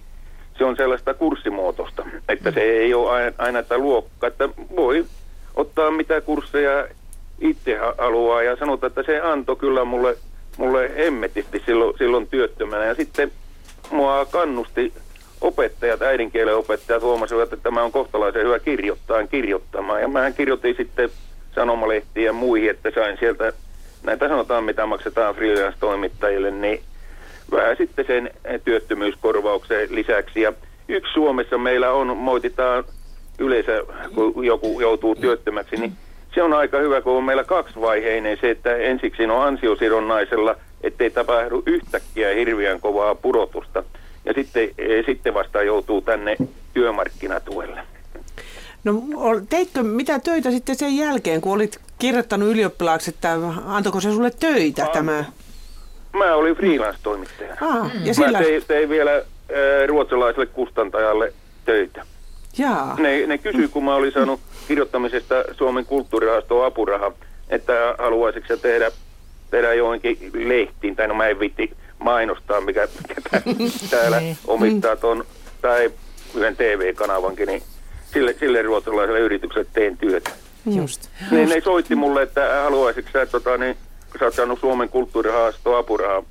se 0.58 0.64
on 0.64 0.76
sellaista 0.76 1.14
kurssimuotoista, 1.14 2.06
että 2.28 2.50
se 2.50 2.60
ei 2.60 2.94
ole 2.94 3.10
aina, 3.10 3.32
aina 3.38 3.58
että 3.58 3.78
luokka, 3.78 4.26
että 4.26 4.48
voi 4.76 5.04
ottaa 5.54 5.90
mitä 5.90 6.20
kursseja 6.20 6.86
itse 7.44 7.78
haluaa. 7.98 8.42
Ja 8.42 8.56
sanotaan, 8.56 8.88
että 8.88 9.02
se 9.02 9.20
antoi 9.20 9.56
kyllä 9.56 9.84
mulle, 9.84 10.16
mulle 10.56 10.90
hemmetisti 10.96 11.62
silloin, 11.66 11.98
silloin 11.98 12.26
työttömänä. 12.26 12.84
Ja 12.84 12.94
sitten 12.94 13.32
mua 13.90 14.26
kannusti 14.30 14.92
opettajat, 15.40 16.02
äidinkielen 16.02 16.56
opettajat 16.56 17.02
huomasivat, 17.02 17.42
että 17.42 17.56
tämä 17.56 17.82
on 17.82 17.92
kohtalaisen 17.92 18.44
hyvä 18.44 18.58
kirjoittaa 18.58 19.26
kirjoittamaan. 19.26 20.00
Ja 20.00 20.08
mä 20.08 20.30
kirjoitin 20.30 20.76
sitten 20.76 21.10
sanomalehtiin 21.54 22.26
ja 22.26 22.32
muihin, 22.32 22.70
että 22.70 22.90
sain 22.94 23.16
sieltä 23.18 23.52
näitä 24.02 24.28
sanotaan, 24.28 24.64
mitä 24.64 24.86
maksetaan 24.86 25.34
freelance-toimittajille, 25.34 26.50
niin 26.50 26.80
vähän 27.50 27.76
sitten 27.76 28.06
sen 28.06 28.30
työttömyyskorvauksen 28.64 29.88
lisäksi. 29.90 30.40
Ja 30.40 30.52
yksi 30.88 31.12
Suomessa 31.12 31.58
meillä 31.58 31.92
on, 31.92 32.16
moititaan 32.16 32.84
yleensä, 33.38 33.72
kun 34.14 34.46
joku 34.46 34.80
joutuu 34.80 35.14
työttömäksi, 35.14 35.76
niin 35.76 35.92
se 36.34 36.42
on 36.42 36.52
aika 36.52 36.78
hyvä, 36.78 37.00
kun 37.00 37.12
on 37.16 37.24
meillä 37.24 37.44
kaksivaiheinen 37.44 38.38
se, 38.40 38.50
että 38.50 38.76
ensiksi 38.76 39.24
on 39.24 39.42
ansiosidonnaisella, 39.46 40.56
ettei 40.82 41.10
tapahdu 41.10 41.62
yhtäkkiä 41.66 42.34
hirveän 42.34 42.80
kovaa 42.80 43.14
pudotusta. 43.14 43.82
Ja 44.24 44.32
sitten, 44.32 44.68
sitten 45.06 45.34
vasta 45.34 45.62
joutuu 45.62 46.00
tänne 46.00 46.36
työmarkkinatuelle. 46.74 47.80
No 48.84 49.02
teitkö 49.48 49.82
mitä 49.82 50.18
töitä 50.18 50.50
sitten 50.50 50.76
sen 50.76 50.96
jälkeen, 50.96 51.40
kun 51.40 51.52
olit 51.52 51.80
kirjoittanut 51.98 52.48
ylioppilaaksi, 52.48 53.10
että 53.10 53.38
antoiko 53.66 54.00
se 54.00 54.10
sulle 54.12 54.30
töitä 54.30 54.88
tämä? 54.92 55.24
Mä 56.12 56.34
olin 56.34 56.56
freelance-toimittaja. 56.56 57.56
Ah, 57.60 57.90
ja 57.94 58.06
Mä 58.06 58.12
sillä... 58.12 58.38
tein, 58.38 58.62
tein 58.68 58.88
vielä 58.88 59.14
äh, 59.14 59.22
ruotsalaiselle 59.86 60.46
kustantajalle 60.46 61.32
töitä. 61.64 62.04
Jaa. 62.58 62.96
Ne, 62.98 63.26
ne 63.26 63.38
kysyi, 63.38 63.68
kun 63.68 63.84
mä 63.84 63.94
olin 63.94 64.12
saanut 64.12 64.40
kirjoittamisesta 64.68 65.34
Suomen 65.52 65.86
kulttuurirahastoon 65.86 66.66
apuraha, 66.66 67.12
että 67.48 67.94
haluaisitko 67.98 68.48
sä 68.48 68.56
tehdä, 68.56 68.90
tehdä 69.50 69.74
johonkin 69.74 70.18
lehtiin, 70.34 70.96
tai 70.96 71.08
no 71.08 71.14
mä 71.14 71.26
en 71.26 71.40
vitti 71.40 71.70
mainostaa, 71.98 72.60
mikä, 72.60 72.88
mikä 73.08 73.40
täällä 73.90 74.22
omistaa 74.46 74.96
ton, 74.96 75.24
tai 75.62 75.90
yhden 76.34 76.56
TV-kanavankin, 76.56 77.46
niin 77.46 77.62
sille, 78.12 78.34
sille 78.40 78.62
ruotsalaiselle 78.62 79.20
yritykselle 79.20 79.66
teen 79.72 79.98
työtä. 79.98 80.30
Just. 80.66 81.08
Niin 81.30 81.48
ne 81.48 81.60
soitti 81.60 81.94
mulle, 81.94 82.22
että 82.22 82.62
haluaisitko 82.62 83.10
sä, 83.12 83.26
tota, 83.26 83.56
niin, 83.56 83.76
kun 84.10 84.18
sä 84.18 84.24
oot 84.24 84.34
saanut 84.34 84.60
Suomen 84.60 84.88
kulttuurirahasto 84.88 85.76
apurahaa, 85.76 86.22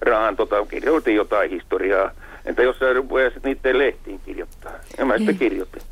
rahan, 0.00 0.36
tota, 0.36 0.66
kirjoitin 0.66 1.14
jotain 1.14 1.50
historiaa, 1.50 2.10
että 2.44 2.62
jos 2.62 2.78
sä 2.78 2.92
rupeaisit 2.92 3.44
niiden 3.44 3.78
lehtiin 3.78 4.20
kirjoittaa. 4.24 4.72
Ja 4.98 5.04
mä 5.04 5.18
sitten 5.18 5.38
kirjoitin. 5.38 5.82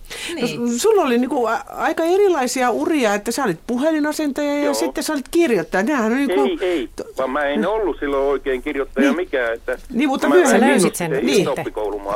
No, 0.40 0.46
s- 0.46 0.82
sulla 0.82 1.02
oli 1.02 1.18
niinku 1.18 1.48
aika 1.68 2.04
erilaisia 2.04 2.70
uria, 2.70 3.14
että 3.14 3.32
sä 3.32 3.44
olit 3.44 3.58
puhelinasentaja 3.66 4.54
ja 4.58 4.64
Joo. 4.64 4.74
sitten 4.74 5.04
sä 5.04 5.12
olit 5.12 5.28
kirjoittaja. 5.30 5.82
Nehän 5.82 6.04
on 6.12 6.16
niinku... 6.26 6.40
Ei, 6.44 6.58
ei, 6.60 6.88
vaan 7.18 7.30
mä 7.30 7.44
en 7.44 7.66
ollut 7.68 7.96
silloin 8.00 8.22
oikein 8.26 8.62
kirjoittaja 8.62 9.06
Niin. 9.06 9.16
mikään. 9.16 9.54
Että 9.54 9.78
Niin, 9.92 10.08
mutta 10.08 10.28
mä 10.28 10.34
myöhemmin- 10.34 10.60
Sä 10.60 10.66
löysit 10.66 10.96
sen 10.96 11.10
niin. 11.10 11.48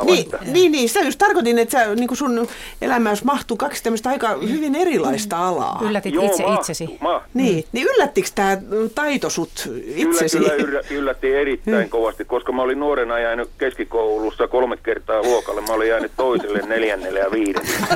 Niin, 0.05 0.25
niin, 0.53 0.71
niin, 0.71 0.89
sitä 0.89 1.01
just 1.05 1.17
tarkoitin, 1.19 1.59
että 1.59 1.71
sä, 1.85 1.95
niin 1.95 2.15
sun 2.15 2.47
elämässä 2.81 3.25
mahtuu 3.25 3.57
kaksi 3.57 3.83
tämmöistä 3.83 4.09
aika 4.09 4.37
hyvin 4.49 4.75
erilaista 4.75 5.47
alaa. 5.47 5.81
Yllätit 5.85 6.13
Joo, 6.13 6.25
itse 6.25 6.43
mahtuu, 6.43 6.59
itsesi. 6.61 6.97
mahtuu. 6.99 7.29
Niin, 7.33 7.63
niin 7.71 7.87
yllättikö 7.95 8.27
tämä 8.35 8.57
taito 8.95 9.29
sut 9.29 9.49
itsesi? 9.95 10.37
Kyllä, 10.37 10.49
kyllä 10.49 10.63
yllä- 10.69 10.81
yllätti 10.91 11.33
erittäin 11.35 11.89
kovasti, 11.89 12.25
koska 12.25 12.51
mä 12.51 12.61
olin 12.61 12.79
nuorena 12.79 13.19
jäänyt 13.19 13.49
keskikoulussa 13.57 14.47
kolme 14.47 14.77
kertaa 14.83 15.21
luokalle. 15.23 15.61
Mä 15.61 15.73
olin 15.73 15.89
jäänyt 15.89 16.11
toiselle, 16.17 16.59
neljännelle 16.67 17.19
ja 17.19 17.31
viidennelle. 17.31 17.86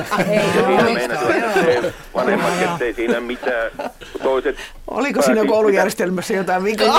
Vanhemmat, 2.14 2.62
ettei 2.62 2.94
siinä 2.94 3.20
mitään. 3.20 3.70
Toiset 4.22 4.56
Oliko 4.88 5.22
siinä 5.22 5.44
koulujärjestelmässä 5.44 6.34
jotain 6.34 6.64
vikaa? 6.64 6.98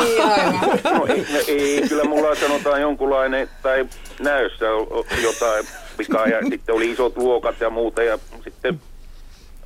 No 0.94 1.06
ei, 1.08 1.26
ei, 1.48 1.84
kyllä 1.90 2.04
mulla 2.04 2.36
sanotaan 2.36 2.82
jonkunlainen, 2.82 3.50
tai 3.64 3.86
näössä 4.20 4.66
jotain 5.24 5.66
vikaa, 5.98 6.28
ja 6.28 6.40
sitten 6.50 6.76
oli 6.76 6.92
isot 6.92 7.18
luokat 7.18 7.62
ja 7.62 7.70
muuta, 7.70 8.04
ja 8.04 8.20
sitten 8.44 8.82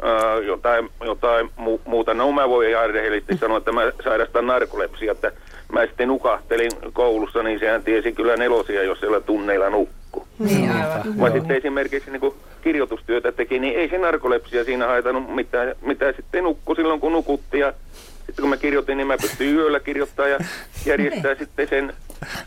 ää, 0.01 0.37
jotain, 0.37 0.89
jotain 1.05 1.49
mu, 1.55 1.79
muuta. 1.85 2.13
No 2.13 2.31
mä 2.31 2.49
voin 2.49 2.69
ihan 2.69 2.89
rehellisesti 2.89 3.37
sanoa, 3.37 3.57
että 3.57 3.71
mä 3.71 3.81
sairastan 4.03 4.47
narkolepsia, 4.47 5.11
että 5.11 5.31
mä 5.71 5.85
sitten 5.85 6.07
nukahtelin 6.07 6.71
koulussa, 6.93 7.43
niin 7.43 7.59
sehän 7.59 7.83
tiesi 7.83 8.11
kyllä 8.13 8.37
nelosia, 8.37 8.83
jos 8.83 8.99
siellä 8.99 9.21
tunneilla 9.21 9.69
nukkuu. 9.69 10.06
Niin, 10.39 10.71
aivan. 10.71 11.31
Sitten 11.33 11.57
esimerkiksi 11.57 12.11
niin 12.11 12.33
kirjoitustyötä 12.61 13.31
teki, 13.31 13.59
niin 13.59 13.79
ei 13.79 13.89
se 13.89 13.97
narkolepsia 13.97 14.63
siinä 14.63 14.87
haitannut 14.87 15.35
mitään, 15.35 15.75
mitä 15.81 16.11
sitten 16.15 16.43
nukku 16.43 16.75
silloin, 16.75 16.99
kun 16.99 17.11
nukutti. 17.11 17.59
Ja 17.59 17.73
sitten 18.17 18.43
kun 18.43 18.49
mä 18.49 18.57
kirjoitin, 18.57 18.97
niin 18.97 19.07
mä 19.07 19.17
pystyin 19.21 19.55
yöllä 19.55 19.79
kirjoittamaan 19.79 20.31
ja 20.31 20.37
järjestää 20.85 21.35
sitten 21.35 21.67
sen 21.67 21.93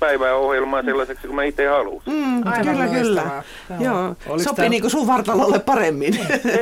päiväohjelmaa 0.00 0.82
sellaiseksi, 0.82 1.26
kun 1.26 1.36
mä 1.36 1.44
itse 1.44 1.66
halusin. 1.66 2.12
Mm, 2.12 2.46
Aivan 2.46 2.66
kyllä, 2.74 2.86
kyllä. 2.86 3.22
loistavaa. 3.22 3.42
Joo. 3.80 4.04
Oliko 4.26 4.38
Sopii 4.44 4.56
tää- 4.56 4.68
niinku 4.68 4.88
sun 4.90 5.06
vartalolle 5.06 5.58
paremmin. 5.58 6.14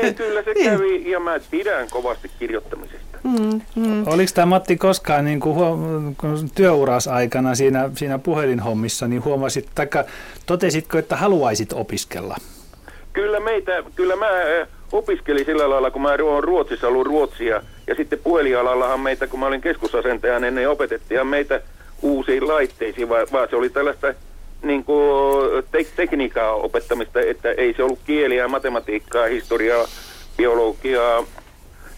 Ei, 0.02 0.14
kyllä 0.14 0.42
se 0.42 0.52
Niin. 0.54 0.70
kävi 0.70 1.10
ja 1.10 1.20
mä 1.20 1.40
pidän 1.50 1.86
kovasti 1.90 2.30
kirjoittamisesta. 2.38 3.07
Mm, 3.24 3.60
mm. 3.76 4.06
Oliko 4.06 4.30
tämä 4.34 4.46
Matti 4.46 4.76
koskaan 4.76 5.24
niin 5.24 5.40
kuin 5.40 5.54
huom- 5.54 6.14
kun 6.16 6.50
työuras 6.54 7.08
aikana 7.08 7.54
siinä, 7.54 7.90
siinä 7.94 8.18
puhelinhommissa, 8.18 9.08
niin 9.08 9.24
huomasit, 9.24 9.68
taikka 9.74 10.04
totesitko, 10.46 10.98
että 10.98 11.16
haluaisit 11.16 11.72
opiskella? 11.72 12.36
Kyllä 13.12 13.40
meitä, 13.40 13.82
kyllä 13.94 14.16
mä 14.16 14.26
äh, 14.26 14.68
opiskelin 14.92 15.44
sillä 15.44 15.70
lailla, 15.70 15.90
kun 15.90 16.02
mä 16.02 16.16
oon 16.24 16.44
Ruotsissa 16.44 16.88
ollut 16.88 17.06
ruotsia. 17.06 17.62
Ja 17.86 17.94
sitten 17.94 18.18
puhelialallahan 18.18 19.00
meitä, 19.00 19.26
kun 19.26 19.40
mä 19.40 19.46
olin 19.46 19.60
keskusasentajan 19.60 20.36
ennen, 20.36 20.54
niin 20.54 20.68
opetettiin 20.68 21.26
meitä 21.26 21.60
uusiin 22.02 22.48
laitteisiin, 22.48 23.08
vaan, 23.08 23.26
vaan 23.32 23.48
se 23.50 23.56
oli 23.56 23.70
tällaista 23.70 24.14
niin 24.62 24.84
kuin 24.84 25.64
te- 25.70 25.86
tekniikkaa 25.96 26.52
opettamista, 26.52 27.20
että 27.20 27.50
ei 27.50 27.74
se 27.76 27.82
ollut 27.82 27.98
kieliä, 28.06 28.48
matematiikkaa, 28.48 29.26
historiaa, 29.26 29.86
biologiaa 30.36 31.24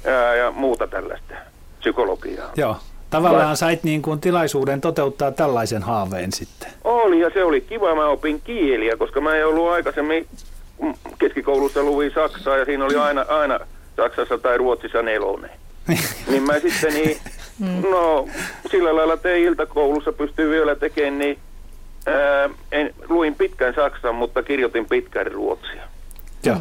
ää, 0.07 0.37
ja 0.37 0.51
muuta 0.51 0.87
tällaista, 0.87 1.35
psykologiaa. 1.79 2.51
Joo. 2.57 2.77
Tavallaan 3.11 3.57
sait 3.57 3.85
niin 3.85 4.03
kuin 4.03 4.21
tilaisuuden 4.21 4.81
toteuttaa 4.81 5.31
tällaisen 5.33 5.83
haaveen 5.83 6.33
sitten. 6.33 6.71
Oli 6.85 7.21
ja 7.21 7.31
se 7.35 7.45
oli 7.45 7.61
kiva, 7.61 7.95
mä 7.95 8.07
opin 8.07 8.41
kieliä, 8.45 8.97
koska 8.97 9.21
mä 9.21 9.37
en 9.37 9.47
ollut 9.47 9.71
aikaisemmin 9.71 10.27
mm, 10.83 10.95
keskikoulussa 11.19 11.83
luin 11.83 12.13
Saksaa 12.15 12.57
ja 12.57 12.65
siinä 12.65 12.85
oli 12.85 12.97
aina, 12.97 13.25
aina 13.29 13.61
Saksassa 13.97 14.39
tai 14.39 14.59
Ruotsissa 14.59 15.03
nelonen. 15.03 15.51
niin 16.31 16.43
mä 16.43 16.59
sitten 16.59 16.95
niin, 16.95 17.19
no 17.91 18.29
sillä 18.71 18.97
lailla 18.97 19.17
tein 19.17 19.45
iltakoulussa, 19.45 20.13
pystyin 20.13 20.51
vielä 20.51 20.75
tekemään, 20.75 21.19
niin 21.19 21.39
ää, 22.07 22.51
en, 22.73 22.95
luin 23.09 23.35
pitkän 23.35 23.75
Saksan, 23.75 24.15
mutta 24.15 24.43
kirjoitin 24.43 24.87
pitkän 24.87 25.27
Ruotsia. 25.27 25.83
Joo. 26.45 26.57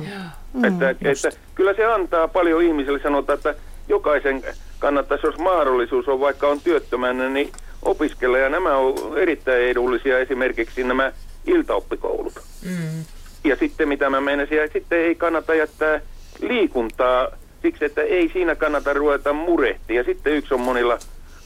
Mm, 0.54 0.64
että, 0.64 0.90
että 0.90 1.30
kyllä 1.56 1.74
se 1.74 1.86
antaa 1.86 2.28
paljon 2.28 2.62
ihmisille, 2.64 3.00
sanotaan, 3.04 3.38
että 3.38 3.56
jokaisen 3.88 4.44
kannattaisi, 4.80 5.28
jos 5.28 5.38
mahdollisuus 5.38 6.08
on, 6.08 6.20
vaikka 6.20 6.48
on 6.48 6.62
työttömänä, 6.62 7.30
niin 7.30 7.52
opiskella. 7.84 8.38
Ja 8.38 8.50
nämä 8.50 8.76
on 8.78 9.18
erittäin 9.18 9.62
edullisia, 9.64 10.20
esimerkiksi 10.20 10.84
nämä 10.84 11.12
iltaoppikoulut. 11.48 12.34
Mm. 12.66 13.04
Ja 13.44 13.56
sitten 13.56 13.88
mitä 13.88 14.10
mä 14.10 14.22
meinasin, 14.22 14.58
ja 14.58 14.68
sitten 14.74 15.00
ei 15.00 15.16
kannata 15.16 15.56
jättää 15.56 16.02
liikuntaa 16.42 17.28
siksi, 17.62 17.86
että 17.86 18.02
ei 18.02 18.30
siinä 18.34 18.56
kannata 18.56 18.94
ruveta 18.94 19.34
murehtia. 19.34 19.96
Ja 19.96 20.04
sitten 20.04 20.34
yksi 20.34 20.54
on 20.54 20.60
monilla 20.60 21.00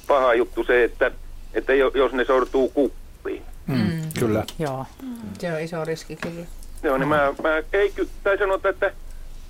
paha 0.07 0.33
juttu 0.33 0.63
se, 0.63 0.83
että, 0.83 1.11
että 1.53 1.73
jo- 1.73 1.91
jos 1.93 2.13
ne 2.13 2.25
sortuu 2.25 2.69
kuppiin. 2.69 3.41
Mm, 3.67 4.01
Kyllä. 4.19 4.43
Joo. 4.59 4.85
Se 5.39 5.53
on 5.53 5.59
iso 5.59 5.85
riski 5.85 6.15
kyllä. 6.15 6.45
Joo, 6.83 6.97
niin 6.97 7.07
mä, 7.07 7.33
mä 7.43 7.49
ei, 7.73 7.93
tai 8.23 8.37
sanotaan, 8.37 8.73
että 8.73 8.91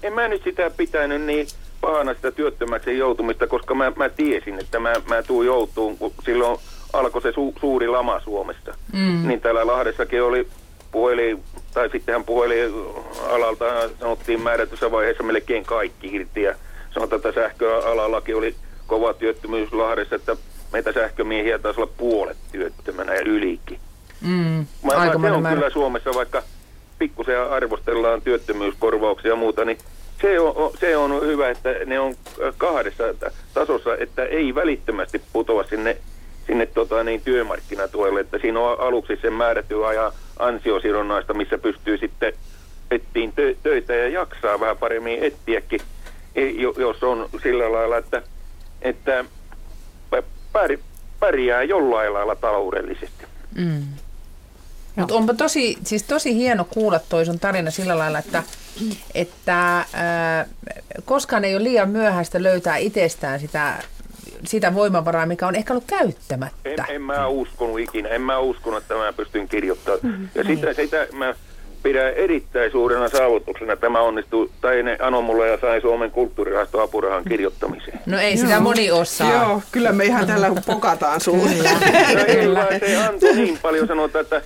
en 0.03 0.14
mä 0.14 0.27
nyt 0.27 0.43
sitä 0.43 0.72
pitänyt 0.77 1.22
niin 1.22 1.47
pahana 1.81 2.14
sitä 2.14 2.31
työttömäksi 2.31 2.97
joutumista, 2.97 3.47
koska 3.47 3.76
mä, 3.76 3.91
mä 3.95 4.10
tiesin, 4.10 4.60
että 4.60 4.80
mä, 4.80 4.93
mä 5.07 5.23
tuun 5.23 5.45
joutuun, 5.45 5.97
kun 5.97 6.14
silloin 6.26 6.60
alkoi 6.93 7.22
se 7.22 7.30
su- 7.31 7.60
suuri 7.60 7.88
lama 7.88 8.19
Suomessa. 8.19 8.73
Mm. 8.93 9.27
Niin 9.27 9.41
täällä 9.41 9.68
Lahdessakin 9.68 10.23
oli 10.23 10.47
puhelin, 10.91 11.43
tai 11.73 11.89
sittenhän 11.89 12.23
puhelialalta 12.23 13.65
sanottiin 13.99 14.41
määrätyssä 14.41 14.91
vaiheessa 14.91 15.23
melkein 15.23 15.65
kaikki 15.65 16.15
irti. 16.15 16.41
Ja 16.41 16.55
sanotaan, 16.93 17.18
että 17.18 17.31
sähköalallakin 17.31 18.35
oli 18.35 18.55
kova 18.88 19.14
työttömyys 19.14 19.73
Lahdessa, 19.73 20.15
että 20.15 20.35
meitä 20.73 20.91
sähkömiehiä 20.91 21.60
taisi 21.60 21.81
olla 21.81 21.91
puolet 21.97 22.38
työttömänä 22.51 23.14
ja 23.14 23.22
ylikin. 23.22 23.80
Mm. 24.22 24.65
Mä, 24.84 24.91
se 24.91 25.31
on 25.31 25.41
määrä. 25.41 25.55
kyllä 25.55 25.69
Suomessa, 25.69 26.14
vaikka 26.15 26.43
pikkusen 26.99 27.52
arvostellaan 27.52 28.22
työttömyyskorvauksia 28.22 29.32
ja 29.32 29.36
muuta, 29.36 29.65
niin 29.65 29.78
se 30.22 30.40
on, 30.40 30.72
se 30.80 30.98
on 30.98 31.22
hyvä, 31.22 31.49
että 31.49 31.70
ne 31.86 31.99
on 31.99 32.15
kahdessa 32.57 33.03
tasossa, 33.53 33.98
että 33.98 34.26
ei 34.26 34.56
välittömästi 34.56 35.22
putoa 35.34 35.64
sinne, 35.64 35.98
sinne 36.48 36.65
tota, 36.65 37.03
niin, 37.03 37.22
työmarkkinatuelle, 37.22 38.20
että 38.20 38.38
siinä 38.38 38.60
on 38.60 38.80
aluksi 38.80 39.15
sen 39.22 39.34
määrätty 39.34 39.86
ajan 39.86 40.11
ansiosidonnaista, 40.40 41.34
missä 41.34 41.57
pystyy 41.57 41.98
sitten 41.98 42.34
ettiin 42.91 43.34
tö- 43.34 43.57
töitä 43.64 43.94
ja 43.95 44.07
jaksaa 44.07 44.60
vähän 44.60 44.78
paremmin 44.78 45.24
etsiäkin, 45.24 45.82
jo- 46.36 46.74
jos 46.78 47.03
on 47.03 47.30
sillä 47.44 47.72
lailla, 47.72 47.98
että, 47.98 48.22
että 48.82 49.26
pä- 50.15 50.24
pär- 50.57 50.80
pärjää 51.20 51.64
jollain 51.64 52.14
lailla 52.14 52.36
taloudellisesti. 52.36 53.26
Mm. 53.56 53.84
Mutta 54.95 55.15
onpa 55.15 55.34
tosi, 55.34 55.78
siis 55.84 56.03
tosi 56.03 56.36
hieno 56.36 56.65
kuulla 56.70 56.99
toi 56.99 57.26
sun 57.26 57.40
tarina 57.40 57.72
sillä 57.72 57.98
lailla, 57.98 58.20
että, 58.20 58.44
että 59.15 59.86
ää, 59.94 60.45
koskaan 61.06 61.45
ei 61.45 61.56
ole 61.56 61.64
liian 61.64 61.90
myöhäistä 61.90 62.44
löytää 62.44 62.78
itsestään 62.78 63.40
sitä 63.40 63.84
sitä 64.45 64.74
voimavaraa, 64.74 65.26
mikä 65.26 65.48
on 65.48 65.56
ehkä 65.56 65.74
ollut 65.74 65.84
käyttämättä. 65.88 66.70
En, 66.70 66.95
en 66.95 67.02
mä 67.02 67.28
uskonut 67.28 67.80
ikinä, 67.80 68.10
en 68.10 68.22
mä 68.22 68.38
uskonut, 68.40 68.82
että 68.82 68.95
mä 68.95 69.14
pystyn 69.14 69.48
kirjoittamaan. 69.48 69.99
Mm, 70.03 70.30
ja 70.36 70.44
sitä, 70.44 70.65
niin. 70.65 70.76
sitä 70.76 71.07
mä 71.14 71.36
pidän 71.84 72.14
erittäin 72.14 72.72
suurena 72.72 73.10
saavutuksena, 73.10 73.74
että 73.74 73.82
tämä 73.82 74.02
onnistui, 74.02 74.49
tai 74.61 74.84
ne 74.84 74.98
anoi 75.02 75.22
mulle 75.22 75.48
ja 75.48 75.57
sai 75.61 75.82
Suomen 75.82 76.11
kulttuurirahaston 76.11 76.84
apurahan 76.84 77.24
kirjoittamiseen. 77.24 77.99
No 78.06 78.20
ei 78.20 78.38
sitä 78.38 78.52
Joo. 78.52 78.61
moni 78.61 78.91
osaa. 78.91 79.32
Joo, 79.32 79.61
kyllä 79.72 79.91
me 79.91 80.06
ihan 80.06 80.28
tällä 80.28 80.52
pokataan 80.65 81.22
sulle. 81.22 81.70
kyllä. 82.41 82.68
se 82.88 82.98
antoi 82.98 83.36
niin 83.36 83.60
paljon 83.61 83.88
sanotaan, 83.88 84.24
että 84.24 84.41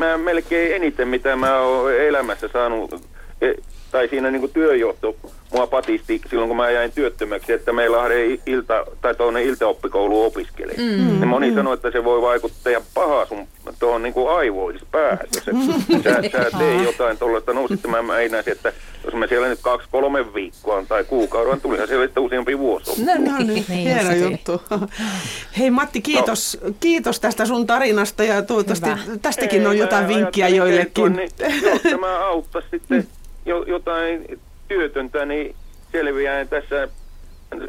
mä 0.00 0.18
melkein 0.18 0.74
eniten, 0.74 1.08
mitä 1.08 1.36
mä 1.36 1.60
oon 1.60 1.94
elämässä 1.94 2.48
saanut 2.52 3.06
e, 3.40 3.52
tai 3.90 4.08
siinä 4.08 4.30
niin 4.30 4.40
kuin 4.40 4.52
työjohto 4.52 5.16
mua 5.52 5.66
patisti 5.66 6.20
silloin, 6.30 6.48
kun 6.48 6.56
mä 6.56 6.70
jäin 6.70 6.92
työttömäksi, 6.92 7.52
että 7.52 7.72
meillä 7.72 7.96
Lahden 7.96 8.38
ilta, 8.46 8.84
tai 9.00 9.14
tuonne 9.14 9.42
iltaoppikoulu 9.42 10.24
opiskelee. 10.24 10.74
Mm, 10.76 11.20
ja 11.20 11.26
moni 11.26 11.50
mm. 11.50 11.56
sanoi, 11.56 11.74
että 11.74 11.90
se 11.90 12.04
voi 12.04 12.22
vaikuttaa 12.22 12.72
ja 12.72 12.80
pahaa 12.94 13.26
sun 13.26 13.46
tuohon 13.78 14.02
niin 14.02 14.14
aivoihin 14.38 14.80
päässä. 14.90 15.26
Jos 15.36 15.48
et, 15.48 16.02
sä, 16.02 16.50
sä 16.50 16.58
tee 16.58 16.82
jotain 16.82 17.18
tuollaista, 17.18 17.52
no 17.52 17.68
sitten 17.68 17.90
mä 17.90 18.02
meinaisin, 18.02 18.52
että 18.52 18.72
jos 19.04 19.14
mä 19.14 19.26
siellä 19.26 19.48
nyt 19.48 19.58
kaksi, 19.62 19.88
kolme 19.90 20.34
viikkoa 20.34 20.84
tai 20.88 21.04
kuukauden, 21.04 21.60
tulihan 21.60 21.88
siellä 21.88 22.06
sitten 22.06 22.22
useampi 22.22 22.58
vuosi. 22.58 23.04
No, 23.04 23.12
no 23.14 23.38
niin, 23.38 23.48
niin 23.68 23.68
hieno 23.68 24.12
juttu. 24.12 24.62
Hei 25.58 25.70
Matti, 25.70 26.00
kiitos, 26.00 26.58
no. 26.62 26.70
kiitos 26.80 27.20
tästä 27.20 27.46
sun 27.46 27.66
tarinasta 27.66 28.24
ja 28.24 28.42
toivottavasti 28.42 28.90
Hyvä. 28.90 29.18
tästäkin 29.22 29.60
Ei, 29.60 29.66
on 29.66 29.78
jotain 29.78 30.08
vinkkiä 30.08 30.48
joillekin. 30.48 31.12
Niin, 31.12 31.30
jos 31.62 31.82
tämä 31.82 32.26
auttaisi 32.26 32.68
sitten 32.70 33.08
jotain 33.44 34.40
työtöntä, 34.68 35.26
niin 35.26 35.56
selviää 35.92 36.44
tässä 36.44 36.88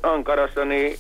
Ankarassa 0.03 0.65
niin 0.65 0.97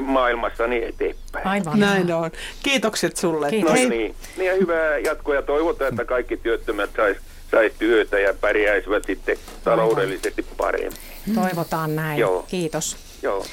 maailmassa 0.00 0.66
niin 0.66 0.84
eteenpäin. 0.84 1.46
Aivan. 1.46 1.80
Näin 1.80 2.12
on. 2.12 2.30
Kiitokset 2.62 3.16
sulle. 3.16 3.50
Kiitos. 3.50 3.70
No 3.70 3.76
niin, 3.88 4.14
niin 4.36 4.46
ja 4.46 4.54
hyvää 4.54 4.98
jatkoa 4.98 5.34
ja 5.34 5.42
toivotaan, 5.42 5.88
että 5.88 6.04
kaikki 6.04 6.36
työttömät 6.36 6.90
sais, 6.96 7.16
sais 7.50 7.72
työtä 7.78 8.18
ja 8.18 8.34
pärjäisivät 8.40 9.04
sitten 9.06 9.36
taloudellisesti 9.64 10.46
paremmin. 10.56 11.00
Toivotaan 11.34 11.96
näin. 11.96 12.18
Joo. 12.18 12.44
Kiitos. 12.48 12.96
Joo. 13.22 13.44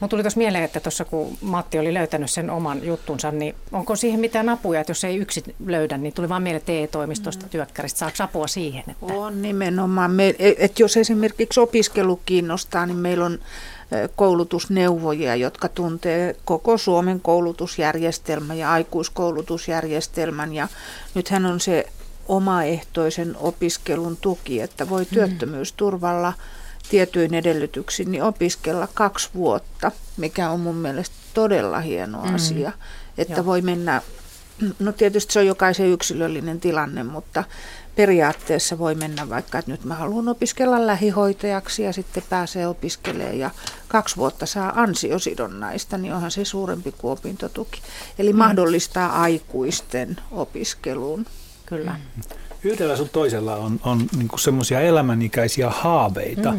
Mun 0.00 0.08
tuli 0.08 0.22
tuossa 0.22 0.38
mieleen, 0.38 0.64
että 0.64 0.80
tuossa 0.80 1.04
kun 1.04 1.38
Matti 1.40 1.78
oli 1.78 1.94
löytänyt 1.94 2.30
sen 2.30 2.50
oman 2.50 2.84
juttunsa, 2.84 3.30
niin 3.30 3.54
onko 3.72 3.96
siihen 3.96 4.20
mitään 4.20 4.48
apuja, 4.48 4.80
että 4.80 4.90
jos 4.90 5.04
ei 5.04 5.16
yksin 5.16 5.54
löydä, 5.66 5.98
niin 5.98 6.12
tuli 6.12 6.28
vaan 6.28 6.42
mieleen 6.42 6.62
TE-toimistosta, 6.66 7.46
mm. 7.46 7.50
työkkäristä. 7.50 7.98
Saako 7.98 8.16
apua 8.18 8.46
siihen? 8.46 8.84
Että... 8.88 9.14
On 9.14 9.42
nimenomaan. 9.42 10.10
Me, 10.10 10.34
että 10.38 10.82
jos 10.82 10.96
esimerkiksi 10.96 11.60
opiskelu 11.60 12.20
kiinnostaa, 12.26 12.86
niin 12.86 12.98
meillä 12.98 13.24
on 13.24 13.38
koulutusneuvojia, 14.16 15.36
jotka 15.36 15.68
tuntee 15.68 16.36
koko 16.44 16.78
Suomen 16.78 17.20
koulutusjärjestelmän 17.20 18.58
ja 18.58 18.72
aikuiskoulutusjärjestelmän. 18.72 20.54
Ja 20.54 20.68
nythän 21.14 21.46
on 21.46 21.60
se 21.60 21.86
omaehtoisen 22.28 23.36
opiskelun 23.40 24.16
tuki, 24.20 24.60
että 24.60 24.88
voi 24.88 25.02
mm. 25.02 25.08
Tietyin 26.90 27.34
edellytyksiin 27.34 28.10
niin 28.10 28.22
opiskella 28.22 28.88
kaksi 28.94 29.30
vuotta, 29.34 29.92
mikä 30.16 30.50
on 30.50 30.60
mun 30.60 30.76
mielestä 30.76 31.16
todella 31.34 31.80
hieno 31.80 32.22
mm. 32.22 32.34
asia. 32.34 32.72
Että 33.18 33.34
Joo. 33.34 33.46
voi 33.46 33.62
mennä, 33.62 34.02
no 34.78 34.92
tietysti 34.92 35.32
se 35.32 35.38
on 35.38 35.46
jokaisen 35.46 35.86
yksilöllinen 35.86 36.60
tilanne, 36.60 37.02
mutta 37.02 37.44
periaatteessa 37.96 38.78
voi 38.78 38.94
mennä 38.94 39.28
vaikka, 39.28 39.58
että 39.58 39.70
nyt 39.70 39.84
mä 39.84 39.94
haluan 39.94 40.28
opiskella 40.28 40.86
lähihoitajaksi 40.86 41.82
ja 41.82 41.92
sitten 41.92 42.22
pääsee 42.30 42.68
opiskelemaan 42.68 43.38
ja 43.38 43.50
kaksi 43.88 44.16
vuotta 44.16 44.46
saa 44.46 44.72
ansiosidonnaista, 44.80 45.98
niin 45.98 46.14
onhan 46.14 46.30
se 46.30 46.44
suurempi 46.44 46.92
kuin 46.92 47.12
opintotuki. 47.12 47.82
Eli 48.18 48.32
mm. 48.32 48.38
mahdollistaa 48.38 49.22
aikuisten 49.22 50.16
opiskeluun. 50.30 51.26
Kyllä. 51.66 51.92
Mm 52.16 52.45
yhdellä 52.64 52.96
sun 52.96 53.08
toisella 53.08 53.56
on, 53.56 53.80
on 53.84 53.98
niin 54.16 54.28
semmoisia 54.38 54.80
elämänikäisiä 54.80 55.70
haaveita, 55.70 56.52
mm. 56.52 56.58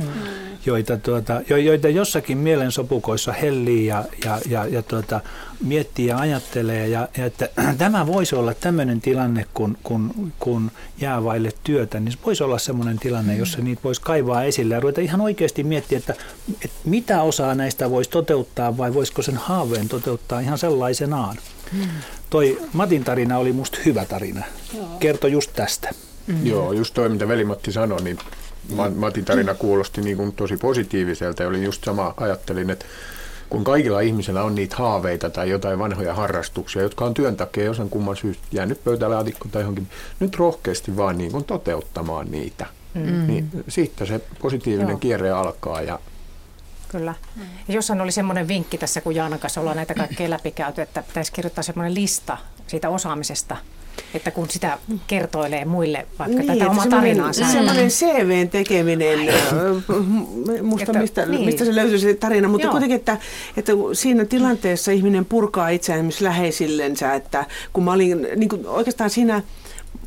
joita, 0.66 0.98
tuota, 0.98 1.42
jo, 1.50 1.58
joita 1.58 1.90
jossakin 1.90 2.38
mielensopukoissa 2.38 3.32
hellii 3.32 3.86
ja, 3.86 4.06
ja, 4.26 4.40
ja, 4.50 4.66
ja 4.66 4.82
tuota, 4.84 5.22
miettii 5.64 6.06
ja 6.06 6.18
ajattelee. 6.18 6.88
Ja, 6.88 7.08
ja 7.18 7.26
että 7.26 7.50
tämä 7.78 8.08
voisi 8.08 8.36
olla 8.36 8.54
tämmöinen 8.54 9.02
tilanne, 9.02 9.46
kun, 9.54 9.78
kun, 9.84 10.34
kun 10.40 10.72
jää 11.02 11.24
vaille 11.24 11.52
työtä, 11.64 12.00
niin 12.00 12.12
se 12.12 12.18
voisi 12.26 12.44
olla 12.44 12.58
semmoinen 12.58 13.00
tilanne, 13.00 13.34
mm. 13.34 13.40
jossa 13.40 13.62
niitä 13.62 13.84
voisi 13.84 14.02
kaivaa 14.02 14.44
esille 14.44 14.74
ja 14.74 14.80
ruveta 14.80 15.02
ihan 15.02 15.22
oikeasti 15.22 15.64
miettiä, 15.64 15.98
että, 15.98 16.14
että 16.66 16.78
mitä 16.86 17.22
osaa 17.22 17.56
näistä 17.56 17.90
voisi 17.90 18.10
toteuttaa 18.10 18.78
vai 18.78 18.94
voisiko 18.94 19.22
sen 19.22 19.38
haaveen 19.38 19.88
toteuttaa 19.88 20.40
ihan 20.40 20.58
sellaisenaan. 20.58 21.38
Mm. 21.74 21.88
Toi 22.30 22.58
Matin 22.74 23.04
tarina 23.04 23.38
oli 23.38 23.52
musta 23.52 23.78
hyvä 23.86 24.06
tarina. 24.06 24.46
Kerto 25.00 25.28
just 25.28 25.52
tästä. 25.56 25.90
Mm. 26.28 26.46
Joo, 26.46 26.72
just 26.72 26.94
toi 26.94 27.10
mitä 27.10 27.28
Veli-Matti 27.28 27.72
sanoi, 27.72 28.02
niin 28.02 28.18
Matin 28.96 29.26
tarina 29.26 29.54
kuulosti 29.54 30.02
niin 30.02 30.18
kuin 30.18 30.34
tosi 30.34 30.58
positiiviselta 30.58 31.44
ja 31.44 31.50
olin 31.50 31.64
just 31.64 31.84
sama, 31.84 32.14
ajattelin, 32.18 32.70
että 32.70 32.86
kun 33.50 33.64
kaikilla 33.64 34.00
ihmisillä 34.02 34.44
on 34.44 34.56
niitä 34.56 34.76
haaveita 34.76 35.30
tai 35.30 35.50
jotain 35.50 35.80
vanhoja 35.80 36.14
harrastuksia, 36.14 36.82
jotka 36.82 37.06
on 37.06 37.14
työn 37.14 37.36
takia 37.36 37.64
josen 37.64 37.90
kumman 37.90 38.18
syystä 38.18 38.44
jäänyt 38.52 38.84
pöytälaatikko 38.84 39.48
tai 39.52 39.62
johonkin, 39.62 39.88
nyt 40.20 40.36
rohkeasti 40.36 40.98
vaan 40.98 41.18
niin 41.18 41.32
kuin 41.32 41.44
toteuttamaan 41.44 42.32
niitä. 42.32 42.66
Mm. 42.94 43.28
Niin 43.28 43.50
siitä 43.68 44.06
se 44.06 44.22
positiivinen 44.42 44.90
Joo. 44.90 45.00
kierre 45.00 45.32
alkaa 45.32 45.82
ja 45.82 46.00
Kyllä. 46.88 47.14
Mm. 47.36 47.42
Ja 47.68 47.74
jossain 47.74 48.02
oli 48.02 48.12
semmoinen 48.12 48.48
vinkki 48.48 48.78
tässä, 48.78 49.02
kun 49.02 49.16
Jaanan 49.16 49.40
kanssa 49.40 49.62
ollaan 49.62 49.78
näitä 49.78 49.94
kaikkea 49.94 50.30
läpikäyty, 50.30 50.82
että 50.82 51.04
pitäisi 51.04 51.32
kirjoittaa 51.32 51.64
semmoinen 51.64 51.96
lista 51.96 52.38
siitä 52.68 52.90
osaamisesta, 52.90 53.58
että 54.14 54.32
kun 54.32 54.50
sitä 54.50 54.78
kertoilee 55.08 55.66
muille 55.66 56.08
vaikka 56.20 56.38
niin, 56.38 56.48
tätä 56.48 56.70
omaa 56.70 56.88
tarinaansa. 56.88 57.46
Semmoinen 57.46 57.88
CVn 57.88 58.50
tekeminen, 58.50 59.20
musta 60.64 60.84
että, 60.84 61.00
mistä, 61.00 61.26
niin. 61.26 61.46
mistä 61.46 61.66
se 61.66 61.76
löytyy 61.76 62.00
se 62.00 62.14
tarina, 62.14 62.48
mutta 62.48 62.66
Joo. 62.66 62.72
kuitenkin, 62.72 62.96
että, 62.96 63.18
että 63.58 63.72
siinä 63.94 64.26
tilanteessa 64.26 64.92
ihminen 64.92 65.26
purkaa 65.26 65.70
itseään 65.70 66.00
esimerkiksi 66.00 66.24
läheisillensä, 66.24 67.14
että 67.14 67.46
kun 67.74 67.84
mä 67.84 67.92
olin 67.92 68.28
niin 68.36 68.50
kuin 68.50 68.68
oikeastaan 68.68 69.10
siinä 69.10 69.42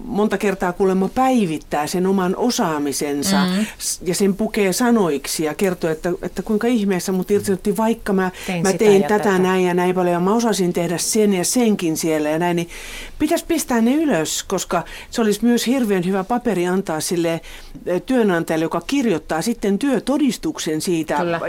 monta 0.04 0.38
kertaa 0.38 0.72
kuulemma 0.72 1.08
päivittää 1.08 1.86
sen 1.86 2.06
oman 2.06 2.36
osaamisensa 2.36 3.44
mm. 3.44 3.66
ja 4.04 4.14
sen 4.14 4.34
pukee 4.34 4.72
sanoiksi 4.72 5.44
ja 5.44 5.54
kertoo, 5.54 5.90
että, 5.90 6.12
että 6.22 6.42
kuinka 6.42 6.66
ihmeessä 6.66 7.12
mut 7.12 7.30
irtisanotti, 7.30 7.76
vaikka 7.76 8.12
mä 8.12 8.30
tein, 8.46 8.62
mä 8.62 8.72
tein 8.72 9.02
tätä, 9.02 9.18
tätä 9.18 9.38
näin 9.38 9.64
ja 9.64 9.74
näin 9.74 9.94
paljon 9.94 10.12
ja 10.12 10.20
mä 10.20 10.34
osasin 10.34 10.72
tehdä 10.72 10.98
sen 10.98 11.34
ja 11.34 11.44
senkin 11.44 11.96
siellä 11.96 12.28
ja 12.28 12.38
näin, 12.38 12.56
niin 12.56 12.68
pitäisi 13.18 13.44
pistää 13.48 13.80
ne 13.80 13.94
ylös, 13.94 14.42
koska 14.42 14.84
se 15.10 15.20
olisi 15.20 15.44
myös 15.44 15.66
hirveän 15.66 16.04
hyvä 16.06 16.24
paperi 16.24 16.66
antaa 16.66 17.00
sille 17.00 17.40
työnantajalle, 18.06 18.64
joka 18.64 18.80
kirjoittaa 18.86 19.42
sitten 19.42 19.78
työtodistuksen 19.78 20.80
siitä, 20.80 21.16
Kyllä. 21.16 21.40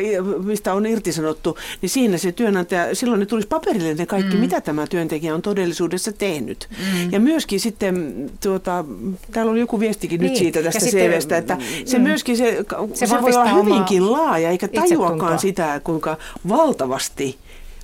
mistä 0.44 0.74
on 0.74 0.86
irtisanottu, 0.86 1.58
niin 1.82 1.90
siinä 1.90 2.18
se 2.18 2.32
työnantaja, 2.32 2.96
silloin 2.96 3.20
ne 3.20 3.26
tulisi 3.26 3.48
paperille 3.48 3.94
ne 3.94 4.06
kaikki, 4.06 4.36
mm. 4.36 4.40
mitä 4.40 4.62
tämä 4.62 4.88
työntekijä 4.88 5.36
on 5.36 5.42
todellisuudessa 5.42 6.12
tehnyt. 6.12 6.68
Mm. 6.70 7.12
Ja 7.12 7.20
myöskin 7.20 7.60
sitten 7.60 8.30
tuota, 8.44 8.86
täällä 9.32 9.52
oli 9.52 9.60
joku 9.60 9.80
viestikin 9.80 10.20
niin. 10.20 10.30
nyt 10.30 10.40
siitä 10.40 10.64
tästä 10.64 10.86
CVstä, 10.86 11.38
että 11.38 11.58
se 11.86 11.98
mm, 11.98 12.04
myöskin 12.04 12.38
se, 12.38 12.66
se, 12.94 13.06
se 13.06 13.22
voi 13.22 13.34
olla 13.34 13.54
hyvinkin 13.54 14.12
laaja, 14.12 14.50
eikä 14.50 14.68
tajuakaan 14.68 15.40
sitä, 15.40 15.82
kuinka 15.84 16.18
valtavasti 16.50 17.38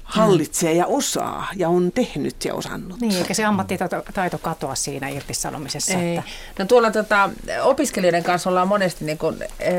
hallitsee 0.07 0.73
ja 0.73 0.85
osaa 0.85 1.47
ja 1.55 1.69
on 1.69 1.91
tehnyt 1.91 2.45
ja 2.45 2.53
osannut. 2.53 3.01
Niin, 3.01 3.17
eikä 3.17 3.33
se 3.33 3.45
ammattitaito 3.45 4.37
katoa 4.41 4.75
siinä 4.75 5.09
irtisanomisessa. 5.09 5.93
Ei. 5.93 6.17
Että... 6.17 6.29
No 6.59 6.65
tuolla 6.65 6.91
tota, 6.91 7.29
opiskelijoiden 7.63 8.23
kanssa 8.23 8.49
ollaan 8.49 8.67
monesti, 8.67 9.05
niin 9.05 9.17
kun, 9.17 9.37
e, 9.59 9.71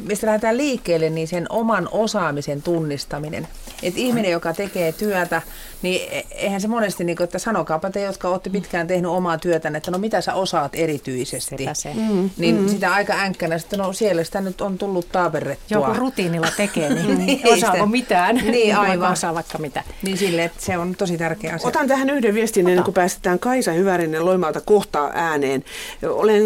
mistä 0.00 0.26
lähdetään 0.26 0.56
liikkeelle, 0.56 1.10
niin 1.10 1.28
sen 1.28 1.46
oman 1.48 1.88
osaamisen 1.92 2.62
tunnistaminen. 2.62 3.48
Että 3.82 4.00
ihminen, 4.00 4.30
joka 4.30 4.52
tekee 4.52 4.92
työtä, 4.92 5.42
niin 5.82 6.08
e, 6.10 6.24
eihän 6.30 6.60
se 6.60 6.68
monesti, 6.68 7.04
niin 7.04 7.16
kuin, 7.16 7.24
että 7.24 7.38
sanokaapa 7.38 7.90
te, 7.90 8.00
jotka 8.00 8.28
olette 8.28 8.50
pitkään 8.50 8.86
tehnyt 8.86 9.10
omaa 9.10 9.38
työtä, 9.38 9.72
että 9.76 9.90
no 9.90 9.98
mitä 9.98 10.20
sä 10.20 10.34
osaat 10.34 10.72
erityisesti. 10.74 11.56
Se. 11.72 11.94
Mm, 11.94 12.30
niin 12.36 12.60
mm. 12.60 12.68
sitä 12.68 12.92
aika 12.92 13.14
änkkänä, 13.14 13.54
että 13.54 13.76
no 13.76 13.92
siellä 13.92 14.24
sitä 14.24 14.40
nyt 14.40 14.60
on 14.60 14.78
tullut 14.78 15.08
taaperrettua. 15.12 15.78
Joku 15.78 15.92
rutiinilla 15.94 16.48
tekee, 16.56 16.94
niin, 16.94 17.18
niin 17.26 17.40
osaako 17.52 17.86
mitään. 17.86 18.36
Niin 18.36 18.76
aivan. 18.76 19.12
Osaa 19.12 19.34
vaikka 19.34 19.58
mitä. 19.76 19.94
Niin 20.02 20.18
sille, 20.18 20.44
että 20.44 20.60
se 20.62 20.78
on 20.78 20.94
tosi 20.94 21.18
tärkeä 21.18 21.54
asia. 21.54 21.68
Otan 21.68 21.88
tähän 21.88 22.10
yhden 22.10 22.34
viestin 22.34 22.68
ennen 22.68 22.84
kuin 22.84 22.94
päästetään 22.94 23.38
Kaisa 23.38 23.72
Hyvärinen 23.72 24.24
Loimalta 24.24 24.60
kohtaa 24.60 25.10
ääneen. 25.14 25.64
Olen 26.08 26.42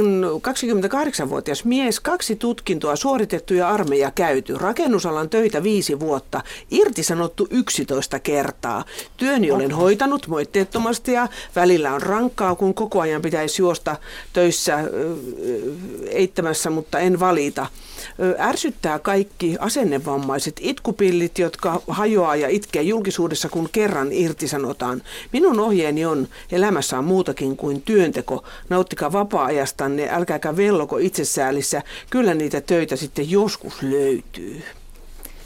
28-vuotias 1.24 1.64
mies, 1.64 2.00
kaksi 2.00 2.36
tutkintoa 2.36 2.96
suoritettu 2.96 3.54
ja 3.54 3.68
armeija 3.68 4.10
käyty. 4.10 4.58
Rakennusalan 4.58 5.28
töitä 5.28 5.62
viisi 5.62 6.00
vuotta, 6.00 6.42
irtisanottu 6.70 7.48
11 7.50 8.18
kertaa. 8.18 8.84
Työni 9.16 9.50
olen 9.50 9.72
hoitanut 9.72 10.26
moitteettomasti 10.26 11.12
ja 11.12 11.28
välillä 11.56 11.94
on 11.94 12.02
rankkaa, 12.02 12.54
kun 12.54 12.74
koko 12.74 13.00
ajan 13.00 13.22
pitäisi 13.22 13.62
juosta 13.62 13.96
töissä 14.32 14.78
eittämässä, 16.08 16.70
mutta 16.70 16.98
en 16.98 17.20
valita. 17.20 17.66
Ärsyttää 18.38 18.98
kaikki 18.98 19.56
asennevammaiset 19.58 20.56
itkupillit, 20.60 21.38
jotka 21.38 21.82
hajoaa 21.88 22.36
ja 22.36 22.48
itkee 22.48 22.82
julkisuudessa 22.82 23.48
kun 23.48 23.68
kerran 23.72 24.12
irtisanotaan. 24.12 25.02
Minun 25.32 25.60
ohjeeni 25.60 26.04
on, 26.04 26.28
elämässä 26.52 26.98
on 26.98 27.04
muutakin 27.04 27.56
kuin 27.56 27.82
työnteko. 27.82 28.44
Nauttikaa 28.68 29.12
vapaa-ajastanne, 29.12 30.08
älkääkä 30.10 30.56
velloko 30.56 30.98
itsesäälissä. 30.98 31.82
Kyllä 32.10 32.34
niitä 32.34 32.60
töitä 32.60 32.96
sitten 32.96 33.30
joskus 33.30 33.82
löytyy. 33.82 34.62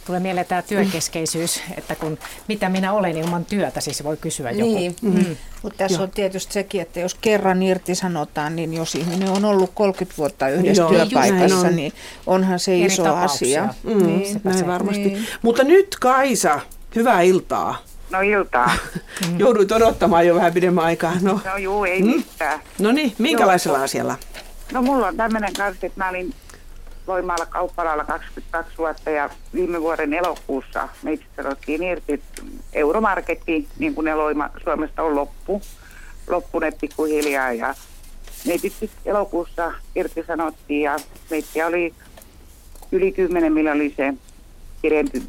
Tulee 0.07 0.21
mieleen 0.21 0.47
tämä 0.47 0.63
työkeskeisyys, 0.63 1.63
että 1.79 1.95
kun 1.95 2.19
mitä 2.49 2.69
minä 2.69 2.93
olen 2.93 3.17
ilman 3.17 3.45
työtä, 3.45 3.81
siis 3.81 4.05
voi 4.05 4.17
kysyä 4.17 4.51
joku. 4.51 4.75
Niin, 4.75 4.97
mm. 5.03 5.37
mutta 5.63 5.79
tässä 5.79 5.97
Joo. 5.97 6.05
on 6.05 6.11
tietysti 6.11 6.53
sekin, 6.53 6.81
että 6.81 7.01
jos 7.01 7.15
kerran 7.15 7.63
irtisanotaan, 7.63 8.57
niin 8.57 8.75
jos 8.75 8.95
ihminen 8.95 9.29
on 9.29 9.45
ollut 9.45 9.71
30 9.75 10.19
vuotta 10.19 10.49
yhdessä 10.49 10.83
Joo, 10.83 10.91
työpaikassa, 10.91 11.67
on. 11.67 11.77
niin 11.77 11.93
onhan 12.27 12.59
se 12.59 12.73
Eri 12.73 12.85
iso 12.85 13.03
tapauksia. 13.03 13.65
asia. 13.65 13.95
Mm, 13.95 14.07
niin, 14.07 14.41
näin 14.45 14.67
varmasti. 14.67 15.05
Niin. 15.05 15.27
Mutta 15.43 15.65
nyt 15.65 15.97
Kaisa, 16.01 16.61
hyvää 16.95 17.21
iltaa. 17.23 17.77
No 18.11 18.21
iltaa. 18.21 18.71
Jouduit 19.39 19.73
odottamaan 19.73 20.27
jo 20.27 20.35
vähän 20.35 20.53
pidemmän 20.53 20.85
aikaa. 20.85 21.13
No, 21.21 21.41
no 21.45 21.57
juu, 21.57 21.85
ei 21.85 22.03
mm. 22.03 22.09
mitään. 22.09 22.61
No 22.79 22.93
niin, 22.93 23.15
minkälaisella 23.19 23.79
Joo. 23.79 23.85
asialla? 23.85 24.17
No 24.73 24.83
mulla 24.83 25.07
on 25.07 25.17
tämmöinen 25.17 25.53
kanssa, 25.53 25.87
että 25.87 26.05
mä 26.05 26.09
olin 26.09 26.35
Loimaalla 27.07 27.47
kauppalalla 27.47 28.05
22 28.05 28.79
vuotta 28.79 29.11
ja 29.11 29.31
viime 29.55 29.81
vuoden 29.81 30.15
elokuussa 30.15 30.89
meitä 31.03 31.25
sanottiin 31.37 31.83
irti 31.83 32.23
euromarketti, 32.73 33.69
niin 33.79 33.95
kuin 33.95 34.05
ne 34.05 34.15
Loima 34.15 34.51
Suomesta 34.65 35.03
on 35.03 35.15
loppu, 35.15 35.63
loppuneet 36.29 36.79
pikkuhiljaa 36.81 37.53
ja 37.53 37.75
meitä 38.47 38.69
elokuussa 39.05 39.73
irti 39.95 40.25
sanottiin 40.27 40.83
ja 40.83 40.97
meitä 41.31 41.67
oli 41.67 41.95
yli 42.93 43.13
10 43.13 43.53
miljoonia 43.53 43.91
se 43.97 44.15
pidempi 44.83 45.23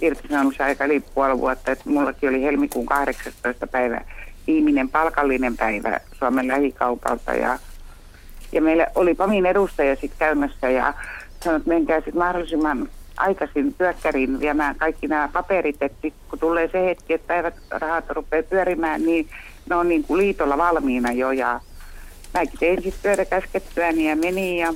irtisanomisaika 0.00 0.84
eli 0.84 1.00
puoli 1.00 1.38
vuotta, 1.38 1.72
että 1.72 1.90
mullakin 1.90 2.28
oli 2.28 2.42
helmikuun 2.42 2.86
18. 2.86 3.66
päivä 3.66 4.00
viimeinen 4.46 4.88
palkallinen 4.88 5.56
päivä 5.56 6.00
Suomen 6.18 6.48
lähikaupalta 6.48 7.34
ja 7.34 7.58
ja 8.52 8.62
meillä 8.62 8.86
oli 8.94 9.14
PAMin 9.14 9.46
edustaja 9.46 9.96
sitten 9.96 10.18
käymässä 10.18 10.70
ja 10.70 10.94
sanoi, 11.44 11.56
että 11.56 11.68
menkää 11.68 11.98
sitten 11.98 12.18
mahdollisimman 12.18 12.88
aikaisin 13.16 13.74
työkkäriin 13.74 14.40
viemään 14.40 14.76
kaikki 14.76 15.06
nämä 15.06 15.28
paperit, 15.32 15.82
että 15.82 16.08
kun 16.30 16.38
tulee 16.38 16.68
se 16.72 16.84
hetki, 16.84 17.12
että 17.12 17.26
päivät 17.26 17.54
rahat 17.70 18.10
rupeaa 18.10 18.42
pyörimään, 18.42 19.02
niin 19.02 19.28
ne 19.70 19.76
on 19.76 19.88
niin 19.88 20.04
kuin 20.04 20.18
liitolla 20.18 20.58
valmiina 20.58 21.12
jo 21.12 21.30
ja 21.30 21.60
mäkin 22.34 22.58
tein 22.58 22.82
sitten 22.82 23.02
työtä 23.02 23.24
käskettyäni 23.24 24.08
ja 24.08 24.16
meni 24.16 24.60
ja, 24.60 24.74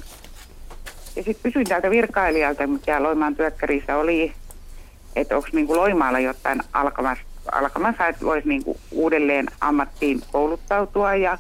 ja 1.17 1.23
sitten 1.23 1.43
kysyin 1.43 1.67
täältä 1.67 1.91
virkailijalta, 1.91 2.67
mikä 2.67 3.03
Loimaan 3.03 3.37
työkkärissä 3.37 3.97
oli, 3.97 4.33
että 5.17 5.37
onko 5.37 5.49
niin 5.53 5.77
Loimaalla 5.77 6.21
jotain 6.21 6.61
alkamassa, 6.73 7.25
alkamassa 7.53 8.07
että 8.07 8.25
voisi 8.25 8.49
niin 8.49 8.63
uudelleen 8.91 9.47
ammattiin 9.61 10.21
kouluttautua 10.33 11.15
ja 11.15 11.39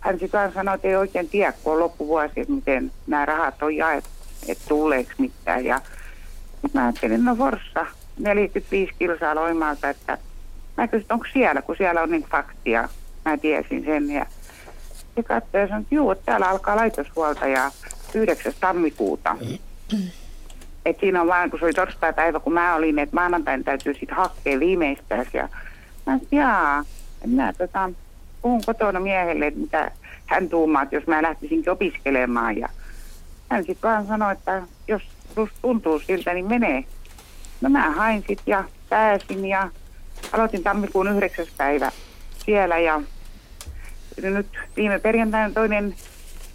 hän 0.00 0.18
sitten 0.18 0.52
sanoi, 0.52 0.74
että 0.74 0.88
ei 0.88 0.96
oikein 0.96 1.28
tiedä, 1.28 1.52
kun 1.52 1.72
on 1.72 1.78
loppuvuosi, 1.78 2.44
miten 2.48 2.92
nämä 3.06 3.24
rahat 3.24 3.62
on 3.62 3.76
jaettu, 3.76 4.17
että 4.48 4.64
tuleeko 4.68 5.10
mitään. 5.18 5.64
Ja 5.64 5.80
mä 6.72 6.84
ajattelin, 6.84 7.24
no 7.24 7.36
Forssa, 7.36 7.86
45 8.18 8.92
kilsaa 8.98 9.34
Loimaalta, 9.34 9.88
että 9.88 10.18
mä 10.76 10.88
kysyin, 10.88 11.12
onko 11.12 11.26
siellä, 11.32 11.62
kun 11.62 11.76
siellä 11.76 12.02
on 12.02 12.10
niin 12.10 12.26
faktia. 12.30 12.88
Mä 13.24 13.36
tiesin 13.36 13.84
sen 13.84 14.10
ja 14.10 14.26
se 15.16 15.22
katsoi 15.22 15.60
ja 15.60 15.68
sanoi, 15.68 15.82
että 15.82 15.94
juu, 15.94 16.14
täällä 16.14 16.48
alkaa 16.48 16.76
laitoshuoltaja 16.76 17.70
9. 18.14 18.52
tammikuuta. 18.60 19.36
Et 20.84 21.00
siinä 21.00 21.20
on 21.20 21.28
vaan, 21.28 21.50
kun 21.50 21.58
se 21.58 21.64
oli 21.64 21.72
torstai-päivä, 21.72 22.40
kun 22.40 22.52
mä 22.52 22.74
olin, 22.74 22.98
että 22.98 23.14
maanantain 23.14 23.64
täytyy 23.64 23.94
sitten 23.94 24.16
hakea 24.16 24.60
viimeistään. 24.60 25.26
Ja 25.32 25.48
mä 26.06 26.18
jaa, 26.32 26.84
mä 27.26 27.52
tota, 27.52 27.90
puhun 28.42 28.62
kotona 28.66 29.00
miehelle, 29.00 29.46
että 29.46 29.60
mitä 29.60 29.90
hän 30.26 30.48
tuumaa, 30.48 30.82
että 30.82 30.96
jos 30.96 31.06
mä 31.06 31.22
lähtisinkin 31.22 31.72
opiskelemaan. 31.72 32.58
Ja 32.58 32.68
hän 33.50 33.64
sitten 33.64 33.90
vaan 33.90 34.06
sanoi, 34.06 34.32
että 34.32 34.62
jos 34.88 35.02
tuntuu 35.62 35.98
siltä, 35.98 36.34
niin 36.34 36.46
menee. 36.48 36.84
No 37.60 37.70
mä 37.70 37.90
hain 37.90 38.24
sitten 38.28 38.52
ja 38.52 38.64
pääsin 38.88 39.44
ja 39.44 39.70
aloitin 40.32 40.62
tammikuun 40.62 41.16
9. 41.16 41.46
päivä 41.56 41.92
siellä 42.44 42.78
ja 42.78 43.00
nyt 44.22 44.46
viime 44.76 44.98
perjantaina 44.98 45.54
toinen 45.54 45.94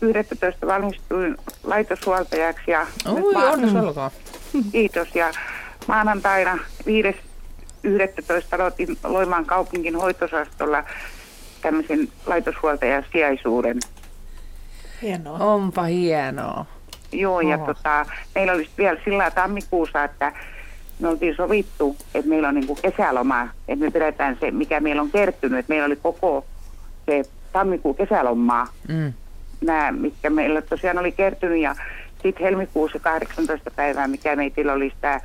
11. 0.02 0.68
valmistuin 0.68 1.38
laitoshuoltajaksi. 1.64 2.72
Ja 2.72 2.88
Oi, 3.06 3.34
maan... 3.34 3.60
Kiitos. 4.72 5.16
Ja 5.16 5.32
maanantaina 5.88 6.54
5.11. 6.56 6.60
aloitin 8.52 8.98
Loimaan 9.04 9.46
kaupungin 9.46 9.96
hoitosastolla 9.96 10.84
tämmöisen 11.62 12.08
laitoshuoltajan 12.26 13.06
sijaisuuden. 13.12 13.80
Hienoa. 15.02 15.38
Onpa 15.38 15.84
hienoa. 15.84 16.66
Joo, 17.14 17.42
ja 17.42 17.58
tota, 17.58 18.06
meillä 18.36 18.54
olisi 18.54 18.72
vielä 18.78 19.00
sillä 19.06 19.32
tammikuussa, 19.32 20.04
että 20.04 20.34
me 21.00 21.08
oltiin 21.08 21.36
sovittu, 21.36 21.96
että 22.16 22.30
meillä 22.30 22.48
on 22.48 22.56
niin 22.56 22.78
kesäloma, 22.82 23.48
että 23.68 23.86
me 23.86 23.92
pidetään 23.92 24.38
se, 24.40 24.52
mikä 24.52 24.80
meillä 24.80 25.02
on 25.02 25.12
kertynyt, 25.12 25.60
että 25.60 25.74
meillä 25.74 25.86
oli 25.86 25.96
koko 25.96 26.46
se 27.06 27.24
tammikuun 27.54 27.96
kesälomaa, 27.96 28.68
mm. 28.88 29.14
nämä, 29.62 29.92
mitkä 29.92 30.30
meillä 30.30 30.62
tosiaan 30.62 30.98
oli 30.98 31.12
kertynyt, 31.12 31.62
ja 31.62 31.76
sitten 32.24 32.44
helmikuussa 32.44 33.00
18 33.00 33.72
päivää, 33.72 34.08
mikä 34.08 34.36
meitillä 34.36 34.74
oli 34.74 34.90
sitä, 34.96 35.22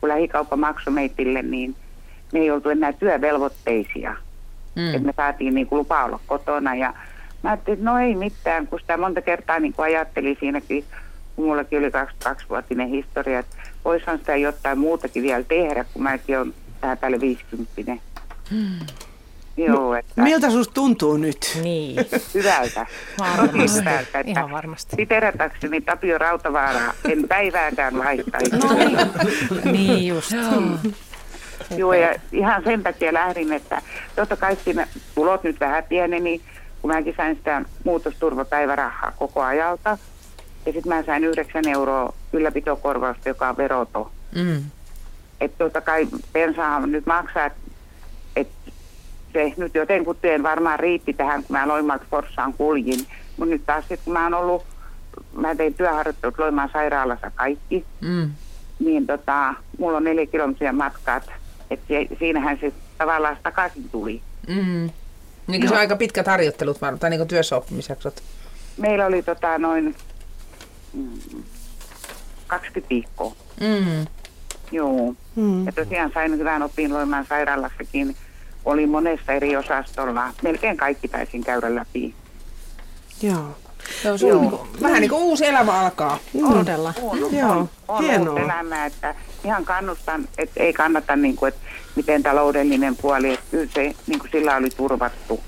kun 0.00 0.08
lähikauppa 0.08 0.56
maksoi 0.56 0.92
meitille, 0.92 1.42
niin 1.42 1.76
me 2.32 2.38
ei 2.38 2.50
oltu 2.50 2.68
enää 2.68 2.92
työvelvoitteisia. 2.92 4.16
Mm. 4.74 4.86
Että 4.86 5.06
me 5.06 5.12
saatiin 5.16 5.54
niin 5.54 5.66
kuin 5.66 5.78
lupa 5.78 6.04
olla 6.04 6.20
kotona 6.26 6.74
ja 6.74 6.94
mä 7.42 7.50
ajattelin, 7.50 7.78
että 7.78 7.90
no 7.90 7.98
ei 7.98 8.14
mitään, 8.14 8.66
kun 8.66 8.80
sitä 8.80 8.96
monta 8.96 9.22
kertaa 9.22 9.60
niin 9.60 9.72
kuin 9.72 9.86
ajattelin 9.86 10.36
siinäkin, 10.40 10.84
mullakin 11.38 11.78
oli 11.78 11.88
22-vuotinen 11.88 12.88
historia, 12.88 13.38
että 13.38 13.56
voisihan 13.84 14.18
sitä 14.18 14.36
jotain 14.36 14.78
muutakin 14.78 15.22
vielä 15.22 15.44
tehdä, 15.44 15.84
kun 15.84 16.02
mäkin 16.02 16.38
olen 16.38 16.54
tähän 16.80 16.98
päälle 16.98 17.20
50. 17.20 17.92
Mm. 18.50 18.78
Joo, 19.56 19.94
että... 19.94 20.22
Miltä 20.22 20.50
susta 20.50 20.74
tuntuu 20.74 21.16
nyt? 21.16 21.58
Niin. 21.62 21.96
Hyvältä. 22.34 22.86
Varmasti. 23.18 23.80
hyvältä. 23.80 24.20
Että 24.20 24.30
Ihan 24.30 24.50
varmasti. 24.50 24.96
Siterätäkseni 24.96 25.80
Tapio 25.80 26.18
Rautavaara, 26.18 26.94
en 27.08 27.28
päivääkään 27.28 27.98
laittaisi. 27.98 28.56
No 28.56 28.72
niin, 28.72 28.98
niin 29.72 30.06
just. 30.06 30.32
Joo, 31.76 31.92
ja 31.92 32.14
ihan 32.32 32.64
sen 32.64 32.82
takia 32.82 33.14
lähdin, 33.14 33.52
että 33.52 33.82
totta 34.16 34.36
kai 34.36 34.56
siinä 34.64 34.86
tulot 35.14 35.42
nyt 35.42 35.60
vähän 35.60 35.84
pieneni, 35.84 36.40
kun 36.82 36.90
mäkin 36.90 37.14
sain 37.16 37.36
sitä 37.36 37.62
muutosturvapäivärahaa 37.84 39.12
koko 39.18 39.42
ajalta. 39.42 39.98
Ja 40.68 40.72
sitten 40.72 40.94
mä 40.94 41.02
sain 41.02 41.24
9 41.24 41.68
euroa 41.68 42.14
ylläpitokorvausta, 42.32 43.28
joka 43.28 43.48
on 43.48 43.56
veroto. 43.56 44.12
Mm. 44.34 44.62
Että 45.40 45.64
totta 45.64 45.80
kai 45.80 46.08
pensaahan 46.32 46.92
nyt 46.92 47.06
maksaa, 47.06 47.46
että 47.46 47.60
et 48.36 48.48
se 49.32 49.52
nyt 49.56 49.74
jotenkin 49.74 50.42
varmaan 50.42 50.80
riitti 50.80 51.12
tähän, 51.12 51.44
kun 51.44 51.56
mä 51.56 51.68
Loimalta 51.68 52.04
Forssaan 52.10 52.52
kuljin. 52.52 53.06
Mutta 53.36 53.50
nyt 53.50 53.62
taas 53.66 53.88
sit, 53.88 54.00
kun 54.04 54.12
mä 54.12 54.24
oon 54.24 54.34
ollut, 54.34 54.64
mä 55.32 55.54
tein 55.54 55.74
työharjoittelut 55.74 56.38
Loimaan 56.38 56.70
sairaalassa 56.72 57.30
kaikki, 57.30 57.84
mm. 58.00 58.30
niin 58.78 59.06
tota, 59.06 59.54
mulla 59.78 59.96
on 59.96 60.04
neljä 60.04 60.26
kilometriä 60.26 60.72
matkat 60.72 61.30
että 61.70 61.94
siinähän 62.18 62.58
se 62.60 62.72
tavallaan 62.98 63.36
takaisin 63.42 63.88
tuli. 63.88 64.22
Mm. 64.48 64.90
Niin 65.46 65.68
se 65.68 65.74
on 65.74 65.80
aika 65.80 65.96
pitkät 65.96 66.26
harjoittelut 66.26 66.80
varmaan, 66.80 66.98
tai 66.98 67.10
niin 67.10 67.28
työssäoppimisjaksot? 67.28 68.22
Meillä 68.76 69.06
oli 69.06 69.22
tota 69.22 69.58
noin 69.58 69.94
mm, 70.92 71.42
20 72.46 72.88
viikkoa. 72.90 73.32
Mm. 73.60 74.06
Joo. 74.72 75.14
Mm. 75.36 75.66
Ja 75.66 75.72
tosiaan 75.72 76.10
sain 76.14 76.38
hyvän 76.38 76.62
opin 76.62 76.94
Loimaan 76.94 77.26
sairaalassakin. 77.28 78.16
Oli 78.64 78.86
monessa 78.86 79.32
eri 79.32 79.56
osastolla. 79.56 80.32
Melkein 80.42 80.76
kaikki 80.76 81.08
taisin 81.08 81.44
käydä 81.44 81.74
läpi. 81.74 82.14
Joo. 83.22 83.56
Se 84.02 84.10
on 84.12 84.18
Joo. 84.20 84.40
Niin 84.40 84.50
kuin, 84.50 84.60
vähän 84.82 85.00
niin 85.00 85.10
kuin 85.10 85.22
uusi 85.22 85.46
elämä 85.46 85.80
alkaa. 85.80 86.18
On, 86.42 86.52
Todella. 86.52 86.94
On, 87.02 87.24
on, 87.24 87.34
Joo. 87.34 87.50
on, 87.50 87.68
on 87.88 88.04
Hienoa. 88.04 88.40
elämää, 88.40 88.86
että 88.86 89.14
ihan 89.44 89.64
kannustan, 89.64 90.28
että 90.38 90.62
ei 90.62 90.72
kannata, 90.72 91.16
niin 91.16 91.36
kuin, 91.36 91.48
että 91.48 91.60
miten 91.96 92.22
taloudellinen 92.22 92.96
puoli, 92.96 93.34
että 93.34 93.46
kyllä 93.50 93.68
se 93.74 93.94
niin 94.06 94.18
kuin 94.18 94.30
sillä 94.30 94.56
oli 94.56 94.70
turvattu. 94.70 95.40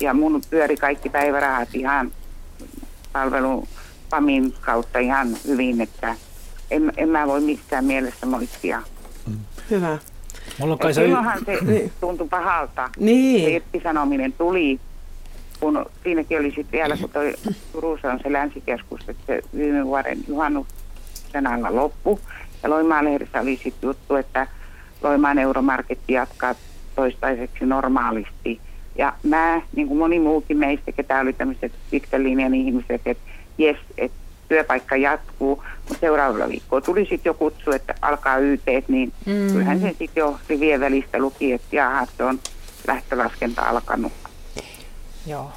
Ja 0.00 0.14
mun 0.14 0.42
pyöri 0.50 0.76
kaikki 0.76 1.08
päivärahat 1.08 1.68
ihan 1.74 2.12
palvelun 3.12 3.68
PAMin 4.12 4.54
kautta 4.60 4.98
ihan 4.98 5.28
hyvin, 5.46 5.80
että 5.80 6.16
en, 6.70 6.92
en 6.96 7.08
mä 7.08 7.26
voi 7.26 7.40
missään 7.40 7.84
mielessä 7.84 8.26
moittia. 8.26 8.82
Hyvä. 9.70 9.98
Mulla 10.58 10.72
on 10.72 10.78
kai 10.78 10.94
se... 10.94 11.02
Silloinhan 11.02 11.38
se 11.46 11.58
niin. 11.64 11.92
tuntui 12.00 12.28
pahalta. 12.28 12.90
Niin. 12.98 13.44
Se 13.44 13.50
irtisanominen 13.50 14.32
tuli, 14.32 14.80
kun 15.60 15.86
siinäkin 16.02 16.38
oli 16.38 16.48
sitten 16.48 16.72
vielä, 16.72 16.96
kun 16.96 17.10
toi 17.10 17.34
Turussa 17.72 18.12
on 18.12 18.20
se 18.22 18.32
länsikeskus, 18.32 19.00
että 19.08 19.22
se 19.26 19.40
viime 19.56 19.86
vuoden 19.86 20.18
juhannuksen 20.28 21.46
alla 21.46 21.74
loppu. 21.74 22.20
Ja 22.62 22.70
Loimaan 22.70 23.04
lehdessä 23.04 23.40
oli 23.40 23.60
sitten 23.64 23.88
juttu, 23.88 24.14
että 24.14 24.46
Loimaan 25.02 25.38
euromarketti 25.38 26.12
jatkaa 26.12 26.54
toistaiseksi 26.96 27.66
normaalisti. 27.66 28.60
Ja 28.96 29.12
mä, 29.22 29.62
niin 29.76 29.88
kuin 29.88 29.98
moni 29.98 30.18
muukin 30.18 30.56
meistä, 30.56 30.92
ketä 30.92 31.20
oli 31.20 31.32
tämmöiset 31.32 31.72
pitkän 31.90 32.22
linjan 32.22 32.54
ihmiset, 32.54 33.00
että 33.06 33.31
jes, 33.58 33.76
että 33.98 34.18
työpaikka 34.48 34.96
jatkuu, 34.96 35.64
mutta 35.88 36.00
seuraavalla 36.00 36.48
viikolla 36.48 36.84
tuli 36.84 37.00
sitten 37.00 37.30
jo 37.30 37.34
kutsu, 37.34 37.70
että 37.70 37.94
alkaa 38.02 38.36
YT, 38.36 38.62
niin 38.88 39.12
mm. 39.26 39.52
kyllähän 39.52 39.80
sen 39.80 39.94
sitten 39.98 40.20
jo 40.20 40.38
rivien 40.48 40.80
välistä 40.80 41.18
luki, 41.18 41.52
että 41.52 41.76
jaha, 41.76 42.06
se 42.16 42.24
on 42.24 42.40
lähtölaskenta 42.86 43.62
alkanut. 43.62 44.12
Joo. 45.26 45.52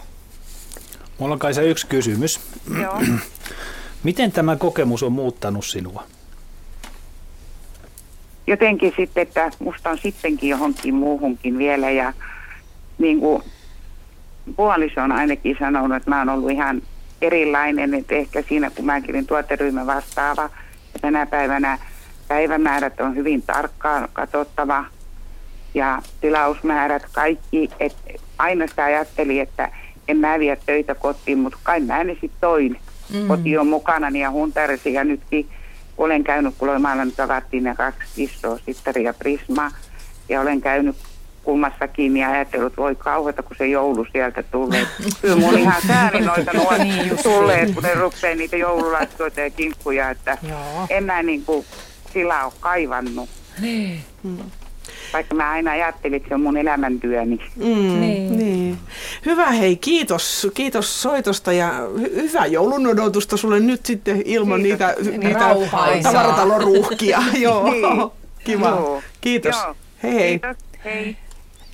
Mulla 1.17 1.33
on 1.33 1.39
kai 1.39 1.53
se 1.53 1.69
yksi 1.69 1.87
kysymys. 1.87 2.39
Joo. 2.81 3.01
Miten 4.03 4.31
tämä 4.31 4.55
kokemus 4.55 5.03
on 5.03 5.11
muuttanut 5.11 5.65
sinua? 5.65 6.03
Jotenkin 8.47 8.93
sitten, 8.97 9.21
että 9.21 9.51
musta 9.59 9.89
on 9.89 9.97
sittenkin 9.97 10.49
johonkin 10.49 10.95
muuhunkin 10.95 11.57
vielä 11.57 11.89
ja 11.89 12.13
niin 12.97 13.19
kuin 13.19 13.43
puoliso 14.55 15.01
on 15.01 15.11
ainakin 15.11 15.55
sanonut, 15.59 15.97
että 15.97 16.09
mä 16.09 16.19
oon 16.19 16.29
ollut 16.29 16.51
ihan 16.51 16.81
erilainen, 17.25 17.93
että 17.93 18.15
ehkä 18.15 18.43
siinä 18.49 18.69
kun 18.69 18.85
mäkin 18.85 19.15
olin 19.15 19.27
tuoteryhmä 19.27 19.85
vastaava 19.85 20.49
ja 20.93 20.99
tänä 21.01 21.25
päivänä 21.25 21.79
päivämäärät 22.27 23.01
on 23.01 23.15
hyvin 23.15 23.41
tarkkaan 23.41 24.09
katsottava 24.13 24.85
ja 25.73 26.01
tilausmäärät 26.21 27.03
kaikki, 27.11 27.69
että 27.79 28.11
aina 28.37 28.67
sitä 28.67 28.83
ajatteli, 28.83 29.39
että 29.39 29.69
en 30.07 30.17
mä 30.17 30.39
vie 30.39 30.57
töitä 30.65 30.95
kotiin, 30.95 31.37
mutta 31.37 31.57
kai 31.63 31.79
mä 31.79 32.03
ne 32.03 32.13
sitten 32.13 32.39
toin. 32.41 32.79
Mm. 33.13 33.27
Koti 33.27 33.57
on 33.57 33.67
mukana 33.67 34.09
ja 34.09 34.31
huntarisi 34.31 34.93
ja 34.93 35.03
nytkin 35.03 35.49
olen 35.97 36.23
käynyt, 36.23 36.55
kun 36.57 36.67
Loimaalla 36.67 37.05
nyt 37.05 37.19
avattiin 37.19 37.63
ne 37.63 37.75
kaksi 37.75 38.23
isoa 38.23 38.59
sittari 38.65 39.03
ja 39.03 39.13
prisma 39.13 39.71
ja 40.29 40.41
olen 40.41 40.61
käynyt 40.61 40.95
kummassakin 41.45 42.17
ja 42.17 42.31
ajatellut, 42.31 42.77
voi 42.77 42.95
kauheata, 42.95 43.43
kun 43.43 43.55
se 43.57 43.67
joulu 43.67 44.05
sieltä 44.11 44.43
tulee. 44.43 44.85
Kyllä 45.21 45.35
mun 45.35 45.57
ihan 45.59 45.81
sääli 45.87 46.21
noita 46.21 46.53
nuoret 46.53 46.81
niin 46.87 47.17
tulleet, 47.23 47.73
kun 47.73 47.83
ne 47.83 47.93
rupeaa 47.93 48.35
niitä 48.35 48.57
joululaittoita 48.57 49.41
ja 49.41 49.49
kinkkuja, 49.49 50.09
että 50.09 50.37
Joo. 50.49 50.87
en 50.89 51.03
mä 51.03 51.23
niin 51.23 51.45
kuin 51.45 51.65
sillä 52.13 52.45
ole 52.45 52.53
kaivannut. 52.59 53.29
Niin. 53.61 53.99
Mm. 54.23 54.37
Vaikka 55.13 55.35
mä 55.35 55.51
aina 55.51 55.71
ajattelin, 55.71 56.15
että 56.17 56.29
se 56.29 56.35
on 56.35 56.41
mun 56.41 56.57
elämäntyöni. 56.57 57.39
Mm, 57.55 57.99
niin. 58.01 58.37
niin. 58.37 58.77
Hyvä 59.25 59.51
hei, 59.51 59.75
kiitos, 59.75 60.47
kiitos 60.53 61.01
soitosta 61.01 61.53
ja 61.53 61.71
hy- 61.97 62.15
hyvää 62.15 62.45
joulun 62.45 62.87
odotusta 62.87 63.37
sulle 63.37 63.59
nyt 63.59 63.85
sitten 63.85 64.21
ilman 64.25 64.61
kiitos. 64.63 64.97
niitä, 64.97 65.17
niitä 65.17 65.39
tavaratalon 66.03 66.61
ruuhkia. 66.61 67.23
Joo, 67.41 67.71
niin. 67.71 67.85
kiva. 68.43 68.69
Joo. 68.69 69.01
Kiitos. 69.21 69.55
Joo. 69.55 69.75
Hei 70.03 70.13
hei. 70.13 70.39
Kiitos. 70.39 70.57
Hei. 70.85 71.17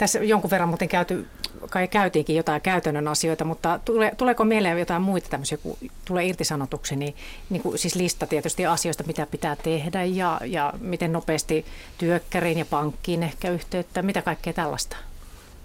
Tässä 0.01 0.19
jonkun 0.19 0.51
verran 0.51 0.69
muuten 0.69 0.87
käyty, 0.87 1.27
kai 1.69 1.87
käytiinkin 1.87 2.35
jotain 2.35 2.61
käytännön 2.61 3.07
asioita, 3.07 3.45
mutta 3.45 3.79
tule, 3.85 4.11
tuleeko 4.17 4.43
mieleen 4.43 4.79
jotain 4.79 5.01
muita 5.01 5.29
tämmöisiä, 5.29 5.57
kun 5.57 5.77
tulee 6.05 6.25
irtisanotuksi, 6.25 6.95
niin, 6.95 7.15
niin 7.49 7.61
kuin, 7.61 7.79
siis 7.79 7.95
lista 7.95 8.27
tietysti 8.27 8.65
asioista, 8.65 9.03
mitä 9.07 9.27
pitää 9.31 9.55
tehdä 9.55 10.03
ja, 10.03 10.41
ja 10.45 10.73
miten 10.79 11.13
nopeasti 11.13 11.65
työkkäriin 11.97 12.57
ja 12.57 12.65
pankkiin 12.65 13.23
ehkä 13.23 13.51
yhteyttä, 13.51 14.01
mitä 14.01 14.21
kaikkea 14.21 14.53
tällaista? 14.53 14.97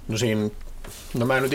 No 0.09 0.19
siinä 0.19 0.51
No 1.15 1.27
mä 1.27 1.37
en 1.37 1.43
nyt 1.43 1.53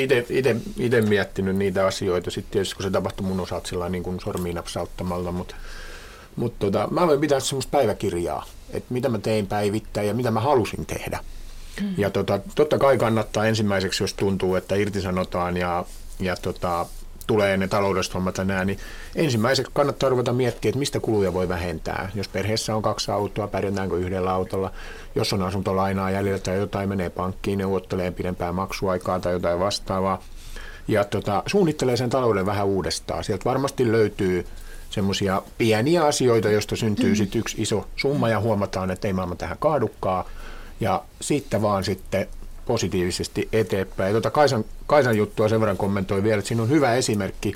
itse 0.78 1.02
miettinyt 1.02 1.56
niitä 1.56 1.86
asioita, 1.86 2.32
sitten 2.32 2.52
tietysti 2.52 2.76
kun 2.76 2.84
se 2.84 2.92
tapahtui 2.92 3.28
mun 3.28 3.40
osalta 3.40 3.68
sillä 3.68 3.90
niin 3.90 4.04
kuin 4.04 4.20
sormiin 4.20 4.56
napsauttamalla, 4.56 5.32
mutta, 5.32 5.56
tota, 6.60 6.88
mä 6.92 7.02
aloin 7.02 7.22
pitää 7.22 7.40
semmoista 7.40 7.72
päiväkirjaa, 7.72 8.46
että 8.70 8.94
mitä 8.94 9.10
mä 9.10 9.20
tein 9.20 9.48
päivittäin 9.48 10.08
ja 10.08 10.14
mitä 10.14 10.32
mä 10.32 10.40
halusin 10.40 10.86
tehdä. 10.86 11.20
Mm. 11.82 11.94
Ja 11.98 12.10
tota, 12.10 12.40
totta 12.56 12.78
kai 12.78 12.98
kannattaa 12.98 13.46
ensimmäiseksi, 13.46 14.04
jos 14.04 14.14
tuntuu, 14.14 14.56
että 14.56 14.76
irtisanotaan 14.76 15.58
ja, 15.58 15.86
ja 16.20 16.36
tota, 16.36 16.86
tulee 17.28 17.58
ne 17.58 17.68
taloudelliset 17.68 18.14
hommat 18.14 18.38
ja 18.38 18.44
nää, 18.44 18.66
niin 18.66 18.80
ensimmäiseksi 19.16 19.72
kannattaa 19.76 20.10
ruveta 20.10 20.34
miettiä, 20.34 20.70
että 20.70 20.80
mistä 20.80 21.00
kuluja 21.00 21.34
voi 21.34 21.50
vähentää. 21.50 22.12
Jos 22.16 22.28
perheessä 22.28 22.76
on 22.76 22.82
kaksi 22.82 23.12
autoa, 23.12 23.48
pärjätäänkö 23.48 23.98
yhdellä 23.98 24.34
autolla. 24.34 24.72
Jos 25.16 25.34
on 25.34 25.42
asuntolainaa 25.42 26.12
jäljellä 26.12 26.40
tai 26.40 26.58
jotain, 26.58 26.90
menee 26.90 27.10
pankkiin, 27.10 27.58
neuvottelee 27.58 28.12
pidempää 28.12 28.52
maksuaikaa 28.52 29.20
tai 29.20 29.34
jotain 29.34 29.60
vastaavaa. 29.60 30.24
Ja 30.88 31.04
tota, 31.04 31.44
suunnittelee 31.46 31.98
sen 31.98 32.10
talouden 32.10 32.46
vähän 32.46 32.66
uudestaan. 32.66 33.24
Sieltä 33.24 33.46
varmasti 33.46 33.92
löytyy 33.92 34.46
semmoisia 34.90 35.42
pieniä 35.58 36.06
asioita, 36.06 36.50
joista 36.50 36.76
syntyy 36.76 37.10
mm. 37.10 37.16
sitten 37.16 37.40
yksi 37.40 37.62
iso 37.62 37.88
summa 37.96 38.30
ja 38.30 38.40
huomataan, 38.40 38.92
että 38.92 39.08
ei 39.08 39.14
maailma 39.14 39.36
tähän 39.36 39.58
kaadukkaa 39.60 40.30
ja 40.82 41.04
sitten 41.22 41.62
vaan 41.62 41.84
sitten 41.84 42.28
positiivisesti 42.66 43.50
eteenpäin. 43.54 44.08
Ja 44.08 44.12
tuota 44.14 44.32
Kaisan, 44.32 44.66
Kaisan 44.88 45.18
juttua 45.18 45.50
sen 45.50 45.60
verran 45.60 45.78
kommentoi 45.78 46.24
vielä, 46.24 46.38
että 46.38 46.48
siinä 46.48 46.64
on 46.64 46.70
hyvä 46.70 46.94
esimerkki, 46.94 47.56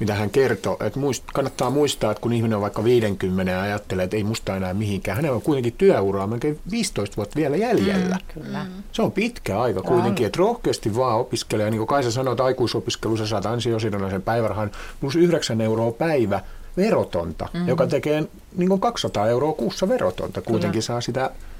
mitä 0.00 0.14
hän 0.14 0.30
kertoo, 0.30 0.76
että 0.80 0.98
muist, 0.98 1.24
kannattaa 1.34 1.70
muistaa, 1.70 2.10
että 2.10 2.20
kun 2.20 2.32
ihminen 2.32 2.56
on 2.56 2.62
vaikka 2.62 2.84
50 2.84 3.52
ja 3.52 3.62
ajattelee, 3.62 4.04
että 4.04 4.16
ei 4.16 4.24
musta 4.24 4.56
enää 4.56 4.74
mihinkään, 4.74 5.16
hänellä 5.16 5.36
on 5.36 5.42
kuitenkin 5.42 5.72
työuraa 5.78 6.26
melkein 6.26 6.60
15 6.70 7.16
vuotta 7.16 7.36
vielä 7.36 7.56
jäljellä. 7.56 8.16
Mm, 8.16 8.42
kyllä. 8.42 8.66
Se 8.92 9.02
on 9.02 9.12
pitkä 9.12 9.60
aika 9.60 9.82
kuitenkin, 9.82 10.26
että 10.26 10.38
rohkeasti 10.38 10.96
vaan 10.96 11.18
opiskelee. 11.18 11.70
Niin 11.70 11.78
kuin 11.78 11.88
Kaisa 11.88 12.10
sanoi, 12.10 12.32
että 12.32 12.44
aikuisopiskelussa 12.44 13.26
saat 13.26 13.46
ansiosidonnaisen 13.46 14.22
päivärahan 14.22 14.70
plus 15.00 15.16
9 15.16 15.60
euroa 15.60 15.92
päivä 15.92 16.40
verotonta, 16.76 17.48
mm-hmm. 17.52 17.68
joka 17.68 17.86
tekee 17.86 18.24
niin 18.56 18.68
kuin 18.68 18.80
200 18.80 19.28
euroa 19.28 19.52
kuussa 19.52 19.88
verotonta. 19.88 20.42
Kuitenkin 20.42 20.72
kyllä. 20.72 20.82
saa 20.82 21.00
sitä 21.00 21.30
Mm. 21.30 21.53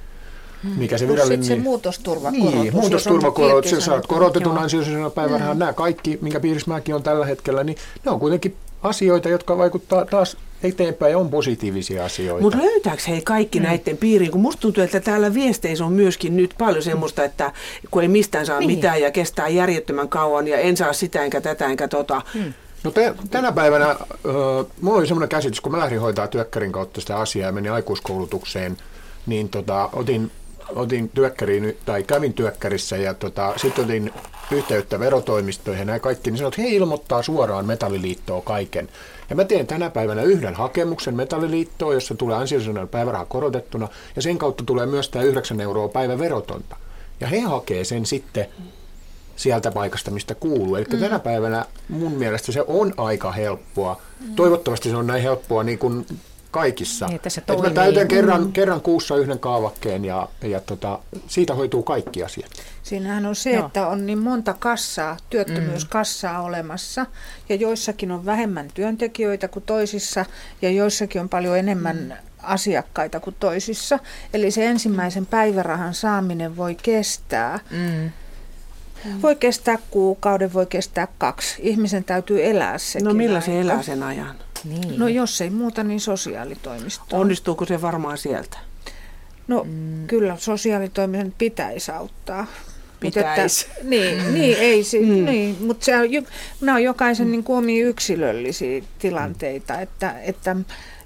Mikä 0.76 0.98
se 0.98 1.08
virallinen... 1.08 1.44
se 1.44 1.56
muutosturvakorotus. 1.56 2.54
Niin, 2.54 2.74
muutosturvakorotus, 2.74 3.70
sä 3.70 3.80
saat 3.80 4.06
korotetun 4.06 4.58
ansiosidonnaisen 4.58 5.14
päivärahan, 5.14 5.56
mm. 5.56 5.58
nämä 5.58 5.72
kaikki, 5.72 6.18
minkä 6.22 6.40
piirissä 6.40 6.70
mäkin 6.70 6.94
on 6.94 7.02
tällä 7.02 7.26
hetkellä, 7.26 7.64
niin 7.64 7.76
ne 8.04 8.10
on 8.10 8.20
kuitenkin 8.20 8.56
asioita, 8.82 9.28
jotka 9.28 9.58
vaikuttaa 9.58 10.04
taas 10.04 10.36
eteenpäin 10.62 11.10
ja 11.10 11.18
on 11.18 11.28
positiivisia 11.28 12.04
asioita. 12.04 12.42
Mutta 12.42 12.58
löytääkö 12.58 13.02
hei 13.08 13.22
kaikki 13.22 13.58
mm. 13.58 13.64
näiden 13.64 13.96
piiriin? 13.96 14.30
Kun 14.30 14.40
musta 14.40 14.60
tuntuu, 14.60 14.84
että 14.84 15.00
täällä 15.00 15.34
viesteissä 15.34 15.84
on 15.84 15.92
myöskin 15.92 16.36
nyt 16.36 16.54
paljon 16.58 16.82
semmoista, 16.82 17.24
että 17.24 17.52
kun 17.90 18.02
ei 18.02 18.08
mistään 18.08 18.46
saa 18.46 18.58
niin. 18.58 18.70
mitään 18.70 19.00
ja 19.00 19.10
kestää 19.10 19.48
järjettömän 19.48 20.08
kauan 20.08 20.48
ja 20.48 20.58
en 20.58 20.76
saa 20.76 20.92
sitä 20.92 21.24
enkä 21.24 21.40
tätä 21.40 21.66
enkä 21.66 21.88
tota. 21.88 22.22
Mm. 22.34 22.52
No 22.84 22.90
te, 22.90 23.14
tänä 23.30 23.52
päivänä 23.52 23.90
äh, 23.90 23.96
mulla 24.80 24.98
oli 24.98 25.06
semmoinen 25.06 25.28
käsitys, 25.28 25.60
kun 25.60 25.72
mä 25.72 25.78
lähdin 25.78 26.00
hoitaa 26.00 26.28
työkkärin 26.28 26.72
kautta 26.72 27.00
sitä 27.00 27.16
asiaa 27.16 27.46
ja 27.46 27.52
menin 27.52 27.72
aikuiskoulutukseen, 27.72 28.76
niin 29.26 29.48
tota, 29.48 29.88
otin 29.92 30.30
otin 30.68 31.08
työkkäriin, 31.08 31.76
tai 31.84 32.02
kävin 32.02 32.34
työkkärissä 32.34 32.96
ja 32.96 33.14
tota, 33.14 33.52
sitten 33.56 33.84
otin 33.84 34.12
yhteyttä 34.50 34.98
verotoimistoihin 34.98 35.88
ja 35.88 36.00
kaikki, 36.00 36.30
niin 36.30 36.38
sanoin, 36.38 36.52
että 36.52 36.62
he 36.62 36.68
ilmoittaa 36.68 37.22
suoraan 37.22 37.66
metalliliittoon 37.66 38.42
kaiken. 38.42 38.88
Ja 39.30 39.36
mä 39.36 39.44
teen 39.44 39.66
tänä 39.66 39.90
päivänä 39.90 40.22
yhden 40.22 40.54
hakemuksen 40.54 41.14
metalliliittoon, 41.14 41.94
jossa 41.94 42.14
tulee 42.14 42.36
ansiosidonnainen 42.36 42.88
päiväraha 42.88 43.24
korotettuna, 43.24 43.88
ja 44.16 44.22
sen 44.22 44.38
kautta 44.38 44.64
tulee 44.64 44.86
myös 44.86 45.08
tämä 45.08 45.24
9 45.24 45.60
euroa 45.60 45.88
päivä 45.88 46.18
verotonta. 46.18 46.76
Ja 47.20 47.26
he 47.26 47.40
hakee 47.40 47.84
sen 47.84 48.06
sitten 48.06 48.46
sieltä 49.36 49.70
paikasta, 49.70 50.10
mistä 50.10 50.34
kuuluu. 50.34 50.76
Eli 50.76 50.84
mm. 50.92 50.98
tänä 50.98 51.18
päivänä 51.18 51.66
mun 51.88 52.12
mielestä 52.12 52.52
se 52.52 52.64
on 52.66 52.94
aika 52.96 53.32
helppoa. 53.32 54.00
Mm. 54.20 54.34
Toivottavasti 54.34 54.90
se 54.90 54.96
on 54.96 55.06
näin 55.06 55.22
helppoa 55.22 55.64
niin 55.64 55.78
kuin 55.78 56.06
kaikissa. 56.54 57.06
Niin, 57.06 57.16
että 57.16 57.30
se 57.30 57.40
toimii. 57.40 57.66
Et 57.66 57.74
mä 57.74 57.82
täytän 57.82 58.08
kerran, 58.08 58.44
mm. 58.44 58.52
kerran 58.52 58.80
kuussa 58.80 59.16
yhden 59.16 59.38
kaavakkeen 59.38 60.04
ja, 60.04 60.28
ja 60.42 60.60
tota, 60.60 60.98
siitä 61.28 61.54
hoituu 61.54 61.82
kaikki 61.82 62.24
asiat. 62.24 62.50
Siinähän 62.82 63.26
on 63.26 63.36
se, 63.36 63.52
Joo. 63.52 63.66
että 63.66 63.86
on 63.86 64.06
niin 64.06 64.18
monta 64.18 64.54
kassaa, 64.58 65.16
työttömyyskassaa 65.30 66.38
mm. 66.38 66.44
olemassa 66.44 67.06
ja 67.48 67.56
joissakin 67.56 68.10
on 68.10 68.26
vähemmän 68.26 68.68
työntekijöitä 68.74 69.48
kuin 69.48 69.62
toisissa 69.62 70.24
ja 70.62 70.70
joissakin 70.70 71.20
on 71.20 71.28
paljon 71.28 71.58
enemmän 71.58 71.96
mm. 71.96 72.12
asiakkaita 72.42 73.20
kuin 73.20 73.36
toisissa. 73.40 73.98
Eli 74.34 74.50
se 74.50 74.66
ensimmäisen 74.66 75.26
päivärahan 75.26 75.94
saaminen 75.94 76.56
voi 76.56 76.74
kestää. 76.74 77.60
Mm. 77.70 78.10
Voi 79.22 79.36
kestää 79.36 79.78
kuukauden, 79.90 80.52
voi 80.52 80.66
kestää 80.66 81.08
kaksi. 81.18 81.56
Ihmisen 81.58 82.04
täytyy 82.04 82.44
elää 82.44 82.78
sekin 82.78 83.04
No 83.04 83.14
millä 83.14 83.38
aika. 83.38 83.46
se 83.46 83.60
elää 83.60 83.82
sen 83.82 84.02
ajan? 84.02 84.43
Niin. 84.64 84.98
No 84.98 85.08
jos 85.08 85.40
ei 85.40 85.50
muuta, 85.50 85.84
niin 85.84 86.00
sosiaalitoimisto. 86.00 87.04
Onnistuuko 87.12 87.66
se 87.66 87.82
varmaan 87.82 88.18
sieltä? 88.18 88.58
No 89.48 89.64
mm. 89.64 90.06
kyllä 90.06 90.36
sosiaalitoimisen 90.36 91.34
pitäisi 91.38 91.92
auttaa. 91.92 92.46
Pitäisi. 93.00 93.66
Mutta 93.66 93.72
että, 93.80 93.88
niin, 93.88 94.24
mm. 94.24 94.34
niin, 94.34 94.56
ei, 94.58 94.84
se, 94.84 94.98
mm. 94.98 95.24
niin, 95.24 95.56
mutta 95.60 95.84
se 95.84 95.96
on, 95.96 96.08
nämä 96.60 96.76
on 96.76 96.82
jokaisen 96.82 97.26
mm. 97.26 97.30
niin 97.30 97.44
kuin 97.44 97.58
omia 97.58 97.86
yksilöllisiä 97.86 98.82
tilanteita, 98.98 99.80
että, 99.80 100.20
että 100.20 100.56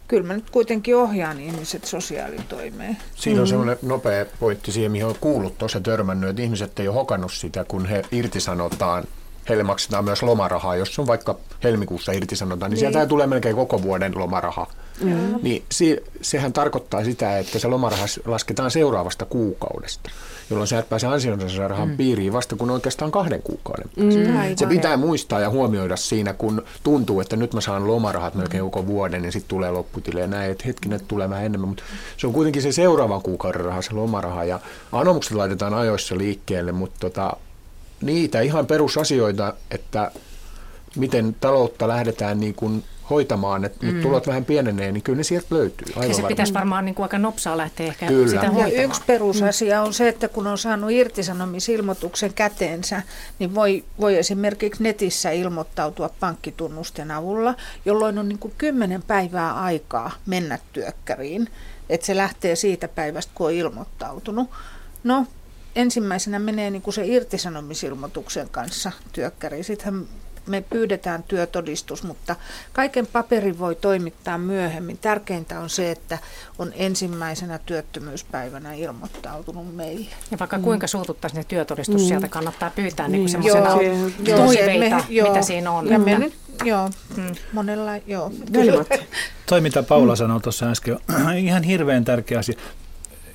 kyllä 0.09 0.27
mä 0.27 0.35
nyt 0.35 0.51
kuitenkin 0.51 0.97
ohjaan 0.97 1.41
ihmiset 1.41 1.85
sosiaalitoimeen. 1.85 2.97
Siinä 3.15 3.41
on 3.41 3.47
mm. 3.47 3.49
semmoinen 3.49 3.79
nopea 3.83 4.27
pointti 4.41 4.73
siihen, 4.73 4.93
mihin 4.93 5.07
on 5.07 5.17
kuullut 5.21 5.59
tuossa 5.59 5.81
törmännyt, 5.81 6.31
että 6.31 6.43
ihmiset 6.43 6.81
ei 6.81 6.89
ole 6.89 6.95
hokannut 6.95 7.33
sitä, 7.33 7.65
kun 7.65 7.87
he 7.87 8.03
irtisanotaan 8.13 9.05
heille 9.49 9.65
maksetaan 9.65 10.05
myös 10.05 10.23
lomarahaa. 10.23 10.77
Jos 10.77 10.99
on 10.99 11.07
vaikka 11.07 11.37
helmikuussa 11.65 12.13
irtisanotaan, 12.13 12.71
niin, 12.71 12.81
niin. 12.81 12.93
sieltä 12.93 13.07
tulee 13.07 13.27
melkein 13.27 13.57
koko 13.57 13.83
vuoden 13.83 14.13
lomaraha. 14.19 14.67
mm. 15.01 15.35
niin 15.43 15.65
se, 15.73 16.03
sehän 16.23 16.53
tarkoittaa 16.53 17.05
sitä, 17.05 17.39
että 17.39 17.59
se 17.59 17.69
lomaraha 17.69 18.05
lasketaan 18.25 18.71
seuraavasta 18.71 19.25
kuukaudesta, 19.25 20.11
jolloin 20.51 20.69
sä 20.69 20.79
et 20.79 20.89
pääse 20.89 21.07
ansionsairahan 21.07 21.89
mm. 21.89 21.97
piiriin 21.97 22.33
vasta 22.33 22.57
kun 22.57 22.71
oikeastaan 22.71 23.11
kahden 23.11 23.43
kuukauden 23.43 23.91
päästä. 23.97 24.21
Mm. 24.21 24.57
Se 24.57 24.67
pitää 24.67 24.97
muistaa 24.97 25.41
ja 25.41 25.51
huomioida 25.51 25.97
siinä, 25.97 26.33
kun 26.33 26.63
tuntuu, 26.83 27.21
että 27.21 27.37
nyt 27.37 27.55
mä 27.55 27.61
saan 27.61 27.87
lomarahat 27.87 28.35
melkein 28.35 28.63
koko 28.63 28.87
vuoden, 28.87 29.23
niin 29.23 29.33
sitten 29.33 29.49
tulee 29.49 29.71
lopputille 29.71 30.21
ja 30.21 30.27
näin, 30.27 30.51
että 30.51 30.65
hetkinen, 30.67 31.01
tulee 31.09 31.31
vähän 31.31 31.45
enemmän, 31.45 31.69
mutta 31.69 31.85
se 32.17 32.27
on 32.27 32.33
kuitenkin 32.33 32.63
se 32.63 32.73
seuraavan 32.73 33.23
kuukauden 33.23 33.65
raha, 33.65 33.83
se 33.83 33.93
lomaraha, 33.93 34.45
ja 34.45 34.61
anomukset 34.93 35.33
laitetaan 35.33 35.75
ajoissa 35.75 36.19
liikkeelle, 36.19 36.73
mutta 36.73 36.97
tota, 37.01 37.37
niitä 38.03 38.41
ihan 38.41 38.67
perusasioita, 38.67 39.55
että 39.71 40.11
miten 40.97 41.37
taloutta 41.41 41.89
lähdetään 41.89 42.41
niin 42.41 42.55
kuin 42.55 42.85
hoitamaan, 43.11 43.65
että 43.65 43.87
mm. 43.87 43.93
nyt 43.93 44.03
tulot 44.03 44.27
vähän 44.27 44.45
pienenee, 44.45 44.93
niin 44.93 45.03
kyllä 45.03 45.17
ne 45.17 45.23
sieltä 45.23 45.47
löytyy. 45.51 45.87
Aivan 45.89 46.09
ja 46.09 46.15
se 46.15 46.17
varmaan. 46.17 46.29
pitäisi 46.29 46.55
varmaan 46.55 46.85
niin 46.85 46.95
kuin 46.95 47.05
aika 47.05 47.19
nopsaa 47.19 47.57
lähteä 47.57 47.87
ehkä 47.87 48.07
kyllä. 48.07 48.29
sitä 48.29 48.41
hoitamaan. 48.41 48.73
Ja 48.73 48.83
yksi 48.83 49.03
perusasia 49.07 49.83
on 49.83 49.95
se, 49.95 50.09
että 50.09 50.29
kun 50.29 50.47
on 50.47 50.59
saanut 50.59 50.91
irtisanomisilmoituksen 50.91 52.35
käteensä, 52.35 53.03
niin 53.39 53.55
voi, 53.55 53.85
voi 54.01 54.17
esimerkiksi 54.17 54.83
netissä 54.83 55.31
ilmoittautua 55.31 56.11
pankkitunnusten 56.21 57.11
avulla, 57.11 57.55
jolloin 57.85 58.19
on 58.19 58.29
niin 58.29 58.39
kuin 58.39 58.55
kymmenen 58.59 59.03
päivää 59.03 59.61
aikaa 59.61 60.11
mennä 60.27 60.59
työkkäriin. 60.73 61.49
Että 61.89 62.07
se 62.07 62.17
lähtee 62.17 62.57
siitä 62.57 62.89
päivästä, 62.89 63.33
kun 63.35 63.47
on 63.47 63.53
ilmoittautunut. 63.53 64.51
No, 65.05 65.27
ensimmäisenä 65.79 66.39
menee 66.39 66.71
niin 66.71 66.83
kuin 66.83 66.95
se 66.95 67.07
irtisanomisilmoituksen 67.07 68.49
kanssa 68.49 68.93
työkkäriin. 69.13 69.65
Sittenhän 69.65 70.07
me 70.47 70.65
pyydetään 70.71 71.23
työtodistus, 71.23 72.03
mutta 72.03 72.37
kaiken 72.73 73.07
paperin 73.07 73.59
voi 73.59 73.75
toimittaa 73.75 74.39
myöhemmin. 74.39 74.99
Tärkeintä 74.99 75.61
on 75.61 75.71
se, 75.71 75.91
että 75.91 76.19
on 76.59 76.73
ensimmäisenä 76.77 77.59
työttömyyspäivänä 77.67 78.75
ilmoittautunut 78.75 79.77
meille. 79.77 80.07
Ja 80.31 80.39
vaikka 80.39 80.59
kuinka 80.59 80.87
suututtaisiin 80.87 81.39
ne 81.39 81.45
työtodistus, 81.45 82.03
mm. 82.03 82.09
sieltä 82.09 82.29
kannattaa 82.29 82.71
pyytää 82.71 83.09
niin 83.09 83.29
semmoisena 83.29 83.71
toiveita, 84.37 84.97
me, 84.97 85.05
joo, 85.09 85.29
mitä 85.29 85.43
siinä 85.43 85.71
on. 85.71 85.89
Ja 85.89 85.99
me 85.99 86.19
nyt, 86.19 86.35
joo, 86.65 86.91
mm. 87.17 87.35
monella, 87.53 87.97
joo. 88.07 88.33
Toi, 89.47 89.61
mitä 89.61 89.83
Paula 89.83 90.17
sanoi 90.17 90.41
tuossa 90.41 90.71
äsken, 90.71 90.99
ihan 91.39 91.63
hirveän 91.63 92.05
tärkeä 92.05 92.39
asia 92.39 92.59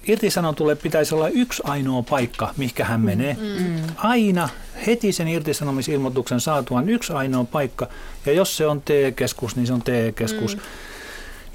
irtisanotulle 0.07 0.75
pitäisi 0.75 1.15
olla 1.15 1.30
yksi 1.30 1.63
ainoa 1.65 2.03
paikka, 2.03 2.53
mihinkä 2.57 2.85
hän 2.85 3.01
menee. 3.01 3.38
Mm. 3.39 3.75
Aina 3.97 4.49
heti 4.88 5.11
sen 5.11 5.27
irtisanomisilmoituksen 5.27 6.39
saatuaan 6.39 6.89
yksi 6.89 7.13
ainoa 7.13 7.43
paikka. 7.43 7.88
Ja 8.25 8.34
jos 8.34 8.57
se 8.57 8.67
on 8.67 8.81
TE-keskus, 8.81 9.55
niin 9.55 9.67
se 9.67 9.73
on 9.73 9.81
TE-keskus. 9.81 10.55
Mm. 10.55 10.61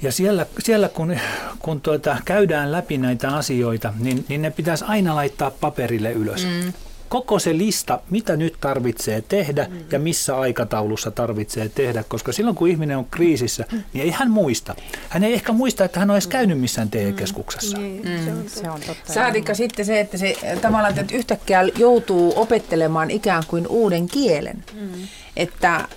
Ja 0.01 0.11
siellä, 0.11 0.45
siellä 0.59 0.89
kun, 0.89 1.17
kun 1.59 1.81
tuota, 1.81 2.17
käydään 2.25 2.71
läpi 2.71 2.97
näitä 2.97 3.29
asioita, 3.35 3.93
niin, 3.99 4.25
niin 4.27 4.41
ne 4.41 4.51
pitäisi 4.51 4.85
aina 4.87 5.15
laittaa 5.15 5.51
paperille 5.51 6.11
ylös. 6.11 6.45
Mm 6.45 6.73
koko 7.09 7.39
se 7.39 7.57
lista, 7.57 7.99
mitä 8.09 8.35
nyt 8.35 8.55
tarvitsee 8.61 9.21
tehdä 9.21 9.67
mm. 9.69 9.77
ja 9.91 9.99
missä 9.99 10.39
aikataulussa 10.39 11.11
tarvitsee 11.11 11.69
tehdä, 11.69 12.03
koska 12.07 12.31
silloin 12.31 12.55
kun 12.55 12.67
ihminen 12.67 12.97
on 12.97 13.05
kriisissä, 13.11 13.65
mm. 13.71 13.83
niin 13.93 14.03
ei 14.03 14.11
hän 14.11 14.31
muista. 14.31 14.75
Hän 15.09 15.23
ei 15.23 15.33
ehkä 15.33 15.51
muista, 15.51 15.85
että 15.85 15.99
hän 15.99 16.09
on 16.09 16.15
edes 16.15 16.27
käynyt 16.27 16.59
missään 16.59 16.89
TE-keskuksessa. 16.89 17.77
Mm. 17.77 17.83
Mm. 17.83 18.25
Se, 18.25 18.31
on 18.31 18.49
se 18.49 18.69
on 18.69 18.81
totta. 18.87 19.13
Saatikka 19.13 19.53
sitten 19.53 19.85
se, 19.85 19.99
että 19.99 20.17
se 20.17 20.35
tavallaan 20.61 20.99
että 20.99 21.15
yhtäkkiä 21.15 21.61
joutuu 21.77 22.33
opettelemaan 22.35 23.11
ikään 23.11 23.43
kuin 23.47 23.67
uuden 23.67 24.07
kielen. 24.07 24.63
Mm. 24.73 24.89
Että 25.35 25.75
äh, 25.75 25.87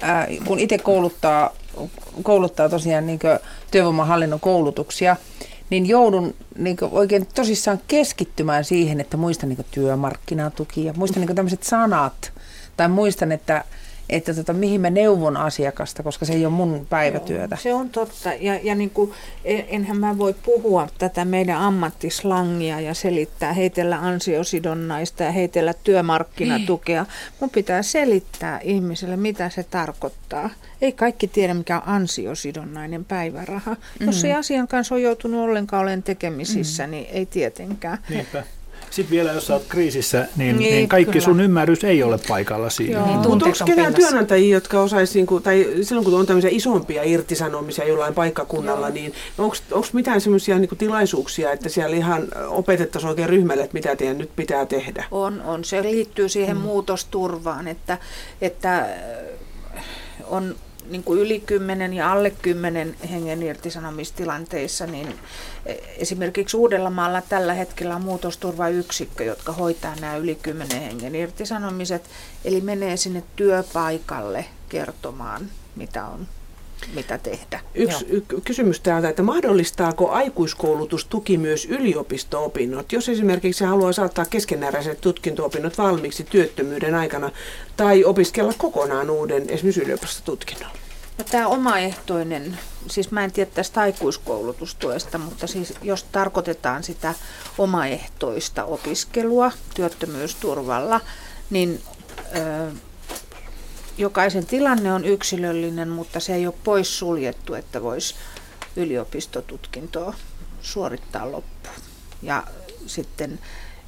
kun 0.45 0.59
itse 0.59 0.79
kouluttaa, 0.79 1.51
kouluttaa 2.23 2.69
tosiaan 2.69 3.07
niin 3.07 3.19
työvoimahallinnon 3.71 4.41
koulutuksia, 4.41 5.17
niin 5.73 5.89
joudun 5.89 6.35
niin 6.59 6.77
oikein 6.91 7.27
tosissaan 7.35 7.81
keskittymään 7.89 8.65
siihen, 8.65 9.01
että 9.01 9.17
muistan 9.17 9.49
niin 9.49 9.67
työmarkkinatuki 9.71 10.85
ja 10.85 10.93
muistan 10.97 11.27
niin 11.27 11.37
tämmöiset 11.37 11.63
sanat. 11.63 12.33
Tai 12.77 12.89
muistan, 12.89 13.33
että, 13.33 13.65
että 14.13 14.35
tota, 14.35 14.53
mihin 14.53 14.81
mä 14.81 14.91
neuvon 14.91 15.37
asiakasta, 15.37 16.03
koska 16.03 16.25
se 16.25 16.33
ei 16.33 16.47
ole 16.47 16.55
mun 16.55 16.87
päivätyötä. 16.91 17.55
Joo, 17.55 17.63
se 17.63 17.75
on 17.75 17.91
totta. 17.91 18.33
Ja, 18.41 18.61
ja 18.63 18.75
niin 18.75 18.91
kuin, 18.91 19.13
enhän 19.45 19.97
mä 19.97 20.19
voi 20.19 20.35
puhua 20.45 20.89
tätä 20.99 21.25
meidän 21.25 21.59
ammattislangia 21.59 22.81
ja 22.81 22.95
selittää, 22.95 23.53
heitellä 23.53 23.99
ansiosidonnaista 23.99 25.23
ja 25.23 25.33
heitellä 25.33 25.75
työmarkkinatukea. 25.85 27.07
Mun 27.41 27.51
pitää 27.51 27.83
selittää 27.83 28.61
ihmiselle, 28.63 29.17
mitä 29.17 29.51
se 29.51 29.63
tarkoittaa. 29.63 30.51
Ei 30.81 30.93
kaikki 30.93 31.29
tiedä, 31.29 31.55
mikä 31.55 31.77
on 31.77 31.83
ansiosidonnainen 31.87 33.05
päiväraha. 33.05 33.71
Mm-hmm. 33.71 34.07
Jos 34.07 34.25
ei 34.25 34.33
asian 34.33 34.69
kanssa 34.69 34.95
ole 34.95 35.03
joutunut 35.03 35.41
ollenkaan 35.41 35.83
olen 35.83 36.03
tekemisissä, 36.03 36.83
mm-hmm. 36.83 36.91
niin 36.91 37.07
ei 37.13 37.27
tietenkään. 37.27 37.99
Niinpä. 38.09 38.43
Sitten 38.93 39.11
vielä, 39.11 39.33
jos 39.33 39.51
olet 39.51 39.63
kriisissä, 39.69 40.29
niin, 40.37 40.57
niin, 40.57 40.75
niin 40.75 40.89
kaikki 40.89 41.13
kyllä. 41.13 41.25
sun 41.25 41.41
ymmärrys 41.41 41.85
ei 41.85 42.03
ole 42.03 42.19
paikalla 42.29 42.71
siinä. 42.71 42.99
Joo. 42.99 43.07
Niin, 43.07 43.19
Mutta 43.29 43.45
onko 43.45 43.65
ketään 43.65 43.95
työnantajia, 43.95 44.57
jotka 44.57 44.81
osaisi, 44.81 45.19
niin 45.19 45.43
tai 45.43 45.67
silloin 45.83 46.05
kun 46.05 46.15
on 46.15 46.27
tämmöisiä 46.27 46.51
isompia 46.53 47.03
irtisanomisia 47.03 47.89
jollain 47.89 48.15
paikkakunnalla, 48.15 48.87
Joo. 48.89 48.95
niin 48.95 49.15
onko 49.39 49.87
mitään 49.93 50.21
semmoisia 50.21 50.59
niin 50.59 50.79
tilaisuuksia, 50.79 51.53
että 51.53 51.69
siellä 51.69 51.97
ihan 51.97 52.29
opetettaisiin 52.49 53.09
oikein 53.09 53.29
ryhmälle, 53.29 53.63
että 53.63 53.75
mitä 53.75 53.97
teidän 53.97 54.19
nyt 54.19 54.31
pitää 54.37 54.67
tehdä? 54.67 55.05
On, 55.11 55.43
on. 55.43 55.65
Se 55.65 55.83
liittyy 55.83 56.29
siihen 56.29 56.57
mm. 56.57 56.63
muutosturvaan, 56.63 57.69
että, 57.69 57.99
että 58.41 58.87
on 60.27 60.55
niin 60.93 61.03
kuin 61.03 61.21
yli 61.21 61.41
10 61.41 61.95
ja 61.95 62.13
alle 62.13 62.31
10 62.31 62.97
hengen 63.11 63.43
irtisanomistilanteissa, 63.43 64.87
niin 64.87 65.19
esimerkiksi 65.97 66.57
Uudellamaalla 66.57 67.23
tällä 67.23 67.55
hetkellä 67.55 67.97
on 67.97 68.03
muutosturvayksikkö, 68.03 69.25
jotka 69.25 69.53
hoitaa 69.53 69.95
nämä 70.01 70.17
yli 70.17 70.35
10 70.35 70.83
hengen 70.83 71.15
irtisanomiset, 71.15 72.11
eli 72.45 72.61
menee 72.61 72.97
sinne 72.97 73.23
työpaikalle 73.37 74.45
kertomaan, 74.69 75.51
mitä 75.77 76.05
on 76.05 76.27
mitä 76.95 77.19
tehdä. 77.19 77.61
Yksi 77.75 78.07
y- 78.09 78.41
kysymys 78.45 78.81
täältä, 78.81 79.09
että 79.09 79.23
mahdollistaako 79.23 80.11
aikuiskoulutustuki 80.11 81.39
myös 81.39 81.65
yliopisto-opinnot, 81.65 82.93
jos 82.93 83.09
esimerkiksi 83.09 83.65
haluaa 83.65 83.93
saattaa 83.93 84.25
keskeneräiset 84.25 85.01
tutkinto-opinnot 85.01 85.79
valmiiksi 85.79 86.25
työttömyyden 86.25 86.95
aikana 86.95 87.31
tai 87.77 88.05
opiskella 88.05 88.53
kokonaan 88.59 89.11
uuden 89.11 89.51
esimerkiksi 89.51 89.83
yliopistotutkinnon? 89.83 90.71
No, 91.19 91.25
tämä 91.31 91.47
omaehtoinen, 91.49 92.59
siis 92.91 93.11
mä 93.11 93.25
en 93.25 93.33
tiedä 93.33 93.51
tästä 93.55 93.81
aikuiskoulutustuesta, 93.81 95.19
mutta 95.19 95.47
siis 95.47 95.75
jos 95.83 96.03
tarkoitetaan 96.03 96.83
sitä 96.83 97.15
omaehtoista 97.59 98.65
opiskelua 98.65 99.53
työttömyysturvalla, 99.75 101.01
niin 101.51 101.83
ö, 102.37 102.73
jokaisen 103.99 104.47
tilanne 104.47 104.93
on 104.93 105.05
yksilöllinen, 105.05 105.89
mutta 105.89 106.21
se 106.21 106.35
ei 106.35 106.47
ole 106.47 106.55
pois 106.65 106.99
suljettu, 106.99 107.55
että 107.55 107.83
voisi 107.83 108.15
yliopistotutkintoa 108.77 110.15
suorittaa 110.63 111.33
loppuun. 111.33 111.75
Ja 112.23 112.45
sitten 112.87 113.39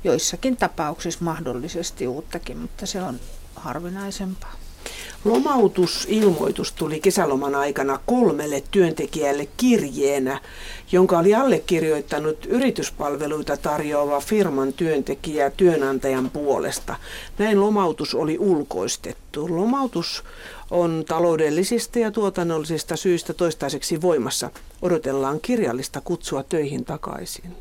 joissakin 0.05 0.57
tapauksissa 0.57 1.25
mahdollisesti 1.25 2.07
uuttakin, 2.07 2.59
mutta 2.59 2.87
se 2.87 3.03
on 3.03 3.21
harvinaisempaa. 3.57 4.64
Lomautusilmoitus 5.25 6.73
tuli 6.73 7.01
kesäloman 7.01 7.55
aikana 7.55 8.01
kolmelle 8.07 8.63
työntekijälle 8.71 9.49
kirjeenä, 9.57 10.41
jonka 10.93 11.19
oli 11.19 11.35
allekirjoittanut 11.35 12.47
yrityspalveluita 12.47 13.57
tarjoava 13.57 14.21
firman 14.21 14.73
työntekijä 14.73 15.51
työnantajan 15.51 16.31
puolesta. 16.31 16.97
Näin 17.39 17.61
lomautus 17.61 18.15
oli 18.15 18.39
ulkoistettu. 18.39 19.57
Lomautus 19.57 20.25
on 20.71 21.05
taloudellisista 21.09 21.99
ja 21.99 22.11
tuotannollisista 22.11 22.97
syistä 22.97 23.35
toistaiseksi 23.35 24.03
voimassa. 24.03 24.51
Odotellaan 24.83 25.41
kirjallista 25.41 26.01
kutsua 26.01 26.43
töihin 26.43 26.85
takaisin. 26.85 27.57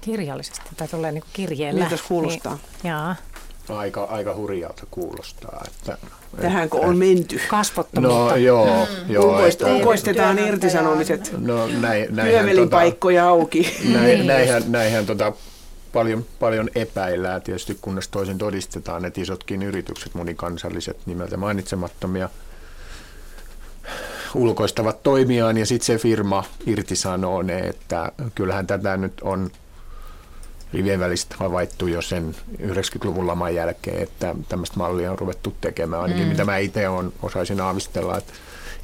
Kirjallisesti, 0.00 0.60
tai 0.76 0.88
tulee 0.88 1.12
niin 1.12 1.24
kirjeellä. 1.32 1.80
Miltä 1.80 2.02
kuulostaa? 2.08 2.52
Niin, 2.82 2.90
jaa 2.90 3.16
aika, 3.68 4.04
aika 4.04 4.34
hurjalta 4.34 4.82
kuulostaa. 4.90 5.64
Että, 5.66 5.98
Tähänkö 6.40 6.76
on 6.76 6.96
menty? 6.96 7.40
Kasvottomuutta. 7.48 8.30
No 8.30 8.36
joo. 8.36 8.66
Mm. 8.66 9.12
joo 9.12 9.24
Ulkoista, 9.24 9.66
ulkoistetaan 9.66 10.38
irtisanomiset. 10.38 11.34
No, 11.38 11.66
näin, 11.66 12.16
Työvelipaikkoja 12.16 13.22
tota, 13.22 13.30
auki. 13.30 13.62
Näin, 13.92 14.04
niin. 14.04 14.26
näinhän, 14.26 14.62
näinhän 14.68 15.06
tota, 15.06 15.32
paljon, 15.92 16.24
paljon 16.38 16.70
epäillään 16.74 17.42
tietysti, 17.42 17.78
kunnes 17.80 18.08
toisin 18.08 18.38
todistetaan, 18.38 19.04
että 19.04 19.20
isotkin 19.20 19.62
yritykset, 19.62 20.14
monikansalliset 20.14 20.96
nimeltä 21.06 21.36
mainitsemattomia, 21.36 22.28
ulkoistavat 24.34 25.02
toimiaan 25.02 25.58
ja 25.58 25.66
sitten 25.66 25.86
se 25.86 25.98
firma 25.98 26.44
irtisanoo 26.66 27.42
ne, 27.42 27.58
että 27.58 28.12
kyllähän 28.34 28.66
tätä 28.66 28.96
nyt 28.96 29.20
on– 29.20 29.50
rivien 30.72 31.00
välistä 31.00 31.36
havaittu 31.38 31.86
jo 31.86 32.02
sen 32.02 32.36
90-luvun 32.62 33.26
laman 33.26 33.54
jälkeen, 33.54 34.02
että 34.02 34.34
tämmöistä 34.48 34.76
mallia 34.76 35.10
on 35.10 35.18
ruvettu 35.18 35.54
tekemään, 35.60 36.02
ainakin 36.02 36.24
mm. 36.24 36.28
mitä 36.28 36.44
mä 36.44 36.58
itse 36.58 36.88
on, 36.88 37.12
osaisin 37.22 37.60
aavistella, 37.60 38.18
että 38.18 38.32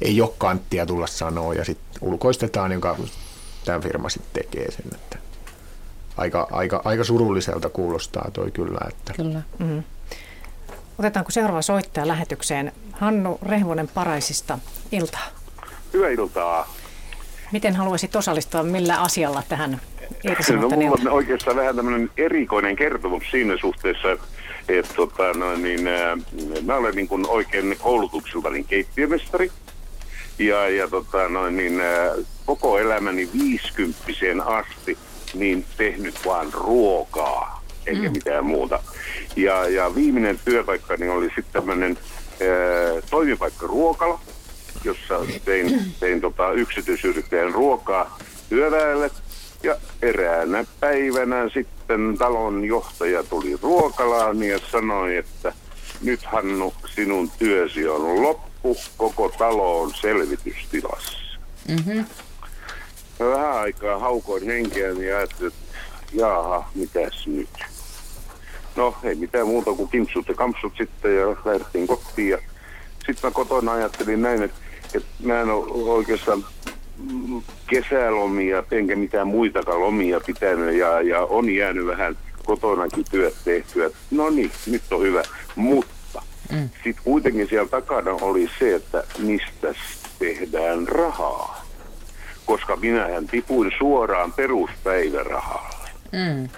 ei 0.01 0.21
ole 0.21 0.33
kanttia 0.37 0.85
tulla 0.85 1.07
sanoa 1.07 1.53
ja 1.53 1.65
sitten 1.65 1.97
ulkoistetaan, 2.01 2.71
jonka 2.71 2.97
tämä 3.65 3.79
firma 3.79 4.09
sitten 4.09 4.43
tekee 4.43 4.71
sen. 4.71 4.85
Että 4.93 5.17
aika, 6.17 6.47
aika, 6.51 6.81
aika 6.85 7.03
surulliselta 7.03 7.69
kuulostaa 7.69 8.31
toi 8.33 8.51
kyllä. 8.51 8.79
Että. 8.89 9.13
Kyllä. 9.13 9.41
Mm. 9.59 9.83
Otetaanko 10.99 11.31
seuraava 11.31 11.61
soittaja 11.61 12.07
lähetykseen? 12.07 12.71
Hannu 12.91 13.39
Rehvonen 13.41 13.87
Paraisista, 13.87 14.59
iltaa. 14.91 15.27
Hyvää 15.93 16.09
iltaa. 16.09 16.73
Miten 17.51 17.75
haluaisit 17.75 18.15
osallistua, 18.15 18.63
millä 18.63 19.01
asialla 19.01 19.43
tähän 19.49 19.81
No 20.23 20.31
irtisanottaneen? 20.31 20.89
mulla 20.89 21.01
on 21.01 21.11
oikeastaan 21.17 21.57
vähän 21.57 21.75
tämmöinen 21.75 22.09
erikoinen 22.17 22.75
kertomus 22.75 23.23
siinä 23.31 23.57
suhteessa, 23.61 24.17
että 24.69 24.93
tota, 24.95 25.33
no, 25.33 25.55
niin, 25.55 25.87
ää, 25.87 26.17
mä 26.65 26.75
olen 26.75 26.95
niin 26.95 27.07
kuin 27.07 27.27
oikein 27.27 27.77
koulutukseltani 27.81 28.63
keittiömestari. 28.63 29.51
Ja, 30.39 30.69
ja 30.69 30.87
tota, 30.87 31.29
no, 31.29 31.49
niin, 31.49 31.81
ää, 31.81 32.11
koko 32.45 32.79
elämäni 32.79 33.29
viisikymppiseen 33.33 34.41
asti 34.41 34.97
niin 35.33 35.65
tehnyt 35.77 36.15
vaan 36.25 36.53
ruokaa, 36.53 37.63
eikä 37.85 38.01
Mm. 38.01 38.11
mitään 38.11 38.45
muuta. 38.45 38.79
Ja, 39.35 39.69
ja 39.69 39.95
viimeinen 39.95 40.39
työpaikkani 40.45 41.09
oli 41.09 41.25
sitten 41.25 41.53
tämmöinen 41.53 41.97
toimipaikka 43.09 43.67
ruokala, 43.67 44.19
jossa 44.83 45.19
tein, 45.45 45.93
tein 45.99 46.21
tota, 46.21 46.51
yksityisyrittäjän 46.51 47.53
ruokaa 47.53 48.19
työväelle. 48.49 49.11
Ja 49.63 49.75
eräänä 50.01 50.65
päivänä 50.79 51.49
sitten 51.53 52.17
talon 52.17 52.65
johtaja 52.65 53.23
tuli 53.23 53.57
ruokalaan 53.61 54.43
ja 54.43 54.59
sanoi, 54.71 55.17
että 55.17 55.53
nyt 56.01 56.23
Hannu, 56.23 56.73
sinun 56.95 57.31
työsi 57.39 57.87
on 57.87 58.23
loppu, 58.23 58.77
koko 58.97 59.29
talo 59.29 59.81
on 59.81 59.93
selvitystilassa. 59.93 61.17
Mm-hmm. 61.67 62.05
Vähän 63.19 63.57
aikaa 63.57 63.99
haukoin 63.99 64.45
henkeäni 64.45 65.07
ja 65.07 65.17
ajattelin, 65.17 65.53
että 65.53 65.77
jaaha, 66.13 66.69
mitäs 66.75 67.27
nyt? 67.27 67.49
No 68.75 68.95
ei 69.03 69.15
mitään 69.15 69.47
muuta 69.47 69.73
kuin 69.73 69.89
kimpsut 69.89 70.27
ja 70.27 70.33
kampsut 70.33 70.73
sitten 70.77 71.15
ja 71.15 71.27
lähdettiin 71.45 71.87
kotiin. 71.87 72.29
Ja 72.29 72.37
sitten 72.97 73.29
mä 73.29 73.31
kotona 73.31 73.71
ajattelin 73.71 74.21
näin, 74.21 74.43
että, 74.43 74.57
että 74.95 75.09
mä 75.23 75.41
en 75.41 75.49
ole 75.49 75.91
oikeastaan 75.91 76.45
kesälomia 77.67 78.63
enkä 78.71 78.95
mitään 78.95 79.27
muitakaan 79.27 79.79
lomia 79.79 80.19
pitänyt 80.19 80.75
ja, 80.75 81.01
ja 81.01 81.19
on 81.21 81.49
jäänyt 81.49 81.85
vähän 81.87 82.17
kotonakin 82.45 83.05
työt 83.11 83.35
tehtyä. 83.45 83.89
No 84.11 84.29
niin, 84.29 84.51
nyt 84.67 84.81
on 84.91 85.01
hyvä. 85.01 85.23
Mutta 85.55 85.93
Mm. 86.51 86.69
sitten 86.83 87.03
kuitenkin 87.03 87.47
siellä 87.49 87.69
takana 87.69 88.11
oli 88.11 88.49
se, 88.59 88.75
että 88.75 89.03
mistä 89.19 89.73
tehdään 90.19 90.87
rahaa. 90.87 91.65
Koska 92.45 92.75
minähän 92.75 93.27
tipuin 93.27 93.71
suoraan 93.77 94.33
peruspäivärahalle. 94.33 95.89
Mm. 96.11 96.49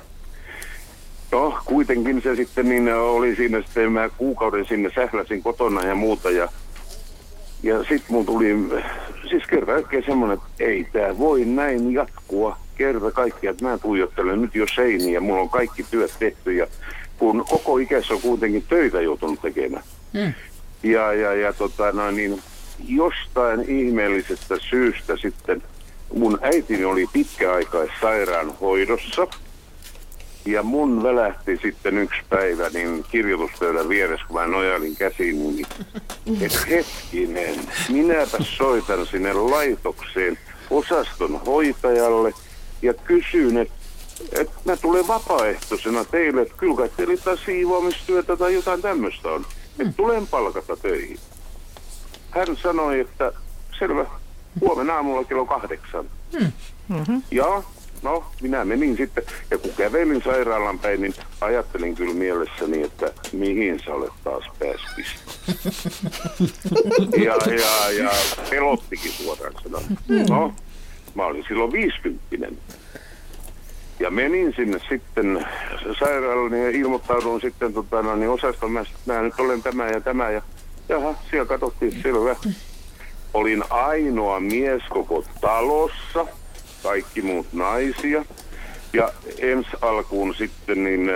No, 1.31 1.59
kuitenkin 1.65 2.21
se 2.21 2.35
sitten 2.35 2.69
niin 2.69 2.93
oli 2.93 3.35
siinä 3.35 3.61
sitten, 3.61 3.91
mä 3.91 4.09
kuukauden 4.09 4.65
sinne 4.65 4.89
sähläsin 4.95 5.43
kotona 5.43 5.83
ja 5.83 5.95
muuta 5.95 6.31
ja 6.31 6.49
ja 7.65 7.79
sitten 7.79 8.05
mun 8.09 8.25
tuli, 8.25 8.55
siis 9.29 9.43
kerta 9.49 9.71
kaikkiaan 9.71 10.05
semmoinen, 10.05 10.37
että 10.37 10.63
ei 10.63 10.87
tämä 10.93 11.17
voi 11.17 11.45
näin 11.45 11.93
jatkua 11.93 12.57
kerta 12.77 13.11
kaikkiaan, 13.11 13.53
että 13.53 13.65
mä 13.65 13.77
tuijottelen 13.77 14.41
nyt 14.41 14.55
jo 14.55 14.65
seiniä 14.75 15.19
mulla 15.19 15.41
on 15.41 15.49
kaikki 15.49 15.85
työt 15.91 16.13
tehty 16.19 16.53
ja 16.53 16.67
kun 17.17 17.45
koko 17.49 17.77
ikässä 17.77 18.13
on 18.13 18.21
kuitenkin 18.21 18.63
töitä 18.69 19.01
joutunut 19.01 19.41
tekemään. 19.41 19.83
Mm. 20.13 20.33
Ja, 20.83 21.13
ja, 21.13 21.33
ja 21.33 21.53
tota, 21.53 21.91
no, 21.91 22.11
niin, 22.11 22.41
jostain 22.87 23.61
ihmeellisestä 23.61 24.55
syystä 24.69 25.17
sitten 25.17 25.63
mun 26.13 26.39
äitini 26.41 26.85
oli 26.85 27.05
pitkäaikaissairaanhoidossa 27.13 29.27
ja 30.45 30.63
mun 30.63 31.03
välähti 31.03 31.59
sitten 31.61 31.97
yksi 31.97 32.19
päivä 32.29 32.69
niin 32.69 33.05
kirjoituspöydän 33.11 33.89
vieressä, 33.89 34.25
kun 34.27 34.35
mä 34.35 34.47
nojailin 34.47 34.95
käsiin, 34.95 35.39
niin 35.39 35.67
että 36.41 36.59
hetkinen, 36.69 37.55
minäpä 37.89 38.37
soitan 38.41 39.05
sinne 39.05 39.33
laitokseen 39.33 40.37
osaston 40.69 41.41
hoitajalle 41.45 42.33
ja 42.81 42.93
kysyn, 42.93 43.57
että 43.57 43.75
et 44.31 44.49
mä 44.65 44.77
tulen 44.77 45.07
vapaaehtoisena 45.07 46.05
teille, 46.05 46.41
että 46.41 46.57
kyllä 46.57 46.75
kai 46.75 46.89
teillä 46.97 47.13
jotain 47.13 47.37
siivoamistyötä 47.45 48.37
tai 48.37 48.53
jotain 48.53 48.81
tämmöistä 48.81 49.29
on. 49.29 49.45
Että 49.79 49.93
tulen 49.97 50.27
palkata 50.27 50.77
töihin. 50.77 51.19
Hän 52.31 52.57
sanoi, 52.63 52.99
että 52.99 53.33
selvä, 53.79 54.05
huomenna 54.61 54.95
aamulla 54.95 55.23
kello 55.23 55.45
kahdeksan. 55.45 56.05
Mm-hmm. 56.33 57.21
Ja 57.31 57.63
no, 58.05 58.25
minä 58.41 58.65
menin 58.65 58.97
sitten, 58.97 59.23
ja 59.51 59.57
kun 59.57 59.71
kävelin 59.77 60.21
sairaalan 60.23 60.79
päin, 60.79 61.01
niin 61.01 61.13
ajattelin 61.41 61.95
kyllä 61.95 62.13
mielessäni, 62.13 62.83
että 62.83 63.11
mihin 63.31 63.79
sä 63.85 63.93
olet 63.93 64.13
taas 64.23 64.43
pääspistä. 64.59 65.31
ja, 67.25 67.37
ja, 67.53 68.03
ja 68.03 68.11
pelottikin 68.49 69.11
suoraan 69.11 69.53
sanoen. 69.63 69.97
No, 70.29 70.53
mä 71.15 71.25
olin 71.25 71.45
silloin 71.47 71.71
viisikymppinen. 71.71 72.57
Ja 73.99 74.11
menin 74.11 74.53
sinne 74.55 74.79
sitten 74.89 75.45
sairaalaan 75.99 76.61
ja 76.61 76.69
ilmoittaudun 76.69 77.41
sitten 77.41 77.73
tota, 77.73 78.01
no, 78.01 78.15
niin 78.15 78.29
osastoon, 78.29 78.71
mä, 78.71 78.83
mä 79.05 79.21
nyt 79.21 79.39
olen 79.39 79.63
tämä 79.63 79.87
ja 79.87 80.01
tämä 80.01 80.29
ja 80.29 80.41
jaha, 80.89 81.15
siellä 81.29 81.45
katsottiin 81.45 82.01
selvä. 82.01 82.35
Olin 83.33 83.63
ainoa 83.69 84.39
mies 84.39 84.81
koko 84.89 85.23
talossa, 85.41 86.25
kaikki 86.85 87.21
muut 87.21 87.47
naisia. 87.53 88.25
Ja 88.93 89.11
ensi 89.39 89.69
alkuun 89.81 90.35
sitten 90.35 90.83
niin 90.83 91.11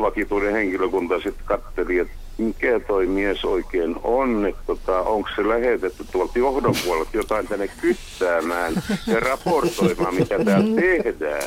vakituinen 0.00 0.52
henkilökunta 0.52 1.14
sitten 1.14 1.44
katteli, 1.44 1.98
että 1.98 2.14
mikä 2.38 2.80
toi 2.80 3.06
mies 3.06 3.44
oikein 3.44 3.96
on, 4.02 4.46
että 4.46 4.62
tota, 4.66 5.00
onko 5.00 5.28
se 5.36 5.48
lähetetty 5.48 6.04
tuolta 6.12 6.38
johdon 6.38 6.74
puolelta 6.84 7.10
jotain 7.14 7.48
tänne 7.48 7.68
kyttäämään 7.68 8.74
ja 9.06 9.20
raportoimaan, 9.20 10.14
mitä 10.14 10.44
täällä 10.44 10.80
tehdään. 10.80 11.42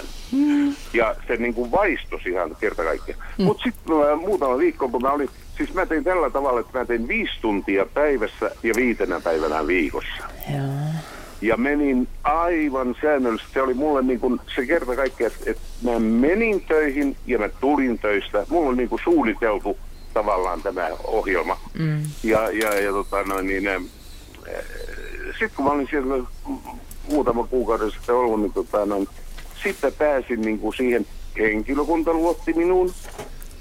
Ja 0.93 1.15
se 1.27 1.35
niin 1.35 1.53
kuin 1.53 1.71
vaistosi 1.71 2.29
ihan 2.29 2.55
kerta 2.59 2.83
kaikkiaan. 2.83 3.21
Mm. 3.37 3.45
Mutta 3.45 3.63
sitten 3.63 4.19
muutama 4.19 4.57
viikko, 4.57 4.89
kun 4.89 5.01
mä 5.01 5.11
olin, 5.11 5.29
siis 5.57 5.73
mä 5.73 5.85
tein 5.85 6.03
tällä 6.03 6.29
tavalla, 6.29 6.59
että 6.59 6.79
mä 6.79 6.85
tein 6.85 7.07
viisi 7.07 7.33
tuntia 7.41 7.85
päivässä 7.93 8.51
ja 8.63 8.73
viitenä 8.75 9.19
päivänä 9.19 9.67
viikossa. 9.67 10.23
Ja 11.41 11.57
menin 11.57 12.07
aivan 12.23 12.95
säännöllisesti. 13.01 13.53
Se 13.53 13.61
oli 13.61 13.73
mulle 13.73 14.01
niin 14.01 14.19
kuin 14.19 14.39
se 14.55 14.65
kerta 14.65 14.95
kaikkiaan, 14.95 15.31
että, 15.33 15.51
että 15.51 15.63
mä 15.81 15.99
menin 15.99 16.61
töihin 16.61 17.17
ja 17.27 17.39
mä 17.39 17.49
tulin 17.49 17.99
töistä. 17.99 18.45
Mulla 18.49 18.69
on 18.69 18.77
niin 18.77 18.89
kuin 18.89 19.01
suunniteltu 19.03 19.77
tavallaan 20.13 20.61
tämä 20.61 20.89
ohjelma. 21.03 21.59
Mm. 21.79 22.01
Ja, 22.23 22.49
ja, 22.51 22.79
ja 22.79 22.91
tota 22.91 23.23
noin, 23.23 23.47
niin, 23.47 23.91
sitten 25.31 25.51
kun 25.55 25.65
mä 25.65 25.71
olin 25.71 25.87
siellä 25.89 26.23
muutama 27.09 27.47
kuukauden 27.47 27.91
sitten 27.91 28.15
ollut, 28.15 28.41
niin 28.41 28.53
tota, 28.53 28.85
noin, 28.85 29.07
sitten 29.63 29.93
pääsin 29.93 30.41
niin 30.41 30.59
kuin 30.59 30.75
siihen, 30.75 31.05
henkilökunta 31.37 32.13
luotti 32.13 32.53
minuun. 32.53 32.93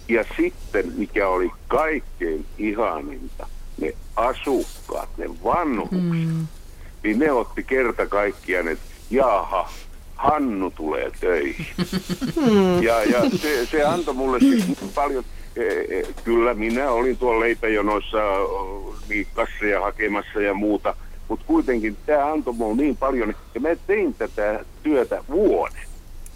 Ja 0.08 0.24
sitten, 0.36 0.92
mikä 0.96 1.28
oli 1.28 1.50
kaikkein 1.68 2.46
ihaninta, 2.58 3.46
ne 3.80 3.92
asukkaat, 4.16 5.08
ne 5.16 5.26
vanhukset, 5.44 6.02
Mm. 6.02 6.46
Niin 7.04 7.18
ne 7.18 7.32
otti 7.32 7.62
kerta 7.62 8.06
kaikkiaan, 8.06 8.68
että 8.68 8.84
jaha, 9.10 9.70
Hannu 10.14 10.70
tulee 10.70 11.10
töihin. 11.20 11.66
Ja, 12.80 13.04
ja 13.04 13.30
se, 13.42 13.66
se 13.66 13.84
antoi 13.84 14.14
mulle 14.14 14.40
siis 14.40 14.64
paljon, 14.94 15.24
e, 15.56 15.62
e, 15.98 16.06
kyllä 16.24 16.54
minä 16.54 16.90
olin 16.90 17.16
tuolla 17.16 17.40
leipäjonoissa 17.40 18.18
niin 19.08 19.26
kasseja 19.34 19.80
hakemassa 19.80 20.40
ja 20.40 20.54
muuta, 20.54 20.96
mutta 21.28 21.44
kuitenkin 21.46 21.96
tämä 22.06 22.32
antoi 22.32 22.54
mulle 22.54 22.82
niin 22.82 22.96
paljon, 22.96 23.34
ja 23.54 23.60
mä 23.60 23.68
tein 23.86 24.14
tätä 24.14 24.64
työtä 24.82 25.24
vuoden. 25.28 25.86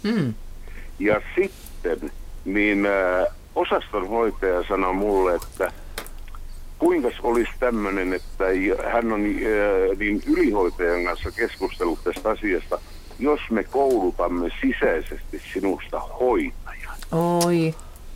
Mm. 0.03 0.33
Ja 0.99 1.21
sitten 1.35 2.11
niin 2.45 2.85
äh, 2.85 3.27
osastonhoitaja 3.55 4.63
sanoi 4.67 4.93
mulle, 4.93 5.35
että 5.35 5.71
kuinka 6.79 7.09
olisi 7.23 7.51
tämmöinen, 7.59 8.13
että 8.13 8.45
hän 8.91 9.11
on 9.13 9.21
äh, 9.21 9.97
niin 9.99 10.21
ylihoitajan 10.27 11.03
kanssa 11.03 11.31
keskustellut 11.31 11.99
tästä 12.03 12.29
asiasta, 12.29 12.79
jos 13.19 13.39
me 13.51 13.63
koulutamme 13.63 14.49
sisäisesti 14.61 15.41
sinusta 15.53 15.99
hoitajan. 15.99 16.97
Oi, 17.11 17.75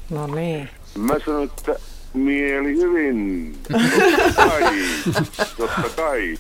no 0.10 0.28
niin. 0.28 0.70
Mä 0.98 1.14
sanoin, 1.26 1.50
että 1.58 1.76
mieli 2.14 2.76
hyvin, 2.76 3.56
totta 3.72 4.34
kai, 4.36 4.74
totta 5.58 5.90
kai. 5.96 6.38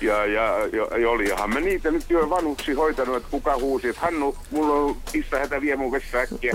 Ja, 0.00 0.26
ja, 0.26 0.58
ja, 0.72 0.98
ja 0.98 1.10
olihan 1.10 1.54
me 1.54 1.60
niitä 1.60 1.90
nyt 1.90 2.04
jo 2.08 2.30
vanhuksi 2.30 2.72
hoitanut, 2.72 3.16
että 3.16 3.28
kuka 3.30 3.56
huusi, 3.56 3.88
että 3.88 4.00
Hannu, 4.00 4.36
mulla 4.50 4.74
on 4.74 4.96
pistä 5.12 5.38
hätä 5.38 5.60
vie 5.60 5.76
mun 5.76 5.92
vessa 5.92 6.18
äkkiä. 6.18 6.52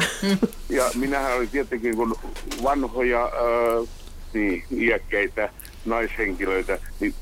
Ja 0.70 0.84
minähän 0.96 1.36
olin 1.36 1.50
tietenkin 1.50 1.96
kun 1.96 2.16
vanhoja, 2.64 3.24
äh, 3.26 3.90
niin, 4.34 4.64
iäkkäitä 4.72 5.50
naishenkilöitä, 5.86 6.80
niin 7.00 7.14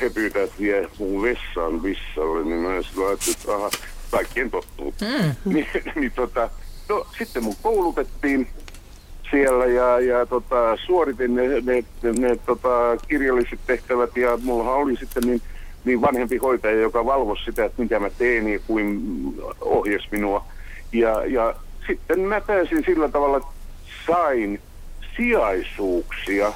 he 0.00 0.10
pyytävät, 0.10 0.48
että 0.48 0.62
vie 0.62 0.88
mun 0.98 1.22
vessaan 1.22 1.82
vissalle, 1.82 2.44
niin 2.44 2.60
mä 2.60 2.82
silloin 2.82 3.08
ajattelin, 3.08 3.36
että 3.40 3.54
aha, 3.54 3.70
kaikkien 4.10 4.50
tottuu. 4.50 4.94
Mm. 5.00 5.34
niin, 5.54 5.66
niin 5.94 6.12
tota, 6.12 6.50
no 6.88 7.06
sitten 7.18 7.44
mun 7.44 7.54
koulutettiin 7.62 8.48
siellä 9.30 9.66
ja, 9.66 10.00
ja 10.00 10.26
tota, 10.26 10.76
suoritin 10.86 11.34
ne, 11.34 11.48
ne, 11.48 11.84
ne, 12.02 12.12
ne 12.18 12.36
tota, 12.46 12.96
kirjalliset 13.08 13.60
tehtävät 13.66 14.16
ja 14.16 14.38
mulla 14.42 14.72
oli 14.72 14.96
sitten 14.96 15.22
niin, 15.22 15.42
niin 15.84 16.00
vanhempi 16.00 16.36
hoitaja, 16.36 16.80
joka 16.80 17.04
valvosi 17.04 17.44
sitä, 17.44 17.64
että 17.64 17.82
mitä 17.82 18.00
mä 18.00 18.10
teen 18.10 18.48
ja 18.48 18.58
kuin 18.66 19.00
ohjas 19.60 20.08
minua. 20.10 20.44
Ja, 20.92 21.24
ja 21.26 21.54
sitten 21.86 22.20
mä 22.20 22.40
pääsin 22.40 22.84
sillä 22.86 23.08
tavalla, 23.08 23.36
että 23.36 23.50
sain 24.06 24.60
sijaisuuksia 25.18 26.52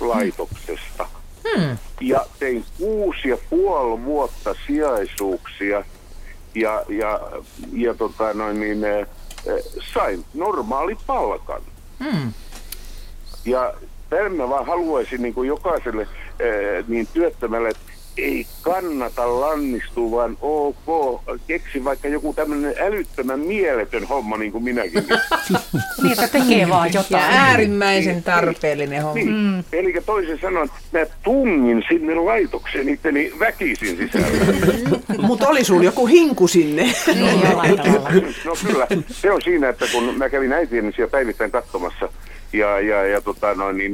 laitoksesta. 0.00 1.08
Hmm. 1.48 1.78
Ja 2.00 2.26
tein 2.38 2.64
kuusi 2.78 3.28
ja 3.28 3.36
puoli 3.50 4.04
vuotta 4.04 4.54
sijaisuuksia 4.66 5.84
ja, 6.54 6.84
ja, 6.88 7.20
ja 7.72 7.94
tota 7.94 8.34
noin 8.34 8.60
niin, 8.60 8.84
eh, 8.84 9.06
eh, 9.46 9.64
sain 9.94 10.24
normaali 10.34 10.96
palkan. 11.06 11.62
Hmm. 12.04 12.32
Ja 13.44 13.74
tämän 14.10 14.32
mä 14.32 14.48
vaan 14.48 14.66
haluaisin 14.66 15.22
niin 15.22 15.34
kuin 15.34 15.48
jokaiselle 15.48 16.02
eh, 16.40 16.84
niin 16.88 17.08
työttömälle, 17.12 17.68
että 17.68 17.91
ei 18.16 18.46
kannata 18.62 19.40
lannistua, 19.40 20.10
vaan 20.10 20.36
ok, 20.40 21.20
keksi 21.46 21.84
vaikka 21.84 22.08
joku 22.08 22.34
tämmöinen 22.34 22.74
älyttömän 22.80 23.40
mieletön 23.40 24.04
homma, 24.04 24.36
niin 24.36 24.52
kuin 24.52 24.64
minäkin. 24.64 25.04
Niin, 26.02 26.12
että 26.12 26.28
tekee 26.38 26.68
vaan 26.68 26.92
Ja 26.92 27.00
jotain. 27.00 27.24
äärimmäisen 27.32 28.22
tarpeellinen 28.22 29.02
homma. 29.02 29.14
Niin. 29.14 29.28
Mm. 29.32 29.64
Eli 29.72 29.94
toisin 30.06 30.38
sanoen, 30.42 30.68
mä 30.92 31.00
tungin 31.22 31.84
sinne 31.88 32.14
laitokseen 32.14 32.88
itteni 32.88 33.32
väkisin 33.38 33.96
sisälle. 33.96 34.28
Mutta 35.28 35.48
oli 35.48 35.64
sulla 35.64 35.84
joku 35.84 36.06
hinku 36.06 36.48
sinne. 36.48 36.92
No 38.44 38.54
kyllä, 38.66 38.86
se 39.08 39.32
on 39.32 39.42
siinä, 39.42 39.68
että 39.68 39.86
kun 39.92 40.14
mä 40.18 40.28
kävin 40.28 40.52
äitieni 40.52 40.92
siellä 40.92 41.10
päivittäin 41.10 41.50
katsomassa 41.50 42.08
ja, 42.52 42.80
ja, 42.80 43.06
ja 43.06 43.20
tota 43.20 43.54
noin, 43.54 43.76
niin 43.76 43.92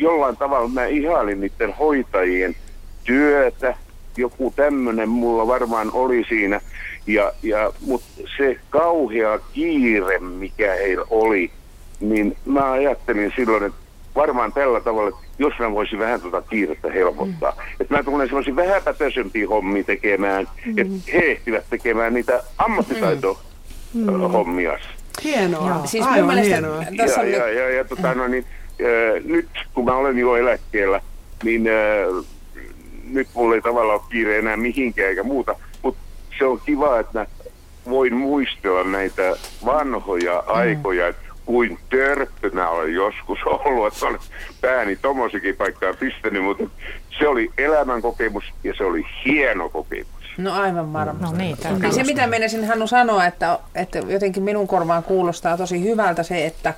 jollain 0.00 0.36
tavalla 0.36 0.68
mä 0.68 0.86
ihailin 0.86 1.40
niiden 1.40 1.72
hoitajien 1.72 2.56
työtä, 3.04 3.76
joku 4.16 4.52
tämmöinen 4.56 5.08
mulla 5.08 5.46
varmaan 5.46 5.90
oli 5.92 6.24
siinä, 6.28 6.60
ja, 7.06 7.32
ja, 7.42 7.72
mutta 7.86 8.06
se 8.36 8.56
kauhea 8.70 9.38
kiire, 9.52 10.18
mikä 10.18 10.72
heillä 10.74 11.04
oli, 11.10 11.50
niin 12.00 12.36
mä 12.44 12.72
ajattelin 12.72 13.32
silloin, 13.36 13.64
että 13.64 13.78
varmaan 14.14 14.52
tällä 14.52 14.80
tavalla, 14.80 15.08
että 15.08 15.20
jos 15.38 15.52
mä 15.58 15.72
voisin 15.72 15.98
vähän 15.98 16.20
tuota 16.20 16.42
kiirettä 16.42 16.90
helpottaa. 16.90 17.50
Mm. 17.50 17.62
Että 17.80 17.94
mä 17.94 18.02
tulen 18.02 18.26
semmoisia 18.26 18.56
vähäpätöisempiä 18.56 19.48
hommia 19.48 19.84
tekemään, 19.84 20.48
mm. 20.66 20.78
että 20.78 20.94
he 21.12 21.18
ehtivät 21.18 21.64
tekemään 21.70 22.14
niitä 22.14 22.42
ammattitaito 22.58 23.38
Mm. 23.94 24.12
mm. 24.12 24.20
hommias. 24.20 24.80
Hienoa, 25.24 25.68
Joo. 25.68 25.86
Siis 25.86 26.06
aivan 26.06 26.38
hienoa. 26.38 26.84
tässä 26.96 27.22
ja, 27.22 27.44
on 27.44 27.48
ja, 27.50 27.62
ja, 27.62 27.70
ja 27.70 27.84
tota, 27.84 28.14
no, 28.14 28.28
niin, 28.28 28.46
nyt 29.24 29.48
kun 29.74 29.84
mä 29.84 29.96
olen 29.96 30.18
jo 30.18 30.36
eläkkeellä, 30.36 31.00
niin 31.44 31.66
äh, 31.68 32.24
nyt 33.04 33.28
mulla 33.34 33.54
ei 33.54 33.62
tavallaan 33.62 34.00
ole 34.00 34.08
kiire 34.10 34.38
enää 34.38 34.56
mihinkään 34.56 35.08
eikä 35.08 35.22
muuta, 35.22 35.56
mutta 35.82 36.00
se 36.38 36.44
on 36.44 36.60
kiva, 36.66 37.00
että 37.00 37.18
mä 37.18 37.26
voin 37.90 38.14
muistella 38.14 38.84
näitä 38.84 39.36
vanhoja 39.64 40.44
mm. 40.46 40.54
aikoja, 40.54 41.12
kuin 41.46 41.78
törppö 41.90 42.50
mä 42.50 42.68
olen 42.68 42.94
joskus 42.94 43.38
ollut, 43.44 43.92
että 43.92 44.06
olen 44.06 44.20
pääni 44.60 44.96
tommosikin 44.96 45.56
paikkaan 45.56 45.96
pistänyt, 45.96 46.44
mutta 46.44 46.64
se 47.18 47.28
oli 47.28 47.50
elämänkokemus 47.58 48.44
ja 48.64 48.74
se 48.76 48.84
oli 48.84 49.06
hieno 49.24 49.68
kokemus. 49.68 50.08
No 50.38 50.54
aivan 50.54 50.92
varmasti. 50.92 51.24
No 51.24 51.32
niin, 51.32 51.56
Ja 51.82 51.92
se 51.92 52.04
mitä 52.04 52.26
menisin 52.26 52.66
Hannu 52.66 52.86
sanoa, 52.86 53.26
että, 53.26 53.58
että 53.74 53.98
jotenkin 53.98 54.42
minun 54.42 54.66
korvaan 54.66 55.02
kuulostaa 55.02 55.56
tosi 55.56 55.82
hyvältä 55.82 56.22
se, 56.22 56.46
että, 56.46 56.74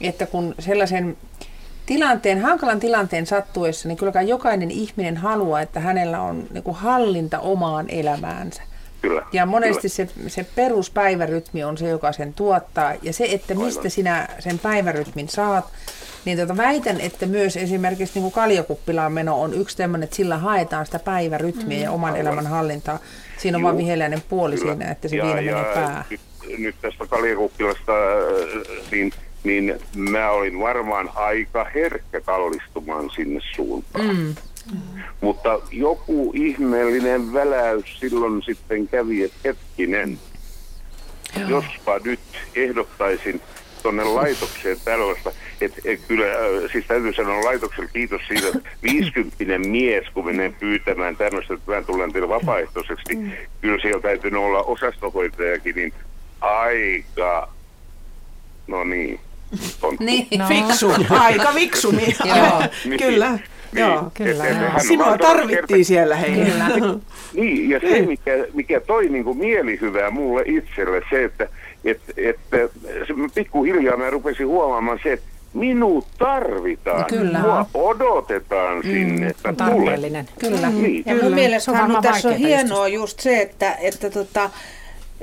että 0.00 0.26
kun 0.26 0.54
sellaisen 0.58 1.16
tilanteen, 1.86 2.40
hankalan 2.40 2.80
tilanteen 2.80 3.26
sattuessa, 3.26 3.88
niin 3.88 3.98
kyllä 3.98 4.12
kai 4.12 4.28
jokainen 4.28 4.70
ihminen 4.70 5.16
haluaa, 5.16 5.60
että 5.60 5.80
hänellä 5.80 6.20
on 6.20 6.44
niin 6.50 6.62
kuin 6.64 6.76
hallinta 6.76 7.38
omaan 7.38 7.86
elämäänsä. 7.88 8.62
Kyllä. 9.02 9.22
Ja 9.32 9.46
monesti 9.46 9.88
kyllä. 9.96 10.10
se, 10.28 10.28
se 10.28 10.46
peruspäivärytmi 10.54 11.64
on 11.64 11.78
se, 11.78 11.88
joka 11.88 12.12
sen 12.12 12.34
tuottaa. 12.34 12.94
Ja 13.02 13.12
se, 13.12 13.24
että 13.24 13.54
mistä 13.54 13.80
Aivan. 13.80 13.90
sinä 13.90 14.28
sen 14.38 14.58
päivärytmin 14.58 15.28
saat, 15.28 15.64
niin 16.24 16.38
tota 16.38 16.56
väitän, 16.56 17.00
että 17.00 17.26
myös 17.26 17.56
esimerkiksi 17.56 18.14
niin 18.14 18.22
kuin 18.22 18.32
kaljakuppilaan 18.32 19.12
meno 19.12 19.40
on 19.40 19.54
yksi 19.54 19.76
tämmöinen, 19.76 20.04
että 20.04 20.16
sillä 20.16 20.38
haetaan 20.38 20.86
sitä 20.86 20.98
päivärytmiä 20.98 21.78
Mm. 21.78 21.84
ja 21.84 21.90
oman 21.92 22.12
Aivan. 22.12 22.20
elämän 22.20 22.46
hallintaa. 22.46 22.98
Siinä 23.38 23.58
on 23.58 23.62
vain 23.64 23.78
viheliäinen 23.78 24.22
puoli 24.28 24.56
Kyllä. 24.56 24.72
siinä, 24.74 24.90
että 24.90 25.08
se 25.08 25.16
ja, 25.16 25.24
viina 25.24 25.40
ja 25.40 25.56
menee 25.56 25.74
päähän. 25.74 26.04
Nyt, 26.10 26.20
nyt 26.58 26.74
tästä 26.82 27.06
kaljakuppilasta, 27.06 27.92
äh, 27.92 28.90
niin, 28.90 29.12
niin 29.44 29.80
mä 29.96 30.30
olin 30.30 30.60
varmaan 30.60 31.10
aika 31.14 31.66
herkkä 31.74 32.20
kallistumaan 32.20 33.10
sinne 33.10 33.40
suuntaan. 33.56 34.16
Mm. 34.16 34.34
Mutta 35.20 35.60
joku 35.70 36.32
ihmeellinen 36.34 37.32
väläys 37.32 38.00
silloin 38.00 38.42
sitten 38.42 38.88
kävi, 38.88 39.22
että 39.22 39.38
hetkinen, 39.44 40.18
jospa 41.48 41.98
nyt 42.04 42.20
ehdottaisin 42.54 43.40
tuonne 43.82 44.04
laitokseen 44.04 44.76
tällaista, 44.84 45.32
että 45.60 45.80
et 45.84 46.00
kyllä, 46.08 46.24
äh, 46.24 46.72
siis 46.72 46.86
täytyy 46.86 47.12
sanoa 47.12 47.44
laitokselle 47.44 47.90
kiitos 47.92 48.20
siitä, 48.28 48.46
että 48.46 48.70
50 48.92 49.58
mies, 49.68 50.04
kun 50.14 50.24
menee 50.24 50.54
pyytämään 50.60 51.16
tämmöistä, 51.16 51.54
että 51.54 51.72
mä 51.72 51.82
tulen 51.82 52.12
teille 52.12 52.28
vapaaehtoiseksi, 52.28 53.04
niin 53.08 53.36
kyllä 53.60 53.82
siellä 53.82 54.00
täytyy 54.00 54.30
olla 54.30 54.62
osastohoitajakin, 54.62 55.74
niin 55.74 55.92
aika, 56.40 57.52
no 58.66 58.84
niin, 58.84 59.20
tonttu. 59.80 60.04
Niin. 60.04 60.26
No. 60.38 60.46
Fiksu, 60.48 60.92
aika 61.10 61.52
fiksu 61.52 61.92
mies. 61.92 62.18
Joo. 62.36 62.62
Kyllä. 63.04 63.30
Niin, 63.30 63.86
Joo. 63.86 64.10
Kyllä. 64.14 64.44
On 64.74 64.80
Sinua 64.80 65.18
tarvittiin 65.18 65.84
siellä 65.84 66.16
hei. 66.16 66.30
Kyllä. 66.30 66.98
Niin, 67.34 67.70
ja 67.70 67.80
se, 67.80 68.02
mikä, 68.02 68.32
mikä 68.54 68.80
toi 68.80 69.08
niin 69.08 69.24
kuin 69.24 69.38
mielihyvää 69.38 70.10
mulle 70.10 70.42
itselle, 70.46 71.02
se, 71.10 71.24
että 71.24 71.48
et, 71.84 72.00
et, 72.16 72.38
se, 73.06 73.14
pikkuhiljaa 73.34 73.96
mä 73.96 74.10
rupesin 74.10 74.46
huomaamaan 74.46 75.00
se, 75.02 75.12
että 75.12 75.26
minut 75.54 76.06
tarvitaan. 76.18 77.04
Kyllä. 77.04 77.38
Mua 77.38 77.66
odotetaan 77.74 78.82
sinne, 78.82 79.26
että 79.26 79.48
on 79.48 79.56
tule. 79.56 79.68
tarpeellinen. 79.68 80.28
Kyllä. 80.38 80.70
Niin. 80.70 81.02
Ja 81.06 81.12
mun 81.12 81.20
Kyllä. 81.20 81.34
mielestä 81.34 81.72
Se 81.72 81.82
on 81.82 82.02
tässä 82.02 82.28
on 82.28 82.36
hienoa 82.36 82.88
just 82.88 83.20
se, 83.20 83.40
että, 83.40 83.74
että 83.74 84.10
tota, 84.10 84.50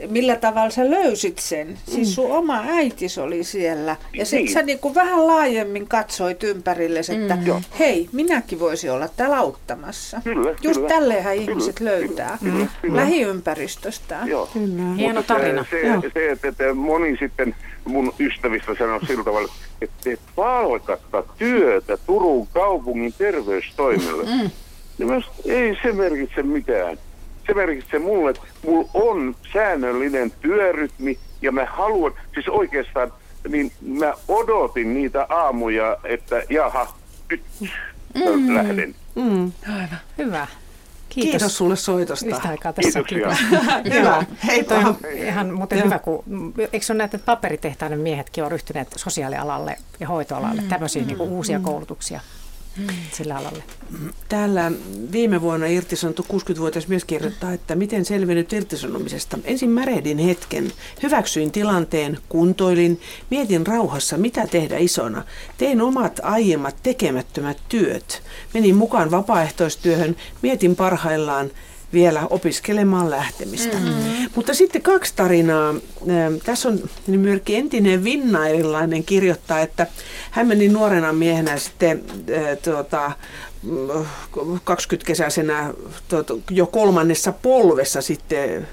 millä 0.09 0.35
tavalla 0.35 0.69
sä 0.69 0.91
löysit 0.91 1.39
sen. 1.39 1.77
Siis 1.85 2.15
sun 2.15 2.31
oma 2.31 2.63
äitis 2.67 3.17
oli 3.17 3.43
siellä. 3.43 3.95
Ja 4.13 4.25
sit 4.25 4.39
Niin. 4.39 4.53
sä 4.53 4.61
niinku 4.61 4.95
vähän 4.95 5.27
laajemmin 5.27 5.88
katsoit 5.88 6.43
ympärillesi, 6.43 7.15
että 7.15 7.38
Joo. 7.45 7.61
hei, 7.80 8.09
minäkin 8.11 8.59
voisin 8.59 8.91
olla 8.91 9.07
täällä 9.07 9.38
auttamassa. 9.38 10.21
Kyllä, 10.23 10.49
Just 10.49 10.75
kyllä. 10.75 10.89
tälleenhän 10.89 11.38
Kyllä, 11.38 11.51
ihmiset 11.51 11.75
kyllä, 11.75 11.91
löytää 11.91 12.38
kyllä, 12.43 12.67
kyllä. 12.81 12.95
lähiympäristöstään. 12.95 14.27
Joo. 14.27 14.49
Kyllä. 14.53 14.95
Hieno 14.97 15.23
tarina. 15.23 15.65
Se, 15.69 15.81
Joo. 15.81 16.01
se, 16.01 16.09
se 16.13 16.31
että, 16.31 16.47
että 16.47 16.73
moni 16.73 17.17
sitten 17.19 17.55
mun 17.85 18.13
ystävistä 18.19 18.75
sanoi 18.77 19.05
sillä 19.05 19.23
tavalla, 19.23 19.53
että 19.81 19.95
te 20.03 20.17
palkatta 20.35 21.23
työtä 21.38 21.97
Turun 21.97 22.47
kaupungin 22.47 23.13
terveystoimelle. 23.17 24.23
Mm. 24.23 24.49
Ja 24.99 25.07
sanoin, 25.07 25.23
ei 25.45 25.77
se 25.84 25.91
merkitse 25.91 26.43
mitään. 26.43 26.97
Se 27.48 27.53
merkitsee 27.53 27.99
mulle, 27.99 28.30
että 28.30 28.41
mulla 28.65 28.90
on 28.94 29.36
säännöllinen 29.53 30.32
työrytmi 30.32 31.18
ja 31.41 31.52
mä 31.52 31.65
haluan, 31.65 32.14
siis 32.34 32.48
oikeastaan, 32.48 33.14
niin 33.49 33.72
mä 33.82 34.14
odotin 34.28 34.94
niitä 34.94 35.26
aamuja, 35.30 35.98
että 36.03 36.44
jaha, 36.49 36.94
nyt 37.30 37.41
mm. 38.15 38.56
lähden. 38.56 38.95
Mm. 39.15 39.52
Hyvä. 40.18 40.48
Kiitos. 41.10 41.32
Kiitos 41.32 41.57
sulle 41.57 41.76
soitosta. 41.76 42.26
Yhtä 42.26 42.49
aikaa 42.49 42.74
tässä. 42.74 43.03
Kiitoksia. 43.03 43.38
Kiitos. 43.84 43.94
Hyvä. 43.99 44.26
Hei 44.48 44.64
Toi 44.64 44.78
on 44.78 44.84
Tom. 44.84 44.95
ihan 45.14 45.53
muuten 45.53 45.78
Joo. 45.78 45.86
hyvä, 45.86 45.99
kun 45.99 46.24
eikö 46.74 46.86
se 46.86 46.94
ole 46.94 46.98
näitä 46.98 47.20
paperitehtaiden 47.20 47.99
miehetkin 47.99 48.44
on 48.44 48.52
ryhtyneet 48.52 48.88
sosiaalialalle 48.95 49.78
ja 49.99 50.07
hoitoalalle, 50.07 50.61
mm. 50.61 50.68
tämmöisiä 50.68 51.03
niin 51.03 51.22
uusia 51.22 51.60
koulutuksia 51.60 52.22
sillä 53.11 53.37
alalle. 53.37 53.63
Täällä 54.29 54.71
viime 55.11 55.41
vuonna 55.41 55.67
irtisanottu 55.67 56.25
60-vuotias 56.33 56.87
mies 56.87 57.05
kirjoittaa, 57.05 57.53
että 57.53 57.75
miten 57.75 58.05
selvinnyt 58.05 58.53
irtisanomisesta. 58.53 59.39
Ensin 59.43 59.69
märehdin 59.69 60.17
hetken. 60.17 60.71
Hyväksyin 61.03 61.51
tilanteen, 61.51 62.17
kuntoilin, 62.29 63.01
mietin 63.29 63.67
rauhassa, 63.67 64.17
mitä 64.17 64.47
tehdä 64.47 64.77
isona. 64.77 65.23
Tein 65.57 65.81
omat 65.81 66.19
aiemmat 66.23 66.75
tekemättömät 66.83 67.57
työt. 67.69 68.21
Menin 68.53 68.75
mukaan 68.75 69.11
vapaaehtoistyöhön, 69.11 70.15
mietin 70.41 70.75
parhaillaan, 70.75 71.51
vielä 71.94 72.28
opiskelemaan 72.30 73.10
lähtemistä. 73.10 73.78
Mm-hmm. 73.78 74.30
Mutta 74.36 74.53
sitten 74.53 74.82
kaksi 74.82 75.14
tarinaa. 75.15 75.76
Tässä 76.45 76.70
on 76.70 76.80
nimimerkki 77.07 77.56
entinen 77.56 78.03
Vinna 78.03 78.48
erilainen 78.48 79.03
kirjoittaa, 79.03 79.60
että 79.60 79.88
hän 80.32 80.48
meni 80.48 80.70
nuorena 80.70 81.14
miehenä 81.14 81.57
sitten 81.57 82.03
tuota, 82.64 83.11
20-kesäisenä 84.56 85.74
tuota, 86.07 86.34
jo 86.52 86.65
kolmannessa 86.65 87.32
polvessa 87.32 88.02
sitten 88.02 88.68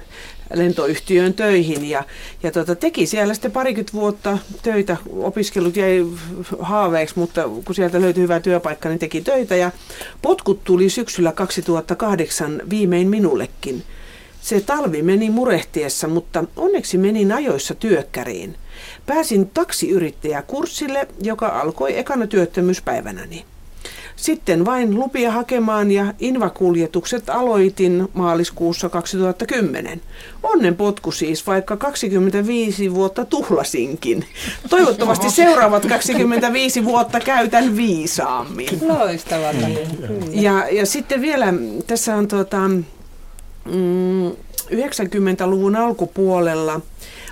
lentoyhtiöön 0.55 1.35
töihin 1.35 1.90
ja, 1.90 2.05
ja 2.43 2.51
tota, 2.52 2.74
teki 2.74 3.06
siellä 3.06 3.35
sitten 3.35 3.52
parikymmentä 3.52 3.93
vuotta 3.93 4.39
töitä. 4.62 4.97
Opiskelut 5.12 5.77
jäi 5.77 6.06
haaveeksi, 6.60 7.18
mutta 7.18 7.43
kun 7.64 7.74
sieltä 7.74 8.01
löytyi 8.01 8.22
hyvä 8.22 8.40
työpaikka, 8.40 8.89
niin 8.89 8.98
teki 8.98 9.20
töitä 9.20 9.56
ja 9.56 9.70
potkut 10.22 10.64
tuli 10.64 10.90
syksyllä 10.90 11.32
2008 11.32 12.62
viimein 12.70 13.09
minullekin. 13.09 13.82
Se 14.40 14.60
talvi 14.60 15.02
meni 15.02 15.31
murehtiessa, 15.31 16.09
mutta 16.09 16.44
onneksi 16.56 16.98
menin 16.98 17.32
ajoissa 17.32 17.74
työkkäriin. 17.74 18.56
Pääsin 19.06 19.51
taksiyrittäjäkurssille, 19.51 21.09
joka 21.22 21.47
alkoi 21.48 21.98
ekana 21.98 22.27
työttömyyspäivänäni. 22.27 23.44
Sitten 24.21 24.65
vain 24.65 24.95
lupia 24.95 25.31
hakemaan 25.31 25.91
ja 25.91 26.15
invakuljetukset 26.19 27.31
aloitin 27.31 28.09
maaliskuussa 28.13 28.89
2010. 28.89 30.01
Onnen 30.43 30.77
potku 30.77 31.13
siis, 31.13 31.47
vaikka 31.47 31.77
25 31.77 32.95
vuotta 32.95 33.25
tuhlasinkin. 33.25 34.25
Toivottavasti 34.71 35.31
seuraavat 35.31 35.87
25 35.87 36.85
vuotta 36.85 37.21
käytän 37.21 37.77
viisaammin. 37.77 38.69
Loistavaa. 38.89 39.53
Ja, 40.31 40.69
ja 40.69 40.87
sitten 40.87 41.21
vielä, 41.21 41.55
tässä 41.87 42.17
on 42.17 42.29
tuota, 42.29 42.69
mm, 42.69 44.31
90-luvun 44.71 45.77
alkupuolella 45.77 46.81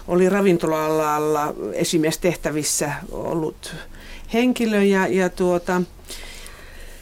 oli 0.09 0.29
ravintola-alalla 0.29 1.55
esimiestehtävissä 1.73 2.93
ollut 3.13 3.75
henkilö 4.33 4.83
ja, 4.83 5.07
ja 5.07 5.29
tuota, 5.29 5.83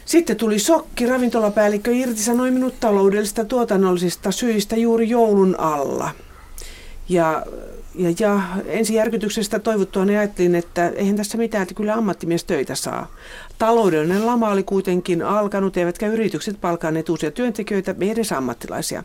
sitten 0.07 0.37
tuli 0.37 0.59
sokki. 0.59 1.05
Ravintolapäällikkö 1.05 1.91
irtisanoi 1.93 2.51
minut 2.51 2.79
taloudellisista 2.79 3.45
tuotannollisista 3.45 4.31
syistä 4.31 4.75
juuri 4.75 5.09
joulun 5.09 5.59
alla. 5.59 6.09
Ja, 7.09 7.45
ja, 7.95 8.09
ja 8.19 8.41
järkytyksestä 8.91 9.59
toivottuaan 9.59 10.09
ajattelin, 10.09 10.55
että 10.55 10.89
eihän 10.89 11.15
tässä 11.15 11.37
mitään, 11.37 11.61
että 11.61 11.75
kyllä 11.75 11.93
ammattimies 11.93 12.43
töitä 12.43 12.75
saa. 12.75 13.11
Taloudellinen 13.59 14.25
lama 14.25 14.49
oli 14.49 14.63
kuitenkin 14.63 15.21
alkanut, 15.21 15.77
eivätkä 15.77 16.07
yritykset 16.07 16.61
palkanneet 16.61 17.09
uusia 17.09 17.31
työntekijöitä, 17.31 17.95
edes 18.01 18.31
ammattilaisia. 18.31 19.03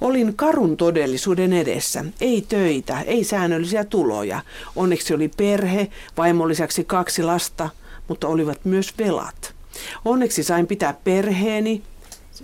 Olin 0.00 0.36
karun 0.36 0.76
todellisuuden 0.76 1.52
edessä. 1.52 2.04
Ei 2.20 2.44
töitä, 2.48 3.00
ei 3.00 3.24
säännöllisiä 3.24 3.84
tuloja. 3.84 4.40
Onneksi 4.76 5.14
oli 5.14 5.30
perhe, 5.36 5.88
vaimon 6.16 6.48
lisäksi 6.48 6.84
kaksi 6.84 7.22
lasta, 7.22 7.68
mutta 8.08 8.28
olivat 8.28 8.64
myös 8.64 8.94
velat. 8.98 9.59
Onneksi 10.04 10.42
sain 10.42 10.66
pitää 10.66 10.94
perheeni, 11.04 11.82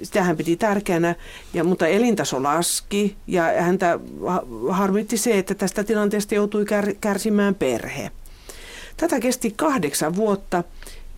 sitä 0.03 0.23
hän 0.23 0.37
piti 0.37 0.57
tärkeänä, 0.57 1.15
ja, 1.55 1.65
mutta 1.65 1.87
elintaso 1.87 2.43
laski 2.43 3.17
ja 3.27 3.43
häntä 3.43 3.99
harmitti 4.71 5.17
se, 5.17 5.39
että 5.39 5.55
tästä 5.55 5.85
tilanteesta 5.85 6.35
joutui 6.35 6.65
kär, 6.65 6.95
kärsimään 7.01 7.55
perhe. 7.55 8.11
Tätä 8.97 9.21
kesti 9.21 9.51
kahdeksan 9.57 10.17
vuotta 10.17 10.65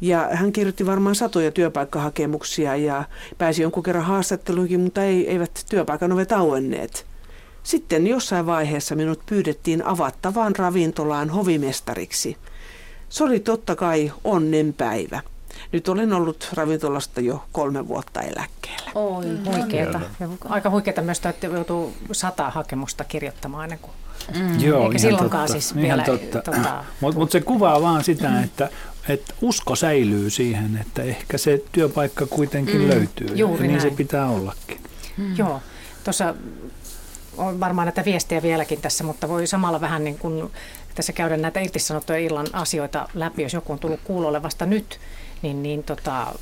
ja 0.00 0.28
hän 0.32 0.52
kirjoitti 0.52 0.86
varmaan 0.86 1.14
satoja 1.14 1.50
työpaikkahakemuksia 1.50 2.76
ja 2.76 3.04
pääsi 3.38 3.62
jonkun 3.62 3.82
kerran 3.82 4.04
haastatteluihin, 4.04 4.80
mutta 4.80 5.04
ei, 5.04 5.30
eivät 5.30 5.64
työpaikan 5.70 6.12
ovet 6.12 6.32
auenneet. 6.32 7.06
Sitten 7.62 8.06
jossain 8.06 8.46
vaiheessa 8.46 8.94
minut 8.94 9.26
pyydettiin 9.26 9.84
avattavaan 9.84 10.56
ravintolaan 10.56 11.30
hovimestariksi. 11.30 12.36
Se 13.08 13.24
oli 13.24 13.40
totta 13.40 13.76
kai 13.76 14.12
onnenpäivä. 14.24 15.20
Nyt 15.72 15.88
olen 15.88 16.12
ollut 16.12 16.48
ravintolasta 16.54 17.20
jo 17.20 17.44
kolme 17.52 17.88
vuotta 17.88 18.20
eläkkeellä. 18.20 18.90
Oi, 18.94 19.24
huikeeta. 19.44 20.00
Aika 20.48 20.70
huikeeta 20.70 21.02
myös, 21.02 21.26
että 21.26 21.46
joutuu 21.46 21.92
sata 22.12 22.50
hakemusta 22.50 23.04
kirjoittamaan 23.04 23.64
ennen 23.64 23.78
kuin 23.78 23.92
Mm. 24.34 24.60
Joo, 24.60 24.84
Eikä 24.84 24.98
silloinkaan 24.98 25.46
totta. 25.46 25.60
siis 25.60 25.74
vielä. 25.74 26.02
Totta. 26.02 26.42
Tota... 26.42 26.84
Mutta 27.00 27.18
mut 27.18 27.30
se 27.30 27.40
kuvaa 27.40 27.82
vaan 27.82 28.04
sitä, 28.04 28.28
mm. 28.28 28.44
että, 28.44 28.68
että 29.08 29.34
usko 29.42 29.76
säilyy 29.76 30.30
siihen, 30.30 30.78
että 30.80 31.02
ehkä 31.02 31.38
se 31.38 31.62
työpaikka 31.72 32.26
kuitenkin 32.26 32.80
mm. 32.80 32.88
löytyy. 32.88 33.28
Juuri 33.34 33.56
ja 33.56 33.62
niin 33.62 33.78
näin. 33.78 33.90
se 33.90 33.96
pitää 33.96 34.28
ollakin. 34.28 34.80
Mm. 35.16 35.36
Joo, 35.36 35.60
tuossa 36.04 36.34
on 37.36 37.60
varmaan 37.60 37.86
näitä 37.86 38.04
viestejä 38.04 38.42
vieläkin 38.42 38.80
tässä, 38.80 39.04
mutta 39.04 39.28
voi 39.28 39.46
samalla 39.46 39.80
vähän 39.80 40.04
niin 40.04 40.18
kuin 40.18 40.50
tässä 40.94 41.12
käydä 41.12 41.36
näitä 41.36 41.60
irtisanottuja 41.60 42.18
illan 42.18 42.46
asioita 42.52 43.08
läpi, 43.14 43.42
jos 43.42 43.52
joku 43.52 43.72
on 43.72 43.78
tullut 43.78 44.00
kuulolle 44.04 44.42
vasta 44.42 44.66
nyt 44.66 45.00
niin, 45.42 45.62
niin 45.62 45.82
tota, 45.82 46.34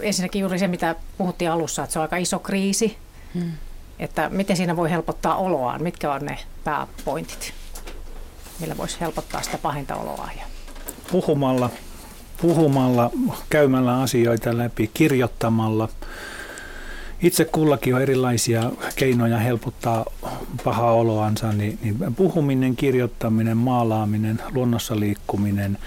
ensinnäkin 0.00 0.40
juuri 0.40 0.58
se, 0.58 0.68
mitä 0.68 0.94
puhuttiin 1.18 1.50
alussa, 1.50 1.82
että 1.82 1.92
se 1.92 1.98
on 1.98 2.02
aika 2.02 2.16
iso 2.16 2.38
kriisi, 2.38 2.96
hmm. 3.34 3.52
että 3.98 4.28
miten 4.28 4.56
siinä 4.56 4.76
voi 4.76 4.90
helpottaa 4.90 5.36
oloaan, 5.36 5.82
mitkä 5.82 6.12
on 6.12 6.24
ne 6.24 6.38
pääpointit, 6.64 7.54
millä 8.60 8.76
voisi 8.76 9.00
helpottaa 9.00 9.42
sitä 9.42 9.58
pahinta 9.58 9.96
oloa. 9.96 10.28
Ja... 10.36 10.44
Puhumalla, 11.12 11.70
puhumalla, 12.40 13.10
käymällä 13.50 14.00
asioita 14.00 14.58
läpi, 14.58 14.90
kirjoittamalla. 14.94 15.88
Itse 17.22 17.44
kullakin 17.44 17.94
on 17.94 18.02
erilaisia 18.02 18.70
keinoja 18.96 19.38
helpottaa 19.38 20.04
pahaa 20.64 20.92
oloansa, 20.92 21.52
niin, 21.52 21.78
niin 21.82 22.14
puhuminen, 22.16 22.76
kirjoittaminen, 22.76 23.56
maalaaminen, 23.56 24.42
luonnossa 24.54 25.00
liikkuminen– 25.00 25.78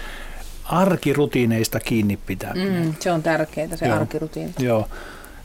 arkirutiineista 0.72 1.80
kiinni 1.80 2.16
pitäminen. 2.16 2.86
Mm, 2.86 2.94
se 3.00 3.12
on 3.12 3.22
tärkeää, 3.22 3.76
se 3.76 3.86
Joo. 3.86 3.96
arkirutiini. 3.96 4.52
Joo. 4.58 4.88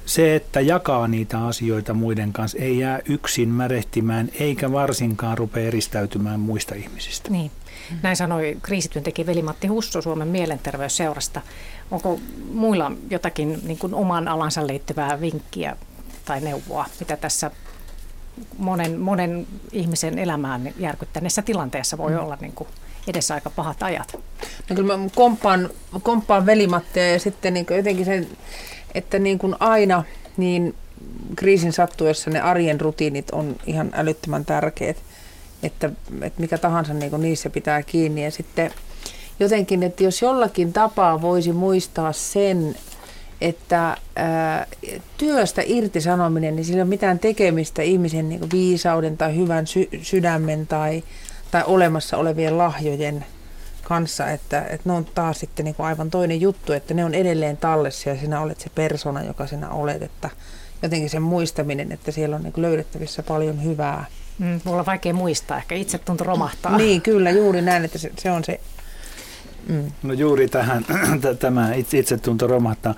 Se, 0.05 0.35
että 0.35 0.61
jakaa 0.61 1.07
niitä 1.07 1.45
asioita 1.45 1.93
muiden 1.93 2.33
kanssa, 2.33 2.57
ei 2.57 2.79
jää 2.79 2.99
yksin 3.05 3.49
märehtimään, 3.49 4.29
eikä 4.39 4.71
varsinkaan 4.71 5.37
rupea 5.37 5.67
eristäytymään 5.67 6.39
muista 6.39 6.75
ihmisistä. 6.75 7.29
Niin. 7.31 7.51
Näin 8.03 8.15
sanoi 8.15 8.57
kriisityöntekijä 8.61 9.25
Veli-Matti 9.25 9.67
Husso 9.67 10.01
Suomen 10.01 10.27
mielenterveysseurasta. 10.27 11.41
Onko 11.91 12.19
muilla 12.53 12.91
jotakin 13.09 13.59
niin 13.63 13.77
kuin 13.77 13.93
oman 13.93 14.27
alansa 14.27 14.67
liittyvää 14.67 15.21
vinkkiä 15.21 15.75
tai 16.25 16.41
neuvoa, 16.41 16.85
mitä 16.99 17.17
tässä 17.17 17.51
monen, 18.57 18.99
monen 18.99 19.47
ihmisen 19.71 20.19
elämään 20.19 20.73
järkyttäneessä 20.79 21.41
tilanteessa 21.41 21.97
voi 21.97 22.11
mm. 22.11 22.19
olla 22.19 22.37
niin 22.41 22.53
kuin 22.53 22.69
edessä 23.07 23.33
aika 23.33 23.49
pahat 23.49 23.83
ajat. 23.83 24.19
No 24.69 24.75
kyllä 24.75 24.97
mä 24.97 25.09
komppaan, 25.15 25.69
komppaan 26.03 26.45
velimatteja 26.45 27.13
ja 27.13 27.19
sitten 27.19 27.53
niin 27.53 27.65
jotenkin 27.69 28.05
sen, 28.05 28.27
että 28.95 29.19
niin 29.19 29.39
kuin 29.39 29.55
aina 29.59 30.03
niin 30.37 30.75
kriisin 31.35 31.73
sattuessa 31.73 32.29
ne 32.29 32.41
arjen 32.41 32.81
rutiinit 32.81 33.31
on 33.31 33.55
ihan 33.65 33.91
älyttömän 33.93 34.45
tärkeät, 34.45 34.97
että, 35.63 35.89
että 36.21 36.41
mikä 36.41 36.57
tahansa 36.57 36.93
niin 36.93 37.09
kuin 37.09 37.21
niissä 37.21 37.49
pitää 37.49 37.83
kiinni 37.83 38.23
ja 38.23 38.31
sitten 38.31 38.71
jotenkin, 39.39 39.83
että 39.83 40.03
jos 40.03 40.21
jollakin 40.21 40.73
tapaa 40.73 41.21
voisi 41.21 41.53
muistaa 41.53 42.13
sen, 42.13 42.75
että 43.41 43.97
ää, 44.15 44.67
työstä 45.17 45.61
irtisanominen, 45.65 46.55
niin 46.55 46.65
sillä 46.65 46.77
ei 46.77 46.81
ole 46.81 46.89
mitään 46.89 47.19
tekemistä 47.19 47.81
ihmisen 47.81 48.29
niin 48.29 48.51
viisauden 48.51 49.17
tai 49.17 49.35
hyvän 49.35 49.67
sy- 49.67 49.89
sydämen 50.01 50.67
tai 50.67 51.03
tai 51.51 51.63
olemassa 51.65 52.17
olevien 52.17 52.57
lahjojen 52.57 53.25
kanssa, 53.83 54.29
että, 54.29 54.61
että 54.61 54.89
ne 54.89 54.93
on 54.93 55.05
taas 55.05 55.39
sitten 55.39 55.65
niin 55.65 55.75
kuin 55.75 55.85
aivan 55.85 56.11
toinen 56.11 56.41
juttu, 56.41 56.73
että 56.73 56.93
ne 56.93 57.05
on 57.05 57.13
edelleen 57.13 57.57
tallessa 57.57 58.09
ja 58.09 58.19
sinä 58.19 58.41
olet 58.41 58.59
se 58.59 58.69
persona, 58.75 59.23
joka 59.23 59.47
sinä 59.47 59.69
olet, 59.69 60.01
että 60.01 60.29
jotenkin 60.81 61.09
sen 61.09 61.21
muistaminen, 61.21 61.91
että 61.91 62.11
siellä 62.11 62.35
on 62.35 62.43
niin 62.43 62.53
kuin 62.53 62.61
löydettävissä 62.61 63.23
paljon 63.23 63.63
hyvää. 63.63 64.05
Mm, 64.39 64.61
mulla 64.63 64.79
on 64.79 64.85
vaikea 64.85 65.13
muistaa, 65.13 65.57
ehkä 65.57 65.75
itse 65.75 65.97
tuntuu 65.97 66.27
romahtaa. 66.27 66.77
Niin, 66.77 67.01
kyllä, 67.01 67.31
juuri 67.31 67.61
näin, 67.61 67.85
että 67.85 67.97
se, 67.97 68.11
se 68.19 68.31
on 68.31 68.43
se. 68.43 68.59
Mm. 69.67 69.91
No 70.03 70.13
juuri 70.13 70.47
tähän 70.47 70.85
tämä 71.39 71.73
itse 71.73 72.17
tuntuu 72.17 72.47
romahtaa. 72.47 72.95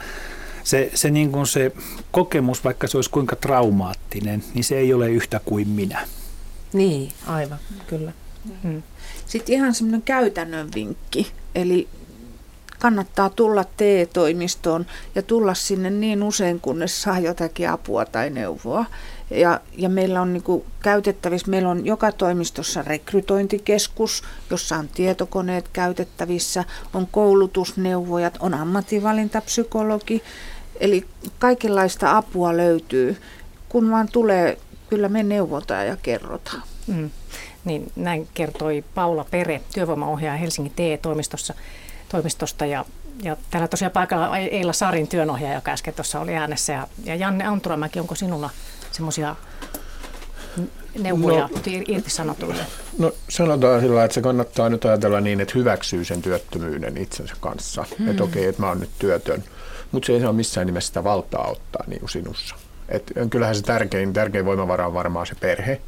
Se, 0.64 0.92
se, 0.94 1.10
niin 1.10 1.32
kuin 1.32 1.48
se 1.48 1.72
kokemus, 2.12 2.64
vaikka 2.64 2.88
se 2.88 2.98
olisi 2.98 3.10
kuinka 3.10 3.36
traumaattinen, 3.36 4.44
niin 4.54 4.64
se 4.64 4.78
ei 4.78 4.94
ole 4.94 5.10
yhtä 5.10 5.40
kuin 5.46 5.68
minä. 5.68 6.08
Niin, 6.74 7.12
aivan, 7.28 7.60
kyllä. 7.88 8.12
Mm. 8.64 8.84
Sitten 9.26 9.56
ihan 9.56 9.74
semmoinen 9.74 10.02
käytännön 10.02 10.70
vinkki, 10.76 11.32
eli 11.56 11.88
kannattaa 12.80 13.30
tulla 13.30 13.64
TE-toimistoon 13.64 14.86
ja 15.16 15.22
tulla 15.22 15.54
sinne 15.54 15.90
niin 15.90 16.24
usein, 16.24 16.60
kunnes 16.60 17.02
saa 17.02 17.20
jotakin 17.20 17.70
apua 17.70 18.06
tai 18.06 18.30
neuvoa. 18.30 18.86
Ja, 19.30 19.62
ja 19.78 19.90
meillä 19.90 20.22
on 20.22 20.34
niin 20.34 20.64
käytettävissä, 20.80 21.52
meillä 21.52 21.70
on 21.70 21.86
joka 21.86 22.12
toimistossa 22.12 22.82
rekrytointikeskus, 22.82 24.24
jossa 24.50 24.76
on 24.76 24.88
tietokoneet 24.88 25.68
käytettävissä, 25.74 26.64
on 26.94 27.08
koulutusneuvojat, 27.12 28.38
on 28.40 28.54
ammattivalintapsykologi, 28.54 30.24
eli 30.80 31.06
kaikenlaista 31.40 32.18
apua 32.18 32.58
löytyy. 32.58 33.18
kun 33.70 33.92
vaan 33.92 34.08
tulee, 34.12 34.58
kyllä 34.90 35.10
me 35.10 35.24
neuvotaan 35.24 35.88
ja 35.88 35.98
kerrotaan. 35.98 36.64
Mm. 36.88 37.10
Niin 37.70 37.92
näin 37.96 38.28
kertoi 38.34 38.84
Paula 38.96 39.26
Pere, 39.32 39.62
työvoimaohjaaja 39.74 40.38
Helsingin 40.38 40.74
TE-toimistossa 40.76 41.54
toimistosta 42.10 42.66
ja, 42.66 42.86
ja 43.24 43.38
täällä 43.52 43.68
tosiaan 43.68 43.92
paikalla 43.92 44.38
Eila 44.38 44.74
Sarin 44.74 45.08
työnohjaaja, 45.08 45.56
joka 45.56 45.72
äsken 45.72 45.94
tuossa 45.94 46.20
oli 46.20 46.36
äänessä 46.36 46.74
ja, 46.74 46.88
ja 47.04 47.16
Janne 47.16 47.46
Anturamäki, 47.46 48.00
onko 48.00 48.16
sinulla 48.16 48.50
semmoisia 48.92 49.36
neuvoja 51.00 51.50
no, 51.52 51.62
irtisanotuille? 51.88 52.64
No 52.98 53.12
sanotaan 53.30 53.82
sillä 53.82 54.04
että 54.04 54.16
se 54.16 54.22
kannattaa 54.22 54.70
nyt 54.70 54.86
ajatella 54.86 55.22
niin, 55.22 55.42
että 55.42 55.54
hyväksyy 55.58 56.06
sen 56.06 56.22
työttömyyden 56.22 56.98
itsensä 56.98 57.36
kanssa. 57.40 57.86
Hmm. 58.00 58.10
Että 58.10 58.24
okei, 58.24 58.42
okay, 58.42 58.50
että 58.50 58.62
mä 58.62 58.68
oon 58.68 58.80
nyt 58.80 58.90
työtön, 59.00 59.44
mutta 59.92 60.08
se 60.08 60.14
ei 60.14 60.22
saa 60.22 60.34
missään 60.34 60.68
nimessä 60.68 60.88
sitä 60.88 61.04
valtaa 61.04 61.48
ottaa 61.48 61.84
niin 61.88 62.00
kuin 62.00 62.10
sinussa. 62.10 62.56
Et 62.90 63.14
kyllähän 63.30 63.56
se 63.56 63.62
tärkein, 63.62 64.14
tärkein 64.14 64.46
voimavara 64.46 64.88
on 64.88 64.94
varmaan 64.94 65.26
se 65.26 65.36
perhe 65.36 65.82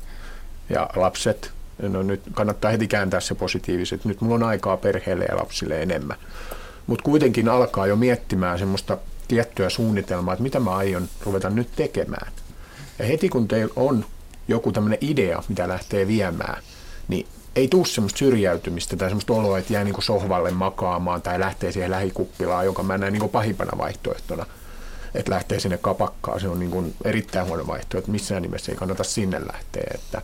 ja 0.69 0.89
lapset. 0.95 1.51
No 1.81 2.03
nyt 2.03 2.21
kannattaa 2.33 2.71
heti 2.71 2.87
kääntää 2.87 3.19
se 3.19 3.35
positiivisesti. 3.35 4.07
Nyt 4.07 4.21
mulla 4.21 4.35
on 4.35 4.43
aikaa 4.43 4.77
perheelle 4.77 5.25
ja 5.25 5.37
lapsille 5.37 5.81
enemmän. 5.81 6.17
Mutta 6.87 7.03
kuitenkin 7.03 7.49
alkaa 7.49 7.87
jo 7.87 7.95
miettimään 7.95 8.59
semmoista 8.59 8.97
tiettyä 9.27 9.69
suunnitelmaa, 9.69 10.33
että 10.33 10.43
mitä 10.43 10.59
mä 10.59 10.75
aion 10.75 11.07
ruveta 11.21 11.49
nyt 11.49 11.69
tekemään. 11.75 12.31
Ja 12.99 13.05
heti 13.05 13.29
kun 13.29 13.47
teillä 13.47 13.73
on 13.75 14.05
joku 14.47 14.71
tämmöinen 14.71 14.99
idea, 15.01 15.43
mitä 15.49 15.67
lähtee 15.67 16.07
viemään, 16.07 16.63
niin 17.07 17.27
ei 17.55 17.67
tule 17.67 17.85
semmoista 17.85 18.17
syrjäytymistä 18.17 18.95
tai 18.95 19.09
semmoista 19.09 19.33
oloa, 19.33 19.57
että 19.57 19.73
jää 19.73 19.83
niin 19.83 19.95
sohvalle 19.99 20.51
makaamaan 20.51 21.21
tai 21.21 21.39
lähtee 21.39 21.71
siihen 21.71 21.91
lähikuppilaan, 21.91 22.65
joka 22.65 22.83
mä 22.83 22.97
näen 22.97 23.13
niin 23.13 23.29
pahimpana 23.29 23.77
vaihtoehtona. 23.77 24.45
Että 25.15 25.31
lähtee 25.31 25.59
sinne 25.59 25.77
kapakkaan, 25.77 26.39
se 26.39 26.47
on 26.47 26.59
niin 26.59 26.71
kuin 26.71 26.95
erittäin 27.03 27.47
huono 27.47 27.67
vaihtoehto, 27.67 27.97
että 27.97 28.11
missään 28.11 28.41
nimessä 28.41 28.71
ei 28.71 28.77
kannata 28.77 29.03
sinne 29.03 29.41
lähteä. 29.53 29.91
Että, 29.93 30.21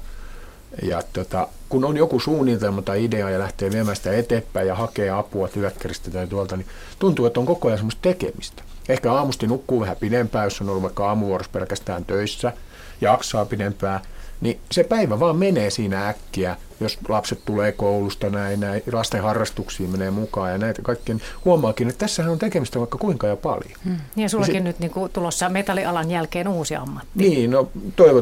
ja 0.81 1.01
tota, 1.13 1.47
kun 1.69 1.85
on 1.85 1.97
joku 1.97 2.19
suunnitelma 2.19 2.81
tai 2.81 3.03
idea 3.03 3.29
ja 3.29 3.39
lähtee 3.39 3.71
viemään 3.71 3.95
sitä 3.95 4.13
eteenpäin 4.13 4.67
ja 4.67 4.75
hakee 4.75 5.09
apua 5.09 5.47
työkkäristä 5.47 6.11
tai 6.11 6.27
tuolta, 6.27 6.57
niin 6.57 6.67
tuntuu, 6.99 7.25
että 7.25 7.39
on 7.39 7.45
koko 7.45 7.67
ajan 7.67 7.77
semmoista 7.77 8.01
tekemistä. 8.01 8.63
Ehkä 8.89 9.13
aamusti 9.13 9.47
nukkuu 9.47 9.79
vähän 9.79 9.97
pidempään, 9.99 10.45
jos 10.45 10.61
on 10.61 10.69
ollut 10.69 10.83
vaikka 10.83 11.07
aamuvuorossa 11.07 11.51
pelkästään 11.51 12.05
töissä, 12.05 12.53
jaksaa 13.01 13.45
pidempään– 13.45 13.99
niin 14.41 14.59
se 14.71 14.83
päivä 14.83 15.19
vaan 15.19 15.35
menee 15.35 15.69
siinä 15.69 16.09
äkkiä, 16.09 16.55
jos 16.79 16.97
lapset 17.09 17.39
tulee 17.45 17.71
koulusta 17.71 18.29
näin, 18.29 18.59
näin 18.59 18.81
lasten 18.91 19.21
harrastuksiin 19.21 19.89
menee 19.89 20.11
mukaan 20.11 20.51
ja 20.51 20.57
näitä 20.57 20.81
kaikkien 20.81 21.21
huomaakin, 21.45 21.89
että 21.89 21.99
tässä 21.99 22.31
on 22.31 22.39
tekemistä 22.39 22.79
vaikka 22.79 22.97
kuinka 22.97 23.27
ja 23.27 23.35
paljon. 23.35 23.79
Hmm. 23.85 23.97
Ja 24.15 24.29
sullakin 24.29 24.55
se, 24.55 24.59
nyt 24.59 24.79
niin 24.79 24.91
kuin 24.91 25.11
tulossa 25.11 25.49
metallialan 25.49 26.11
jälkeen 26.11 26.47
uusi 26.47 26.75
ammatti. 26.75 27.09
Niin, 27.15 27.51
no 27.51 27.69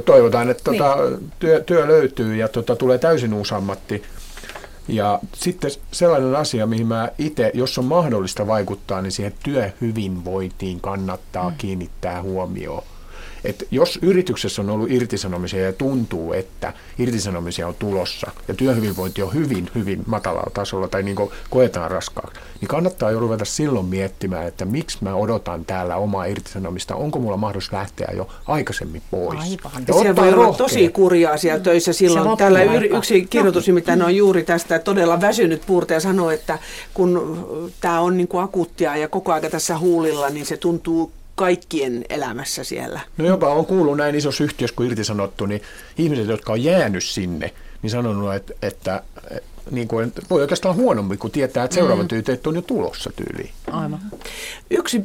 toivotaan, 0.06 0.49
että 0.49 0.72
niin. 0.72 0.84
tota, 0.84 0.98
työ, 1.40 1.61
työ 1.61 1.88
löytyy 1.88 2.36
ja 2.36 2.48
tota, 2.48 2.76
tulee 2.76 2.98
täysin 2.98 3.34
uusi 3.34 3.56
ammatti. 3.56 4.03
Ja 4.88 5.19
sitten 5.34 5.72
sellainen 5.91 6.36
asia, 6.36 6.68
mihin 6.68 6.88
mä 6.88 7.10
itse, 7.18 7.52
jos 7.53 7.77
on 7.77 7.86
mahdollista 7.86 8.48
vaikuttaa, 8.48 9.02
niin 9.02 9.11
siihen 9.11 9.34
työhyvinvointiin 9.44 10.82
kannattaa 10.82 11.49
hmm. 11.49 11.57
kiinnittää 11.57 12.22
huomioon 12.22 12.84
että 13.45 13.65
jos 13.72 13.99
yrityksessä 14.01 14.61
on 14.61 14.69
ollut 14.69 14.91
irtisanomisia 14.91 15.61
ja 15.61 15.73
tuntuu, 15.73 16.34
että 16.34 16.73
irtisanomisia 16.99 17.67
on 17.67 17.76
tulossa 17.80 18.31
ja 18.47 18.53
työhyvinvointi 18.53 19.22
on 19.22 19.34
hyvin, 19.34 19.69
hyvin 19.76 20.03
matalalla 20.05 20.51
tasolla 20.53 20.88
tai 20.88 21.03
niin 21.03 21.15
koetaan 21.49 21.91
raskaaksi, 21.91 22.39
niin 22.61 22.67
kannattaa 22.67 23.11
jo 23.11 23.19
ruveta 23.19 23.45
silloin 23.45 23.85
miettimään, 23.85 24.47
että 24.47 24.65
miksi 24.65 24.97
mä 25.01 25.15
odotan 25.15 25.65
täällä 25.65 25.95
omaa 25.95 26.26
irtisanomista, 26.26 26.95
onko 26.95 27.19
mulla 27.19 27.38
mahdollisuus 27.38 27.73
lähteä 27.73 28.07
jo 28.15 28.27
aikaisemmin 28.47 29.01
pois. 29.11 29.39
Aivan. 29.39 29.84
Ja 29.88 29.93
siellä 29.93 30.15
voi 30.15 30.34
olla 30.34 30.57
tosi 30.57 30.89
kurjaa 30.89 31.38
siellä 31.38 31.59
töissä 31.59 31.93
silloin. 31.93 32.38
Täällä 32.38 32.63
yksi 32.97 33.26
kirjoitus, 33.30 33.67
mitä 33.67 33.97
on 34.05 34.15
juuri 34.15 34.43
tästä 34.43 34.80
todella 34.80 35.22
väsynyt 35.22 35.61
puurtaja 35.67 35.99
sanoo, 35.99 36.30
että 36.30 36.59
kun 36.93 37.72
tämä 37.81 37.99
on 37.99 38.17
niin 38.17 38.27
kuin 38.27 38.43
akuuttia 38.43 38.97
ja 38.97 39.07
koko 39.07 39.34
ajan 39.34 39.51
tässä 39.51 39.77
huulilla, 39.77 40.30
niin 40.30 40.45
se 40.45 40.57
tuntuu 40.57 41.11
kaikkien 41.35 42.05
elämässä 42.09 42.63
siellä. 42.63 42.99
No 43.17 43.25
jopa 43.25 43.53
on 43.53 43.65
kuullut 43.65 43.97
näin 43.97 44.15
isossa 44.15 44.43
yhtiössä 44.43 44.75
kuin 44.75 44.89
irtisanottu, 44.89 45.45
niin 45.45 45.61
ihmiset, 45.97 46.27
jotka 46.27 46.53
on 46.53 46.63
jäänyt 46.63 47.03
sinne, 47.03 47.53
niin 47.81 47.91
sanonut, 47.91 48.33
että, 48.33 48.53
että 48.61 49.03
niin 49.71 49.87
kuin, 49.87 50.13
voi 50.29 50.41
oikeastaan 50.41 50.75
huonommin, 50.75 51.17
kun 51.17 51.31
tietää, 51.31 51.63
että 51.63 51.75
seuraavat 51.75 52.03
mm. 52.05 52.07
tyyteet 52.07 52.47
on 52.47 52.55
jo 52.55 52.61
tulossa 52.61 53.11
tyyliin. 53.15 53.53
Aivan. 53.71 53.99
Yksi 54.69 55.01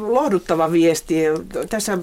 lohduttava 0.00 0.72
viesti. 0.72 1.14
Tässä 1.70 1.92
äh, 1.92 1.98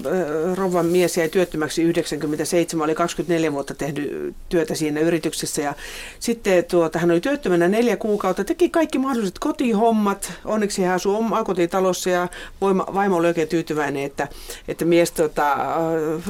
Rovan 0.54 0.86
mies 0.86 1.16
jäi 1.16 1.28
työttömäksi 1.28 1.82
97, 1.82 2.84
oli 2.84 2.94
24 2.94 3.52
vuotta 3.52 3.74
tehnyt 3.74 4.34
työtä 4.48 4.74
siinä 4.74 5.00
yrityksessä 5.00 5.62
ja 5.62 5.74
sitten 6.20 6.64
tuota, 6.64 6.98
hän 6.98 7.10
oli 7.10 7.20
työttömänä 7.20 7.68
neljä 7.68 7.96
kuukautta, 7.96 8.44
teki 8.44 8.68
kaikki 8.68 8.98
mahdolliset 8.98 9.38
kotihommat. 9.38 10.32
Onneksi 10.44 10.82
hän 10.82 10.94
asui 10.94 11.18
kotitalossa 11.44 12.10
ja 12.10 12.28
vaimo 12.94 13.16
oli 13.16 13.26
oikein 13.26 13.48
tyytyväinen, 13.48 14.02
että, 14.02 14.28
että 14.68 14.84
mies 14.84 15.12
tota, 15.12 15.52
äh, 15.52 15.60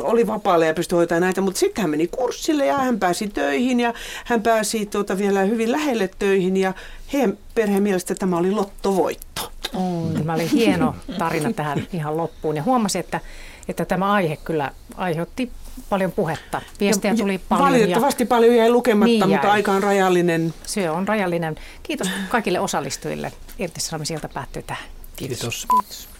oli 0.00 0.26
vapaalla 0.26 0.64
ja 0.64 0.74
pystyi 0.74 0.96
hoitamaan 0.96 1.22
näitä, 1.22 1.40
mutta 1.40 1.58
sitten 1.58 1.82
hän 1.82 1.90
meni 1.90 2.06
kurssille 2.06 2.66
ja 2.66 2.78
hän 2.78 2.98
pääsi 2.98 3.28
töihin 3.28 3.80
ja 3.80 3.94
hän 4.24 4.42
pääsi 4.42 4.86
tuota, 4.86 5.18
vielä 5.18 5.42
hyvin 5.42 5.72
lähelle 5.72 6.10
töihin 6.18 6.56
ja 6.56 6.74
heidän 7.12 7.38
perheen 7.54 7.82
mielestä 7.82 8.14
tämä 8.14 8.36
oli 8.36 8.50
lottovoitto. 8.50 9.52
Oh, 9.74 10.12
tämä 10.18 10.34
oli 10.34 10.50
hieno 10.50 10.94
tarina 11.18 11.52
tähän 11.52 11.86
ihan 11.92 12.16
loppuun 12.16 12.56
ja 12.56 12.62
huomasin, 12.62 13.00
että, 13.00 13.20
että 13.68 13.84
tämä 13.84 14.12
aihe 14.12 14.36
kyllä 14.36 14.70
aiheutti 14.96 15.50
paljon 15.88 16.12
puhetta. 16.12 16.62
Viestejä 16.80 17.14
tuli 17.14 17.40
paljon. 17.48 17.68
Valitettavasti 17.68 18.22
ja, 18.22 18.26
paljon 18.26 18.56
jäi 18.56 18.70
lukematta, 18.70 19.06
niin 19.06 19.20
jäi. 19.20 19.28
mutta 19.28 19.52
aika 19.52 19.72
on 19.72 19.82
rajallinen. 19.82 20.54
Se 20.66 20.90
on 20.90 21.08
rajallinen. 21.08 21.56
Kiitos 21.82 22.10
kaikille 22.28 22.60
osallistujille. 22.60 23.32
Irtisanomisilta 23.58 24.28
päättyy 24.28 24.62
tähän. 24.62 24.84
Kiitos. 25.16 25.38
Kiitos. 25.40 25.66
Kiitos. 25.70 26.11